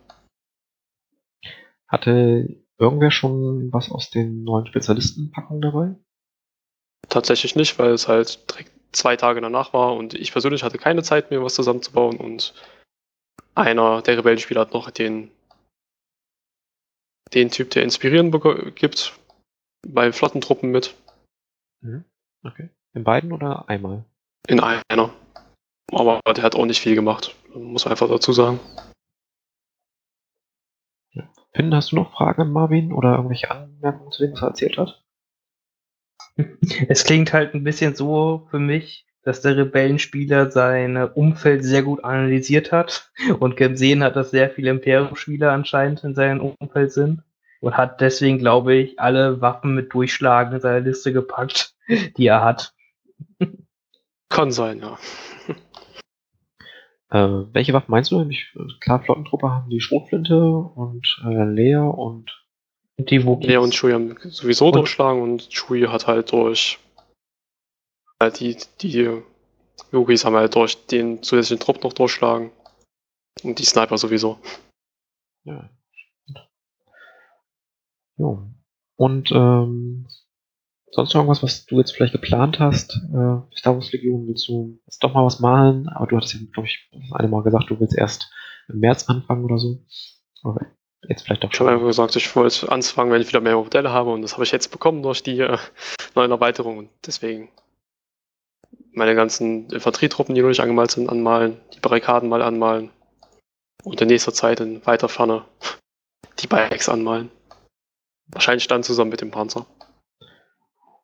Hatte 1.89 2.66
irgendwer 2.79 3.11
schon 3.11 3.73
was 3.73 3.91
aus 3.91 4.11
den 4.11 4.45
neuen 4.45 4.67
Spezialistenpackungen 4.67 5.63
dabei? 5.63 5.95
Tatsächlich 7.09 7.57
nicht, 7.57 7.79
weil 7.79 7.91
es 7.91 8.09
halt 8.09 8.51
direkt 8.51 8.73
zwei 8.93 9.17
Tage 9.17 9.41
danach 9.41 9.73
war 9.73 9.95
und 9.95 10.15
ich 10.15 10.33
persönlich 10.33 10.63
hatte 10.63 10.79
keine 10.79 11.03
Zeit, 11.03 11.31
mir 11.31 11.43
was 11.43 11.55
zusammenzubauen 11.55 12.17
und 12.17 12.55
einer 13.55 14.03
der 14.03 14.19
Rebellenspieler 14.19 14.63
hat 14.63 14.73
noch 14.73 14.91
den, 14.91 15.31
den 17.35 17.51
Typ, 17.51 17.71
der 17.71 17.83
Inspirieren 17.83 18.33
gibt, 18.75 19.19
bei 19.87 20.13
Flottentruppen 20.13 20.71
mit. 20.71 20.95
Mhm. 21.83 22.05
Okay. 22.43 22.71
In 22.95 23.05
beiden 23.05 23.33
oder 23.33 23.69
einmal? 23.69 24.05
In 24.49 24.61
einer. 24.61 25.13
Aber 25.93 26.21
der 26.27 26.43
hat 26.43 26.55
auch 26.55 26.67
nicht 26.67 26.81
viel 26.81 26.95
gemacht, 26.95 27.35
muss 27.55 27.85
man 27.85 27.93
einfach 27.93 28.09
dazu 28.09 28.33
sagen. 28.33 28.61
Finn, 31.57 31.75
hast 31.75 31.93
du 31.93 31.97
noch 31.97 32.13
Fragen 32.13 32.43
an 32.43 32.53
Marvin 32.53 32.93
oder 32.93 33.17
irgendwelche 33.17 33.51
Anmerkungen 33.51 34.13
zu 34.13 34.23
dem, 34.23 34.33
was 34.35 34.43
er 34.43 34.49
erzählt 34.49 34.79
hat? 34.79 35.03
Es 36.89 37.05
klingt 37.05 37.33
halt 37.33 37.55
ein 37.55 37.65
bisschen 37.65 37.95
so 37.95 38.47
für 38.51 38.59
mich, 38.59 39.07
dass 39.23 39.41
der 39.41 39.57
Rebellenspieler 39.57 40.51
sein 40.51 40.97
Umfeld 40.97 41.65
sehr 41.65 41.83
gut 41.83 42.05
analysiert 42.05 42.73
hat 42.73 43.11
und 43.41 43.57
gesehen 43.57 44.05
hat, 44.05 44.17
dass 44.17 44.31
sehr 44.31 44.51
viele 44.51 44.71
Imperium-Spieler 44.71 45.51
anscheinend 45.51 46.05
in 46.05 46.15
seinem 46.15 46.41
Umfeld 46.41 46.93
sind 46.93 47.23
und 47.61 47.77
hat 47.77 48.03
deswegen, 48.03 48.39
glaube 48.39 48.75
ich, 48.75 49.01
alle 49.01 49.41
Waffen 49.41 49.75
mit 49.75 49.95
Durchschlagen 49.95 50.55
in 50.55 50.61
seine 50.61 50.81
Liste 50.81 51.13
gepackt, 51.13 51.75
die 52.19 52.27
er 52.27 52.45
hat. 52.45 52.75
Kann 54.29 54.51
sein, 54.51 54.81
ja. 54.81 54.99
Äh, 57.11 57.19
welche 57.53 57.73
Waffen 57.73 57.91
meinst 57.91 58.11
du? 58.11 58.19
Nämlich, 58.19 58.53
äh, 58.57 58.65
klar, 58.81 59.03
Flottentruppe 59.03 59.51
haben 59.51 59.71
die 59.71 59.81
Schrotflinte 59.81 60.37
und 60.45 61.07
äh, 61.25 61.45
Lea 61.45 61.77
und 61.77 62.45
die 62.99 63.25
Wookies. 63.25 63.49
Lea 63.49 63.59
und 63.59 63.75
Chewie 63.75 63.93
haben 63.93 64.17
sowieso 64.25 64.67
Und- 64.67 64.77
durchschlagen 64.77 65.23
und 65.23 65.49
Chewie 65.51 65.87
hat 65.89 66.07
halt 66.07 66.33
durch 66.33 66.79
halt 68.21 68.41
die, 68.41 68.57
die 68.81 69.23
Yogis 69.93 70.25
haben 70.25 70.37
halt 70.37 70.55
durch 70.55 70.87
den 70.87 71.23
zusätzlichen 71.23 71.61
Trupp 71.63 71.85
noch 71.85 71.93
durchschlagen. 71.93 72.51
Und 73.43 73.59
die 73.59 73.65
Sniper 73.65 73.99
sowieso. 73.99 74.39
ja. 75.45 75.69
Jo. 78.19 78.49
Und 78.97 79.31
ähm, 79.31 80.07
sonst 80.91 81.15
noch 81.15 81.21
irgendwas, 81.21 81.43
was 81.43 81.67
du 81.67 81.79
jetzt 81.79 81.93
vielleicht 81.93 82.13
geplant 82.13 82.59
hast? 82.59 82.97
Äh, 83.13 83.57
Star 83.57 83.75
Wars 83.75 83.93
Legion, 83.93 84.27
willst 84.27 84.49
du 84.49 84.81
jetzt 84.87 85.03
doch 85.03 85.13
mal 85.13 85.25
was 85.25 85.41
malen? 85.41 85.89
Aber 85.89 86.07
du 86.07 86.17
hattest 86.17 86.35
ja, 86.35 86.41
glaube 86.53 86.69
ich, 86.69 86.91
eine 87.13 87.29
Mal 87.29 87.43
gesagt, 87.43 87.71
du 87.71 87.81
willst 87.81 87.97
erst 87.97 88.31
im 88.69 88.81
März 88.81 89.09
anfangen 89.09 89.45
oder 89.45 89.59
so. 89.59 89.85
Aber 90.43 90.67
jetzt 91.09 91.23
vielleicht 91.23 91.45
doch 91.45 91.53
Ich 91.53 91.61
habe 91.61 91.71
einfach 91.71 91.87
gesagt, 91.87 92.17
ich 92.17 92.35
wollte 92.37 92.71
anfangen, 92.71 93.11
wenn 93.11 93.21
ich 93.21 93.29
wieder 93.29 93.41
mehr 93.41 93.57
Modelle 93.57 93.91
habe 93.91 94.13
und 94.13 94.23
das 94.23 94.35
habe 94.35 94.45
ich 94.45 94.53
jetzt 94.53 94.71
bekommen 94.71 95.03
durch 95.03 95.23
die 95.23 95.41
äh, 95.41 95.59
neuen 96.15 96.31
Erweiterungen. 96.31 96.89
Deswegen 97.05 97.49
meine 98.93 99.15
ganzen 99.15 99.69
Infanterietruppen, 99.71 100.35
die 100.35 100.41
noch 100.41 100.49
nicht 100.49 100.61
angemalt 100.61 100.91
sind, 100.91 101.09
anmalen, 101.09 101.61
die 101.75 101.81
Barrikaden 101.81 102.29
mal 102.29 102.43
anmalen 102.43 102.91
und 103.85 104.01
in 104.01 104.09
nächster 104.09 104.33
Zeit 104.33 104.61
in 104.61 104.85
weiter 104.87 105.09
Ferne 105.09 105.45
die 106.39 106.47
Bikes 106.47 106.89
anmalen. 106.89 107.31
Wahrscheinlich 108.29 108.67
dann 108.67 108.83
zusammen 108.83 109.11
mit 109.11 109.21
dem 109.21 109.31
Panzer. 109.31 109.67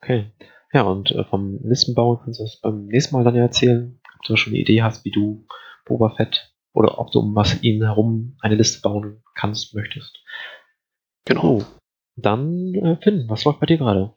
Okay. 0.03 0.32
Ja, 0.72 0.82
und 0.82 1.11
äh, 1.12 1.24
vom 1.24 1.61
Listenbau 1.62 2.16
kannst 2.16 2.40
du 2.40 2.44
das 2.44 2.61
beim 2.61 2.86
nächsten 2.86 3.14
Mal 3.14 3.24
dann 3.24 3.36
ja 3.36 3.42
erzählen, 3.42 4.00
ob 4.16 4.22
du 4.22 4.36
schon 4.36 4.53
eine 4.53 4.61
Idee 4.61 4.82
hast, 4.82 5.05
wie 5.05 5.11
du 5.11 5.46
Boba 5.84 6.11
Fett 6.11 6.53
oder 6.72 6.98
ob 6.98 7.12
du 7.12 7.20
um 7.20 7.34
was 7.34 7.62
ihn 7.62 7.82
herum 7.84 8.36
eine 8.40 8.57
Liste 8.57 8.80
bauen 8.80 9.22
kannst, 9.34 9.74
möchtest. 9.74 10.18
Genau. 11.26 11.44
Oh, 11.44 11.64
dann 12.16 12.74
äh, 12.74 12.96
Finn, 12.96 13.26
was 13.28 13.44
läuft 13.44 13.61
bei 13.61 13.66
dir 13.66 13.78
gerade? 13.78 14.14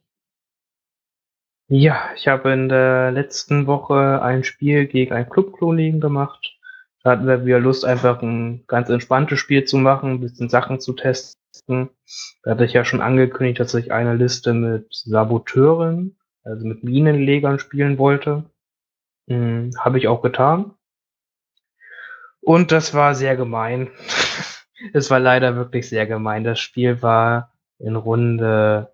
Ja, 1.68 2.12
ich 2.16 2.28
habe 2.28 2.52
in 2.52 2.70
der 2.70 3.12
letzten 3.12 3.68
Woche 3.68 4.22
ein 4.22 4.44
Spiel 4.44 4.88
gegen 4.88 5.14
einen 5.14 5.30
Clubkollegen 5.30 6.00
gemacht. 6.00 6.58
Da 7.04 7.12
hatten 7.12 7.28
wir 7.28 7.46
wieder 7.46 7.60
Lust, 7.60 7.86
einfach 7.86 8.22
ein 8.22 8.66
ganz 8.68 8.90
entspanntes 8.90 9.40
Spiel 9.40 9.66
zu 9.66 9.78
machen, 9.78 10.12
ein 10.12 10.20
bisschen 10.20 10.50
Sachen 10.50 10.80
zu 10.80 10.94
testen. 10.94 11.40
Da 11.68 11.88
hatte 12.46 12.66
ich 12.66 12.74
ja 12.74 12.86
schon 12.86 13.02
angekündigt, 13.02 13.60
dass 13.60 13.74
ich 13.74 13.92
eine 13.92 14.16
Liste 14.16 14.54
mit 14.54 14.88
Saboteuren, 14.92 16.18
also 16.44 16.66
mit 16.66 16.84
Minenlegern 16.84 17.60
spielen 17.60 17.98
wollte. 17.98 18.46
Hm, 19.28 19.72
Habe 19.80 19.98
ich 19.98 20.08
auch 20.08 20.22
getan. 20.22 20.76
Und 22.42 22.72
das 22.72 22.94
war 22.94 23.16
sehr 23.16 23.36
gemein. 23.36 23.90
es 24.94 25.10
war 25.10 25.20
leider 25.20 25.56
wirklich 25.56 25.90
sehr 25.90 26.06
gemein. 26.06 26.44
Das 26.44 26.60
Spiel 26.60 27.02
war 27.02 27.52
in 27.80 27.96
Runde 27.96 28.94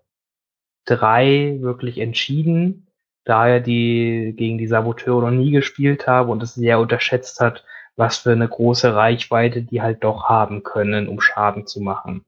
drei 0.86 1.58
wirklich 1.60 1.98
entschieden, 1.98 2.88
da 3.24 3.46
er 3.46 3.60
die 3.60 4.34
gegen 4.36 4.58
die 4.58 4.66
Saboteure 4.66 5.20
noch 5.22 5.30
nie 5.30 5.52
gespielt 5.52 6.06
habe 6.06 6.32
und 6.32 6.42
es 6.42 6.54
sehr 6.54 6.80
unterschätzt 6.80 7.40
hat, 7.40 7.64
was 7.96 8.18
für 8.18 8.32
eine 8.32 8.48
große 8.48 8.94
Reichweite 8.94 9.62
die 9.62 9.82
halt 9.82 10.02
doch 10.02 10.28
haben 10.28 10.62
können, 10.62 11.06
um 11.08 11.20
Schaden 11.20 11.66
zu 11.66 11.80
machen. 11.80 12.24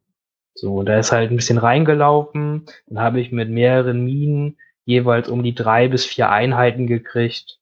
So, 0.55 0.83
da 0.83 0.99
ist 0.99 1.13
halt 1.13 1.31
ein 1.31 1.37
bisschen 1.37 1.59
reingelaufen, 1.59 2.67
dann 2.87 3.01
habe 3.01 3.21
ich 3.21 3.33
mit 3.33 3.51
mehreren 3.51 4.05
Minen 4.05 4.57
jeweils 4.85 5.29
um 5.29 5.43
die 5.43 5.55
drei 5.55 5.89
bis 5.89 6.05
vier 6.05 6.31
Einheiten 6.31 6.87
gekriegt. 6.87 7.59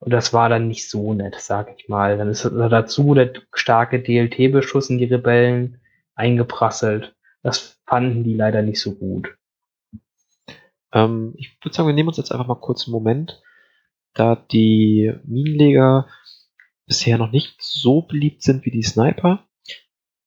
Und 0.00 0.12
das 0.12 0.32
war 0.32 0.48
dann 0.48 0.68
nicht 0.68 0.88
so 0.88 1.12
nett, 1.14 1.36
sag 1.38 1.74
ich 1.76 1.88
mal. 1.88 2.18
Dann 2.18 2.28
ist 2.28 2.44
dazu 2.44 3.14
der 3.14 3.32
starke 3.52 4.00
DLT-Beschuss 4.00 4.90
in 4.90 4.98
die 4.98 5.04
Rebellen 5.04 5.80
eingeprasselt. 6.14 7.14
Das 7.42 7.80
fanden 7.86 8.24
die 8.24 8.34
leider 8.34 8.62
nicht 8.62 8.80
so 8.80 8.94
gut. 8.94 9.36
Ähm, 10.92 11.34
ich 11.36 11.58
würde 11.62 11.74
sagen, 11.74 11.88
wir 11.88 11.94
nehmen 11.94 12.08
uns 12.08 12.16
jetzt 12.16 12.32
einfach 12.32 12.46
mal 12.46 12.60
kurz 12.60 12.86
einen 12.86 12.92
Moment, 12.92 13.42
da 14.14 14.36
die 14.36 15.12
Minenleger 15.24 16.08
bisher 16.86 17.18
noch 17.18 17.30
nicht 17.30 17.56
so 17.60 18.02
beliebt 18.02 18.42
sind 18.42 18.64
wie 18.64 18.70
die 18.70 18.82
Sniper. 18.82 19.46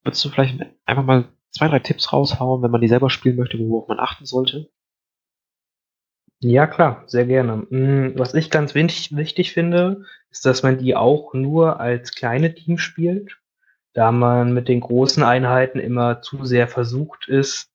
Würdest 0.04 0.24
du 0.24 0.30
vielleicht 0.30 0.60
einfach 0.86 1.04
mal 1.04 1.30
zwei, 1.52 1.68
drei 1.68 1.80
Tipps 1.80 2.12
raushauen, 2.12 2.62
wenn 2.64 2.72
man 2.72 2.82
die 2.82 2.88
selber 2.88 3.10
spielen 3.10 3.38
möchte, 3.38 3.60
worauf 3.60 3.88
man 3.88 4.00
achten 4.00 4.26
sollte? 4.26 4.70
Ja, 6.44 6.66
klar, 6.66 7.04
sehr 7.06 7.26
gerne. 7.26 7.68
Hm, 7.70 8.14
was 8.18 8.34
ich 8.34 8.50
ganz 8.50 8.74
wichtig, 8.74 9.54
finde, 9.54 10.06
ist, 10.32 10.46
dass 10.46 10.64
man 10.64 10.80
die 10.80 10.96
auch 10.96 11.34
nur 11.34 11.80
als 11.80 12.14
kleine 12.16 12.56
Teams 12.56 12.82
spielt, 12.82 13.38
da 13.94 14.12
man 14.12 14.54
mit 14.54 14.68
den 14.68 14.80
großen 14.80 15.22
Einheiten 15.22 15.80
immer 15.80 16.22
zu 16.22 16.46
sehr 16.46 16.68
versucht 16.68 17.28
ist, 17.28 17.70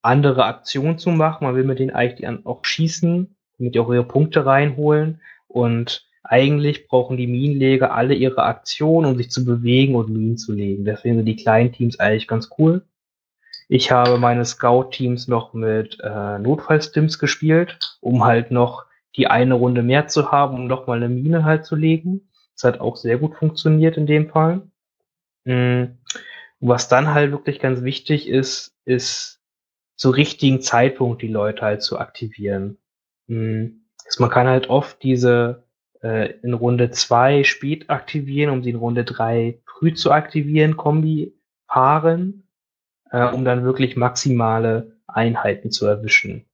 andere 0.00 0.44
Aktionen 0.44 0.98
zu 0.98 1.10
machen. 1.10 1.44
Man 1.44 1.56
will 1.56 1.64
mit 1.64 1.78
denen 1.78 1.90
eigentlich 1.90 2.26
auch 2.46 2.64
schießen, 2.64 3.36
damit 3.58 3.74
die 3.74 3.80
auch 3.80 3.92
ihre 3.92 4.04
Punkte 4.04 4.46
reinholen. 4.46 5.20
Und 5.48 6.08
eigentlich 6.22 6.88
brauchen 6.88 7.18
die 7.18 7.26
Minenleger 7.26 7.92
alle 7.92 8.14
ihre 8.14 8.44
Aktionen, 8.44 9.10
um 9.10 9.16
sich 9.18 9.30
zu 9.30 9.44
bewegen 9.44 9.94
und 9.94 10.08
Minen 10.08 10.38
zu 10.38 10.52
legen. 10.52 10.84
Deswegen 10.84 11.16
sind 11.16 11.26
die 11.26 11.36
kleinen 11.36 11.72
Teams 11.72 11.98
eigentlich 12.00 12.28
ganz 12.28 12.50
cool. 12.58 12.86
Ich 13.68 13.90
habe 13.90 14.18
meine 14.18 14.44
Scout-Teams 14.44 15.26
noch 15.28 15.52
mit 15.52 15.98
äh, 16.00 16.38
Notfallstims 16.38 17.18
gespielt, 17.18 17.98
um 18.00 18.24
halt 18.24 18.50
noch 18.50 18.86
die 19.16 19.26
eine 19.26 19.54
Runde 19.54 19.82
mehr 19.82 20.06
zu 20.06 20.30
haben, 20.30 20.56
um 20.56 20.66
noch 20.66 20.86
mal 20.86 20.96
eine 20.96 21.08
Mine 21.08 21.44
halt 21.44 21.64
zu 21.64 21.74
legen. 21.74 22.28
Das 22.54 22.64
hat 22.64 22.80
auch 22.80 22.96
sehr 22.96 23.18
gut 23.18 23.34
funktioniert 23.34 23.96
in 23.96 24.06
dem 24.06 24.30
Fall. 24.30 24.62
Mhm. 25.44 25.98
Was 26.60 26.88
dann 26.88 27.12
halt 27.12 27.32
wirklich 27.32 27.58
ganz 27.58 27.82
wichtig 27.82 28.28
ist, 28.28 28.74
ist 28.84 29.40
zu 29.96 30.10
richtigen 30.10 30.60
Zeitpunkt 30.60 31.22
die 31.22 31.28
Leute 31.28 31.62
halt 31.62 31.82
zu 31.82 31.98
aktivieren. 31.98 32.78
Mhm. 33.26 33.86
Man 34.18 34.30
kann 34.30 34.46
halt 34.46 34.70
oft 34.70 35.02
diese 35.02 35.64
äh, 36.02 36.34
in 36.42 36.54
Runde 36.54 36.90
zwei 36.90 37.42
spät 37.42 37.90
aktivieren, 37.90 38.50
um 38.50 38.62
sie 38.62 38.70
in 38.70 38.76
Runde 38.76 39.04
drei 39.04 39.60
früh 39.66 39.92
zu 39.94 40.12
aktivieren, 40.12 40.76
Kombi 40.76 41.34
paaren 41.66 42.45
äh, 43.10 43.26
um 43.28 43.44
dann 43.44 43.64
wirklich 43.64 43.96
maximale 43.96 44.92
Einheiten 45.06 45.70
zu 45.70 45.86
erwischen. 45.86 46.46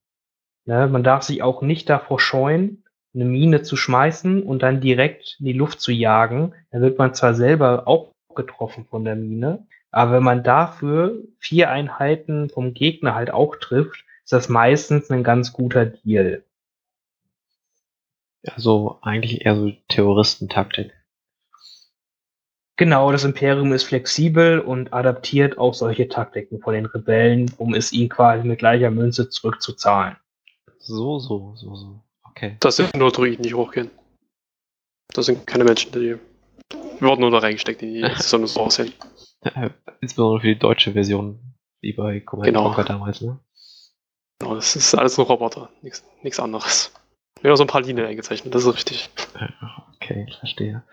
Ne? 0.65 0.87
Man 0.87 1.03
darf 1.03 1.23
sich 1.23 1.41
auch 1.41 1.61
nicht 1.61 1.89
davor 1.89 2.19
scheuen, 2.19 2.83
eine 3.13 3.25
Mine 3.25 3.61
zu 3.61 3.75
schmeißen 3.75 4.43
und 4.43 4.63
dann 4.63 4.81
direkt 4.81 5.37
in 5.39 5.45
die 5.45 5.53
Luft 5.53 5.81
zu 5.81 5.91
jagen. 5.91 6.53
Dann 6.71 6.81
wird 6.81 6.97
man 6.97 7.13
zwar 7.13 7.33
selber 7.33 7.87
auch 7.87 8.11
getroffen 8.35 8.85
von 8.85 9.05
der 9.05 9.15
Mine, 9.15 9.67
aber 9.91 10.13
wenn 10.13 10.23
man 10.23 10.43
dafür 10.43 11.21
vier 11.37 11.69
Einheiten 11.69 12.49
vom 12.49 12.73
Gegner 12.73 13.13
halt 13.13 13.31
auch 13.31 13.55
trifft, 13.57 14.03
ist 14.23 14.33
das 14.33 14.49
meistens 14.49 15.11
ein 15.11 15.23
ganz 15.23 15.53
guter 15.53 15.85
Deal. 15.85 16.43
Also 18.43 18.97
eigentlich 19.03 19.45
eher 19.45 19.55
so 19.55 19.71
Terroristentaktik. 19.87 20.93
Genau, 22.75 23.11
das 23.11 23.23
Imperium 23.23 23.71
ist 23.71 23.83
flexibel 23.83 24.59
und 24.59 24.93
adaptiert 24.93 25.57
auch 25.59 25.75
solche 25.75 26.07
Taktiken 26.07 26.59
von 26.59 26.73
den 26.73 26.87
Rebellen, 26.87 27.51
um 27.57 27.75
es 27.75 27.93
ihnen 27.93 28.09
quasi 28.09 28.47
mit 28.47 28.59
gleicher 28.59 28.89
Münze 28.89 29.29
zurückzuzahlen. 29.29 30.17
So, 30.79 31.19
so, 31.19 31.53
so, 31.55 31.75
so. 31.75 32.03
Okay. 32.29 32.57
Das 32.59 32.77
sind 32.77 32.95
nur 32.95 33.11
Druiden, 33.11 33.43
die 33.43 33.53
hochgehen. 33.53 33.91
Das 35.13 35.27
sind 35.27 35.45
keine 35.45 35.63
Menschen, 35.63 35.91
die 35.91 36.17
wurden 36.99 37.21
nur 37.21 37.31
da 37.31 37.39
reingesteckt 37.39 37.83
in 37.83 37.93
die 37.93 38.09
Sonne 38.17 38.47
so 38.47 38.61
aussehen. 38.61 38.91
Insbesondere 40.01 40.41
für 40.41 40.47
die 40.47 40.59
deutsche 40.59 40.93
Version, 40.93 41.39
wie 41.81 41.93
bei 41.93 42.21
Command 42.21 42.47
Genau. 42.47 42.63
Conquer 42.63 42.85
damals, 42.85 43.21
ne? 43.21 43.39
Genau, 44.39 44.55
das 44.55 44.75
ist 44.75 44.95
alles 44.95 45.17
nur 45.17 45.27
Roboter, 45.27 45.69
nichts 45.81 46.39
anderes. 46.39 46.91
Wir 47.41 47.51
haben 47.51 47.57
so 47.57 47.63
ein 47.63 47.67
paar 47.67 47.81
Linien 47.81 48.07
eingezeichnet, 48.07 48.55
das 48.55 48.65
ist 48.65 48.73
richtig. 48.73 49.09
Okay, 49.95 50.25
ich 50.27 50.37
verstehe. 50.37 50.83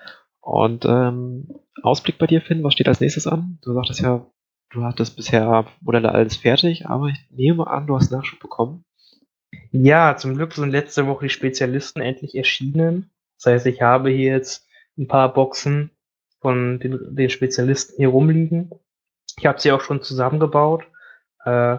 Und 0.41 0.85
ähm, 0.87 1.49
Ausblick 1.83 2.19
bei 2.19 2.27
dir, 2.27 2.41
Finn, 2.41 2.63
was 2.63 2.75
steht 2.75 2.89
als 2.89 3.01
nächstes 3.01 3.27
an? 3.27 3.59
Du 3.63 3.75
sagtest 3.75 4.01
ja, 4.01 4.27
du 4.71 4.83
hattest 4.85 5.17
bisher 5.17 5.67
Modelle 5.81 6.13
alles 6.13 6.37
fertig, 6.37 6.87
aber 6.87 7.09
ich 7.09 7.19
nehme 7.31 7.67
an, 7.67 7.87
du 7.87 7.97
hast 7.97 8.11
Nachschub 8.11 8.41
bekommen. 8.41 8.85
Ja, 9.73 10.17
zum 10.17 10.35
Glück 10.35 10.53
sind 10.53 10.71
letzte 10.71 11.07
Woche 11.07 11.27
die 11.27 11.31
Spezialisten 11.31 12.01
endlich 12.01 12.35
erschienen. 12.35 13.11
Das 13.37 13.53
heißt, 13.53 13.67
ich 13.67 13.83
habe 13.83 14.11
hier 14.11 14.33
jetzt 14.33 14.67
ein 14.99 15.09
paar 15.09 15.33
Boxen 15.33 15.91
von 16.41 16.79
den, 16.79 17.15
den 17.15 17.31
Spezialisten 17.31 17.97
hier 17.97 18.09
rumliegen. 18.09 18.71
Ich 19.39 19.47
habe 19.47 19.61
sie 19.61 19.73
auch 19.73 19.81
schon 19.81 20.03
zusammengebaut. 20.03 20.85
Äh, 21.45 21.79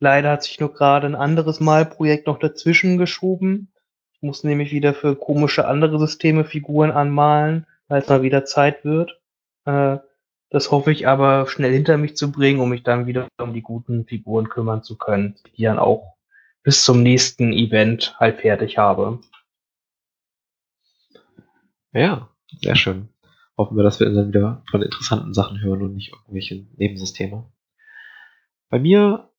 leider 0.00 0.30
hat 0.30 0.42
sich 0.42 0.60
nur 0.60 0.72
gerade 0.72 1.06
ein 1.06 1.14
anderes 1.14 1.60
Malprojekt 1.60 2.26
noch 2.26 2.38
dazwischen 2.38 2.98
geschoben. 2.98 3.72
Ich 4.12 4.22
muss 4.22 4.44
nämlich 4.44 4.72
wieder 4.72 4.94
für 4.94 5.16
komische 5.16 5.66
andere 5.66 5.98
Systeme 5.98 6.44
Figuren 6.44 6.90
anmalen, 6.90 7.66
weil 7.88 8.02
es 8.02 8.08
mal 8.08 8.22
wieder 8.22 8.44
Zeit 8.44 8.84
wird. 8.84 9.20
Äh, 9.64 9.98
das 10.50 10.70
hoffe 10.70 10.92
ich 10.92 11.08
aber 11.08 11.48
schnell 11.48 11.72
hinter 11.72 11.96
mich 11.96 12.16
zu 12.16 12.30
bringen, 12.30 12.60
um 12.60 12.70
mich 12.70 12.82
dann 12.82 13.06
wieder 13.06 13.28
um 13.40 13.52
die 13.52 13.62
guten 13.62 14.06
Figuren 14.06 14.48
kümmern 14.48 14.82
zu 14.82 14.96
können, 14.96 15.36
die 15.56 15.64
dann 15.64 15.78
auch 15.78 16.16
bis 16.62 16.84
zum 16.84 17.02
nächsten 17.02 17.52
Event 17.52 18.16
halt 18.18 18.40
fertig 18.40 18.78
habe. 18.78 19.20
Ja, 21.92 22.28
sehr 22.60 22.76
schön. 22.76 23.08
Hoffen 23.56 23.76
wir, 23.76 23.84
dass 23.84 24.00
wir 24.00 24.10
dann 24.10 24.28
wieder 24.28 24.62
von 24.70 24.82
interessanten 24.82 25.32
Sachen 25.32 25.60
hören 25.60 25.82
und 25.82 25.94
nicht 25.94 26.12
irgendwelche 26.12 26.66
Nebensysteme. 26.76 27.50
Bei 28.68 28.78
mir 28.78 29.30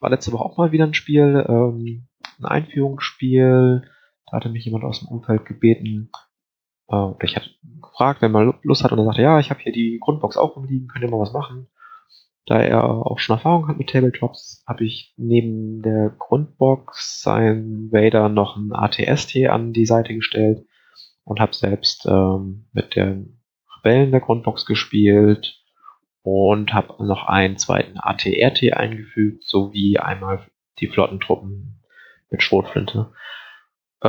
war 0.00 0.10
letzte 0.10 0.32
Woche 0.32 0.44
auch 0.44 0.56
mal 0.56 0.72
wieder 0.72 0.84
ein 0.84 0.94
Spiel, 0.94 1.44
ähm, 1.48 2.06
ein 2.38 2.44
Einführungsspiel. 2.44 3.82
Da 4.26 4.36
hatte 4.36 4.48
mich 4.48 4.64
jemand 4.64 4.84
aus 4.84 5.00
dem 5.00 5.08
Umfeld 5.08 5.44
gebeten, 5.44 6.10
äh, 6.88 7.10
ich 7.22 7.36
hatte 7.36 7.50
gefragt, 7.80 8.22
wenn 8.22 8.32
man 8.32 8.54
Lust 8.62 8.84
hat 8.84 8.92
und 8.92 8.98
er 8.98 9.04
sagte, 9.04 9.22
ja, 9.22 9.38
ich 9.38 9.50
habe 9.50 9.60
hier 9.60 9.72
die 9.72 9.98
Grundbox 10.00 10.36
auch 10.36 10.56
rumliegen, 10.56 10.88
könnt 10.88 11.04
ihr 11.04 11.10
mal 11.10 11.20
was 11.20 11.32
machen. 11.32 11.68
Da 12.46 12.60
er 12.60 12.84
auch 12.84 13.18
schon 13.18 13.36
Erfahrung 13.36 13.68
hat 13.68 13.76
mit 13.76 13.90
Tabletops, 13.90 14.64
habe 14.66 14.84
ich 14.84 15.12
neben 15.18 15.82
der 15.82 16.14
Grundbox 16.18 17.20
sein 17.20 17.90
Vader 17.92 18.30
noch 18.30 18.56
ein 18.56 18.72
ATST 18.72 19.48
an 19.48 19.74
die 19.74 19.84
Seite 19.84 20.14
gestellt 20.14 20.64
und 21.24 21.40
habe 21.40 21.54
selbst 21.54 22.06
ähm, 22.06 22.66
mit 22.72 22.96
den 22.96 23.42
Rebellen 23.76 24.12
der 24.12 24.20
Grundbox 24.20 24.64
gespielt 24.64 25.62
und 26.22 26.72
habe 26.72 27.04
noch 27.04 27.26
einen 27.26 27.58
zweiten 27.58 27.98
ATRT 27.98 28.72
eingefügt, 28.72 29.44
sowie 29.44 29.98
einmal 29.98 30.46
die 30.78 30.86
Flottentruppen 30.86 31.82
mit 32.30 32.42
Schrotflinte. 32.42 33.12
Äh, 34.00 34.08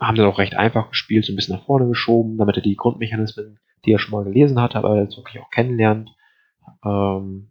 haben 0.00 0.16
dann 0.16 0.26
auch 0.26 0.38
recht 0.38 0.54
einfach 0.54 0.90
gespielt, 0.90 1.24
so 1.24 1.32
ein 1.32 1.36
bisschen 1.36 1.56
nach 1.56 1.64
vorne 1.64 1.88
geschoben, 1.88 2.38
damit 2.38 2.56
er 2.56 2.62
die 2.62 2.76
Grundmechanismen, 2.76 3.58
die 3.84 3.92
er 3.92 3.98
schon 3.98 4.12
mal 4.12 4.24
gelesen 4.24 4.60
hat, 4.60 4.76
aber 4.76 5.00
jetzt 5.00 5.16
wirklich 5.16 5.42
auch 5.42 5.50
kennenlernt. 5.50 6.10
Ähm, 6.84 7.50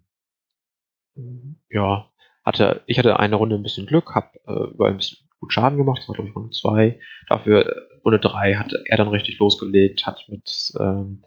ja, 1.70 2.10
hatte, 2.46 2.84
ich 2.86 2.98
hatte 2.98 3.20
eine 3.20 3.36
Runde 3.36 3.56
ein 3.56 3.64
bisschen 3.64 3.88
Glück, 3.88 4.16
habe 4.16 4.40
äh, 4.48 4.74
überall 4.74 4.92
ein 4.92 4.98
bisschen 4.98 5.28
gut 5.40 5.52
Schaden 5.54 5.78
gemacht, 5.78 6.00
das 6.00 6.08
war 6.08 6.16
glaube 6.16 6.30
ich 6.30 6.36
Runde 6.36 6.52
2. 6.52 7.00
Dafür 7.28 7.66
äh, 7.66 8.00
Runde 8.06 8.20
3 8.20 8.56
hat 8.56 8.74
er 8.86 8.98
dann 8.98 9.10
richtig 9.10 9.38
losgelegt, 9.40 10.06
hat 10.06 10.26
mit 10.30 10.72
ähm, 10.80 11.24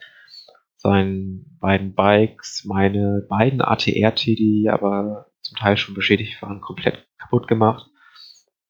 seinen 0.76 1.58
beiden 1.60 1.94
Bikes 1.94 2.64
meine 2.64 3.26
beiden 3.28 3.60
ATRT, 3.60 4.26
die 4.26 4.70
aber 4.70 5.26
zum 5.42 5.58
Teil 5.58 5.76
schon 5.76 5.94
beschädigt 5.94 6.40
waren, 6.40 6.60
komplett 6.60 7.06
kaputt 7.18 7.48
gemacht. 7.48 7.90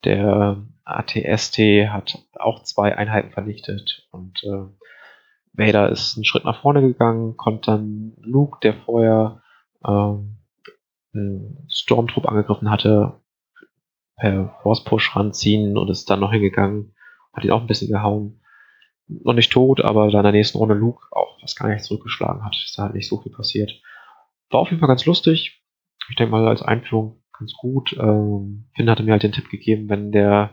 Der 0.04 0.64
ATST 0.98 1.58
hat 1.88 2.18
auch 2.38 2.62
zwei 2.62 2.96
Einheiten 2.96 3.30
vernichtet 3.30 4.08
und 4.10 4.42
äh, 4.44 4.66
Vader 5.52 5.90
ist 5.90 6.16
einen 6.16 6.24
Schritt 6.24 6.44
nach 6.44 6.60
vorne 6.62 6.80
gegangen, 6.80 7.36
konnte 7.36 7.72
dann 7.72 8.12
Luke, 8.20 8.58
der 8.62 8.74
vorher 8.74 9.42
ähm, 9.86 10.36
einen 11.12 11.66
Stormtrupp 11.68 12.28
angegriffen 12.28 12.70
hatte, 12.70 13.20
per 14.16 14.54
Force 14.62 14.84
Push 14.84 15.16
ranziehen 15.16 15.76
und 15.76 15.90
ist 15.90 16.08
dann 16.08 16.20
noch 16.20 16.30
hingegangen 16.30 16.94
hat 17.32 17.44
ihn 17.44 17.50
auch 17.50 17.60
ein 17.60 17.66
bisschen 17.66 17.90
gehauen. 17.90 18.40
Noch 19.08 19.34
nicht 19.34 19.50
tot, 19.50 19.80
aber 19.80 20.10
dann 20.10 20.20
in 20.20 20.24
der 20.24 20.32
nächsten 20.32 20.58
Runde 20.58 20.74
Luke 20.74 21.06
auch 21.10 21.40
fast 21.40 21.58
gar 21.58 21.68
nicht 21.68 21.84
zurückgeschlagen 21.84 22.44
hat. 22.44 22.56
Ist 22.64 22.78
da 22.78 22.84
halt 22.84 22.94
nicht 22.94 23.08
so 23.08 23.20
viel 23.20 23.32
passiert. 23.32 23.72
War 24.50 24.60
auf 24.60 24.70
jeden 24.70 24.80
Fall 24.80 24.88
ganz 24.88 25.04
lustig. 25.04 25.62
Ich 26.08 26.16
denke 26.16 26.32
mal 26.32 26.46
als 26.46 26.62
Einführung 26.62 27.22
ganz 27.36 27.52
gut. 27.54 27.96
Ähm, 27.98 28.68
Finn 28.74 28.90
hatte 28.90 29.02
mir 29.02 29.12
halt 29.12 29.22
den 29.22 29.32
Tipp 29.32 29.48
gegeben, 29.48 29.88
wenn 29.88 30.12
der 30.12 30.50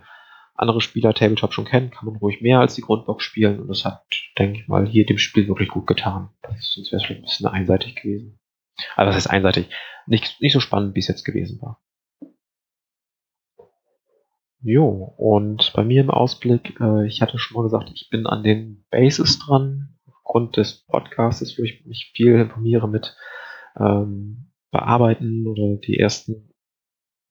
andere 0.57 0.81
Spieler 0.81 1.13
Tabletop 1.13 1.53
schon 1.53 1.65
kennt, 1.65 1.91
kann 1.91 2.05
man 2.05 2.17
ruhig 2.17 2.41
mehr 2.41 2.59
als 2.59 2.75
die 2.75 2.81
Grundbox 2.81 3.23
spielen. 3.23 3.59
Und 3.59 3.67
das 3.67 3.85
hat, 3.85 4.03
denke 4.37 4.59
ich 4.59 4.67
mal, 4.67 4.87
hier 4.87 5.05
dem 5.05 5.17
Spiel 5.17 5.47
wirklich 5.47 5.69
gut 5.69 5.87
getan. 5.87 6.29
Das, 6.41 6.73
sonst 6.73 6.91
wäre 6.91 7.01
es 7.01 7.05
vielleicht 7.05 7.21
ein 7.21 7.25
bisschen 7.25 7.47
einseitig 7.47 7.95
gewesen. 7.95 8.39
Aber 8.95 9.09
was 9.09 9.15
heißt 9.15 9.29
einseitig? 9.29 9.69
Nicht, 10.07 10.41
nicht 10.41 10.53
so 10.53 10.59
spannend, 10.59 10.95
wie 10.95 10.99
es 10.99 11.07
jetzt 11.07 11.23
gewesen 11.23 11.61
war. 11.61 11.81
Jo, 14.61 15.13
und 15.17 15.71
bei 15.75 15.83
mir 15.83 16.01
im 16.01 16.09
Ausblick, 16.09 16.79
äh, 16.79 17.05
ich 17.05 17.21
hatte 17.21 17.37
schon 17.37 17.55
mal 17.55 17.63
gesagt, 17.63 17.91
ich 17.93 18.09
bin 18.09 18.25
an 18.25 18.43
den 18.43 18.85
Bases 18.89 19.39
dran, 19.39 19.97
aufgrund 20.07 20.57
des 20.57 20.85
Podcasts, 20.87 21.57
wo 21.57 21.63
ich 21.63 21.85
mich 21.85 22.11
viel 22.15 22.33
informiere 22.33 22.89
mit 22.89 23.15
ähm, 23.79 24.51
Bearbeiten 24.71 25.47
oder 25.47 25.77
die 25.77 25.97
ersten, 25.99 26.46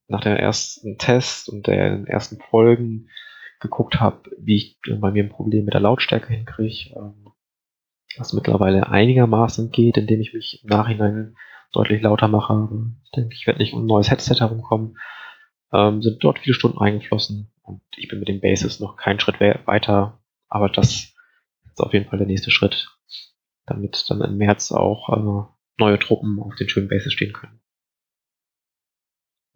nach 0.08 0.20
der 0.20 0.38
ersten 0.38 0.98
Test 0.98 1.48
und 1.48 1.66
den 1.66 2.06
ersten 2.06 2.38
Folgen 2.38 3.08
geguckt 3.60 4.00
habe, 4.00 4.30
wie 4.38 4.56
ich 4.56 4.80
bei 5.00 5.10
mir 5.10 5.24
ein 5.24 5.30
Problem 5.30 5.64
mit 5.64 5.74
der 5.74 5.80
Lautstärke 5.80 6.32
hinkriege, 6.32 6.94
ähm, 6.96 7.32
was 8.16 8.32
mittlerweile 8.32 8.88
einigermaßen 8.88 9.70
geht, 9.70 9.96
indem 9.96 10.20
ich 10.20 10.32
mich 10.32 10.62
im 10.62 10.70
Nachhinein 10.70 11.36
deutlich 11.72 12.02
lauter 12.02 12.28
mache. 12.28 12.68
Ich 13.04 13.10
denke, 13.10 13.34
ich 13.34 13.46
werde 13.46 13.58
nicht 13.58 13.72
um 13.72 13.82
ein 13.82 13.86
neues 13.86 14.10
Headset 14.10 14.36
herumkommen 14.40 14.96
ähm, 15.72 16.02
sind 16.02 16.22
dort 16.22 16.38
viele 16.38 16.54
Stunden 16.54 16.78
eingeflossen 16.78 17.52
und 17.62 17.82
ich 17.96 18.08
bin 18.08 18.18
mit 18.18 18.28
dem 18.28 18.40
Basis 18.40 18.80
noch 18.80 18.96
keinen 18.96 19.20
Schritt 19.20 19.40
weiter, 19.40 20.20
aber 20.48 20.68
das 20.68 21.14
ist 21.64 21.80
auf 21.80 21.92
jeden 21.92 22.08
Fall 22.08 22.18
der 22.18 22.26
nächste 22.26 22.50
Schritt, 22.50 22.88
damit 23.66 24.04
dann 24.08 24.20
im 24.22 24.36
März 24.36 24.72
auch 24.72 25.08
äh, 25.10 25.48
neue 25.78 25.98
Truppen 25.98 26.40
auf 26.40 26.54
den 26.56 26.68
schönen 26.68 26.88
Bases 26.88 27.12
stehen 27.12 27.32
können. 27.32 27.60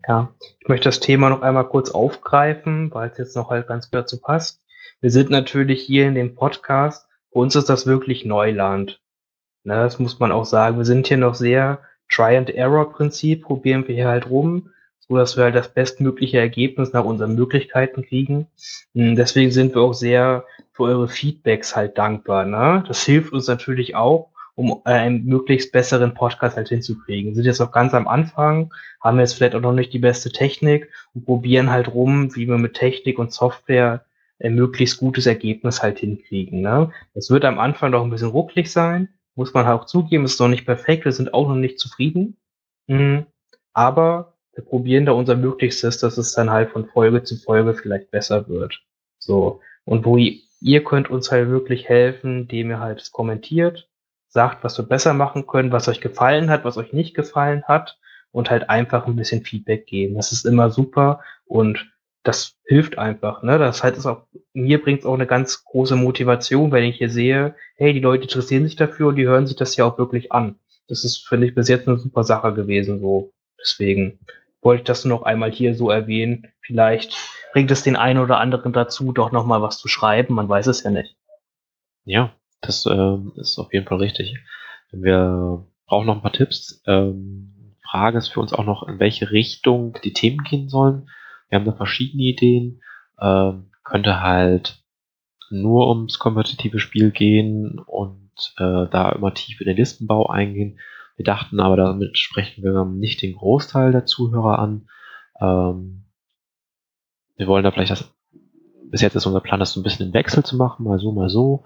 Ja, 0.08 0.34
ich 0.60 0.68
möchte 0.68 0.88
das 0.88 1.00
Thema 1.00 1.30
noch 1.30 1.42
einmal 1.42 1.68
kurz 1.68 1.90
aufgreifen, 1.90 2.92
weil 2.92 3.10
es 3.10 3.18
jetzt 3.18 3.36
noch 3.36 3.50
halt 3.50 3.68
ganz 3.68 3.86
gut 3.86 4.00
dazu 4.00 4.20
passt. 4.20 4.62
Wir 5.00 5.10
sind 5.10 5.30
natürlich 5.30 5.82
hier 5.82 6.06
in 6.06 6.14
dem 6.14 6.34
Podcast, 6.34 7.06
für 7.32 7.38
uns 7.38 7.54
ist 7.54 7.68
das 7.68 7.86
wirklich 7.86 8.24
Neuland. 8.24 9.00
Ne, 9.64 9.74
das 9.74 9.98
muss 9.98 10.18
man 10.18 10.32
auch 10.32 10.46
sagen. 10.46 10.78
Wir 10.78 10.86
sind 10.86 11.06
hier 11.06 11.18
noch 11.18 11.34
sehr 11.34 11.80
Try-and-Error-Prinzip, 12.08 13.42
probieren 13.42 13.86
wir 13.86 13.94
hier 13.94 14.08
halt 14.08 14.28
rum 14.28 14.70
so 15.10 15.16
dass 15.16 15.36
wir 15.36 15.42
halt 15.42 15.56
das 15.56 15.74
bestmögliche 15.74 16.38
Ergebnis 16.38 16.92
nach 16.92 17.04
unseren 17.04 17.34
Möglichkeiten 17.34 18.02
kriegen. 18.02 18.46
Hm, 18.94 19.16
deswegen 19.16 19.50
sind 19.50 19.74
wir 19.74 19.82
auch 19.82 19.92
sehr 19.92 20.44
für 20.70 20.84
eure 20.84 21.08
Feedbacks 21.08 21.74
halt 21.74 21.98
dankbar. 21.98 22.44
Ne? 22.46 22.84
Das 22.86 23.02
hilft 23.02 23.32
uns 23.32 23.48
natürlich 23.48 23.96
auch, 23.96 24.30
um 24.60 24.82
einen 24.84 25.24
möglichst 25.24 25.72
besseren 25.72 26.12
Podcast 26.12 26.56
halt 26.58 26.68
hinzukriegen. 26.68 27.30
Wir 27.30 27.36
sind 27.36 27.46
jetzt 27.46 27.60
noch 27.60 27.72
ganz 27.72 27.94
am 27.94 28.06
Anfang, 28.06 28.70
haben 29.00 29.18
jetzt 29.18 29.32
vielleicht 29.32 29.54
auch 29.54 29.62
noch 29.62 29.72
nicht 29.72 29.94
die 29.94 29.98
beste 29.98 30.30
Technik 30.30 30.90
und 31.14 31.24
probieren 31.24 31.70
halt 31.70 31.94
rum, 31.94 32.36
wie 32.36 32.46
wir 32.46 32.58
mit 32.58 32.74
Technik 32.74 33.18
und 33.18 33.32
Software 33.32 34.04
ein 34.38 34.54
möglichst 34.54 34.98
gutes 34.98 35.24
Ergebnis 35.24 35.82
halt 35.82 36.00
hinkriegen. 36.00 36.60
Ne? 36.60 36.92
Das 37.14 37.30
wird 37.30 37.46
am 37.46 37.58
Anfang 37.58 37.92
noch 37.92 38.04
ein 38.04 38.10
bisschen 38.10 38.28
rucklig 38.28 38.70
sein, 38.70 39.08
muss 39.34 39.54
man 39.54 39.64
halt 39.64 39.80
auch 39.80 39.86
zugeben, 39.86 40.26
ist 40.26 40.38
noch 40.38 40.48
nicht 40.48 40.66
perfekt, 40.66 41.06
wir 41.06 41.12
sind 41.12 41.32
auch 41.32 41.48
noch 41.48 41.56
nicht 41.56 41.78
zufrieden. 41.78 42.36
Hm, 42.86 43.24
aber 43.72 44.34
wir 44.52 44.62
probieren 44.62 45.06
da 45.06 45.12
unser 45.12 45.36
Möglichstes, 45.36 45.96
dass 45.98 46.18
es 46.18 46.34
dann 46.34 46.50
halt 46.50 46.70
von 46.70 46.86
Folge 46.86 47.22
zu 47.22 47.38
Folge 47.38 47.72
vielleicht 47.72 48.10
besser 48.10 48.46
wird. 48.46 48.82
So. 49.18 49.60
Und 49.86 50.04
wo 50.04 50.18
ihr, 50.18 50.38
ihr 50.60 50.84
könnt 50.84 51.08
uns 51.08 51.30
halt 51.30 51.48
wirklich 51.48 51.88
helfen, 51.88 52.40
indem 52.40 52.68
ihr 52.68 52.80
halt 52.80 53.10
kommentiert, 53.12 53.89
sagt, 54.30 54.64
was 54.64 54.78
wir 54.78 54.86
besser 54.86 55.12
machen 55.12 55.46
können, 55.46 55.72
was 55.72 55.88
euch 55.88 56.00
gefallen 56.00 56.50
hat, 56.50 56.64
was 56.64 56.78
euch 56.78 56.92
nicht 56.92 57.14
gefallen 57.14 57.64
hat 57.64 57.98
und 58.32 58.48
halt 58.48 58.70
einfach 58.70 59.06
ein 59.06 59.16
bisschen 59.16 59.42
Feedback 59.42 59.86
geben. 59.86 60.14
Das 60.14 60.32
ist 60.32 60.46
immer 60.46 60.70
super 60.70 61.20
und 61.46 61.90
das 62.22 62.54
hilft 62.64 62.98
einfach. 62.98 63.42
Ne? 63.42 63.58
Das 63.58 63.82
heißt, 63.82 63.96
es 63.96 64.06
auch, 64.06 64.26
mir 64.52 64.80
bringt 64.80 65.00
es 65.00 65.06
auch 65.06 65.14
eine 65.14 65.26
ganz 65.26 65.64
große 65.64 65.96
Motivation, 65.96 66.70
wenn 66.70 66.84
ich 66.84 66.98
hier 66.98 67.10
sehe, 67.10 67.56
hey, 67.76 67.92
die 67.92 68.00
Leute 68.00 68.24
interessieren 68.24 68.64
sich 68.64 68.76
dafür 68.76 69.08
und 69.08 69.16
die 69.16 69.26
hören 69.26 69.46
sich 69.46 69.56
das 69.56 69.76
ja 69.76 69.84
auch 69.84 69.98
wirklich 69.98 70.30
an. 70.30 70.58
Das 70.86 71.04
ist, 71.04 71.26
finde 71.26 71.46
ich, 71.46 71.54
bis 71.54 71.68
jetzt 71.68 71.88
eine 71.88 71.98
super 71.98 72.24
Sache 72.24 72.52
gewesen. 72.54 73.00
So. 73.00 73.32
Deswegen 73.58 74.18
wollte 74.62 74.82
ich 74.82 74.86
das 74.86 75.04
noch 75.04 75.22
einmal 75.22 75.50
hier 75.50 75.74
so 75.74 75.90
erwähnen. 75.90 76.48
Vielleicht 76.60 77.16
bringt 77.52 77.70
es 77.70 77.82
den 77.82 77.96
einen 77.96 78.20
oder 78.20 78.38
anderen 78.38 78.72
dazu, 78.72 79.12
doch 79.12 79.32
noch 79.32 79.46
mal 79.46 79.62
was 79.62 79.78
zu 79.78 79.88
schreiben. 79.88 80.34
Man 80.34 80.48
weiß 80.48 80.66
es 80.66 80.82
ja 80.82 80.90
nicht. 80.90 81.16
Ja, 82.04 82.32
das 82.60 82.86
äh, 82.86 83.16
ist 83.36 83.58
auf 83.58 83.72
jeden 83.72 83.86
Fall 83.86 83.98
richtig. 83.98 84.36
Wir 84.92 85.66
brauchen 85.86 86.06
noch 86.06 86.16
ein 86.16 86.22
paar 86.22 86.32
Tipps. 86.32 86.82
Ähm, 86.86 87.76
Frage 87.90 88.18
ist 88.18 88.28
für 88.28 88.40
uns 88.40 88.52
auch 88.52 88.64
noch, 88.64 88.86
in 88.86 88.98
welche 88.98 89.30
Richtung 89.30 89.96
die 90.04 90.12
Themen 90.12 90.44
gehen 90.44 90.68
sollen. 90.68 91.08
Wir 91.48 91.58
haben 91.58 91.64
da 91.64 91.72
verschiedene 91.72 92.22
Ideen. 92.22 92.82
Ähm, 93.20 93.70
könnte 93.82 94.20
halt 94.20 94.82
nur 95.50 95.88
ums 95.88 96.18
kompetitive 96.18 96.78
Spiel 96.78 97.10
gehen 97.10 97.80
und 97.80 98.30
äh, 98.58 98.86
da 98.90 99.10
immer 99.10 99.34
tief 99.34 99.60
in 99.60 99.66
den 99.66 99.76
Listenbau 99.76 100.28
eingehen. 100.28 100.78
Wir 101.16 101.24
dachten 101.24 101.60
aber, 101.60 101.76
damit 101.76 102.16
sprechen 102.16 102.62
wir 102.62 102.84
nicht 102.84 103.20
den 103.20 103.34
Großteil 103.34 103.92
der 103.92 104.06
Zuhörer 104.06 104.58
an. 104.58 104.88
Ähm, 105.40 106.04
wir 107.36 107.46
wollen 107.46 107.64
da 107.64 107.72
vielleicht 107.72 107.90
das, 107.90 108.14
bis 108.84 109.00
jetzt 109.00 109.16
ist 109.16 109.26
unser 109.26 109.40
Plan, 109.40 109.60
das 109.60 109.72
so 109.72 109.80
ein 109.80 109.82
bisschen 109.82 110.06
im 110.06 110.14
Wechsel 110.14 110.44
zu 110.44 110.56
machen, 110.56 110.84
mal 110.84 110.98
so, 110.98 111.12
mal 111.12 111.28
so. 111.28 111.64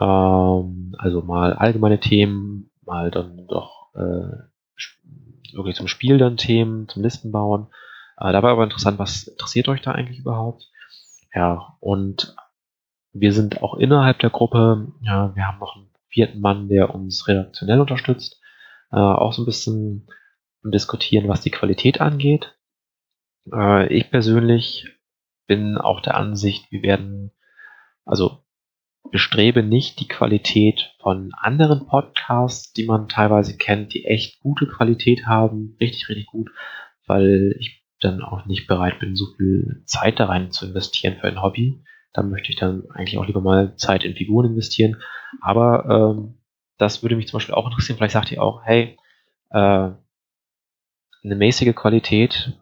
Ähm, 0.00 0.94
also 0.98 1.22
mal 1.22 1.52
allgemeine 1.54 2.00
Themen, 2.00 2.70
mal 2.84 3.10
dann 3.10 3.46
doch 3.48 3.94
äh, 3.94 5.54
wirklich 5.54 5.76
zum 5.76 5.88
Spiel 5.88 6.18
dann 6.18 6.36
Themen, 6.36 6.88
zum 6.88 7.02
Listen 7.02 7.32
bauen. 7.32 7.68
Äh, 8.18 8.32
dabei 8.32 8.50
aber 8.50 8.64
interessant, 8.64 8.98
was 8.98 9.26
interessiert 9.26 9.68
euch 9.68 9.82
da 9.82 9.92
eigentlich 9.92 10.18
überhaupt? 10.18 10.70
Ja, 11.34 11.76
und 11.80 12.34
wir 13.12 13.32
sind 13.32 13.62
auch 13.62 13.74
innerhalb 13.74 14.18
der 14.18 14.30
Gruppe, 14.30 14.92
ja, 15.00 15.34
wir 15.34 15.46
haben 15.46 15.58
noch 15.58 15.76
einen 15.76 15.90
vierten 16.08 16.40
Mann, 16.40 16.68
der 16.68 16.94
uns 16.94 17.28
redaktionell 17.28 17.80
unterstützt 17.80 18.40
äh, 18.92 18.96
auch 18.96 19.32
so 19.32 19.42
ein 19.42 19.46
bisschen 19.46 20.06
diskutieren, 20.62 21.28
was 21.28 21.40
die 21.40 21.50
Qualität 21.50 22.00
angeht. 22.00 22.56
Äh, 23.52 23.92
ich 23.92 24.10
persönlich 24.10 24.88
bin 25.46 25.78
auch 25.78 26.00
der 26.00 26.16
Ansicht, 26.16 26.70
wir 26.70 26.82
werden, 26.82 27.32
also 28.04 28.44
bestrebe 29.10 29.62
nicht 29.62 30.00
die 30.00 30.08
Qualität 30.08 30.94
von 31.00 31.32
anderen 31.34 31.86
Podcasts, 31.86 32.72
die 32.72 32.86
man 32.86 33.08
teilweise 33.08 33.56
kennt, 33.56 33.94
die 33.94 34.04
echt 34.04 34.40
gute 34.40 34.66
Qualität 34.66 35.26
haben, 35.26 35.76
richtig, 35.80 36.08
richtig 36.08 36.26
gut, 36.26 36.50
weil 37.06 37.54
ich 37.58 37.84
dann 38.00 38.22
auch 38.22 38.46
nicht 38.46 38.66
bereit 38.66 38.98
bin, 38.98 39.16
so 39.16 39.26
viel 39.36 39.82
Zeit 39.86 40.20
da 40.20 40.26
rein 40.26 40.50
zu 40.50 40.66
investieren 40.66 41.16
für 41.20 41.28
ein 41.28 41.42
Hobby. 41.42 41.82
Da 42.12 42.22
möchte 42.22 42.50
ich 42.50 42.56
dann 42.56 42.84
eigentlich 42.90 43.18
auch 43.18 43.26
lieber 43.26 43.40
mal 43.40 43.76
Zeit 43.76 44.04
in 44.04 44.14
Figuren 44.14 44.46
investieren. 44.46 44.96
Aber 45.40 46.14
ähm, 46.16 46.38
das 46.78 47.02
würde 47.02 47.16
mich 47.16 47.28
zum 47.28 47.38
Beispiel 47.38 47.54
auch 47.54 47.66
interessieren. 47.66 47.96
Vielleicht 47.96 48.12
sagt 48.12 48.32
ihr 48.32 48.42
auch, 48.42 48.62
hey, 48.64 48.96
äh, 49.50 49.90
eine 51.26 51.34
mäßige 51.34 51.74
Qualität, 51.74 52.58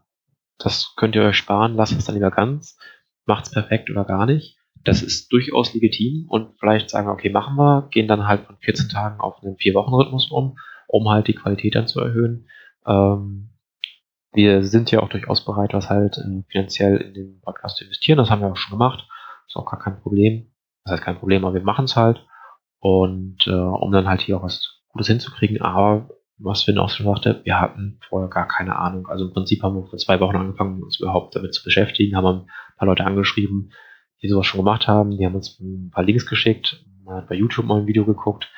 das 0.58 0.94
könnt 0.96 1.14
ihr 1.14 1.22
euch 1.22 1.36
sparen, 1.36 1.74
lasst 1.74 1.92
es 1.92 2.04
dann 2.04 2.14
lieber 2.14 2.30
ganz, 2.30 2.78
macht's 3.26 3.50
perfekt 3.50 3.90
oder 3.90 4.04
gar 4.04 4.26
nicht. 4.26 4.56
Das 4.84 5.02
ist 5.02 5.32
durchaus 5.32 5.72
legitim 5.74 6.26
und 6.28 6.58
vielleicht 6.58 6.90
sagen, 6.90 7.08
okay, 7.08 7.30
machen 7.30 7.56
wir, 7.56 7.88
gehen 7.90 8.08
dann 8.08 8.26
halt 8.26 8.46
von 8.46 8.56
14 8.58 8.88
Tagen 8.88 9.20
auf 9.20 9.42
einen 9.42 9.56
4-Wochen-Rhythmus 9.56 10.30
um, 10.30 10.58
um 10.88 11.08
halt 11.08 11.26
die 11.28 11.34
Qualität 11.34 11.74
dann 11.74 11.86
zu 11.86 12.00
erhöhen. 12.00 12.48
Ähm, 12.86 13.50
wir 14.32 14.64
sind 14.64 14.90
ja 14.90 15.00
auch 15.00 15.08
durchaus 15.08 15.44
bereit, 15.44 15.72
was 15.72 15.88
halt 15.88 16.18
in, 16.18 16.44
finanziell 16.48 16.96
in 16.96 17.14
den 17.14 17.40
Podcast 17.40 17.76
zu 17.76 17.84
investieren. 17.84 18.18
Das 18.18 18.30
haben 18.30 18.42
wir 18.42 18.50
auch 18.50 18.56
schon 18.56 18.76
gemacht. 18.76 19.06
Ist 19.46 19.56
auch 19.56 19.70
gar 19.70 19.80
kein 19.80 20.00
Problem. 20.00 20.50
Das 20.84 20.94
heißt 20.94 21.02
kein 21.04 21.18
Problem, 21.18 21.44
aber 21.44 21.54
wir 21.54 21.62
machen 21.62 21.84
es 21.84 21.96
halt. 21.96 22.26
Und 22.80 23.46
äh, 23.46 23.52
um 23.52 23.92
dann 23.92 24.08
halt 24.08 24.20
hier 24.20 24.36
auch 24.36 24.42
was 24.42 24.82
Gutes 24.88 25.06
hinzukriegen. 25.06 25.62
Aber 25.62 26.08
was 26.38 26.64
Finn 26.64 26.78
auch 26.78 26.90
schon 26.90 27.06
sagte, 27.06 27.40
wir 27.44 27.60
hatten 27.60 28.00
vorher 28.08 28.28
gar 28.28 28.48
keine 28.48 28.76
Ahnung. 28.76 29.06
Also 29.06 29.26
im 29.26 29.32
Prinzip 29.32 29.62
haben 29.62 29.76
wir 29.76 29.86
vor 29.86 29.98
zwei 29.98 30.18
Wochen 30.20 30.36
angefangen, 30.36 30.82
uns 30.82 30.98
überhaupt 31.00 31.36
damit 31.36 31.54
zu 31.54 31.62
beschäftigen, 31.62 32.16
haben 32.16 32.26
ein 32.26 32.46
paar 32.76 32.88
Leute 32.88 33.04
angeschrieben, 33.04 33.70
die 34.24 34.30
sowas 34.30 34.46
schon 34.46 34.60
gemacht 34.60 34.88
haben. 34.88 35.10
Die 35.10 35.26
haben 35.26 35.34
uns 35.34 35.60
ein 35.60 35.90
paar 35.90 36.02
Links 36.02 36.24
geschickt. 36.24 36.82
Man 37.04 37.16
hat 37.16 37.28
bei 37.28 37.34
YouTube 37.34 37.66
mal 37.66 37.80
ein 37.80 37.86
Video 37.86 38.06
geguckt. 38.06 38.50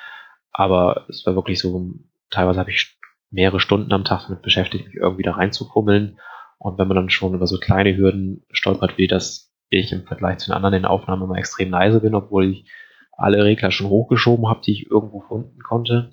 Aber 0.53 1.07
es 1.09 1.27
war 1.27 1.35
wirklich 1.35 1.59
so, 1.59 1.91
teilweise 2.31 2.61
habe 2.61 2.71
ich 2.71 2.97
mehrere 3.33 3.59
Stunden 3.59 3.93
am 3.93 4.05
Tag 4.05 4.29
damit 4.29 4.43
beschäftigt, 4.43 4.87
mich 4.87 4.95
irgendwie 4.95 5.25
da 5.25 5.33
reinzufummeln. 5.33 6.19
Und 6.59 6.79
wenn 6.79 6.87
man 6.87 6.95
dann 6.95 7.11
schon 7.11 7.35
über 7.35 7.49
so 7.49 7.59
kleine 7.59 7.97
Hürden 7.97 8.47
stolpert, 8.53 8.97
wie 8.97 9.09
das 9.09 9.53
ich 9.69 9.91
im 9.91 10.05
Vergleich 10.05 10.39
zu 10.39 10.51
den 10.51 10.55
anderen 10.55 10.75
in 10.75 10.83
der 10.83 10.93
Aufnahme 10.93 11.25
immer 11.25 11.37
extrem 11.37 11.71
leise 11.71 12.01
bin, 12.01 12.15
obwohl 12.15 12.49
ich 12.49 12.71
alle 13.11 13.43
Regler 13.43 13.73
schon 13.73 13.89
hochgeschoben 13.89 14.49
habe, 14.49 14.61
die 14.65 14.73
ich 14.73 14.89
irgendwo 14.89 15.21
finden 15.21 15.61
konnte, 15.63 16.13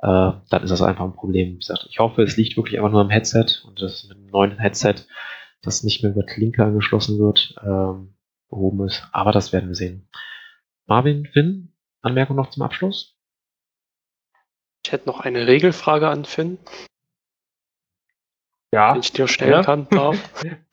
äh, 0.00 0.32
dann 0.50 0.62
ist 0.62 0.70
das 0.70 0.82
einfach 0.82 1.04
ein 1.04 1.14
Problem. 1.14 1.60
Ich 1.60 1.98
hoffe, 2.00 2.22
es 2.22 2.36
liegt 2.36 2.56
wirklich 2.56 2.78
einfach 2.78 2.90
nur 2.90 3.02
am 3.02 3.10
Headset 3.10 3.62
und 3.64 3.80
das 3.80 4.08
mit 4.08 4.16
einem 4.16 4.26
neuen 4.26 4.58
Headset, 4.58 5.06
das 5.62 5.84
nicht 5.84 6.02
mehr 6.02 6.10
über 6.10 6.24
Klinke 6.24 6.64
angeschlossen 6.64 7.20
wird, 7.20 7.54
ähm, 7.64 8.14
behoben 8.48 8.86
ist. 8.86 9.06
Aber 9.12 9.32
das 9.32 9.52
werden 9.52 9.68
wir 9.68 9.74
sehen. 9.76 10.08
Marvin, 10.86 11.26
Finn, 11.32 11.72
Anmerkung 12.02 12.36
noch 12.36 12.50
zum 12.50 12.62
Abschluss? 12.62 13.16
Ich 14.84 14.92
hätte 14.92 15.06
noch 15.06 15.20
eine 15.20 15.46
Regelfrage 15.46 16.08
an 16.08 16.24
Finn, 16.24 16.58
Ja, 18.72 18.94
die 18.94 19.00
ich 19.00 19.12
dir 19.12 19.28
stellen 19.28 19.52
Ja. 19.52 19.62
kann, 19.62 19.88
darf. 19.90 20.16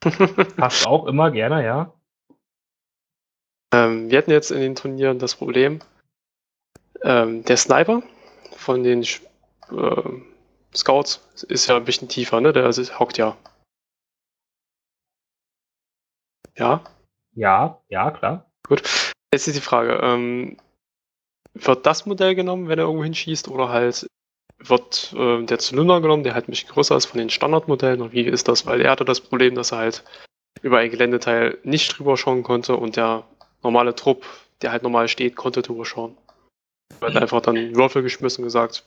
passt 0.56 0.86
auch 0.86 1.06
immer 1.06 1.30
gerne, 1.30 1.64
ja. 1.64 1.92
ähm, 3.74 4.10
wir 4.10 4.18
hatten 4.18 4.30
jetzt 4.30 4.50
in 4.50 4.60
den 4.60 4.74
Turnieren 4.74 5.18
das 5.18 5.34
Problem, 5.36 5.80
ähm, 7.02 7.44
der 7.44 7.56
Sniper 7.56 8.02
von 8.56 8.82
den 8.84 9.02
Sch- 9.02 9.22
ähm, 9.70 10.24
Scouts 10.74 11.16
ist 11.48 11.66
ja 11.68 11.76
ein 11.76 11.84
bisschen 11.84 12.08
tiefer, 12.08 12.40
ne? 12.40 12.52
Der 12.52 12.66
ist, 12.66 12.98
hockt 12.98 13.18
ja. 13.18 13.36
Ja, 16.56 16.82
Ja, 17.36 17.80
ja, 17.88 18.10
klar. 18.10 18.50
gut. 18.66 18.82
Jetzt 19.32 19.46
ist 19.46 19.56
die 19.56 19.62
Frage, 19.62 20.00
ähm, 20.02 20.56
wird 21.54 21.86
das 21.86 22.06
Modell 22.06 22.34
genommen, 22.34 22.68
wenn 22.68 22.78
er 22.78 22.86
irgendwo 22.86 23.04
hinschießt, 23.04 23.48
oder 23.48 23.68
halt 23.68 24.06
wird 24.58 25.14
äh, 25.16 25.44
der 25.44 25.58
Zylinder 25.58 26.00
genommen, 26.00 26.22
der 26.22 26.34
halt 26.34 26.48
ein 26.48 26.52
bisschen 26.52 26.70
größer 26.70 26.96
ist 26.96 27.06
von 27.06 27.18
den 27.18 27.30
Standardmodellen, 27.30 28.00
und 28.00 28.12
wie 28.12 28.22
ist 28.22 28.48
das? 28.48 28.66
Weil 28.66 28.80
er 28.80 28.90
hatte 28.90 29.04
das 29.04 29.20
Problem, 29.20 29.54
dass 29.54 29.72
er 29.72 29.78
halt 29.78 30.04
über 30.62 30.78
ein 30.78 30.90
Geländeteil 30.90 31.58
nicht 31.62 31.98
drüber 31.98 32.16
schauen 32.16 32.42
konnte 32.42 32.76
und 32.76 32.96
der 32.96 33.24
normale 33.62 33.94
Trupp, 33.94 34.24
der 34.62 34.72
halt 34.72 34.82
normal 34.82 35.08
steht, 35.08 35.36
konnte 35.36 35.60
drüber 35.60 35.84
schauen. 35.84 36.16
Er 37.00 37.08
hat 37.08 37.16
einfach 37.16 37.42
dann 37.42 37.76
Würfel 37.76 38.02
geschmissen 38.02 38.42
und 38.42 38.46
gesagt, 38.46 38.86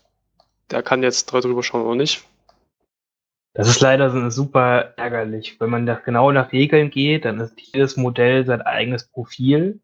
der 0.71 0.81
kann 0.81 1.03
jetzt 1.03 1.27
drüber 1.27 1.61
schauen 1.61 1.85
oder 1.85 1.95
nicht. 1.95 2.23
Das 3.53 3.67
ist 3.67 3.81
leider 3.81 4.09
so 4.11 4.29
super 4.29 4.93
ärgerlich. 4.97 5.59
Wenn 5.59 5.69
man 5.69 5.83
nach, 5.85 6.03
genau 6.03 6.31
nach 6.31 6.51
Regeln 6.51 6.89
geht, 6.89 7.25
dann 7.25 7.39
ist 7.39 7.59
jedes 7.59 7.97
Modell 7.97 8.45
sein 8.45 8.61
eigenes 8.61 9.09
Profil 9.09 9.81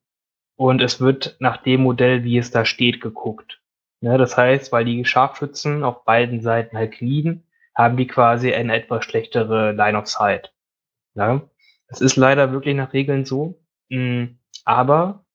und 0.55 0.81
es 0.81 1.01
wird 1.01 1.35
nach 1.39 1.57
dem 1.57 1.81
Modell, 1.81 2.23
wie 2.23 2.37
es 2.37 2.51
da 2.51 2.65
steht, 2.65 3.01
geguckt. 3.01 3.61
Ne, 4.01 4.17
das 4.17 4.37
heißt, 4.37 4.71
weil 4.71 4.85
die 4.85 5.03
Scharfschützen 5.05 5.83
auf 5.83 6.03
beiden 6.05 6.41
Seiten 6.41 6.77
halt 6.77 6.93
knien, 6.93 7.43
haben 7.75 7.97
die 7.97 8.07
quasi 8.07 8.53
eine 8.53 8.75
etwas 8.75 9.03
schlechtere 9.03 9.71
Line 9.71 9.97
of 9.97 10.07
Sight. 10.07 10.53
Ne? 11.15 11.49
Das 11.87 12.01
ist 12.01 12.15
leider 12.15 12.51
wirklich 12.51 12.75
nach 12.75 12.93
Regeln 12.93 13.25
so. 13.25 13.59
Mm, 13.89 14.37
Aber 14.63 15.25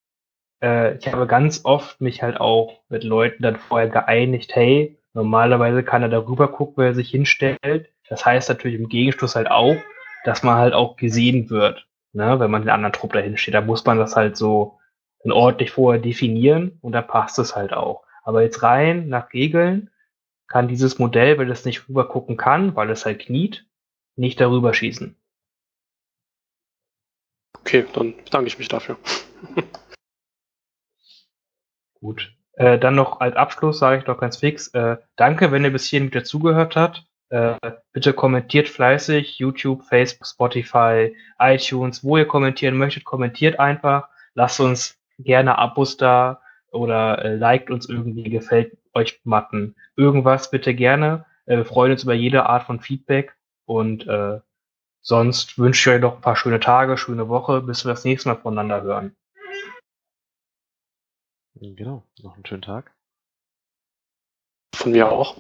äh, 0.63 0.97
ich 0.97 1.13
habe 1.13 1.27
ganz 1.27 1.65
oft 1.65 2.01
mich 2.01 2.23
halt 2.23 2.41
auch 2.41 2.83
mit 2.89 3.05
Leuten 3.05 3.43
dann 3.43 3.57
vorher 3.57 3.89
geeinigt, 3.89 4.55
hey, 4.55 4.99
normalerweise 5.15 5.83
kann 5.83 6.03
er 6.03 6.09
darüber 6.09 6.49
gucken, 6.49 6.85
wer 6.85 6.95
sich 6.95 7.11
hinstellt. 7.11 7.91
Das 8.11 8.27
heißt 8.27 8.49
natürlich 8.49 8.79
im 8.79 8.89
Gegenschluss 8.89 9.37
halt 9.37 9.51
auch, 9.51 9.77
dass 10.25 10.43
man 10.43 10.57
halt 10.57 10.75
auch 10.75 10.97
gesehen 10.97 11.49
wird, 11.49 11.87
ne, 12.13 12.39
wenn 12.41 12.51
man 12.51 12.63
den 12.63 12.71
anderen 12.71 12.93
Trupp 12.93 13.15
dahin 13.15 13.39
steht. 13.39 13.55
Da 13.55 13.61
muss 13.63 13.87
man 13.87 13.99
das 13.99 14.17
halt 14.17 14.37
so 14.37 14.79
dann 15.23 15.33
ordentlich 15.33 15.71
vorher 15.71 16.03
definieren 16.03 16.79
und 16.83 16.93
da 16.93 17.03
passt 17.03 17.39
es 17.39 17.57
halt 17.57 17.73
auch. 17.73 18.05
Aber 18.25 18.43
jetzt 18.43 18.63
rein 18.63 19.09
nach 19.09 19.33
Regeln 19.33 19.91
kann 20.49 20.69
dieses 20.69 20.99
Modell, 20.99 21.39
wenn 21.39 21.51
es 21.51 21.65
nicht 21.65 21.89
rüber 21.89 22.09
gucken 22.09 22.37
kann, 22.37 22.75
weil 22.75 22.91
es 22.91 23.07
halt 23.07 23.21
kniet, 23.21 23.67
nicht 24.17 24.41
darüber 24.41 24.75
schießen. 24.75 25.17
Okay, 27.61 27.87
dann 27.93 28.17
bedanke 28.17 28.49
ich 28.49 28.59
mich 28.59 28.69
dafür. 28.69 28.97
Gut. 31.95 32.35
Äh, 32.55 32.79
dann 32.79 32.97
noch 32.97 33.21
als 33.21 33.37
Abschluss 33.37 33.79
sage 33.79 34.01
ich 34.01 34.07
noch 34.07 34.19
ganz 34.19 34.39
fix, 34.39 34.69
äh, 34.69 34.97
danke, 35.17 35.53
wenn 35.53 35.63
ihr 35.65 35.71
bis 35.71 35.87
hierhin 35.87 36.09
wieder 36.09 36.25
zugehört 36.25 36.75
habt. 36.75 37.07
Äh, 37.31 37.55
bitte 37.93 38.13
kommentiert 38.13 38.69
fleißig, 38.69 39.39
YouTube, 39.39 39.85
Facebook, 39.85 40.27
Spotify, 40.27 41.17
iTunes, 41.39 42.03
wo 42.03 42.17
ihr 42.17 42.27
kommentieren 42.27 42.77
möchtet, 42.77 43.05
kommentiert 43.05 43.61
einfach. 43.61 44.09
Lasst 44.35 44.59
uns 44.59 44.99
gerne 45.19 45.57
Abos 45.57 45.97
da 45.97 46.43
oder 46.73 47.25
äh, 47.25 47.37
liked 47.37 47.71
uns 47.71 47.89
irgendwie, 47.89 48.29
gefällt 48.31 48.77
euch 48.95 49.21
Matten. 49.23 49.77
Irgendwas 49.97 50.51
bitte 50.51 50.75
gerne. 50.75 51.25
Äh, 51.47 51.59
wir 51.59 51.65
freuen 51.65 51.93
uns 51.93 52.03
über 52.03 52.15
jede 52.15 52.47
Art 52.47 52.65
von 52.65 52.81
Feedback 52.81 53.37
und 53.65 54.09
äh, 54.09 54.41
sonst 55.01 55.57
wünsche 55.57 55.91
ich 55.91 55.97
euch 55.97 56.03
noch 56.03 56.17
ein 56.17 56.21
paar 56.21 56.37
schöne 56.37 56.59
Tage, 56.59 56.97
schöne 56.97 57.29
Woche, 57.29 57.61
bis 57.63 57.85
wir 57.85 57.91
das 57.91 58.05
nächste 58.05 58.29
Mal 58.29 58.37
voneinander 58.37 58.83
hören. 58.83 59.17
Genau, 61.55 62.03
noch 62.23 62.35
einen 62.35 62.47
schönen 62.47 62.63
Tag. 62.63 62.93
Von 64.75 64.93
mir 64.93 65.13
auch. 65.13 65.37